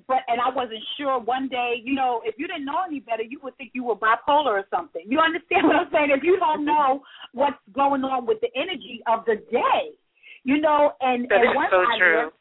but 0.07 0.21
and 0.27 0.39
I 0.41 0.49
wasn't 0.53 0.83
sure 0.97 1.19
one 1.19 1.47
day, 1.49 1.81
you 1.83 1.93
know, 1.93 2.21
if 2.25 2.35
you 2.37 2.47
didn't 2.47 2.65
know 2.65 2.81
any 2.85 2.99
better, 2.99 3.23
you 3.23 3.39
would 3.43 3.57
think 3.57 3.71
you 3.73 3.83
were 3.83 3.95
bipolar 3.95 4.53
or 4.53 4.65
something. 4.69 5.03
You 5.05 5.19
understand 5.19 5.63
what 5.67 5.75
I'm 5.75 5.87
saying? 5.91 6.09
If 6.11 6.23
you 6.23 6.37
don't 6.39 6.65
know 6.65 7.01
what's 7.33 7.57
going 7.73 8.03
on 8.03 8.25
with 8.25 8.39
the 8.41 8.49
energy 8.55 9.01
of 9.07 9.25
the 9.25 9.35
day, 9.51 9.93
you 10.43 10.59
know, 10.61 10.93
and 11.01 11.27
that 11.29 11.41
and 11.41 11.49
is 11.49 11.55
once 11.55 11.69
so 11.71 11.81
I 11.81 11.97
true. 11.97 12.23
Lived, 12.25 12.35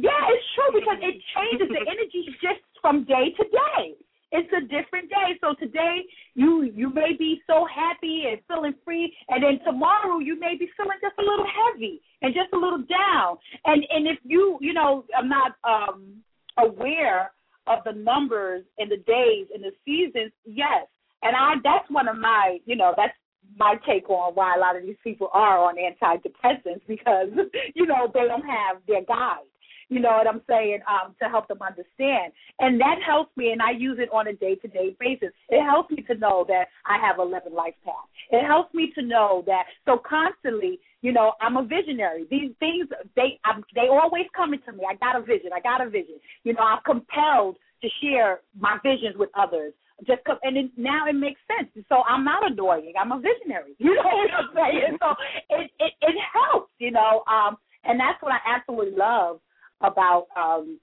yeah, 0.00 0.32
it's 0.32 0.46
true 0.56 0.80
because 0.80 0.98
it 1.04 1.20
changes 1.36 1.68
the 1.68 1.84
energy 1.84 2.24
just 2.40 2.64
from 2.80 3.04
day 3.04 3.36
to 3.36 3.44
day. 3.44 3.94
It's 4.32 4.50
a 4.56 4.60
different 4.60 5.08
day. 5.08 5.38
So 5.40 5.54
today 5.58 6.02
you 6.34 6.62
you 6.62 6.92
may 6.92 7.14
be 7.18 7.40
so 7.46 7.66
happy 7.66 8.24
and 8.30 8.40
feeling 8.46 8.74
free, 8.84 9.14
and 9.28 9.42
then 9.42 9.60
tomorrow 9.64 10.18
you 10.18 10.38
may 10.38 10.56
be 10.58 10.68
feeling 10.76 10.98
just 11.00 11.14
a 11.18 11.22
little 11.22 11.46
heavy 11.46 12.00
and 12.22 12.34
just 12.34 12.52
a 12.52 12.56
little 12.56 12.84
down. 12.88 13.38
And 13.64 13.84
and 13.90 14.06
if 14.06 14.18
you 14.22 14.58
you 14.60 14.72
know 14.72 15.04
I'm 15.16 15.28
not 15.28 15.56
um 15.64 16.22
aware 16.58 17.32
of 17.66 17.80
the 17.84 17.92
numbers 17.92 18.64
and 18.78 18.90
the 18.90 18.96
days 18.98 19.46
and 19.54 19.62
the 19.62 19.72
seasons, 19.84 20.32
yes. 20.44 20.86
And 21.22 21.36
I 21.36 21.54
that's 21.62 21.88
one 21.90 22.08
of 22.08 22.16
my, 22.16 22.58
you 22.64 22.76
know, 22.76 22.94
that's 22.96 23.12
my 23.56 23.74
take 23.86 24.08
on 24.08 24.34
why 24.34 24.54
a 24.54 24.58
lot 24.58 24.76
of 24.76 24.82
these 24.82 24.96
people 25.02 25.28
are 25.32 25.58
on 25.58 25.76
antidepressants 25.76 26.80
because, 26.88 27.28
you 27.74 27.86
know, 27.86 28.10
they 28.12 28.26
don't 28.26 28.46
have 28.46 28.78
their 28.86 29.04
guide. 29.04 29.49
You 29.90 30.00
know 30.00 30.10
what 30.10 30.26
I'm 30.26 30.40
saying? 30.48 30.80
Um, 30.88 31.14
to 31.20 31.28
help 31.28 31.48
them 31.48 31.58
understand. 31.60 32.32
And 32.60 32.80
that 32.80 32.96
helps 33.04 33.36
me 33.36 33.50
and 33.50 33.60
I 33.60 33.72
use 33.72 33.98
it 34.00 34.08
on 34.12 34.28
a 34.28 34.32
day 34.32 34.54
to 34.54 34.68
day 34.68 34.96
basis. 34.98 35.30
It 35.48 35.62
helps 35.62 35.90
me 35.90 36.02
to 36.04 36.14
know 36.14 36.44
that 36.48 36.66
I 36.86 36.96
have 37.04 37.18
eleven 37.18 37.52
life 37.52 37.74
paths. 37.84 38.08
It 38.30 38.46
helps 38.46 38.72
me 38.72 38.92
to 38.94 39.02
know 39.02 39.42
that 39.46 39.64
so 39.84 40.00
constantly 40.08 40.80
you 41.02 41.12
know, 41.12 41.32
I'm 41.40 41.56
a 41.56 41.64
visionary. 41.64 42.26
These 42.30 42.52
things 42.58 42.88
they 43.16 43.40
I'm, 43.44 43.64
they 43.74 43.88
always 43.90 44.26
coming 44.36 44.60
to 44.66 44.72
me. 44.72 44.84
I 44.88 44.96
got 44.96 45.16
a 45.16 45.24
vision. 45.24 45.50
I 45.54 45.60
got 45.60 45.84
a 45.84 45.88
vision. 45.88 46.20
You 46.44 46.52
know, 46.52 46.60
I'm 46.60 46.80
compelled 46.84 47.56
to 47.82 47.88
share 48.02 48.40
my 48.58 48.76
visions 48.82 49.16
with 49.16 49.30
others. 49.34 49.72
Just 50.06 50.20
and 50.42 50.56
it, 50.56 50.70
now 50.76 51.06
it 51.08 51.14
makes 51.14 51.40
sense. 51.48 51.70
So 51.88 52.02
I'm 52.08 52.24
not 52.24 52.50
annoying. 52.50 52.92
I'm 53.00 53.12
a 53.12 53.20
visionary. 53.20 53.74
You 53.78 53.94
know 53.94 54.02
what 54.02 54.30
I'm 54.30 54.48
saying? 54.54 54.98
So 55.00 55.14
it 55.50 55.70
it, 55.78 55.92
it 56.00 56.16
helps. 56.32 56.70
You 56.78 56.90
know, 56.90 57.24
um, 57.26 57.56
and 57.84 57.98
that's 57.98 58.20
what 58.22 58.32
I 58.32 58.56
absolutely 58.56 58.96
love 58.96 59.40
about 59.80 60.26
um, 60.36 60.78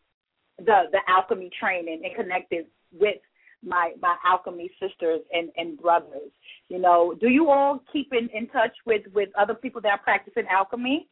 the 0.58 0.84
the 0.92 1.00
alchemy 1.08 1.50
training 1.60 2.02
and 2.04 2.16
connected 2.16 2.66
with 2.92 3.18
my 3.64 3.94
my 4.02 4.16
alchemy 4.26 4.70
sisters 4.80 5.22
and 5.34 5.50
and 5.58 5.80
brothers. 5.80 6.32
You 6.70 6.80
know, 6.80 7.16
do 7.20 7.30
you 7.30 7.50
all 7.50 7.82
keep 7.92 8.14
in 8.14 8.30
in 8.34 8.48
touch 8.48 8.76
with 8.86 9.04
with 9.14 9.30
other 9.38 9.54
people 9.54 9.82
that 9.82 9.92
are 9.92 9.98
practicing 10.00 10.46
alchemy? 10.50 11.08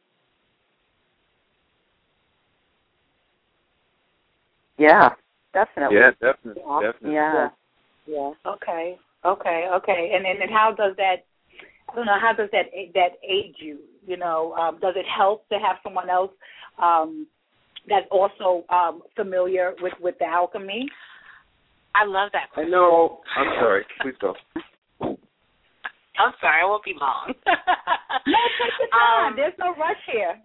Yeah, 4.78 5.10
definitely. 5.52 5.96
Yeah, 5.96 6.10
definitely. 6.20 6.62
Yeah. 6.66 6.80
Definitely. 6.80 7.14
Yeah. 7.14 7.48
Yeah. 8.06 8.30
Okay. 8.46 8.98
Okay. 9.24 9.68
Okay. 9.72 10.12
And 10.14 10.26
and, 10.26 10.40
and 10.40 10.50
how 10.50 10.72
does 10.72 10.94
that? 10.96 11.24
I 11.90 11.94
don't 11.94 12.06
know. 12.06 12.18
How 12.20 12.32
does 12.32 12.48
that 12.52 12.66
that 12.94 13.12
aid 13.28 13.54
you? 13.58 13.78
You 14.06 14.16
know, 14.16 14.54
um, 14.54 14.78
does 14.80 14.94
it 14.96 15.06
help 15.06 15.48
to 15.48 15.58
have 15.58 15.76
someone 15.82 16.08
else 16.08 16.30
um, 16.80 17.26
that's 17.88 18.06
also 18.10 18.64
um, 18.70 19.02
familiar 19.14 19.74
with 19.80 19.94
with 20.00 20.16
the 20.18 20.26
alchemy? 20.26 20.88
I 21.94 22.04
love 22.04 22.30
that 22.32 22.52
question. 22.52 22.74
I 22.74 22.76
know. 22.76 23.20
I'm 23.36 23.52
sorry. 23.60 23.84
Please 24.02 24.14
go. 24.20 24.34
I'm 25.00 26.32
sorry. 26.40 26.60
I 26.62 26.66
won't 26.66 26.84
be 26.84 26.94
long. 26.98 27.32
no, 27.46 28.40
take 28.60 28.76
your 28.80 28.88
time. 28.92 29.32
Um, 29.32 29.36
There's 29.36 29.56
no 29.58 29.74
rush 29.76 30.00
here. 30.10 30.36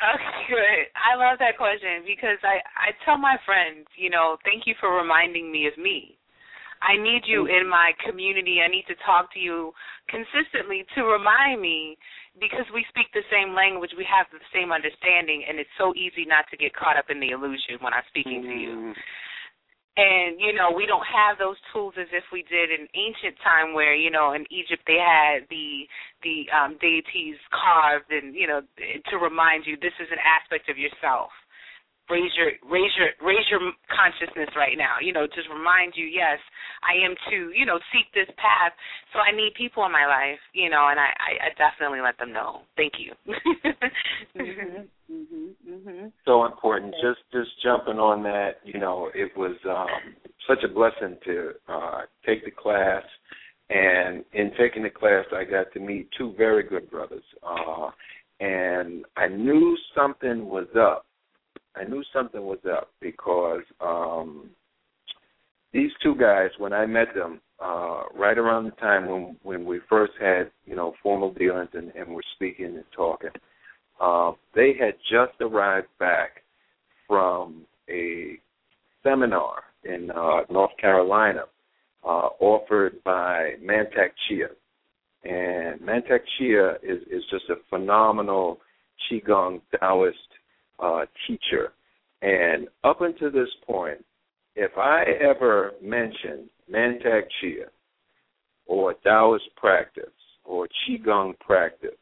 Okay, 0.00 0.40
good. 0.48 0.88
I 0.96 1.16
love 1.16 1.38
that 1.40 1.58
question 1.58 2.04
because 2.06 2.40
I 2.42 2.64
I 2.72 2.96
tell 3.04 3.18
my 3.18 3.36
friends, 3.44 3.86
you 3.96 4.08
know, 4.08 4.38
thank 4.44 4.64
you 4.66 4.74
for 4.80 4.96
reminding 4.96 5.52
me 5.52 5.66
of 5.66 5.76
me. 5.76 6.16
I 6.80 6.96
need 6.96 7.28
you 7.28 7.44
in 7.44 7.68
my 7.68 7.92
community. 8.04 8.64
I 8.64 8.68
need 8.68 8.88
to 8.88 8.96
talk 9.04 9.32
to 9.34 9.40
you 9.40 9.72
consistently 10.08 10.84
to 10.96 11.04
remind 11.04 11.60
me 11.60 11.98
because 12.40 12.64
we 12.72 12.88
speak 12.88 13.12
the 13.12 13.26
same 13.28 13.52
language, 13.52 13.92
we 13.96 14.06
have 14.08 14.24
the 14.32 14.40
same 14.48 14.72
understanding, 14.72 15.44
and 15.44 15.60
it's 15.60 15.72
so 15.76 15.92
easy 15.92 16.24
not 16.24 16.48
to 16.48 16.56
get 16.56 16.72
caught 16.72 16.96
up 16.96 17.12
in 17.12 17.20
the 17.20 17.36
illusion 17.36 17.76
when 17.84 17.92
I'm 17.92 18.06
speaking 18.08 18.40
mm-hmm. 18.40 18.54
to 18.54 18.56
you. 18.56 18.74
Mm-hmm. 18.76 19.00
And 20.00 20.40
you 20.40 20.54
know 20.54 20.70
we 20.72 20.86
don't 20.86 21.04
have 21.04 21.36
those 21.36 21.58
tools 21.74 21.92
as 22.00 22.08
if 22.14 22.24
we 22.32 22.46
did 22.48 22.70
in 22.70 22.88
ancient 22.94 23.36
time, 23.42 23.74
where 23.74 23.92
you 23.92 24.08
know 24.08 24.32
in 24.32 24.46
Egypt 24.48 24.86
they 24.86 25.02
had 25.02 25.44
the 25.50 25.84
the 26.22 26.46
um, 26.54 26.78
deities 26.80 27.36
carved, 27.52 28.08
and 28.08 28.32
you 28.32 28.46
know 28.46 28.62
to 29.10 29.16
remind 29.18 29.66
you 29.66 29.76
this 29.76 29.92
is 30.00 30.08
an 30.08 30.22
aspect 30.22 30.70
of 30.70 30.78
yourself. 30.78 31.34
Raise 32.10 32.32
your 32.36 32.50
raise 32.68 32.90
your 32.98 33.10
raise 33.22 33.46
your 33.50 33.60
consciousness 33.88 34.50
right 34.56 34.76
now. 34.76 34.98
You 35.00 35.12
know, 35.12 35.26
just 35.26 35.48
remind 35.48 35.94
you, 35.96 36.06
yes, 36.06 36.38
I 36.82 36.98
am 37.04 37.14
to 37.30 37.52
you 37.56 37.64
know 37.64 37.78
seek 37.92 38.10
this 38.12 38.28
path. 38.36 38.72
So 39.12 39.20
I 39.20 39.34
need 39.34 39.54
people 39.54 39.84
in 39.86 39.92
my 39.92 40.06
life, 40.06 40.40
you 40.52 40.68
know, 40.68 40.88
and 40.90 40.98
I 40.98 41.10
I, 41.16 41.32
I 41.46 41.48
definitely 41.56 42.00
let 42.00 42.18
them 42.18 42.32
know. 42.32 42.62
Thank 42.76 42.94
you. 42.98 43.12
mhm. 44.36 44.86
Mhm. 45.10 45.54
Mhm. 45.68 46.12
So 46.24 46.44
important. 46.44 46.94
Just 47.00 47.20
just 47.32 47.50
jumping 47.62 47.98
on 47.98 48.22
that, 48.24 48.60
you 48.64 48.78
know, 48.78 49.10
it 49.14 49.36
was 49.36 49.56
um 49.64 50.14
such 50.46 50.64
a 50.64 50.68
blessing 50.68 51.16
to 51.24 51.52
uh 51.68 52.02
take 52.26 52.44
the 52.44 52.50
class 52.50 53.04
and 53.70 54.24
in 54.32 54.50
taking 54.58 54.82
the 54.82 54.90
class 54.90 55.24
I 55.32 55.44
got 55.44 55.72
to 55.74 55.80
meet 55.80 56.08
two 56.16 56.34
very 56.36 56.62
good 56.62 56.90
brothers. 56.90 57.24
Uh 57.42 57.90
and 58.40 59.04
I 59.18 59.28
knew 59.28 59.76
something 59.94 60.46
was 60.48 60.66
up 60.74 61.04
I 61.76 61.84
knew 61.84 62.02
something 62.12 62.42
was 62.42 62.58
up 62.70 62.90
because 63.00 63.62
um 63.80 64.50
these 65.72 65.90
two 66.02 66.16
guys, 66.16 66.50
when 66.58 66.72
I 66.72 66.84
met 66.84 67.14
them, 67.14 67.40
uh, 67.62 68.02
right 68.14 68.38
around 68.38 68.64
the 68.64 68.70
time 68.72 69.08
when 69.08 69.36
when 69.42 69.64
we 69.64 69.80
first 69.88 70.12
had, 70.20 70.50
you 70.66 70.74
know, 70.74 70.94
formal 71.02 71.32
dealings 71.32 71.70
and, 71.74 71.92
and 71.94 72.08
were 72.08 72.24
speaking 72.34 72.66
and 72.66 72.84
talking, 72.94 73.30
uh, 74.00 74.32
they 74.54 74.72
had 74.78 74.94
just 75.10 75.40
arrived 75.40 75.88
back 75.98 76.42
from 77.06 77.66
a 77.88 78.38
seminar 79.02 79.64
in 79.84 80.10
uh, 80.10 80.40
North 80.50 80.76
Carolina, 80.80 81.44
uh, 82.04 82.28
offered 82.40 83.02
by 83.04 83.52
Mantak 83.62 84.10
Chia. 84.28 84.48
And 85.24 85.80
Mantak 85.80 86.20
Chia 86.38 86.76
is, 86.82 87.02
is 87.10 87.22
just 87.30 87.44
a 87.50 87.56
phenomenal 87.68 88.58
Qigong 89.10 89.60
Taoist 89.78 90.16
uh, 90.82 91.06
teacher. 91.26 91.72
And 92.22 92.68
up 92.84 93.00
until 93.00 93.30
this 93.30 93.48
point, 93.66 94.04
if 94.56 94.72
I 94.76 95.04
ever 95.20 95.72
mentioned 95.82 96.48
Mantak 96.72 97.22
Chia 97.40 97.66
or 98.66 98.94
Taoist 98.94 99.44
practice 99.56 100.04
or 100.44 100.68
Qigong 100.88 101.38
practice 101.38 101.96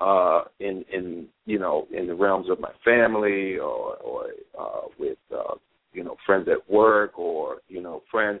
uh, 0.00 0.42
in 0.60 0.84
in 0.92 1.26
you 1.46 1.58
know 1.58 1.86
in 1.92 2.06
the 2.06 2.14
realms 2.14 2.50
of 2.50 2.60
my 2.60 2.72
family 2.84 3.56
or 3.58 3.96
or 3.96 4.26
uh, 4.58 4.88
with 4.98 5.18
uh, 5.32 5.54
you 5.92 6.02
know 6.02 6.16
friends 6.26 6.48
at 6.50 6.68
work 6.70 7.18
or 7.18 7.58
you 7.68 7.80
know 7.80 8.02
friends, 8.10 8.40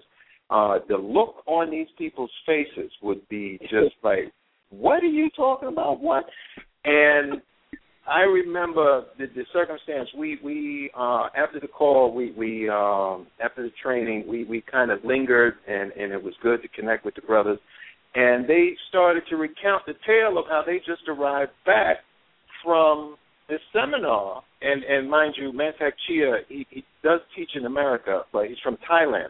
uh, 0.50 0.78
the 0.88 0.96
look 0.96 1.36
on 1.46 1.70
these 1.70 1.86
people's 1.96 2.32
faces 2.44 2.90
would 3.02 3.26
be 3.28 3.58
just 3.62 3.94
like, 4.02 4.32
"What 4.70 5.02
are 5.02 5.06
you 5.06 5.30
talking 5.30 5.68
about? 5.68 6.00
What?" 6.00 6.24
And 6.84 7.40
I 8.06 8.20
remember 8.20 9.04
the, 9.18 9.26
the 9.34 9.44
circumstance. 9.52 10.08
We 10.16 10.38
we 10.44 10.90
uh, 10.96 11.28
after 11.36 11.58
the 11.60 11.68
call, 11.68 12.14
we 12.14 12.32
we 12.32 12.68
um, 12.68 13.26
after 13.42 13.62
the 13.62 13.72
training, 13.82 14.24
we 14.28 14.44
we 14.44 14.62
kind 14.70 14.90
of 14.90 14.98
lingered, 15.04 15.54
and 15.66 15.92
and 15.92 16.12
it 16.12 16.22
was 16.22 16.34
good 16.42 16.60
to 16.62 16.68
connect 16.68 17.04
with 17.04 17.14
the 17.14 17.22
brothers. 17.22 17.58
And 18.14 18.48
they 18.48 18.74
started 18.90 19.24
to 19.30 19.36
recount 19.36 19.86
the 19.86 19.94
tale 20.06 20.38
of 20.38 20.44
how 20.48 20.62
they 20.64 20.78
just 20.78 21.08
arrived 21.08 21.52
back 21.66 21.98
from 22.62 23.16
this 23.48 23.60
seminar. 23.72 24.42
And 24.60 24.84
and 24.84 25.08
mind 25.08 25.34
you, 25.38 25.52
Mantak 25.52 25.92
Chia 26.06 26.40
he, 26.48 26.66
he 26.70 26.84
does 27.02 27.20
teach 27.34 27.50
in 27.54 27.64
America, 27.64 28.22
but 28.32 28.48
he's 28.48 28.58
from 28.62 28.76
Thailand. 28.90 29.28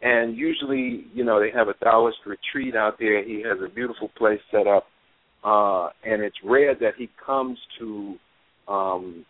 And 0.00 0.36
usually, 0.36 1.06
you 1.14 1.24
know, 1.24 1.38
they 1.40 1.50
have 1.56 1.68
a 1.68 1.74
Taoist 1.74 2.18
retreat 2.26 2.74
out 2.74 2.98
there. 2.98 3.24
He 3.24 3.42
has 3.42 3.58
a 3.64 3.72
beautiful 3.72 4.10
place 4.16 4.40
set 4.50 4.66
up 4.66 4.86
uh, 5.44 5.88
and 6.04 6.22
it's 6.22 6.36
rare 6.44 6.74
that 6.74 6.92
he 6.96 7.08
comes 7.24 7.58
to 7.78 8.16
um, 8.68 9.24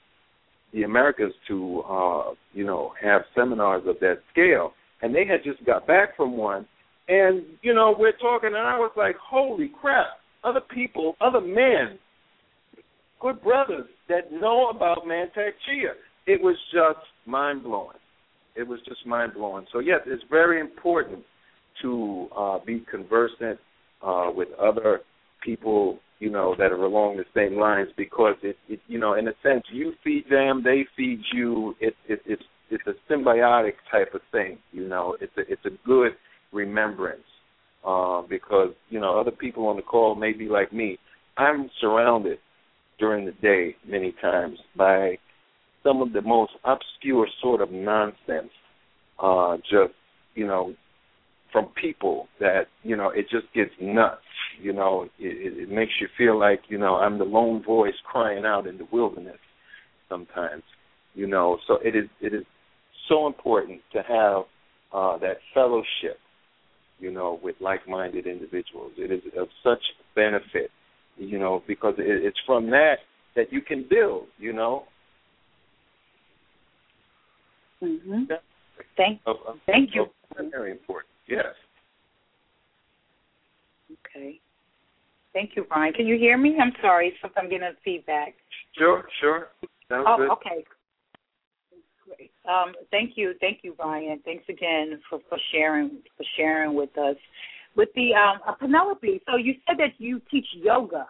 the 0.72 0.82
Americas 0.82 1.32
to 1.48 1.82
uh, 1.88 2.30
you 2.52 2.64
know 2.64 2.92
have 3.02 3.22
seminars 3.34 3.82
of 3.86 3.96
that 4.00 4.18
scale. 4.32 4.72
And 5.00 5.14
they 5.14 5.26
had 5.26 5.42
just 5.42 5.64
got 5.66 5.86
back 5.86 6.16
from 6.16 6.36
one, 6.36 6.66
and 7.08 7.42
you 7.62 7.74
know 7.74 7.94
we're 7.98 8.16
talking, 8.18 8.48
and 8.48 8.56
I 8.56 8.78
was 8.78 8.92
like, 8.96 9.16
holy 9.16 9.70
crap! 9.80 10.18
Other 10.44 10.60
people, 10.60 11.16
other 11.20 11.40
men, 11.40 11.98
good 13.20 13.42
brothers 13.42 13.86
that 14.08 14.32
know 14.32 14.68
about 14.68 15.04
Mantak 15.06 15.52
Chia. 15.66 15.92
It 16.26 16.40
was 16.40 16.56
just 16.72 17.04
mind 17.26 17.64
blowing. 17.64 17.96
It 18.54 18.66
was 18.66 18.78
just 18.86 19.04
mind 19.06 19.34
blowing. 19.34 19.66
So 19.72 19.80
yes, 19.80 20.00
it's 20.06 20.22
very 20.30 20.60
important 20.60 21.24
to 21.82 22.28
uh, 22.36 22.58
be 22.64 22.84
conversant 22.90 23.58
uh, 24.06 24.30
with 24.34 24.48
other 24.60 25.00
people, 25.44 25.98
you 26.18 26.30
know, 26.30 26.54
that 26.58 26.72
are 26.72 26.84
along 26.84 27.16
the 27.16 27.24
same 27.34 27.58
lines 27.58 27.88
because 27.96 28.36
it, 28.42 28.56
it 28.68 28.80
you 28.86 28.98
know, 28.98 29.14
in 29.14 29.28
a 29.28 29.32
sense, 29.42 29.64
you 29.72 29.92
feed 30.02 30.24
them, 30.30 30.62
they 30.64 30.86
feed 30.96 31.20
you. 31.32 31.74
It, 31.80 31.94
it, 32.08 32.20
it's 32.26 32.42
it's 32.70 32.84
a 32.86 33.12
symbiotic 33.12 33.74
type 33.90 34.14
of 34.14 34.22
thing, 34.30 34.58
you 34.72 34.88
know. 34.88 35.16
It's 35.20 35.32
a 35.36 35.42
it's 35.52 35.64
a 35.64 35.86
good 35.86 36.12
remembrance 36.52 37.22
uh, 37.86 38.22
because 38.28 38.70
you 38.88 39.00
know 39.00 39.18
other 39.20 39.30
people 39.30 39.66
on 39.66 39.76
the 39.76 39.82
call 39.82 40.14
may 40.14 40.32
be 40.32 40.48
like 40.48 40.72
me. 40.72 40.98
I'm 41.36 41.70
surrounded 41.80 42.38
during 42.98 43.26
the 43.26 43.32
day 43.32 43.76
many 43.86 44.14
times 44.20 44.58
by 44.76 45.18
some 45.82 46.00
of 46.00 46.12
the 46.12 46.22
most 46.22 46.52
obscure 46.64 47.26
sort 47.42 47.60
of 47.60 47.70
nonsense. 47.70 48.50
Uh, 49.18 49.56
just 49.58 49.94
you 50.34 50.46
know, 50.46 50.74
from 51.52 51.68
people 51.80 52.28
that 52.40 52.62
you 52.82 52.96
know 52.96 53.10
it 53.10 53.26
just 53.30 53.52
gets 53.54 53.70
nuts 53.80 54.22
you 54.60 54.72
know, 54.72 55.08
it, 55.18 55.68
it 55.68 55.68
makes 55.70 55.92
you 56.00 56.08
feel 56.18 56.38
like 56.38 56.62
you 56.68 56.78
know 56.78 56.96
I'm 56.96 57.18
the 57.18 57.24
lone 57.24 57.62
voice 57.62 57.94
crying 58.04 58.44
out 58.44 58.66
in 58.66 58.78
the 58.78 58.86
wilderness. 58.92 59.38
Sometimes, 60.08 60.62
you 61.14 61.26
know, 61.26 61.58
so 61.66 61.78
it 61.84 61.96
is 61.96 62.08
it 62.20 62.34
is 62.34 62.44
so 63.08 63.26
important 63.26 63.80
to 63.92 64.02
have 64.02 64.42
uh, 64.92 65.18
that 65.18 65.38
fellowship, 65.54 66.18
you 66.98 67.10
know, 67.10 67.40
with 67.42 67.56
like-minded 67.60 68.26
individuals. 68.26 68.92
It 68.96 69.10
is 69.10 69.20
of 69.38 69.48
such 69.64 69.82
benefit, 70.14 70.70
you 71.16 71.38
know, 71.38 71.62
because 71.66 71.94
it, 71.98 72.24
it's 72.24 72.38
from 72.46 72.70
that 72.70 72.96
that 73.34 73.52
you 73.52 73.62
can 73.62 73.86
build, 73.88 74.26
you 74.38 74.52
know. 74.52 74.84
Mhm. 77.82 78.26
Thank, 78.96 79.20
of, 79.26 79.36
of, 79.46 79.56
thank 79.66 79.90
you. 79.94 80.06
Very 80.50 80.70
important. 80.70 81.11
Yes. 81.28 81.46
Okay. 84.06 84.40
Thank 85.32 85.52
you, 85.56 85.64
Brian. 85.64 85.92
Can 85.94 86.06
you 86.06 86.18
hear 86.18 86.36
me? 86.36 86.56
I'm 86.60 86.72
sorry, 86.82 87.14
if 87.22 87.32
I'm 87.36 87.48
getting 87.48 87.68
feedback. 87.84 88.34
Sure, 88.76 89.04
sure. 89.20 89.48
Sounds 89.88 90.06
oh, 90.08 90.16
good. 90.16 90.30
okay. 90.30 90.64
Great. 92.04 92.30
Um, 92.48 92.72
thank 92.90 93.12
you, 93.16 93.32
thank 93.40 93.60
you, 93.62 93.74
Brian. 93.76 94.20
Thanks 94.24 94.44
again 94.48 95.00
for, 95.08 95.20
for 95.28 95.38
sharing 95.52 96.02
for 96.16 96.24
sharing 96.36 96.74
with 96.74 96.96
us. 96.98 97.16
With 97.74 97.88
the 97.94 98.12
um, 98.14 98.40
uh, 98.46 98.52
Penelope, 98.52 99.22
so 99.26 99.36
you 99.36 99.54
said 99.66 99.78
that 99.78 99.94
you 99.96 100.20
teach 100.30 100.44
yoga. 100.54 101.06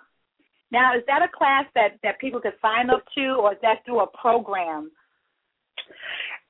Now, 0.71 0.97
is 0.97 1.03
that 1.09 1.21
a 1.23 1.29
class 1.37 1.65
that 1.75 1.99
that 2.05 2.21
people 2.21 2.41
can 2.41 2.53
sign 2.63 2.89
up 2.89 3.03
to, 3.17 3.35
or 3.41 3.53
is 3.53 3.59
that 3.63 3.85
through 3.85 4.01
a 4.01 4.07
program? 4.07 4.93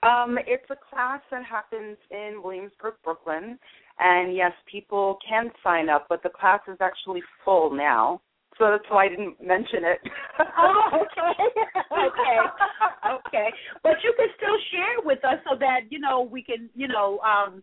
Um, 0.02 0.36
it's 0.46 0.68
a 0.70 0.76
class 0.90 1.20
that 1.30 1.44
happens 1.44 1.96
in 2.10 2.40
Williamsburg, 2.42 2.94
Brooklyn, 3.04 3.58
and 4.00 4.34
yes, 4.34 4.52
people 4.70 5.18
can 5.28 5.50
sign 5.62 5.88
up, 5.88 6.06
but 6.08 6.22
the 6.22 6.28
class 6.28 6.60
is 6.68 6.78
actually 6.80 7.22
full 7.44 7.72
now. 7.72 8.20
So 8.58 8.70
that's 8.70 8.84
why 8.90 9.06
I 9.06 9.08
didn't 9.08 9.40
mention 9.40 9.84
it. 9.84 9.98
oh, 10.58 10.90
okay. 10.94 11.42
okay. 11.92 12.38
Okay. 13.26 13.48
But 13.82 13.96
you 14.04 14.12
can 14.16 14.28
still 14.36 14.56
share 14.70 15.04
with 15.04 15.24
us 15.24 15.38
so 15.48 15.56
that, 15.58 15.90
you 15.90 15.98
know, 15.98 16.20
we 16.20 16.42
can, 16.42 16.68
you 16.74 16.88
know, 16.88 17.18
um 17.20 17.62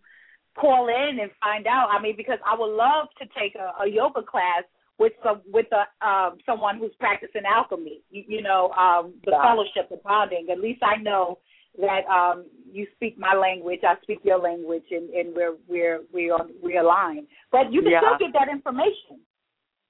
call 0.60 0.88
in 0.88 1.20
and 1.20 1.32
find 1.42 1.68
out. 1.68 1.90
I 1.92 2.02
mean, 2.02 2.16
because 2.18 2.40
I 2.46 2.58
would 2.58 2.76
love 2.76 3.08
to 3.20 3.26
take 3.40 3.56
a, 3.56 3.84
a 3.84 3.88
yoga 3.88 4.24
class 4.24 4.64
with 4.98 5.14
some 5.24 5.42
with 5.46 5.68
a 5.72 6.06
um 6.06 6.38
someone 6.46 6.80
who's 6.80 6.92
practicing 7.00 7.44
alchemy. 7.46 8.02
You, 8.10 8.24
you 8.28 8.42
know, 8.42 8.72
um 8.72 9.14
the 9.26 9.32
yeah. 9.32 9.44
fellowship, 9.44 9.90
the 9.90 9.98
bonding. 9.98 10.48
At 10.52 10.60
least 10.60 10.82
I 10.82 11.02
know 11.02 11.38
that 11.78 12.06
um, 12.08 12.46
you 12.72 12.88
speak 12.96 13.18
my 13.18 13.34
language, 13.34 13.80
I 13.88 13.96
speak 14.02 14.20
your 14.24 14.40
language, 14.40 14.84
and, 14.92 15.10
and 15.12 15.36
we're 15.36 15.56
we're 15.68 16.02
we're 16.14 16.38
we're 16.62 16.82
aligned. 16.82 17.28
But 17.52 17.72
you 17.72 17.82
can 17.82 17.92
yeah. 17.92 18.02
still 18.02 18.28
get 18.28 18.34
that 18.34 18.52
information. 18.52 19.22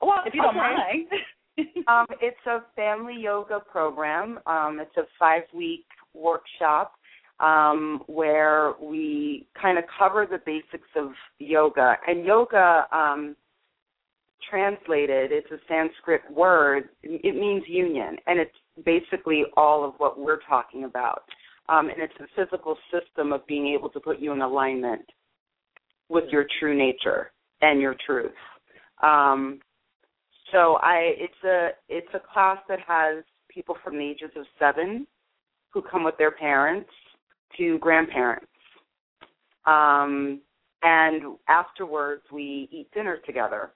Well, 0.01 0.22
if 0.26 0.34
you 0.34 0.41
don't 0.41 0.57
okay. 0.57 0.60
mind. 0.60 1.07
um, 1.88 2.06
it's 2.22 2.45
a 2.45 2.60
family 2.76 3.18
yoga 3.19 3.60
program. 3.60 4.39
Um, 4.45 4.80
it's 4.80 4.95
a 4.97 5.03
five 5.18 5.43
week 5.53 5.85
workshop 6.14 6.93
um, 7.39 8.03
where 8.07 8.73
we 8.81 9.47
kind 9.61 9.77
of 9.77 9.84
cover 9.97 10.26
the 10.30 10.39
basics 10.45 10.88
of 10.95 11.11
yoga. 11.39 11.95
And 12.07 12.26
yoga, 12.26 12.85
um, 12.91 13.35
translated, 14.49 15.31
it's 15.31 15.51
a 15.51 15.60
Sanskrit 15.68 16.22
word. 16.31 16.89
It 17.03 17.35
means 17.35 17.64
union, 17.68 18.18
and 18.26 18.39
it's 18.39 18.56
basically 18.85 19.43
all 19.57 19.85
of 19.85 19.93
what 19.97 20.19
we're 20.19 20.39
talking 20.47 20.85
about 20.85 21.23
um, 21.69 21.89
and 21.89 22.01
it's 22.01 22.13
a 22.19 22.27
physical 22.35 22.77
system 22.91 23.31
of 23.31 23.45
being 23.47 23.67
able 23.67 23.89
to 23.89 23.99
put 23.99 24.19
you 24.19 24.31
in 24.31 24.41
alignment 24.41 25.05
with 26.09 26.25
your 26.31 26.45
true 26.59 26.75
nature 26.77 27.31
and 27.61 27.79
your 27.79 27.95
truth. 28.05 28.31
Um, 29.03 29.59
so 30.51 30.77
I, 30.81 31.13
it's 31.17 31.43
a 31.45 31.69
it's 31.87 32.07
a 32.13 32.21
class 32.33 32.57
that 32.67 32.79
has 32.87 33.23
people 33.49 33.75
from 33.83 33.97
the 33.97 34.03
ages 34.03 34.31
of 34.35 34.45
seven 34.57 35.05
who 35.71 35.81
come 35.81 36.03
with 36.03 36.17
their 36.17 36.31
parents 36.31 36.89
to 37.57 37.77
grandparents. 37.79 38.47
Um, 39.65 40.41
and 40.81 41.37
afterwards, 41.47 42.23
we 42.31 42.67
eat 42.71 42.87
dinner 42.93 43.17
together. 43.25 43.71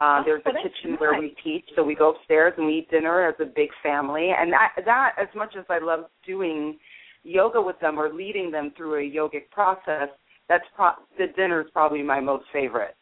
Uh, 0.00 0.20
oh, 0.20 0.22
there's 0.26 0.42
a 0.44 0.50
kitchen 0.50 0.92
nice. 0.92 1.00
where 1.00 1.18
we 1.18 1.34
teach, 1.42 1.64
so 1.74 1.82
we 1.82 1.94
go 1.94 2.10
upstairs 2.10 2.52
and 2.58 2.66
we 2.66 2.78
eat 2.78 2.90
dinner 2.90 3.26
as 3.26 3.34
a 3.40 3.46
big 3.46 3.70
family. 3.82 4.30
And 4.38 4.52
that, 4.52 4.72
that, 4.84 5.12
as 5.20 5.28
much 5.34 5.54
as 5.58 5.64
I 5.70 5.78
love 5.78 6.06
doing 6.26 6.78
yoga 7.22 7.60
with 7.60 7.78
them 7.80 7.98
or 7.98 8.12
leading 8.12 8.50
them 8.50 8.72
through 8.76 8.96
a 8.96 9.10
yogic 9.10 9.50
process, 9.50 10.08
that's 10.48 10.64
pro- 10.74 10.90
the 11.18 11.26
dinner 11.34 11.62
is 11.62 11.66
probably 11.72 12.02
my 12.02 12.20
most 12.20 12.44
favorite. 12.52 12.94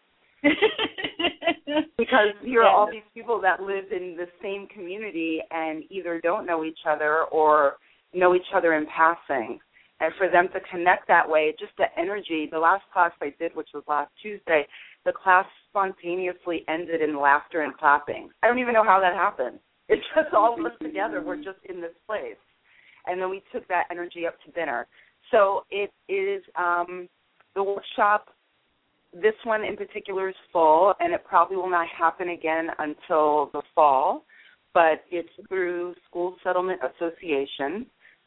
because 1.99 2.29
here 2.43 2.63
are 2.63 2.69
all 2.69 2.91
these 2.91 3.03
people 3.15 3.41
that 3.41 3.61
live 3.61 3.87
in 3.91 4.17
the 4.17 4.27
same 4.43 4.67
community 4.69 5.41
and 5.51 5.85
either 5.91 6.21
don't 6.23 6.47
know 6.47 6.65
each 6.65 6.81
other 6.89 7.25
or 7.33 7.75
know 8.13 8.35
each 8.35 8.53
other 8.55 8.75
in 8.75 8.87
passing. 8.87 9.59
And 10.01 10.13
for 10.19 10.29
them 10.29 10.49
to 10.53 10.61
connect 10.71 11.09
that 11.09 11.29
way, 11.29 11.55
just 11.59 11.73
the 11.79 11.87
energy. 11.99 12.49
The 12.51 12.59
last 12.59 12.85
class 12.93 13.13
I 13.23 13.33
did, 13.39 13.55
which 13.55 13.69
was 13.73 13.85
last 13.89 14.11
Tuesday, 14.21 14.67
the 15.05 15.13
class 15.13 15.47
spontaneously 15.69 16.65
ended 16.69 17.03
in 17.03 17.21
laughter 17.21 17.63
and 17.63 17.77
clapping. 17.77 18.31
I 18.43 18.49
don't 18.49 18.59
even 18.59 18.75
know 18.75 18.85
how 18.85 19.01
that 19.01 19.15
happened. 19.15 19.59
It's 19.89 20.05
just 20.15 20.35
all 20.35 20.55
us 20.65 20.73
together. 20.83 21.23
We're 21.23 21.37
just 21.37 21.59
in 21.69 21.81
this 21.81 21.95
place. 22.07 22.37
And 23.07 23.21
then 23.21 23.29
we 23.29 23.43
took 23.53 23.67
that 23.69 23.85
energy 23.91 24.27
up 24.27 24.35
to 24.47 24.51
dinner. 24.53 24.87
So 25.31 25.65
it 25.71 25.91
is 26.09 26.43
um, 26.59 27.09
the 27.55 27.63
workshop. 27.63 28.29
This 29.13 29.35
one 29.45 29.63
in 29.63 29.77
particular 29.77 30.31
is 30.31 30.35
full, 30.53 30.95
and 31.01 31.13
it 31.13 31.25
probably 31.25 31.57
will 31.57 31.71
not 31.71 31.87
happen 31.97 32.31
again 32.31 32.69
until 32.79 33.51
the 33.53 33.63
fall. 33.75 34.25
But 34.73 35.05
it's 35.11 35.29
through 35.49 35.95
School 36.09 36.37
Settlement 36.43 36.81
Association. 36.83 37.87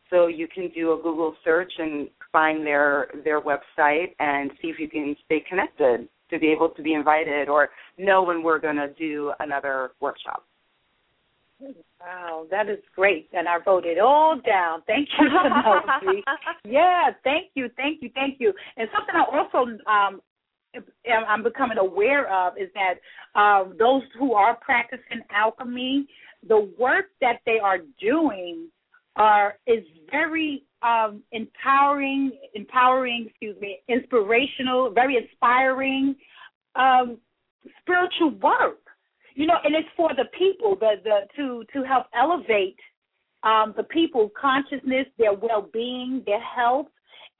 So 0.09 0.27
you 0.27 0.47
can 0.47 0.69
do 0.73 0.93
a 0.93 0.95
Google 0.95 1.35
search 1.43 1.73
and 1.77 2.07
find 2.31 2.65
their 2.65 3.07
their 3.25 3.41
website 3.41 4.15
and 4.19 4.51
see 4.61 4.69
if 4.69 4.79
you 4.79 4.87
can 4.87 5.15
stay 5.25 5.43
connected 5.49 6.07
to 6.29 6.39
be 6.39 6.47
able 6.47 6.69
to 6.69 6.81
be 6.81 6.93
invited 6.93 7.49
or 7.49 7.69
know 7.97 8.23
when 8.23 8.43
we're 8.43 8.59
going 8.59 8.75
to 8.75 8.93
do 8.93 9.33
another 9.39 9.91
workshop. 9.99 10.43
Wow, 11.99 12.45
that 12.51 12.69
is 12.69 12.77
great. 12.95 13.29
And 13.33 13.47
I 13.47 13.57
wrote 13.65 13.85
it 13.85 13.97
all 13.99 14.39
down. 14.45 14.83
Thank 14.85 15.09
you, 15.19 15.27
Penelope. 15.29 16.23
yeah, 16.65 17.09
thank 17.23 17.49
you, 17.55 17.69
thank 17.75 18.01
you, 18.01 18.11
thank 18.13 18.39
you. 18.39 18.53
And 18.77 18.87
something 18.93 19.15
I 19.15 19.37
also 19.37 19.71
um 19.89 20.21
I'm 21.29 21.43
becoming 21.43 21.77
aware 21.77 22.31
of 22.31 22.53
is 22.57 22.69
that 22.75 23.39
um, 23.39 23.75
those 23.79 24.03
who 24.19 24.33
are 24.33 24.55
practicing 24.57 25.21
alchemy, 25.31 26.05
the 26.47 26.71
work 26.77 27.05
that 27.21 27.39
they 27.45 27.57
are 27.57 27.79
doing 27.99 28.67
are 29.15 29.55
is 29.65 29.83
very 30.11 30.63
um, 30.81 31.23
empowering, 31.31 32.31
empowering, 32.53 33.27
excuse 33.29 33.59
me, 33.59 33.79
inspirational, 33.87 34.91
very 34.91 35.17
inspiring, 35.17 36.15
um, 36.75 37.17
spiritual 37.81 38.31
work. 38.41 38.79
You 39.35 39.45
know, 39.45 39.57
and 39.63 39.75
it's 39.75 39.87
for 39.95 40.09
the 40.15 40.25
people, 40.37 40.75
the 40.79 40.95
the 41.03 41.19
to 41.35 41.63
to 41.73 41.87
help 41.87 42.07
elevate 42.15 42.77
um, 43.43 43.73
the 43.77 43.83
people 43.83 44.31
consciousness, 44.39 45.05
their 45.17 45.33
well 45.33 45.69
being, 45.71 46.23
their 46.25 46.41
health, 46.41 46.87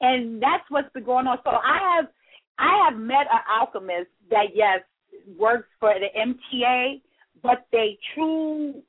and 0.00 0.40
that's 0.40 0.64
what's 0.68 0.92
been 0.92 1.04
going 1.04 1.26
on. 1.26 1.38
So 1.44 1.50
I 1.50 1.96
have 1.96 2.06
I 2.58 2.88
have 2.88 2.98
met 2.98 3.26
an 3.32 3.40
alchemist 3.50 4.10
that 4.30 4.46
yes 4.54 4.80
works 5.38 5.68
for 5.80 5.92
the 5.94 6.06
MTA, 6.16 7.00
but 7.42 7.66
their 7.72 7.88
true 8.14 8.82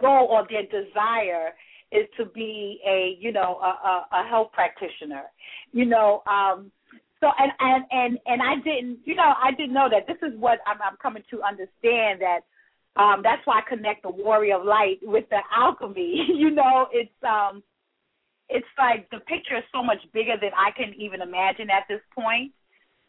goal 0.00 0.28
or 0.30 0.46
their 0.48 0.62
desire 0.62 1.52
is 1.92 2.08
to 2.16 2.24
be 2.24 2.80
a 2.86 3.16
you 3.20 3.32
know 3.32 3.60
a, 3.62 3.88
a, 3.88 4.06
a 4.22 4.28
health 4.28 4.50
practitioner. 4.52 5.24
You 5.72 5.84
know, 5.84 6.22
um, 6.26 6.72
so 7.20 7.28
and 7.38 7.52
and 7.60 7.84
and 7.90 8.18
and 8.26 8.42
I 8.42 8.56
didn't 8.64 9.00
you 9.04 9.14
know 9.14 9.32
I 9.42 9.52
didn't 9.52 9.74
know 9.74 9.88
that 9.90 10.06
this 10.06 10.18
is 10.26 10.38
what 10.38 10.58
I'm, 10.66 10.78
I'm 10.82 10.96
coming 11.00 11.22
to 11.30 11.42
understand 11.42 12.20
that 12.20 12.40
um, 12.96 13.20
that's 13.22 13.40
why 13.46 13.60
I 13.60 13.68
connect 13.68 14.02
the 14.02 14.10
warrior 14.10 14.56
of 14.56 14.66
light 14.66 14.98
with 15.02 15.24
the 15.30 15.40
alchemy. 15.54 16.26
you 16.34 16.50
know, 16.50 16.88
it's 16.92 17.12
um, 17.22 17.62
it's 18.48 18.66
like 18.78 19.08
the 19.10 19.20
picture 19.20 19.56
is 19.56 19.64
so 19.72 19.82
much 19.82 19.98
bigger 20.12 20.34
than 20.40 20.50
I 20.56 20.70
can 20.76 20.94
even 20.98 21.22
imagine 21.22 21.70
at 21.70 21.84
this 21.88 22.00
point. 22.14 22.52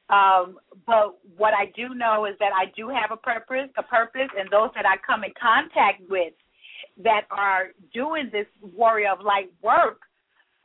Um, 0.10 0.60
but 0.86 1.18
what 1.38 1.54
I 1.54 1.72
do 1.76 1.96
know 1.96 2.26
is 2.26 2.36
that 2.40 2.52
I 2.54 2.72
do 2.76 2.90
have 2.90 3.12
a 3.12 3.18
purpose, 3.18 3.70
a 3.78 3.84
purpose, 3.84 4.30
and 4.38 4.50
those 4.52 4.70
that 4.76 4.86
I 4.86 4.96
come 5.06 5.24
in 5.24 5.32
contact 5.40 6.02
with 6.10 6.34
that 7.04 7.22
are 7.32 7.68
doing 7.94 8.30
this 8.32 8.48
warrior 8.76 9.12
of 9.12 9.22
light 9.22 9.52
work 9.62 10.00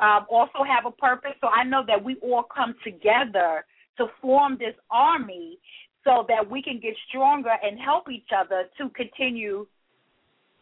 um, 0.00 0.26
also 0.30 0.62
have 0.66 0.86
a 0.86 0.94
purpose. 0.94 1.32
So 1.40 1.48
I 1.48 1.64
know 1.64 1.82
that 1.86 2.02
we 2.02 2.16
all 2.22 2.44
come 2.44 2.74
together 2.84 3.64
to 3.98 4.06
form 4.22 4.56
this 4.58 4.74
army 4.90 5.58
so 6.04 6.24
that 6.28 6.48
we 6.48 6.62
can 6.62 6.78
get 6.80 6.94
stronger 7.08 7.52
and 7.62 7.78
help 7.78 8.10
each 8.10 8.30
other 8.36 8.64
to 8.78 8.88
continue 8.90 9.66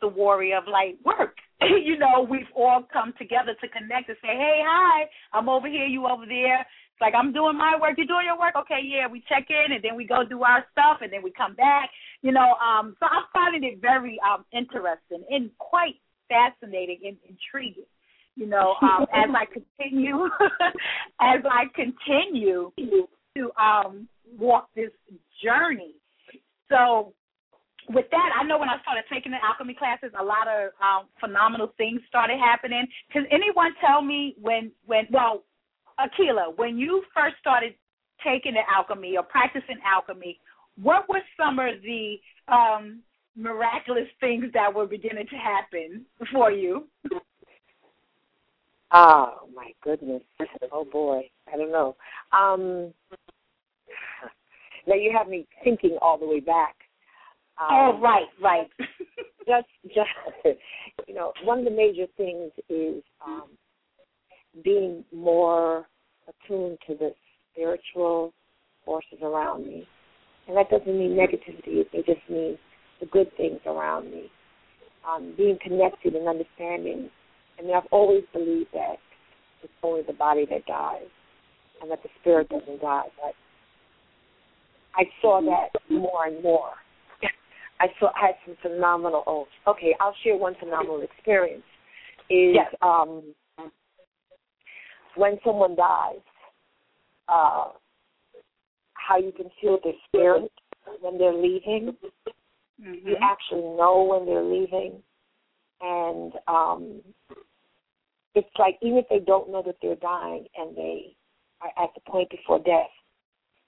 the 0.01 0.09
warrior 0.09 0.59
of 0.59 0.65
light 0.67 0.97
work. 1.05 1.37
you 1.61 1.99
know, 1.99 2.27
we've 2.29 2.51
all 2.55 2.85
come 2.93 3.13
together 3.19 3.55
to 3.61 3.69
connect 3.69 4.09
and 4.09 4.19
say, 4.23 4.33
hey, 4.33 4.61
hi, 4.65 5.09
I'm 5.33 5.49
over 5.49 5.69
here, 5.69 5.87
you 5.87 6.07
over 6.07 6.27
there. 6.27 6.61
It's 6.61 7.01
like 7.01 7.15
I'm 7.15 7.33
doing 7.33 7.57
my 7.57 7.77
work, 7.81 7.95
you're 7.97 8.07
doing 8.07 8.27
your 8.27 8.39
work. 8.39 8.55
Okay, 8.57 8.81
yeah, 8.83 9.07
we 9.07 9.23
check 9.29 9.47
in 9.51 9.73
and 9.73 9.85
then 9.85 9.97
we 9.97 10.07
go 10.07 10.25
do 10.25 10.43
our 10.43 10.65
stuff 10.73 10.99
and 11.03 11.13
then 11.13 11.23
we 11.23 11.31
come 11.31 11.55
back. 11.55 11.91
You 12.27 12.33
know, 12.33 12.57
um, 12.59 12.97
so 12.99 13.07
I'm 13.07 13.23
finding 13.33 13.63
it 13.63 13.81
very 13.81 14.19
um, 14.19 14.45
interesting 14.53 15.23
and 15.31 15.49
quite 15.59 15.95
fascinating 16.29 16.99
and 17.07 17.17
intriguing. 17.23 17.87
You 18.35 18.47
know, 18.47 18.75
um, 18.83 19.07
as 19.15 19.31
I 19.31 19.45
continue, 19.47 20.25
as 21.21 21.45
I 21.49 21.67
continue 21.73 22.73
to 22.77 23.51
um, 23.63 24.09
walk 24.37 24.71
this 24.75 24.91
journey. 25.41 25.93
So 26.69 27.13
with 27.91 28.07
that, 28.11 28.31
I 28.37 28.43
know 28.43 28.59
when 28.59 28.71
I 28.71 28.83
started 28.83 29.05
taking 29.09 29.31
the 29.31 29.39
alchemy 29.47 29.75
classes, 29.75 30.11
a 30.19 30.25
lot 30.25 30.49
of 30.49 30.73
um, 30.83 31.07
phenomenal 31.21 31.75
things 31.79 32.01
started 32.09 32.41
happening. 32.41 32.89
Can 33.13 33.27
anyone 33.31 33.71
tell 33.81 34.03
me 34.03 34.35
when, 34.43 34.73
when, 34.85 35.07
well, 35.13 35.45
Akila, 36.01 36.59
when 36.59 36.77
you 36.77 37.05
first 37.15 37.37
started 37.41 37.75
taking 38.25 38.55
the 38.55 38.67
alchemy 38.67 39.17
or 39.17 39.23
practicing 39.23 39.79
alchemy, 39.87 40.41
what 40.81 41.09
were 41.09 41.23
some 41.37 41.59
of 41.59 41.83
the 41.83 42.17
um, 42.49 43.01
miraculous 43.37 44.09
things 44.21 44.47
that 44.55 44.73
were 44.75 44.87
beginning 44.87 45.27
to 45.29 45.37
happen 45.37 46.05
for 46.33 46.51
you? 46.51 46.87
Oh 48.93 49.49
my 49.55 49.73
goodness! 49.83 50.23
Oh 50.71 50.85
boy, 50.85 51.29
I 51.53 51.57
don't 51.57 51.73
know. 51.73 51.97
Um, 52.33 52.93
now 54.87 54.95
you 54.95 55.13
have 55.17 55.29
me 55.29 55.47
thinking 55.65 55.99
all 56.01 56.19
the 56.19 56.27
way 56.27 56.41
back. 56.41 56.77
Um, 57.61 57.67
oh 57.71 58.01
right, 58.01 58.27
right. 58.41 58.69
just, 59.47 59.67
just 59.95 60.59
you 61.09 61.15
know, 61.15 61.33
one 61.45 61.61
of 61.61 61.65
the 61.65 61.71
major 61.71 62.07
things 62.17 62.53
is 62.69 63.03
um, 63.25 63.49
being 64.63 65.05
more 65.15 65.87
attuned 66.29 66.79
to 66.87 66.95
the 66.95 67.13
spiritual 67.53 68.33
forces 68.85 69.19
around 69.23 69.67
me. 69.67 69.87
And 70.47 70.57
that 70.57 70.71
doesn't 70.71 70.87
mean 70.87 71.17
negativity, 71.17 71.85
it 71.93 72.07
just 72.07 72.31
means 72.31 72.59
the 73.01 73.07
good 73.07 73.29
things 73.37 73.61
around 73.67 74.11
me. 74.11 74.31
Um, 75.09 75.35
being 75.37 75.59
connected 75.63 76.15
and 76.15 76.29
understanding. 76.29 77.11
I 77.59 77.63
mean, 77.63 77.75
I've 77.75 77.87
always 77.91 78.25
believed 78.33 78.71
that 78.75 78.97
it's 79.63 79.73
only 79.83 80.03
the 80.03 80.13
body 80.13 80.47
that 80.51 80.67
dies 80.67 81.07
and 81.81 81.91
that 81.91 82.03
the 82.03 82.09
spirit 82.21 82.49
doesn't 82.49 82.81
die. 82.81 83.07
But 83.23 83.35
I 84.95 85.05
saw 85.21 85.41
that 85.43 85.81
more 85.91 86.27
and 86.27 86.43
more. 86.43 86.73
I 87.81 87.89
saw 88.01 88.09
I 88.17 88.29
had 88.29 88.35
some 88.47 88.57
phenomenal 88.63 89.23
oh 89.27 89.47
okay, 89.69 89.95
I'll 90.01 90.15
share 90.25 90.37
one 90.37 90.55
phenomenal 90.59 91.03
experience. 91.03 91.63
Is 92.31 92.55
yes. 92.55 92.75
um 92.81 93.23
when 95.17 95.39
someone 95.45 95.75
dies, 95.77 96.21
uh, 97.29 97.69
how 99.07 99.19
you 99.19 99.33
can 99.33 99.51
feel 99.61 99.79
their 99.83 99.93
spirit 100.09 100.51
when 101.01 101.19
they're 101.19 101.35
leaving. 101.35 101.97
Mm-hmm. 102.81 103.09
You 103.09 103.17
actually 103.23 103.63
know 103.77 104.07
when 104.11 104.27
they're 104.27 104.43
leaving, 104.43 105.03
and 105.81 106.33
um, 106.47 107.01
it's 108.35 108.49
like 108.59 108.77
even 108.83 108.99
if 108.99 109.09
they 109.09 109.21
don't 109.21 109.51
know 109.51 109.63
that 109.65 109.77
they're 109.81 109.97
dying 109.97 110.47
and 110.57 110.77
they 110.77 111.17
are 111.63 111.85
at 111.85 111.91
the 111.95 112.11
point 112.11 112.31
before 112.31 112.59
death, 112.59 112.91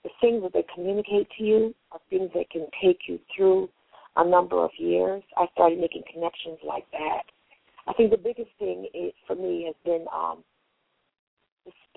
the 0.04 0.10
things 0.20 0.42
that 0.42 0.52
they 0.52 0.64
communicate 0.74 1.28
to 1.38 1.44
you 1.44 1.74
are 1.92 2.00
things 2.10 2.30
that 2.34 2.50
can 2.50 2.66
take 2.82 3.00
you 3.08 3.18
through 3.34 3.68
a 4.16 4.28
number 4.28 4.62
of 4.62 4.70
years. 4.78 5.22
I 5.36 5.46
started 5.54 5.80
making 5.80 6.02
connections 6.12 6.58
like 6.66 6.84
that. 6.92 7.22
I 7.86 7.94
think 7.94 8.10
the 8.10 8.18
biggest 8.18 8.50
thing 8.58 8.86
is, 8.92 9.12
for 9.26 9.34
me 9.34 9.64
has 9.66 9.74
been 9.84 10.04
um, 10.14 10.44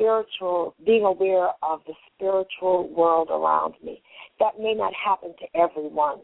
spiritual, 0.01 0.73
being 0.85 1.05
aware 1.05 1.49
of 1.61 1.81
the 1.85 1.93
spiritual 2.15 2.89
world 2.89 3.29
around 3.29 3.75
me. 3.83 4.01
That 4.39 4.59
may 4.59 4.73
not 4.73 4.93
happen 4.93 5.33
to 5.39 5.59
everyone. 5.59 6.19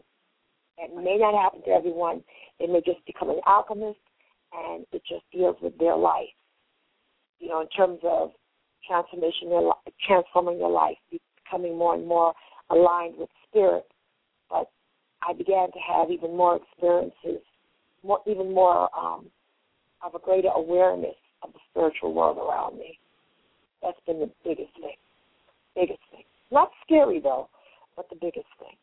It 0.78 0.90
may 0.94 1.16
not 1.16 1.34
happen 1.40 1.62
to 1.62 1.70
everyone. 1.70 2.22
They 2.58 2.66
may 2.66 2.80
just 2.84 3.04
become 3.06 3.30
an 3.30 3.40
alchemist. 3.46 3.98
and 4.52 4.86
it 4.92 5.02
just 5.06 5.24
deals 5.30 5.56
with 5.60 5.76
their 5.78 5.96
life. 5.96 6.32
You 7.38 7.48
know, 7.48 7.60
in 7.60 7.68
terms 7.68 8.00
of 8.02 8.30
transformation, 8.86 9.50
their 9.50 9.60
li- 9.60 9.92
transforming 10.06 10.58
their 10.58 10.68
life, 10.70 10.96
becoming 11.44 11.76
more 11.76 11.94
and 11.94 12.06
more 12.06 12.32
aligned 12.70 13.16
with 13.18 13.28
spirit. 13.46 13.84
But 14.48 14.70
I 15.22 15.34
began 15.34 15.70
to 15.70 15.78
have 15.86 16.10
even 16.10 16.34
more 16.36 16.56
experiences, 16.56 17.42
more 18.02 18.20
even 18.26 18.52
more 18.54 18.88
um, 18.98 19.26
of 20.02 20.14
a 20.14 20.18
greater 20.18 20.48
awareness 20.48 21.16
of 21.42 21.52
the 21.52 21.58
spiritual 21.70 22.14
world 22.14 22.38
around 22.38 22.78
me. 22.78 22.98
That's 23.82 23.98
been 24.06 24.20
the 24.20 24.30
biggest 24.44 24.72
thing. 24.74 24.96
Biggest 25.74 26.00
thing. 26.10 26.24
Not 26.50 26.70
scary 26.84 27.20
though, 27.20 27.48
but 27.96 28.08
the 28.10 28.16
biggest 28.16 28.48
thing. 28.58 28.76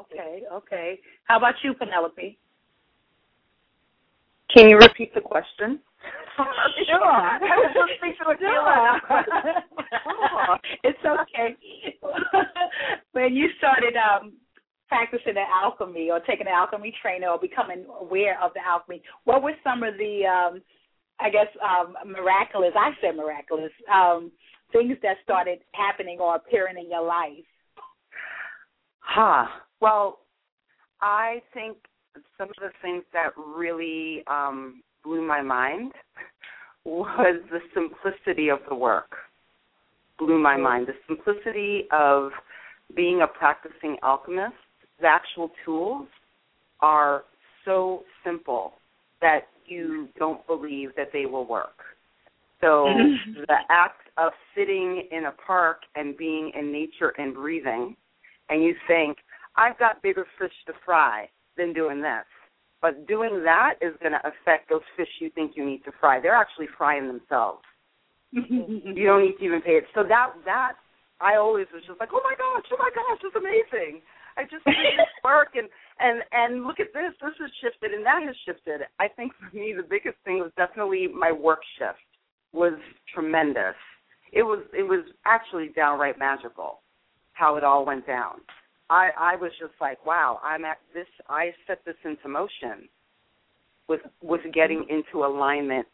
Okay, 0.00 0.42
okay. 0.52 0.98
How 1.24 1.38
about 1.38 1.54
you, 1.64 1.74
Penelope? 1.74 2.38
Can 4.54 4.68
you 4.68 4.78
repeat 4.78 5.12
the 5.14 5.20
question? 5.20 5.80
sure. 6.86 7.04
I 7.04 7.38
was 7.40 7.74
listening 7.74 8.14
to 8.22 8.30
it. 8.30 8.38
Sure. 8.40 8.98
it's 10.84 11.04
okay. 11.04 11.56
when 13.12 13.34
you 13.34 13.48
started 13.58 13.94
um 13.96 14.34
practicing 14.88 15.34
the 15.34 15.44
alchemy 15.62 16.10
or 16.10 16.20
taking 16.20 16.46
the 16.46 16.50
alchemy 16.50 16.94
training 17.02 17.28
or 17.28 17.38
becoming 17.38 17.84
aware 18.00 18.40
of 18.42 18.52
the 18.54 18.60
alchemy, 18.64 19.02
what 19.24 19.42
were 19.42 19.54
some 19.64 19.82
of 19.82 19.94
the 19.98 20.24
um 20.26 20.62
I 21.20 21.30
guess 21.30 21.48
um 21.62 21.94
miraculous 22.06 22.72
I 22.76 22.90
said 23.00 23.16
miraculous, 23.16 23.72
um, 23.92 24.30
things 24.72 24.96
that 25.02 25.16
started 25.24 25.58
happening 25.72 26.18
or 26.20 26.36
appearing 26.36 26.76
in 26.78 26.90
your 26.90 27.04
life? 27.04 27.44
Huh. 29.00 29.46
Well, 29.80 30.20
I 31.00 31.40
think 31.54 31.76
some 32.36 32.48
of 32.48 32.56
the 32.60 32.70
things 32.82 33.04
that 33.12 33.30
really 33.36 34.22
um, 34.26 34.82
blew 35.04 35.26
my 35.26 35.42
mind 35.42 35.92
was 36.84 37.40
the 37.50 37.60
simplicity 37.74 38.48
of 38.48 38.58
the 38.68 38.74
work. 38.74 39.12
Blew 40.18 40.38
my 40.38 40.56
mind. 40.56 40.88
The 40.88 40.94
simplicity 41.06 41.84
of 41.92 42.30
being 42.94 43.22
a 43.22 43.26
practicing 43.26 43.96
alchemist. 44.02 44.54
The 45.00 45.06
actual 45.06 45.50
tools 45.64 46.08
are 46.80 47.24
so 47.64 48.02
simple 48.24 48.72
that 49.20 49.42
you 49.68 50.08
don't 50.18 50.46
believe 50.46 50.90
that 50.96 51.08
they 51.12 51.26
will 51.26 51.46
work. 51.46 51.78
So 52.60 52.88
the 53.46 53.58
act 53.70 54.08
of 54.16 54.32
sitting 54.56 55.04
in 55.10 55.26
a 55.26 55.32
park 55.32 55.82
and 55.94 56.16
being 56.16 56.52
in 56.58 56.72
nature 56.72 57.12
and 57.18 57.34
breathing, 57.34 57.96
and 58.48 58.62
you 58.62 58.74
think, 58.86 59.18
I've 59.56 59.78
got 59.78 60.02
bigger 60.02 60.26
fish 60.38 60.52
to 60.66 60.72
fry 60.84 61.28
than 61.56 61.72
doing 61.72 62.00
this. 62.00 62.24
But 62.80 63.08
doing 63.08 63.42
that 63.44 63.74
is 63.80 63.94
going 64.00 64.12
to 64.12 64.22
affect 64.22 64.70
those 64.70 64.86
fish 64.96 65.08
you 65.20 65.30
think 65.30 65.52
you 65.56 65.66
need 65.66 65.84
to 65.84 65.92
fry. 65.98 66.20
They're 66.20 66.34
actually 66.34 66.68
frying 66.76 67.08
themselves. 67.08 67.62
you 68.30 69.04
don't 69.06 69.24
need 69.24 69.36
to 69.38 69.44
even 69.44 69.62
pay 69.62 69.82
it. 69.82 69.84
So 69.94 70.04
that 70.04 70.32
that 70.44 70.74
I 71.20 71.36
always 71.36 71.66
was 71.74 71.82
just 71.86 71.98
like, 71.98 72.10
oh 72.12 72.20
my 72.22 72.34
gosh, 72.38 72.66
oh 72.70 72.78
my 72.78 72.90
gosh, 72.94 73.18
it's 73.24 73.34
amazing. 73.34 74.00
I 74.38 74.42
just 74.44 74.64
did 74.64 74.74
this 74.96 75.14
work 75.24 75.56
and 75.56 75.68
and 75.98 76.22
and 76.30 76.64
look 76.64 76.78
at 76.78 76.94
this. 76.94 77.12
This 77.20 77.34
has 77.40 77.50
shifted 77.60 77.92
and 77.92 78.06
that 78.06 78.22
has 78.24 78.36
shifted. 78.46 78.82
I 79.00 79.08
think 79.08 79.32
for 79.34 79.54
me 79.54 79.74
the 79.76 79.82
biggest 79.82 80.16
thing 80.24 80.38
was 80.38 80.52
definitely 80.56 81.08
my 81.08 81.32
work 81.32 81.60
shift 81.78 81.98
was 82.52 82.74
tremendous. 83.12 83.74
It 84.32 84.44
was 84.44 84.60
it 84.72 84.84
was 84.84 85.04
actually 85.26 85.70
downright 85.74 86.18
magical 86.18 86.80
how 87.32 87.56
it 87.56 87.64
all 87.64 87.84
went 87.84 88.06
down. 88.06 88.40
I 88.90 89.10
I 89.18 89.36
was 89.36 89.50
just 89.60 89.74
like, 89.80 90.04
wow, 90.06 90.40
I'm 90.44 90.64
at 90.64 90.78
this. 90.94 91.06
I 91.28 91.50
set 91.66 91.84
this 91.84 91.96
into 92.04 92.28
motion 92.28 92.88
with 93.88 94.00
with 94.22 94.42
getting 94.54 94.86
into 94.88 95.26
alignment, 95.26 95.86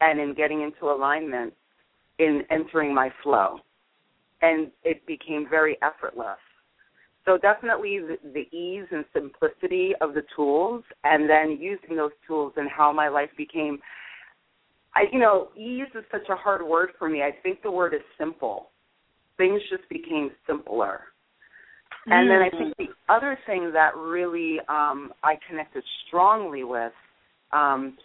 and 0.00 0.18
in 0.18 0.34
getting 0.34 0.62
into 0.62 0.86
alignment, 0.86 1.52
in 2.18 2.42
entering 2.50 2.94
my 2.94 3.10
flow, 3.22 3.58
and 4.40 4.70
it 4.84 5.04
became 5.06 5.46
very 5.50 5.76
effortless. 5.82 6.38
So 7.24 7.38
definitely 7.38 7.98
the, 7.98 8.16
the 8.32 8.56
ease 8.56 8.86
and 8.90 9.04
simplicity 9.12 9.92
of 10.00 10.14
the 10.14 10.22
tools, 10.34 10.82
and 11.04 11.28
then 11.28 11.58
using 11.60 11.96
those 11.96 12.12
tools 12.26 12.52
and 12.56 12.68
how 12.68 12.92
my 12.92 13.08
life 13.08 13.30
became. 13.36 13.78
I, 14.94 15.04
you 15.12 15.20
know, 15.20 15.48
ease 15.56 15.86
is 15.94 16.04
such 16.10 16.28
a 16.30 16.34
hard 16.34 16.62
word 16.62 16.90
for 16.98 17.08
me. 17.08 17.22
I 17.22 17.30
think 17.42 17.62
the 17.62 17.70
word 17.70 17.94
is 17.94 18.00
simple. 18.18 18.70
Things 19.36 19.60
just 19.70 19.88
became 19.88 20.30
simpler 20.46 21.02
and 22.06 22.30
then 22.30 22.38
I 22.38 22.50
think 22.50 22.76
the 22.76 23.12
other 23.12 23.38
thing 23.46 23.72
that 23.72 23.94
really 23.96 24.58
um, 24.68 25.12
I 25.22 25.34
connected 25.48 25.82
strongly 26.06 26.64
with, 26.64 26.92
um, 27.52 27.96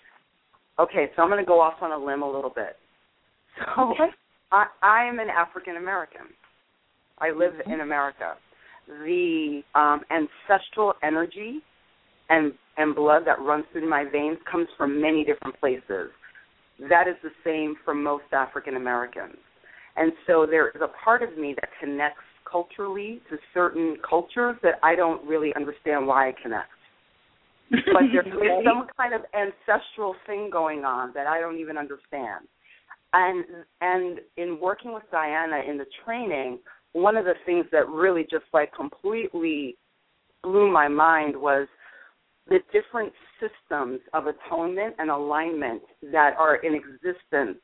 okay, 0.80 1.12
so 1.16 1.22
I'm 1.22 1.30
going 1.30 1.44
to 1.44 1.48
go 1.48 1.62
off 1.62 1.76
on 1.82 1.92
a 1.92 1.98
limb 1.98 2.22
a 2.22 2.32
little 2.32 2.52
bit. 2.54 2.76
So 3.76 3.92
okay. 3.92 4.12
I, 4.52 4.66
I'm 4.86 5.20
an 5.20 5.30
African 5.30 5.78
American. 5.78 6.28
I 7.20 7.30
live 7.30 7.54
mm-hmm. 7.54 7.72
in 7.72 7.80
America. 7.80 8.34
The 8.88 9.62
um, 9.74 10.02
ancestral 10.12 10.94
energy 11.04 11.60
and 12.30 12.54
and 12.78 12.94
blood 12.94 13.24
that 13.26 13.40
runs 13.40 13.66
through 13.72 13.90
my 13.90 14.04
veins 14.12 14.38
comes 14.50 14.68
from 14.78 15.02
many 15.02 15.24
different 15.24 15.58
places. 15.60 16.12
That 16.90 17.08
is 17.08 17.16
the 17.24 17.30
same 17.44 17.76
for 17.86 17.94
most 17.94 18.26
African 18.34 18.76
Americans. 18.76 19.38
And 19.96 20.12
so 20.28 20.46
there 20.46 20.70
is 20.70 20.82
a 20.82 20.90
part 21.04 21.24
of 21.24 21.38
me 21.38 21.56
that 21.62 21.70
connects 21.80 22.20
culturally 22.50 23.22
to 23.30 23.38
certain 23.54 23.98
cultures 24.08 24.56
that 24.62 24.76
I 24.84 24.96
don't 24.96 25.26
really 25.26 25.54
understand 25.56 26.06
why 26.06 26.30
I 26.30 26.34
connect. 26.42 26.70
but 27.72 28.04
there's 28.14 28.64
some 28.64 28.88
kind 28.96 29.14
of 29.14 29.22
ancestral 29.34 30.16
thing 30.28 30.50
going 30.52 30.84
on 30.84 31.12
that 31.16 31.28
I 31.28 31.40
don't 31.40 31.58
even 31.58 31.78
understand. 31.78 32.46
And 33.14 33.46
and 33.82 34.20
in 34.38 34.60
working 34.62 34.94
with 34.94 35.04
Diana 35.12 35.62
in 35.68 35.78
the 35.78 35.86
training, 36.06 36.60
one 36.96 37.18
of 37.18 37.26
the 37.26 37.34
things 37.46 37.66
that 37.74 37.90
really 37.90 38.24
just 38.24 38.46
like 38.54 38.74
completely 38.74 39.76
blew 40.42 40.72
my 40.72 40.88
mind 40.88 41.36
was 41.36 41.68
the 42.48 42.60
different 42.72 43.12
systems 43.38 44.00
of 44.14 44.28
atonement 44.28 44.96
and 44.98 45.10
alignment 45.10 45.82
that 46.14 46.36
are 46.40 46.56
in 46.56 46.74
existence 46.74 47.58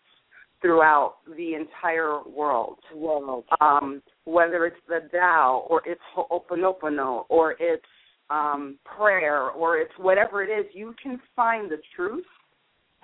throughout 0.61 1.15
the 1.37 1.53
entire 1.53 2.19
world. 2.27 2.79
World. 2.93 3.45
Um, 3.61 4.03
whether 4.25 4.65
it's 4.65 4.75
the 4.89 5.07
Tao 5.13 5.65
or 5.69 5.81
it's 5.85 6.01
Ho'oponopono 6.13 7.23
or 7.29 7.55
it's 7.57 7.85
um, 8.29 8.79
prayer 8.83 9.49
or 9.51 9.77
it's 9.77 9.93
whatever 9.97 10.43
it 10.43 10.49
is, 10.49 10.65
you 10.73 10.93
can 11.01 11.21
find 11.37 11.71
the 11.71 11.79
truth 11.95 12.25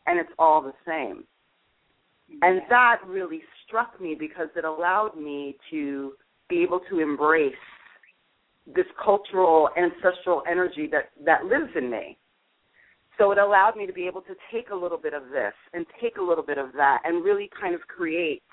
and 0.08 0.20
it's 0.20 0.32
all 0.38 0.62
the 0.62 0.74
same. 0.86 1.24
And 2.42 2.62
that 2.70 3.00
really 3.08 3.42
struck 3.66 4.00
me 4.02 4.16
because 4.18 4.48
it 4.56 4.66
allowed 4.66 5.18
me 5.18 5.58
to 5.72 6.14
be 6.50 6.62
able 6.62 6.82
to 6.90 7.00
embrace 7.00 7.54
this 8.66 8.86
cultural 9.04 9.70
ancestral 9.78 10.44
energy 10.50 10.90
that 10.92 11.10
that 11.26 11.46
lives 11.46 11.72
in 11.76 11.90
me 11.90 12.18
so 13.18 13.32
it 13.32 13.38
allowed 13.38 13.76
me 13.76 13.88
to 13.88 13.94
be 13.94 14.06
able 14.08 14.22
to 14.22 14.36
take 14.52 14.70
a 14.70 14.76
little 14.76 14.98
bit 14.98 15.14
of 15.14 15.24
this 15.32 15.54
and 15.74 15.86
take 16.02 16.18
a 16.18 16.22
little 16.22 16.44
bit 16.44 16.58
of 16.58 16.72
that 16.74 17.02
and 17.04 17.24
really 17.24 17.50
kind 17.60 17.74
of 17.74 17.82
create 17.82 18.44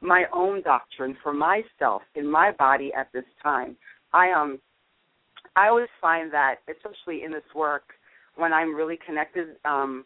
my 0.00 0.24
own 0.32 0.62
doctrine 0.62 1.16
for 1.22 1.32
myself 1.32 2.02
in 2.14 2.28
my 2.28 2.52
body 2.58 2.92
at 2.96 3.08
this 3.12 3.24
time. 3.42 3.76
I 4.12 4.32
um 4.32 4.58
I 5.56 5.68
always 5.68 5.88
find 6.00 6.32
that 6.32 6.56
especially 6.68 7.24
in 7.24 7.30
this 7.30 7.42
work 7.54 7.84
when 8.36 8.52
I'm 8.52 8.74
really 8.74 8.98
connected 9.04 9.56
um 9.64 10.04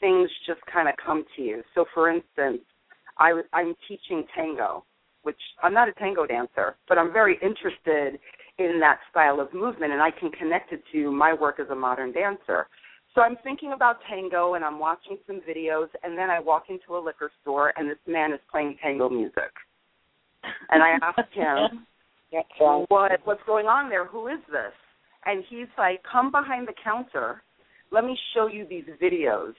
things 0.00 0.30
just 0.46 0.60
kind 0.72 0.88
of 0.88 0.94
come 1.04 1.24
to 1.36 1.42
you. 1.42 1.62
So 1.74 1.84
for 1.94 2.10
instance, 2.10 2.62
I 3.18 3.32
was 3.32 3.44
I'm 3.52 3.74
teaching 3.88 4.24
tango, 4.34 4.84
which 5.22 5.40
I'm 5.62 5.74
not 5.74 5.88
a 5.88 5.92
tango 5.92 6.26
dancer, 6.26 6.76
but 6.88 6.98
I'm 6.98 7.12
very 7.12 7.38
interested 7.42 8.18
in 8.58 8.80
that 8.80 8.98
style 9.10 9.40
of 9.40 9.52
movement 9.52 9.92
and 9.92 10.02
I 10.02 10.10
can 10.10 10.30
connect 10.30 10.72
it 10.72 10.82
to 10.92 11.10
my 11.10 11.34
work 11.34 11.60
as 11.60 11.68
a 11.70 11.74
modern 11.74 12.12
dancer. 12.12 12.66
So 13.14 13.22
I'm 13.22 13.36
thinking 13.42 13.72
about 13.72 13.96
tango 14.08 14.54
and 14.54 14.64
I'm 14.64 14.78
watching 14.78 15.18
some 15.26 15.40
videos 15.48 15.88
and 16.02 16.16
then 16.16 16.30
I 16.30 16.38
walk 16.38 16.64
into 16.68 16.96
a 16.96 17.00
liquor 17.02 17.30
store 17.42 17.72
and 17.76 17.88
this 17.88 17.98
man 18.06 18.32
is 18.32 18.40
playing 18.50 18.76
tango 18.82 19.08
music. 19.08 19.52
And 20.70 20.82
I 20.82 20.98
ask 21.02 21.30
him 21.32 21.86
what 22.88 23.12
what's 23.24 23.40
going 23.46 23.66
on 23.66 23.88
there, 23.88 24.04
who 24.04 24.28
is 24.28 24.40
this? 24.50 24.72
And 25.24 25.42
he's 25.48 25.68
like, 25.78 26.02
Come 26.10 26.30
behind 26.30 26.68
the 26.68 26.74
counter, 26.82 27.42
let 27.90 28.04
me 28.04 28.18
show 28.34 28.48
you 28.48 28.66
these 28.68 28.84
videos 29.02 29.54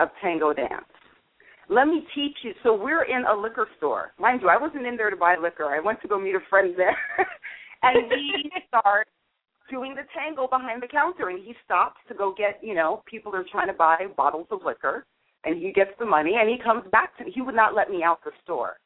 of 0.00 0.08
tango 0.22 0.52
dance. 0.52 0.84
Let 1.68 1.86
me 1.86 2.04
teach 2.14 2.36
you 2.42 2.52
so 2.64 2.74
we're 2.74 3.04
in 3.04 3.24
a 3.26 3.34
liquor 3.34 3.68
store. 3.76 4.12
Mind 4.18 4.40
you, 4.42 4.48
I 4.48 4.56
wasn't 4.56 4.86
in 4.86 4.96
there 4.96 5.10
to 5.10 5.16
buy 5.16 5.36
liquor. 5.40 5.66
I 5.66 5.78
went 5.78 6.02
to 6.02 6.08
go 6.08 6.18
meet 6.18 6.34
a 6.34 6.40
friend 6.48 6.74
there. 6.76 6.96
and 7.82 8.10
we 8.10 8.50
start 8.68 9.06
doing 9.70 9.94
the 9.94 10.02
tango 10.12 10.48
behind 10.48 10.82
the 10.82 10.88
counter 10.88 11.28
and 11.28 11.38
he 11.44 11.54
stops 11.64 12.00
to 12.08 12.14
go 12.14 12.34
get, 12.36 12.58
you 12.60 12.74
know, 12.74 13.04
people 13.08 13.34
are 13.34 13.44
trying 13.52 13.68
to 13.68 13.72
buy 13.72 14.06
bottles 14.16 14.48
of 14.50 14.60
liquor 14.66 15.06
and 15.44 15.62
he 15.62 15.72
gets 15.72 15.92
the 15.98 16.04
money 16.04 16.34
and 16.38 16.50
he 16.50 16.58
comes 16.58 16.82
back 16.90 17.16
to 17.18 17.24
me. 17.24 17.32
He 17.32 17.40
would 17.40 17.54
not 17.54 17.74
let 17.74 17.88
me 17.88 18.02
out 18.02 18.18
the 18.24 18.32
store. 18.42 18.76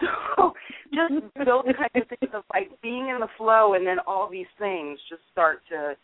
So 0.36 0.54
just 0.94 1.12
those 1.36 1.64
kinds 1.76 1.90
of 1.94 2.08
things 2.08 2.32
of 2.32 2.44
like 2.54 2.70
being 2.80 3.08
in 3.08 3.20
the 3.20 3.28
flow 3.36 3.74
and 3.74 3.86
then 3.86 3.98
all 4.06 4.30
these 4.30 4.46
things 4.58 4.98
just 5.10 5.20
start 5.30 5.60
to 5.68 5.94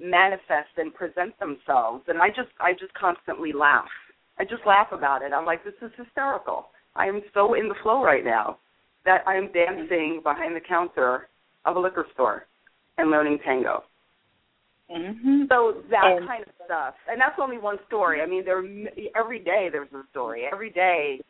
manifest 0.00 0.70
and 0.78 0.94
present 0.94 1.38
themselves. 1.38 2.04
And 2.08 2.18
i 2.20 2.28
just 2.28 2.48
i 2.60 2.72
just 2.72 2.94
constantly 2.94 3.52
laugh. 3.52 3.88
I 4.38 4.44
just 4.44 4.64
laugh 4.66 4.88
about 4.92 5.22
it. 5.22 5.32
I'm 5.32 5.44
like 5.46 5.64
this 5.64 5.74
is 5.82 5.90
hysterical. 5.96 6.66
I 6.96 7.06
am 7.06 7.20
so 7.34 7.54
in 7.54 7.68
the 7.68 7.74
flow 7.82 8.02
right 8.02 8.24
now 8.24 8.58
that 9.04 9.22
i 9.26 9.34
am 9.34 9.50
dancing 9.52 10.20
behind 10.22 10.54
the 10.54 10.60
counter 10.60 11.28
of 11.64 11.76
a 11.76 11.80
liquor 11.80 12.06
store 12.14 12.46
and 12.98 13.10
learning 13.10 13.38
tango. 13.44 13.84
Mm-hmm. 14.90 15.42
so 15.48 15.82
that 15.90 16.04
And- 16.04 16.26
kind 16.26 16.42
of 16.42 16.48
stuff. 16.64 16.94
And 17.08 17.20
that's 17.20 17.38
only 17.40 17.58
one 17.58 17.76
story. 17.86 18.20
I 18.22 18.26
mean 18.26 18.44
there 18.44 18.62
every 19.16 19.38
day 19.38 19.68
there's 19.70 19.92
a 19.92 20.02
story. 20.10 20.44
Every 20.50 20.70
day 20.70 21.20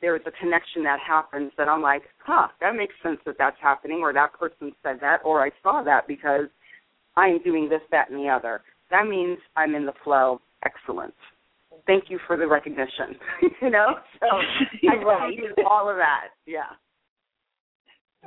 there's 0.00 0.20
a 0.26 0.30
connection 0.32 0.82
that 0.82 0.98
happens 0.98 1.52
that 1.56 1.68
i'm 1.68 1.80
like 1.82 2.02
huh 2.18 2.48
that 2.60 2.74
makes 2.74 2.94
sense 3.02 3.18
that 3.24 3.36
that's 3.38 3.56
happening 3.60 3.98
or 4.00 4.12
that 4.12 4.32
person 4.32 4.72
said 4.82 4.96
that 5.00 5.18
or 5.24 5.40
i 5.44 5.50
saw 5.62 5.82
that 5.84 6.06
because 6.08 6.48
i'm 7.18 7.42
doing 7.42 7.68
this 7.68 7.82
that 7.90 8.10
and 8.10 8.18
the 8.18 8.28
other 8.28 8.62
that 8.90 9.06
means 9.06 9.38
i'm 9.56 9.74
in 9.74 9.84
the 9.84 9.92
flow 10.04 10.40
excellent 10.64 11.14
thank 11.86 12.04
you 12.08 12.18
for 12.26 12.36
the 12.36 12.46
recognition 12.46 13.16
you 13.62 13.70
know 13.70 13.94
so 14.20 14.26
i 14.88 14.94
Right. 15.04 15.38
all 15.70 15.88
of 15.88 15.96
that 15.96 16.28
yeah 16.46 16.72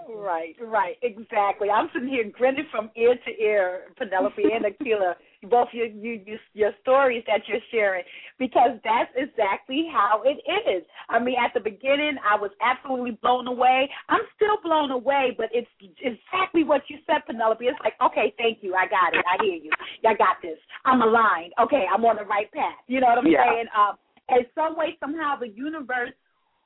Right, 0.10 0.56
right, 0.62 0.96
exactly. 1.04 1.70
I'm 1.70 1.90
sitting 1.94 2.08
here 2.08 2.24
grinning 2.32 2.66
from 2.72 2.90
ear 2.96 3.16
to 3.26 3.44
ear, 3.44 3.82
Penelope 3.98 4.42
and 4.42 4.66
Akila, 4.66 5.14
both 5.50 5.70
your 5.72 5.88
you, 5.88 6.22
you, 6.26 6.38
your 6.54 6.72
stories 6.82 7.24
that 7.28 7.42
you're 7.48 7.60
sharing, 7.72 8.04
because 8.38 8.72
that's 8.84 9.12
exactly 9.16 9.88
how 9.92 10.22
it 10.26 10.40
is. 10.70 10.84
I 11.10 11.20
mean, 11.20 11.36
at 11.40 11.54
the 11.54 11.60
beginning, 11.60 12.18
I 12.28 12.36
was 12.36 12.52
absolutely 12.62 13.18
blown 13.22 13.48
away. 13.48 13.90
I'm 14.10 14.22
still 14.36 14.58
blown 14.64 14.92
away, 14.92 15.36
but 15.38 15.50
it's 15.52 15.70
exactly 16.02 16.64
what 16.64 16.84
you 16.90 16.98
said, 17.08 17.26
Penelope. 17.26 17.66
It's 17.66 17.80
like, 17.84 17.96
okay, 18.02 18.34
thank 18.38 18.60
you, 18.62 18.76
I 18.76 18.88
got 18.88 19.16
it, 19.16 19.26
I 19.28 19.44
hear 19.44 19.56
you, 19.56 19.72
I 20.06 20.14
got 20.14 20.38
this. 20.42 20.58
I'm 20.86 21.02
aligned. 21.02 21.54
Okay, 21.60 21.86
I'm 21.92 22.04
on 22.06 22.18
the 22.18 22.26
right 22.26 22.52
path. 22.52 22.76
You 22.88 23.00
know 23.00 23.08
what 23.08 23.18
I'm 23.20 23.28
Yeah. 23.28 23.44
saying? 23.44 23.66
Um, 23.76 23.98
in 24.30 24.46
some 24.56 24.78
way, 24.78 24.98
somehow, 25.00 25.36
the 25.36 25.50
universe 25.50 26.14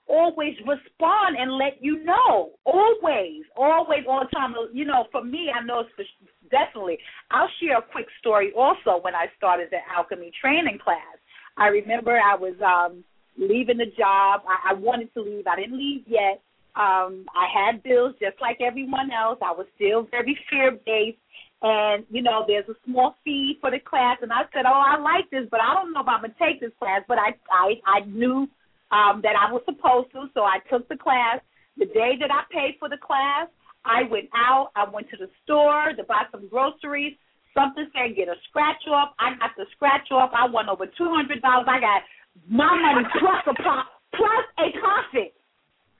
always 0.08 0.56
respond 0.60 1.38
and 1.38 1.58
let 1.58 1.78
you 1.82 2.04
know. 2.04 2.52
Always, 2.66 3.44
always, 3.58 4.04
all 4.08 4.22
the 4.22 4.36
time. 4.36 4.54
You 4.74 4.86
know, 4.86 5.06
for 5.12 5.24
me, 5.24 5.50
I 5.54 5.64
know 5.64 5.82
it's 5.82 5.90
for, 5.96 6.04
definitely. 6.50 6.98
I'll 7.32 7.50
share 7.62 7.78
a 7.78 7.82
quick 7.82 8.08
story 8.20 8.52
also 8.56 9.02
when 9.02 9.16
I 9.16 9.28
started 9.38 9.70
the 9.72 9.80
alchemy 9.96 10.32
training 10.40 10.80
class. 10.84 11.18
I 11.58 11.68
remember 11.68 12.20
I 12.20 12.36
was 12.36 12.56
um 12.62 13.04
leaving 13.38 13.78
the 13.78 13.92
job. 13.98 14.42
I, 14.48 14.72
I 14.72 14.74
wanted 14.74 15.14
to 15.14 15.22
leave. 15.22 15.48
I 15.48 15.56
didn't 15.56 15.78
leave 15.78 16.04
yet. 16.08 16.42
Um, 16.76 17.26
I 17.32 17.48
had 17.48 17.84
bills 17.84 18.16
just 18.20 18.36
like 18.42 18.60
everyone 18.60 19.10
else. 19.12 19.40
I 19.42 19.52
was 19.52 19.66
still 19.76 20.08
very 20.12 20.38
fear 20.50 20.72
based. 20.86 21.18
And, 21.62 22.06
you 22.10 22.22
know, 22.22 22.44
there's 22.46 22.68
a 22.68 22.76
small 22.86 23.16
fee 23.24 23.58
for 23.62 23.72
the 23.72 23.80
class 23.80 24.18
and 24.22 24.32
I 24.32 24.44
said, 24.54 24.66
Oh, 24.68 24.84
I 24.86 25.00
like 25.00 25.30
this, 25.32 25.48
but 25.50 25.62
I 25.62 25.74
don't 25.74 25.94
know 25.94 26.02
if 26.02 26.08
I'm 26.08 26.22
gonna 26.22 26.36
take 26.38 26.60
this 26.60 26.76
class 26.78 27.02
but 27.08 27.18
I 27.18 27.32
I, 27.50 27.80
I 27.88 28.06
knew 28.06 28.48
um, 28.92 29.22
that 29.24 29.34
I 29.36 29.52
was 29.52 29.62
supposed 29.66 30.12
to, 30.14 30.30
so 30.34 30.42
I 30.42 30.60
took 30.70 30.88
the 30.90 30.98
class. 30.98 31.40
The 31.78 31.86
day 31.86 32.16
that 32.20 32.32
I 32.32 32.44
paid 32.54 32.76
for 32.80 32.90
the 32.90 32.98
class, 32.98 33.48
I 33.84 34.04
went 34.10 34.30
out. 34.34 34.72
I 34.76 34.90
went 34.90 35.10
to 35.12 35.18
the 35.18 35.30
store 35.44 35.94
to 35.96 36.04
buy 36.04 36.26
some 36.32 36.48
groceries. 36.48 37.14
Something 37.54 37.88
said 37.94 38.16
get 38.16 38.28
a 38.28 38.36
scratch 38.50 38.84
off. 38.92 39.16
I 39.20 39.38
got 39.40 39.52
the 39.56 39.66
scratch 39.76 40.12
off. 40.12 40.32
I 40.36 40.48
won 40.48 40.68
over 40.70 40.86
two 40.86 41.08
hundred 41.08 41.42
dollars. 41.42 41.68
I 41.70 41.80
got 41.80 42.02
my 42.50 42.68
money 42.68 43.08
plus 43.20 43.44
a 43.48 43.56
pro- 43.56 43.90
plus 44.12 44.46
a 44.60 44.68
profit, 44.80 45.32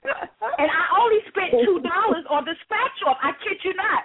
and 0.04 0.68
I 0.68 0.84
only 1.00 1.20
spent 1.32 1.64
two 1.64 1.80
dollars 1.80 2.24
on 2.28 2.44
the 2.44 2.54
scratch 2.64 2.98
off. 3.06 3.16
I 3.22 3.32
kid 3.40 3.56
you 3.64 3.72
not. 3.74 4.04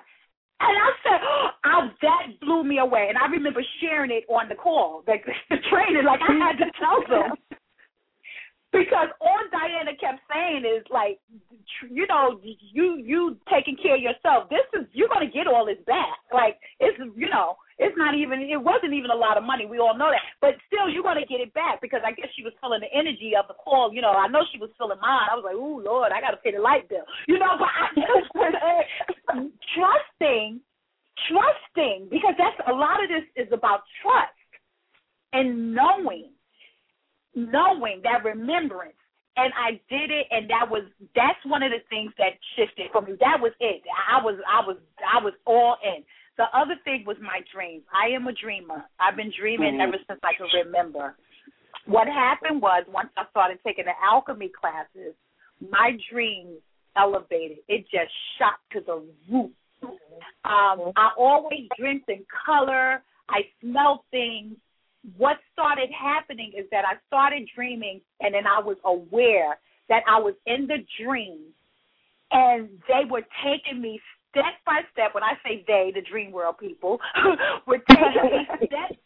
And 0.61 0.77
I 0.77 0.89
said, 1.03 1.19
oh, 1.73 1.83
that 2.01 2.39
blew 2.39 2.63
me 2.63 2.77
away. 2.77 3.07
And 3.09 3.17
I 3.17 3.25
remember 3.27 3.63
sharing 3.81 4.11
it 4.11 4.23
on 4.29 4.47
the 4.47 4.55
call, 4.55 5.03
like 5.07 5.25
the 5.49 5.57
training, 5.69 6.05
like 6.05 6.21
I 6.21 6.33
had 6.39 6.57
to 6.61 6.71
tell 6.79 7.01
them 7.09 7.35
because 8.71 9.11
all 9.19 9.43
Diana 9.51 9.91
kept 9.99 10.23
saying 10.31 10.63
is 10.63 10.83
like, 10.89 11.19
you 11.89 12.07
know, 12.07 12.39
you 12.41 12.95
you 13.03 13.37
taking 13.51 13.75
care 13.75 13.95
of 13.95 14.01
yourself. 14.01 14.49
This 14.49 14.63
is 14.79 14.87
you're 14.93 15.11
gonna 15.11 15.29
get 15.29 15.47
all 15.47 15.65
this 15.65 15.83
back. 15.85 16.23
Like 16.31 16.55
it's 16.79 16.97
you 17.15 17.27
know, 17.27 17.59
it's 17.79 17.95
not 17.97 18.15
even 18.15 18.39
it 18.39 18.61
wasn't 18.61 18.93
even 18.93 19.11
a 19.11 19.15
lot 19.15 19.35
of 19.35 19.43
money. 19.43 19.65
We 19.65 19.79
all 19.79 19.97
know 19.97 20.07
that, 20.07 20.23
but 20.39 20.55
still 20.71 20.87
you're 20.87 21.03
gonna 21.03 21.27
get 21.27 21.43
it 21.43 21.53
back 21.53 21.81
because 21.81 21.99
I 22.05 22.15
guess 22.15 22.31
she 22.35 22.43
was 22.43 22.53
feeling 22.63 22.79
the 22.79 22.91
energy 22.95 23.33
of 23.35 23.47
the 23.51 23.59
call. 23.59 23.91
You 23.91 24.01
know, 24.01 24.15
I 24.15 24.27
know 24.27 24.47
she 24.51 24.59
was 24.59 24.71
feeling 24.79 24.99
mine. 25.03 25.27
I 25.27 25.35
was 25.35 25.43
like, 25.43 25.59
oh 25.59 25.83
Lord, 25.83 26.11
I 26.15 26.21
gotta 26.23 26.39
pay 26.39 26.55
the 26.55 26.63
light 26.63 26.87
bill. 26.87 27.03
You 27.27 27.39
know, 27.39 27.59
but 27.59 27.67
I 27.67 27.91
just 27.91 28.31
trusting, 29.75 30.63
trusting 31.27 32.07
because 32.07 32.35
that's 32.39 32.59
a 32.71 32.73
lot 32.73 33.03
of 33.03 33.11
this 33.11 33.27
is 33.35 33.51
about 33.51 33.83
trust 33.99 34.31
and 35.33 35.75
knowing 35.75 36.31
knowing 37.35 38.01
that 38.03 38.23
remembrance 38.23 38.95
and 39.37 39.53
I 39.55 39.79
did 39.89 40.11
it 40.11 40.27
and 40.31 40.49
that 40.49 40.69
was 40.69 40.83
that's 41.15 41.39
one 41.45 41.63
of 41.63 41.71
the 41.71 41.79
things 41.89 42.11
that 42.17 42.33
shifted 42.55 42.91
for 42.91 43.01
me. 43.01 43.13
That 43.19 43.39
was 43.39 43.53
it. 43.59 43.81
I 44.09 44.21
was 44.23 44.35
I 44.47 44.65
was 44.65 44.77
I 44.99 45.23
was 45.23 45.33
all 45.45 45.77
in. 45.83 46.03
The 46.37 46.45
other 46.53 46.75
thing 46.83 47.03
was 47.05 47.17
my 47.21 47.39
dreams. 47.53 47.83
I 47.93 48.13
am 48.15 48.27
a 48.27 48.33
dreamer. 48.33 48.83
I've 48.99 49.15
been 49.15 49.31
dreaming 49.37 49.75
Mhm. 49.75 49.87
ever 49.87 49.97
since 50.07 50.19
I 50.23 50.33
can 50.33 50.47
remember. 50.65 51.15
What 51.85 52.07
happened 52.07 52.61
was 52.61 52.85
once 52.87 53.09
I 53.17 53.25
started 53.31 53.59
taking 53.63 53.85
the 53.85 53.93
alchemy 54.03 54.49
classes, 54.49 55.15
my 55.59 55.97
dreams 56.11 56.59
elevated. 56.95 57.59
It 57.67 57.89
just 57.89 58.11
shot 58.37 58.59
to 58.71 58.81
the 58.81 59.03
roof. 59.29 59.51
Um, 60.43 60.91
I 60.95 61.11
always 61.17 61.67
dreamt 61.77 62.03
in 62.07 62.25
color. 62.45 63.03
I 63.29 63.41
smelled 63.61 64.01
things 64.11 64.57
what 65.17 65.37
started 65.53 65.89
happening 65.91 66.51
is 66.57 66.65
that 66.71 66.85
I 66.85 66.95
started 67.07 67.49
dreaming 67.55 68.01
and 68.19 68.33
then 68.33 68.45
I 68.45 68.59
was 68.59 68.77
aware 68.85 69.57
that 69.89 70.03
I 70.07 70.19
was 70.19 70.35
in 70.45 70.67
the 70.67 70.77
dream 71.03 71.39
and 72.31 72.69
they 72.87 73.09
were 73.09 73.23
taking 73.43 73.81
me 73.81 73.99
step 74.29 74.53
by 74.65 74.81
step. 74.93 75.13
When 75.13 75.23
I 75.23 75.33
say 75.43 75.63
they, 75.67 75.91
the 75.93 76.01
dream 76.01 76.31
world 76.31 76.55
people, 76.59 76.99
were 77.67 77.79
taking 77.89 78.31
me 78.31 78.47
step 78.67 78.97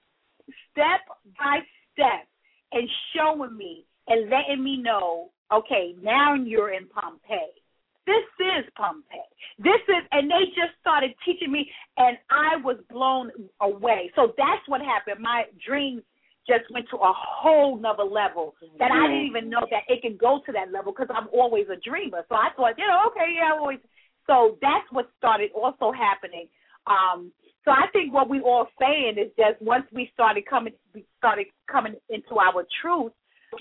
step 0.71 1.01
by 1.39 1.59
step 1.93 2.27
and 2.71 2.87
showing 3.15 3.55
me 3.57 3.85
and 4.07 4.29
letting 4.29 4.63
me 4.63 4.77
know, 4.77 5.31
okay, 5.51 5.95
now 6.01 6.35
you're 6.35 6.73
in 6.73 6.87
Pompeii. 6.87 7.61
This 8.05 8.25
is 8.39 8.65
Pompeii. 8.77 9.19
This 9.57 9.81
is, 9.87 10.03
and 10.11 10.29
they 10.29 10.45
just 10.53 10.77
started 10.79 11.11
teaching 11.25 11.51
me, 11.51 11.69
and 11.97 12.17
I 12.29 12.57
was 12.57 12.77
blown 12.91 13.31
away. 13.61 14.11
So 14.15 14.33
that's 14.37 14.61
what 14.67 14.81
happened. 14.81 15.21
My 15.21 15.43
dreams 15.65 16.03
just 16.47 16.69
went 16.71 16.85
to 16.91 16.97
a 16.97 17.13
whole 17.15 17.77
nother 17.79 18.03
level 18.03 18.53
that 18.77 18.91
I 18.91 19.07
didn't 19.07 19.25
even 19.25 19.49
know 19.49 19.65
that 19.71 19.83
it 19.87 20.01
can 20.01 20.15
go 20.17 20.41
to 20.45 20.51
that 20.51 20.71
level 20.71 20.93
because 20.93 21.09
I'm 21.09 21.27
always 21.33 21.65
a 21.73 21.77
dreamer. 21.77 22.23
So 22.29 22.35
I 22.35 22.49
thought, 22.55 22.77
you 22.77 22.85
know, 22.85 23.01
okay, 23.07 23.33
yeah, 23.35 23.53
I 23.53 23.57
always. 23.57 23.79
So 24.27 24.57
that's 24.61 24.85
what 24.91 25.09
started 25.17 25.49
also 25.55 25.91
happening. 25.91 26.47
Um, 26.87 27.31
so 27.63 27.71
I 27.71 27.87
think 27.93 28.13
what 28.13 28.29
we 28.29 28.41
all 28.41 28.67
saying 28.79 29.15
is 29.17 29.31
just 29.37 29.59
once 29.61 29.85
we 29.91 30.11
started 30.13 30.45
coming, 30.47 30.73
we 30.93 31.05
started 31.17 31.47
coming 31.71 31.95
into 32.09 32.37
our 32.37 32.65
truth. 32.81 33.11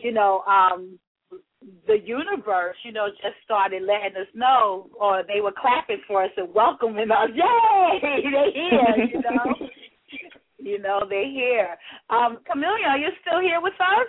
You 0.02 0.12
know, 0.12 0.42
um, 0.46 0.98
the 1.86 1.98
universe, 1.98 2.76
you 2.84 2.92
know, 2.92 3.08
just 3.22 3.36
started 3.44 3.82
letting 3.82 4.16
us 4.20 4.28
know, 4.34 4.88
or 4.98 5.22
they 5.26 5.40
were 5.40 5.52
clapping 5.52 6.00
for 6.06 6.24
us 6.24 6.30
and 6.36 6.52
welcoming 6.54 7.10
us. 7.10 7.30
Yay! 7.34 7.98
They're 8.00 8.52
here, 8.52 9.06
you 9.12 9.20
know. 9.20 9.68
you 10.58 10.78
know, 10.78 11.06
they're 11.08 11.30
here. 11.30 11.76
Um, 12.10 12.38
Camelia, 12.50 12.86
are 12.88 12.98
you 12.98 13.08
still 13.20 13.40
here 13.40 13.60
with 13.60 13.74
us? 13.80 14.08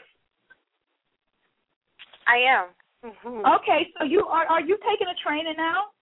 I 2.28 2.38
am. 2.42 2.66
Mm-hmm. 3.06 3.46
Okay, 3.62 3.86
so 4.00 4.06
you 4.06 4.26
are 4.26 4.48
are 4.48 4.62
you 4.62 4.78
taking 4.82 5.06
a 5.06 5.18
training 5.22 5.54
now? 5.58 5.94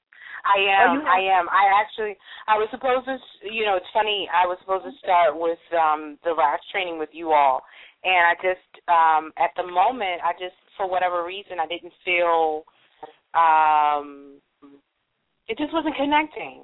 I 0.48 0.60
am. 0.60 1.00
have- 1.00 1.08
I 1.08 1.20
am. 1.20 1.50
I 1.52 1.68
actually. 1.76 2.16
I 2.48 2.56
was 2.56 2.68
supposed 2.72 3.06
to. 3.08 3.20
You 3.44 3.66
know, 3.66 3.76
it's 3.76 3.92
funny. 3.94 4.30
I 4.32 4.48
was 4.48 4.58
supposed 4.62 4.86
to 4.86 4.96
start 5.04 5.36
with 5.36 5.60
um 5.76 6.18
the 6.24 6.32
last 6.32 6.64
training 6.72 7.00
with 7.00 7.10
you 7.12 7.32
all, 7.34 7.60
and 8.04 8.24
I 8.24 8.34
just 8.40 8.72
um 8.88 9.32
at 9.36 9.52
the 9.60 9.68
moment 9.68 10.24
I 10.24 10.32
just 10.40 10.56
for 10.78 10.90
whatever 10.90 11.24
reason 11.26 11.60
I 11.60 11.68
didn't 11.68 11.94
feel 12.06 12.64
um 13.34 14.40
it 15.48 15.58
just 15.58 15.74
wasn't 15.74 15.96
connecting. 15.96 16.64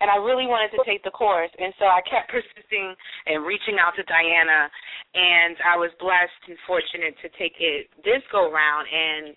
And 0.00 0.06
I 0.10 0.16
really 0.22 0.46
wanted 0.46 0.70
to 0.78 0.82
take 0.86 1.02
the 1.02 1.10
course, 1.10 1.50
and 1.58 1.74
so 1.78 1.86
I 1.90 1.98
kept 2.06 2.30
persisting 2.34 2.94
and 3.26 3.42
reaching 3.42 3.82
out 3.82 3.98
to 3.98 4.04
Diana, 4.06 4.70
and 5.14 5.56
I 5.66 5.74
was 5.74 5.90
blessed 5.98 6.38
and 6.46 6.54
fortunate 6.70 7.18
to 7.18 7.28
take 7.34 7.58
it 7.58 7.90
this 8.06 8.22
go 8.30 8.46
round. 8.46 8.86
And 8.86 9.34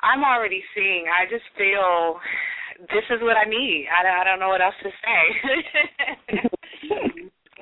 I'm 0.00 0.24
already 0.24 0.64
seeing. 0.72 1.04
I 1.12 1.28
just 1.28 1.44
feel 1.60 2.16
this 2.88 3.04
is 3.12 3.20
what 3.20 3.36
I 3.36 3.44
need. 3.44 3.84
I, 3.92 4.00
don't- 4.02 4.16
I 4.16 4.24
don't 4.24 4.40
know 4.40 4.48
what 4.48 4.62
else 4.64 4.80
to 4.80 4.90
say. 5.04 5.22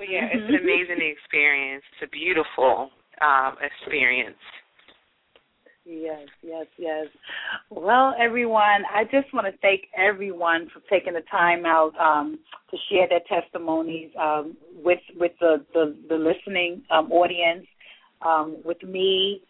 Yeah, 0.02 0.27
it's 0.35 0.48
an 0.51 0.56
amazing 0.59 0.98
experience. 0.98 1.85
It's 1.94 2.09
a 2.09 2.10
beautiful 2.10 2.90
um, 3.23 3.55
experience. 3.62 4.35
Yes, 5.84 6.28
yes, 6.42 6.66
yes. 6.78 7.06
Well, 7.70 8.14
everyone, 8.18 8.84
I 8.94 9.04
just 9.04 9.32
want 9.34 9.46
to 9.52 9.59
thank 9.60 9.82
everyone 9.96 10.68
for 10.72 10.80
taking 10.88 11.14
the 11.14 11.22
time 11.30 11.66
out 11.66 11.92
um, 11.98 12.38
to 12.70 12.76
share 12.88 13.09
their 13.09 13.20
testimonies. 13.28 14.10
Um, 14.20 14.56
with 14.84 15.00
with 15.16 15.32
the 15.40 15.64
the, 15.74 15.96
the 16.09 16.16
listening 16.16 16.82
um, 16.90 17.10
audience. 17.10 17.66
Um, 18.24 18.59
with 18.64 18.80
me, 18.84 19.42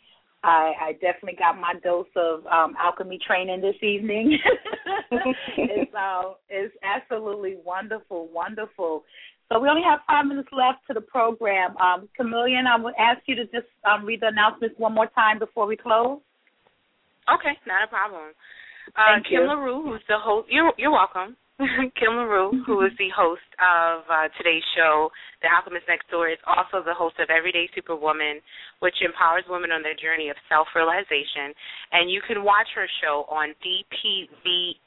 I, 0.44 0.72
I 0.80 0.92
definitely 0.94 1.36
got 1.38 1.59
my 1.59 1.74
dose 1.84 2.06
of 2.16 2.46
um, 2.46 2.74
alchemy 2.82 3.18
training 3.24 3.60
this 3.60 3.76
evening. 3.82 4.38
it's 5.10 5.94
uh, 5.94 6.32
it's 6.48 6.74
absolutely 6.82 7.56
wonderful, 7.64 8.28
wonderful. 8.32 9.04
So 9.52 9.60
we 9.60 9.68
only 9.68 9.84
have 9.84 10.00
five 10.08 10.24
minutes 10.24 10.48
left 10.48 10.80
to 10.88 10.94
the 10.96 11.04
program. 11.04 11.76
Um, 11.76 12.08
Chameleon, 12.16 12.64
I 12.64 12.80
would 12.80 12.94
ask 12.96 13.20
you 13.28 13.36
to 13.36 13.44
just 13.52 13.68
um, 13.84 14.06
read 14.06 14.24
the 14.24 14.28
announcements 14.32 14.76
one 14.78 14.94
more 14.94 15.08
time 15.12 15.38
before 15.38 15.66
we 15.66 15.76
close. 15.76 16.20
Okay, 17.28 17.52
not 17.68 17.84
a 17.84 17.88
problem. 17.92 18.32
Uh, 18.96 19.20
Thank 19.20 19.28
Kim 19.28 19.44
you. 19.44 19.52
LaRue, 19.52 19.84
who's 19.84 20.00
the 20.08 20.16
host, 20.16 20.48
you're, 20.48 20.72
you're 20.78 20.90
welcome. 20.90 21.36
Kim 22.00 22.16
LaRue, 22.16 22.64
who 22.64 22.80
is 22.80 22.96
the 22.96 23.12
host 23.12 23.44
of 23.60 24.08
uh, 24.08 24.32
today's 24.40 24.64
show, 24.72 25.12
The 25.44 25.52
Alchemist 25.52 25.84
Next 25.84 26.08
Door, 26.08 26.32
is 26.32 26.40
also 26.48 26.80
the 26.80 26.96
host 26.96 27.20
of 27.20 27.28
Everyday 27.28 27.68
Superwoman, 27.76 28.40
which 28.80 28.96
empowers 29.04 29.44
women 29.52 29.70
on 29.70 29.84
their 29.84 29.94
journey 29.94 30.32
of 30.32 30.36
self 30.48 30.66
realization. 30.74 31.52
And 31.92 32.08
you 32.10 32.24
can 32.24 32.40
watch 32.42 32.72
her 32.74 32.88
show 33.04 33.28
on 33.28 33.52
dpvn.net. 33.60 34.80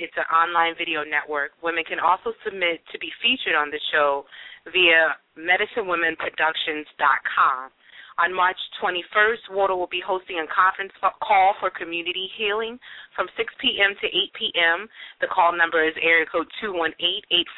It's 0.00 0.16
an 0.16 0.24
online 0.32 0.72
video 0.80 1.04
network. 1.04 1.52
Women 1.60 1.84
can 1.84 2.00
also 2.00 2.32
submit 2.40 2.80
to 2.88 2.96
be 2.98 3.12
featured 3.20 3.52
on 3.52 3.68
the 3.68 3.76
show 3.92 4.24
via 4.72 5.12
medicinewomenproductions.com. 5.36 7.68
On 8.16 8.32
March 8.32 8.56
21st, 8.80 9.52
WOTA 9.52 9.76
will 9.76 9.92
be 9.92 10.00
hosting 10.00 10.40
a 10.40 10.48
conference 10.48 10.96
call 11.20 11.52
for 11.60 11.68
community 11.68 12.32
healing 12.36 12.80
from 13.14 13.28
6 13.36 13.52
p.m. 13.60 13.92
to 14.00 14.08
8 14.08 14.32
p.m. 14.40 14.88
The 15.20 15.28
call 15.28 15.52
number 15.52 15.84
is 15.84 15.92
area 16.00 16.24
code 16.24 16.48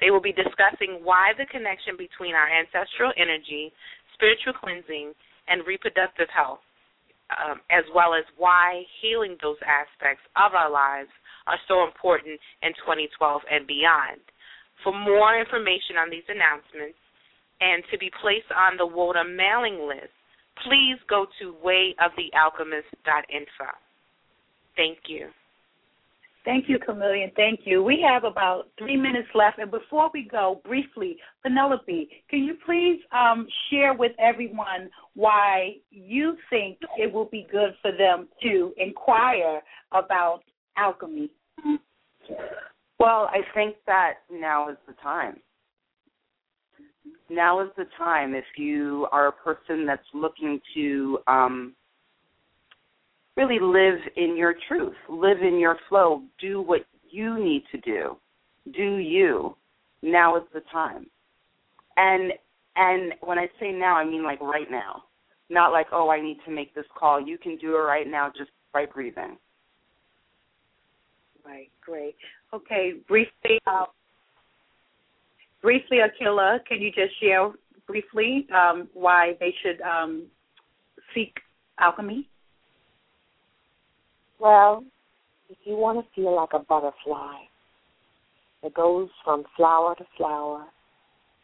They 0.00 0.10
will 0.10 0.20
be 0.20 0.32
discussing 0.32 1.00
why 1.02 1.32
the 1.38 1.46
connection 1.46 1.96
between 1.96 2.34
our 2.34 2.50
ancestral 2.50 3.12
energy, 3.16 3.72
spiritual 4.14 4.54
cleansing, 4.54 5.14
and 5.46 5.66
reproductive 5.66 6.28
health, 6.34 6.62
um, 7.30 7.60
as 7.70 7.84
well 7.94 8.14
as 8.14 8.24
why 8.36 8.82
healing 9.00 9.36
those 9.42 9.58
aspects 9.62 10.22
of 10.34 10.54
our 10.54 10.70
lives 10.70 11.10
are 11.46 11.58
so 11.66 11.84
important 11.84 12.38
in 12.62 12.74
2012 12.82 13.42
and 13.50 13.66
beyond. 13.66 14.20
For 14.82 14.92
more 14.92 15.38
information 15.38 15.98
on 15.98 16.10
these 16.10 16.26
announcements 16.26 16.98
and 17.60 17.82
to 17.90 17.98
be 17.98 18.10
placed 18.18 18.50
on 18.50 18.74
the 18.76 18.86
WOTA 18.86 19.22
mailing 19.22 19.86
list, 19.86 20.14
please 20.64 20.98
go 21.08 21.26
to 21.40 21.54
wayofthealchemist.info. 21.64 23.70
Thank 24.76 24.98
you. 25.06 25.28
Thank 26.44 26.68
you, 26.68 26.78
Chameleon. 26.84 27.30
Thank 27.36 27.60
you. 27.64 27.84
We 27.84 28.04
have 28.08 28.24
about 28.24 28.64
three 28.76 28.96
minutes 28.96 29.28
left, 29.34 29.60
and 29.60 29.70
before 29.70 30.10
we 30.12 30.26
go, 30.28 30.60
briefly, 30.64 31.16
Penelope, 31.44 32.10
can 32.28 32.40
you 32.40 32.56
please 32.66 33.00
um, 33.12 33.46
share 33.70 33.94
with 33.94 34.10
everyone 34.18 34.90
why 35.14 35.76
you 35.90 36.36
think 36.50 36.78
it 36.98 37.12
will 37.12 37.26
be 37.26 37.46
good 37.52 37.74
for 37.80 37.92
them 37.92 38.26
to 38.42 38.72
inquire 38.76 39.60
about 39.92 40.40
alchemy? 40.76 41.30
Well, 42.98 43.28
I 43.30 43.42
think 43.54 43.76
that 43.86 44.14
now 44.30 44.68
is 44.68 44.76
the 44.86 44.94
time. 44.94 45.36
Now 47.32 47.60
is 47.60 47.70
the 47.78 47.86
time 47.96 48.34
if 48.34 48.44
you 48.56 49.06
are 49.10 49.28
a 49.28 49.32
person 49.32 49.86
that's 49.86 50.02
looking 50.12 50.60
to 50.74 51.18
um, 51.26 51.74
really 53.38 53.58
live 53.58 53.98
in 54.16 54.36
your 54.36 54.54
truth, 54.68 54.94
live 55.08 55.40
in 55.40 55.58
your 55.58 55.78
flow, 55.88 56.22
do 56.38 56.60
what 56.60 56.82
you 57.10 57.42
need 57.42 57.64
to 57.72 57.78
do, 57.78 58.16
do 58.74 58.96
you. 58.96 59.56
Now 60.02 60.36
is 60.36 60.42
the 60.52 60.60
time. 60.70 61.06
And 61.96 62.32
and 62.76 63.14
when 63.22 63.38
I 63.38 63.46
say 63.58 63.72
now, 63.72 63.96
I 63.96 64.04
mean 64.04 64.24
like 64.24 64.40
right 64.40 64.70
now. 64.70 65.04
Not 65.48 65.72
like, 65.72 65.86
oh, 65.92 66.10
I 66.10 66.20
need 66.20 66.38
to 66.46 66.50
make 66.50 66.74
this 66.74 66.86
call. 66.98 67.20
You 67.20 67.36
can 67.36 67.56
do 67.58 67.76
it 67.76 67.80
right 67.80 68.06
now 68.06 68.30
just 68.36 68.50
by 68.72 68.86
breathing. 68.86 69.36
Right, 71.44 71.70
great. 71.84 72.16
Okay, 72.54 72.94
briefly, 73.06 73.58
uh, 73.66 73.84
briefly, 75.62 75.98
Akila, 75.98 76.64
can 76.66 76.82
you 76.82 76.90
just 76.90 77.18
share 77.20 77.50
briefly 77.86 78.46
um, 78.54 78.88
why 78.92 79.36
they 79.40 79.54
should 79.62 79.80
um, 79.82 80.26
seek 81.14 81.36
alchemy? 81.78 82.28
Well, 84.38 84.84
if 85.48 85.56
you 85.64 85.76
want 85.76 86.04
to 86.04 86.14
feel 86.14 86.34
like 86.34 86.50
a 86.52 86.58
butterfly 86.58 87.36
that 88.62 88.74
goes 88.74 89.08
from 89.24 89.44
flower 89.56 89.94
to 89.94 90.04
flower 90.16 90.66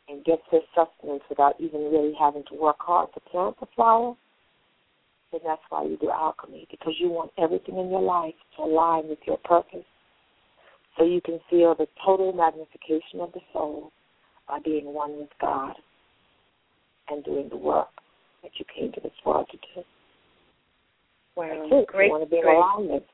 and 0.08 0.24
gets 0.24 0.42
their 0.50 0.60
sustenance 0.74 1.22
without 1.28 1.54
even 1.60 1.80
really 1.92 2.14
having 2.18 2.42
to 2.50 2.54
work 2.54 2.76
hard 2.80 3.08
to 3.14 3.20
plant 3.20 3.56
the 3.60 3.66
flower, 3.76 4.16
then 5.30 5.40
that's 5.44 5.62
why 5.68 5.84
you 5.84 5.98
do 6.00 6.10
alchemy, 6.10 6.66
because 6.70 6.94
you 6.98 7.08
want 7.08 7.30
everything 7.38 7.76
in 7.76 7.90
your 7.90 8.02
life 8.02 8.34
to 8.56 8.62
align 8.62 9.08
with 9.08 9.18
your 9.26 9.36
purpose 9.44 9.84
so 10.96 11.04
you 11.04 11.20
can 11.20 11.38
feel 11.50 11.74
the 11.74 11.86
total 12.04 12.32
magnification 12.32 13.20
of 13.20 13.30
the 13.32 13.40
soul 13.52 13.92
by 14.48 14.58
being 14.64 14.92
one 14.92 15.18
with 15.18 15.28
God 15.40 15.74
and 17.08 17.24
doing 17.24 17.48
the 17.48 17.56
work 17.56 17.88
that 18.42 18.52
you 18.58 18.64
came 18.74 18.92
to 18.92 19.00
this 19.00 19.12
world 19.24 19.46
to 19.50 19.56
do. 19.56 19.84
Wow, 21.36 21.48
That's 21.70 21.82
it. 21.82 21.86
great, 21.88 22.06
You 22.06 22.12
want 22.12 22.24
to 22.24 22.30
be 22.30 22.36
in 22.36 22.42
great. 22.42 22.56
alignment. 22.56 23.04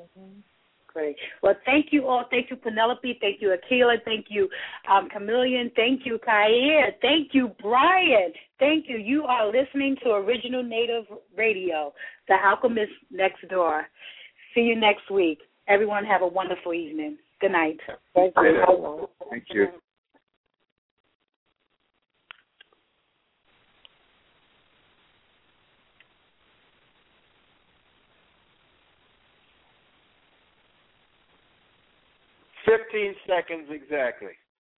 Mm-hmm. 0.00 0.40
Great. 0.92 1.16
Well, 1.42 1.54
thank 1.64 1.86
you 1.90 2.06
all. 2.06 2.24
Thank 2.30 2.50
you, 2.50 2.56
Penelope. 2.56 3.18
Thank 3.20 3.42
you, 3.42 3.48
Akila. 3.56 3.96
Thank 4.04 4.26
you, 4.28 4.48
um, 4.88 5.08
Chameleon. 5.12 5.72
Thank 5.74 6.02
you, 6.06 6.18
Kair. 6.26 6.92
Thank 7.02 7.30
you, 7.34 7.50
Brian. 7.60 8.32
Thank 8.60 8.84
you. 8.88 8.96
You 8.98 9.24
are 9.24 9.46
listening 9.50 9.96
to 10.04 10.10
Original 10.10 10.62
Native 10.62 11.04
Radio, 11.36 11.92
The 12.28 12.34
Alchemist 12.34 12.92
Next 13.10 13.46
Door. 13.48 13.86
See 14.54 14.60
you 14.60 14.76
next 14.76 15.10
week. 15.10 15.38
Everyone 15.66 16.04
have 16.04 16.22
a 16.22 16.28
wonderful 16.28 16.72
evening. 16.72 17.18
Good 17.40 17.50
night. 17.50 17.78
Thank 18.14 18.32
you. 18.36 19.08
Thank 19.30 19.44
you. 19.50 19.66
Fifteen 32.64 33.14
seconds 33.26 33.68
exactly. 33.70 34.32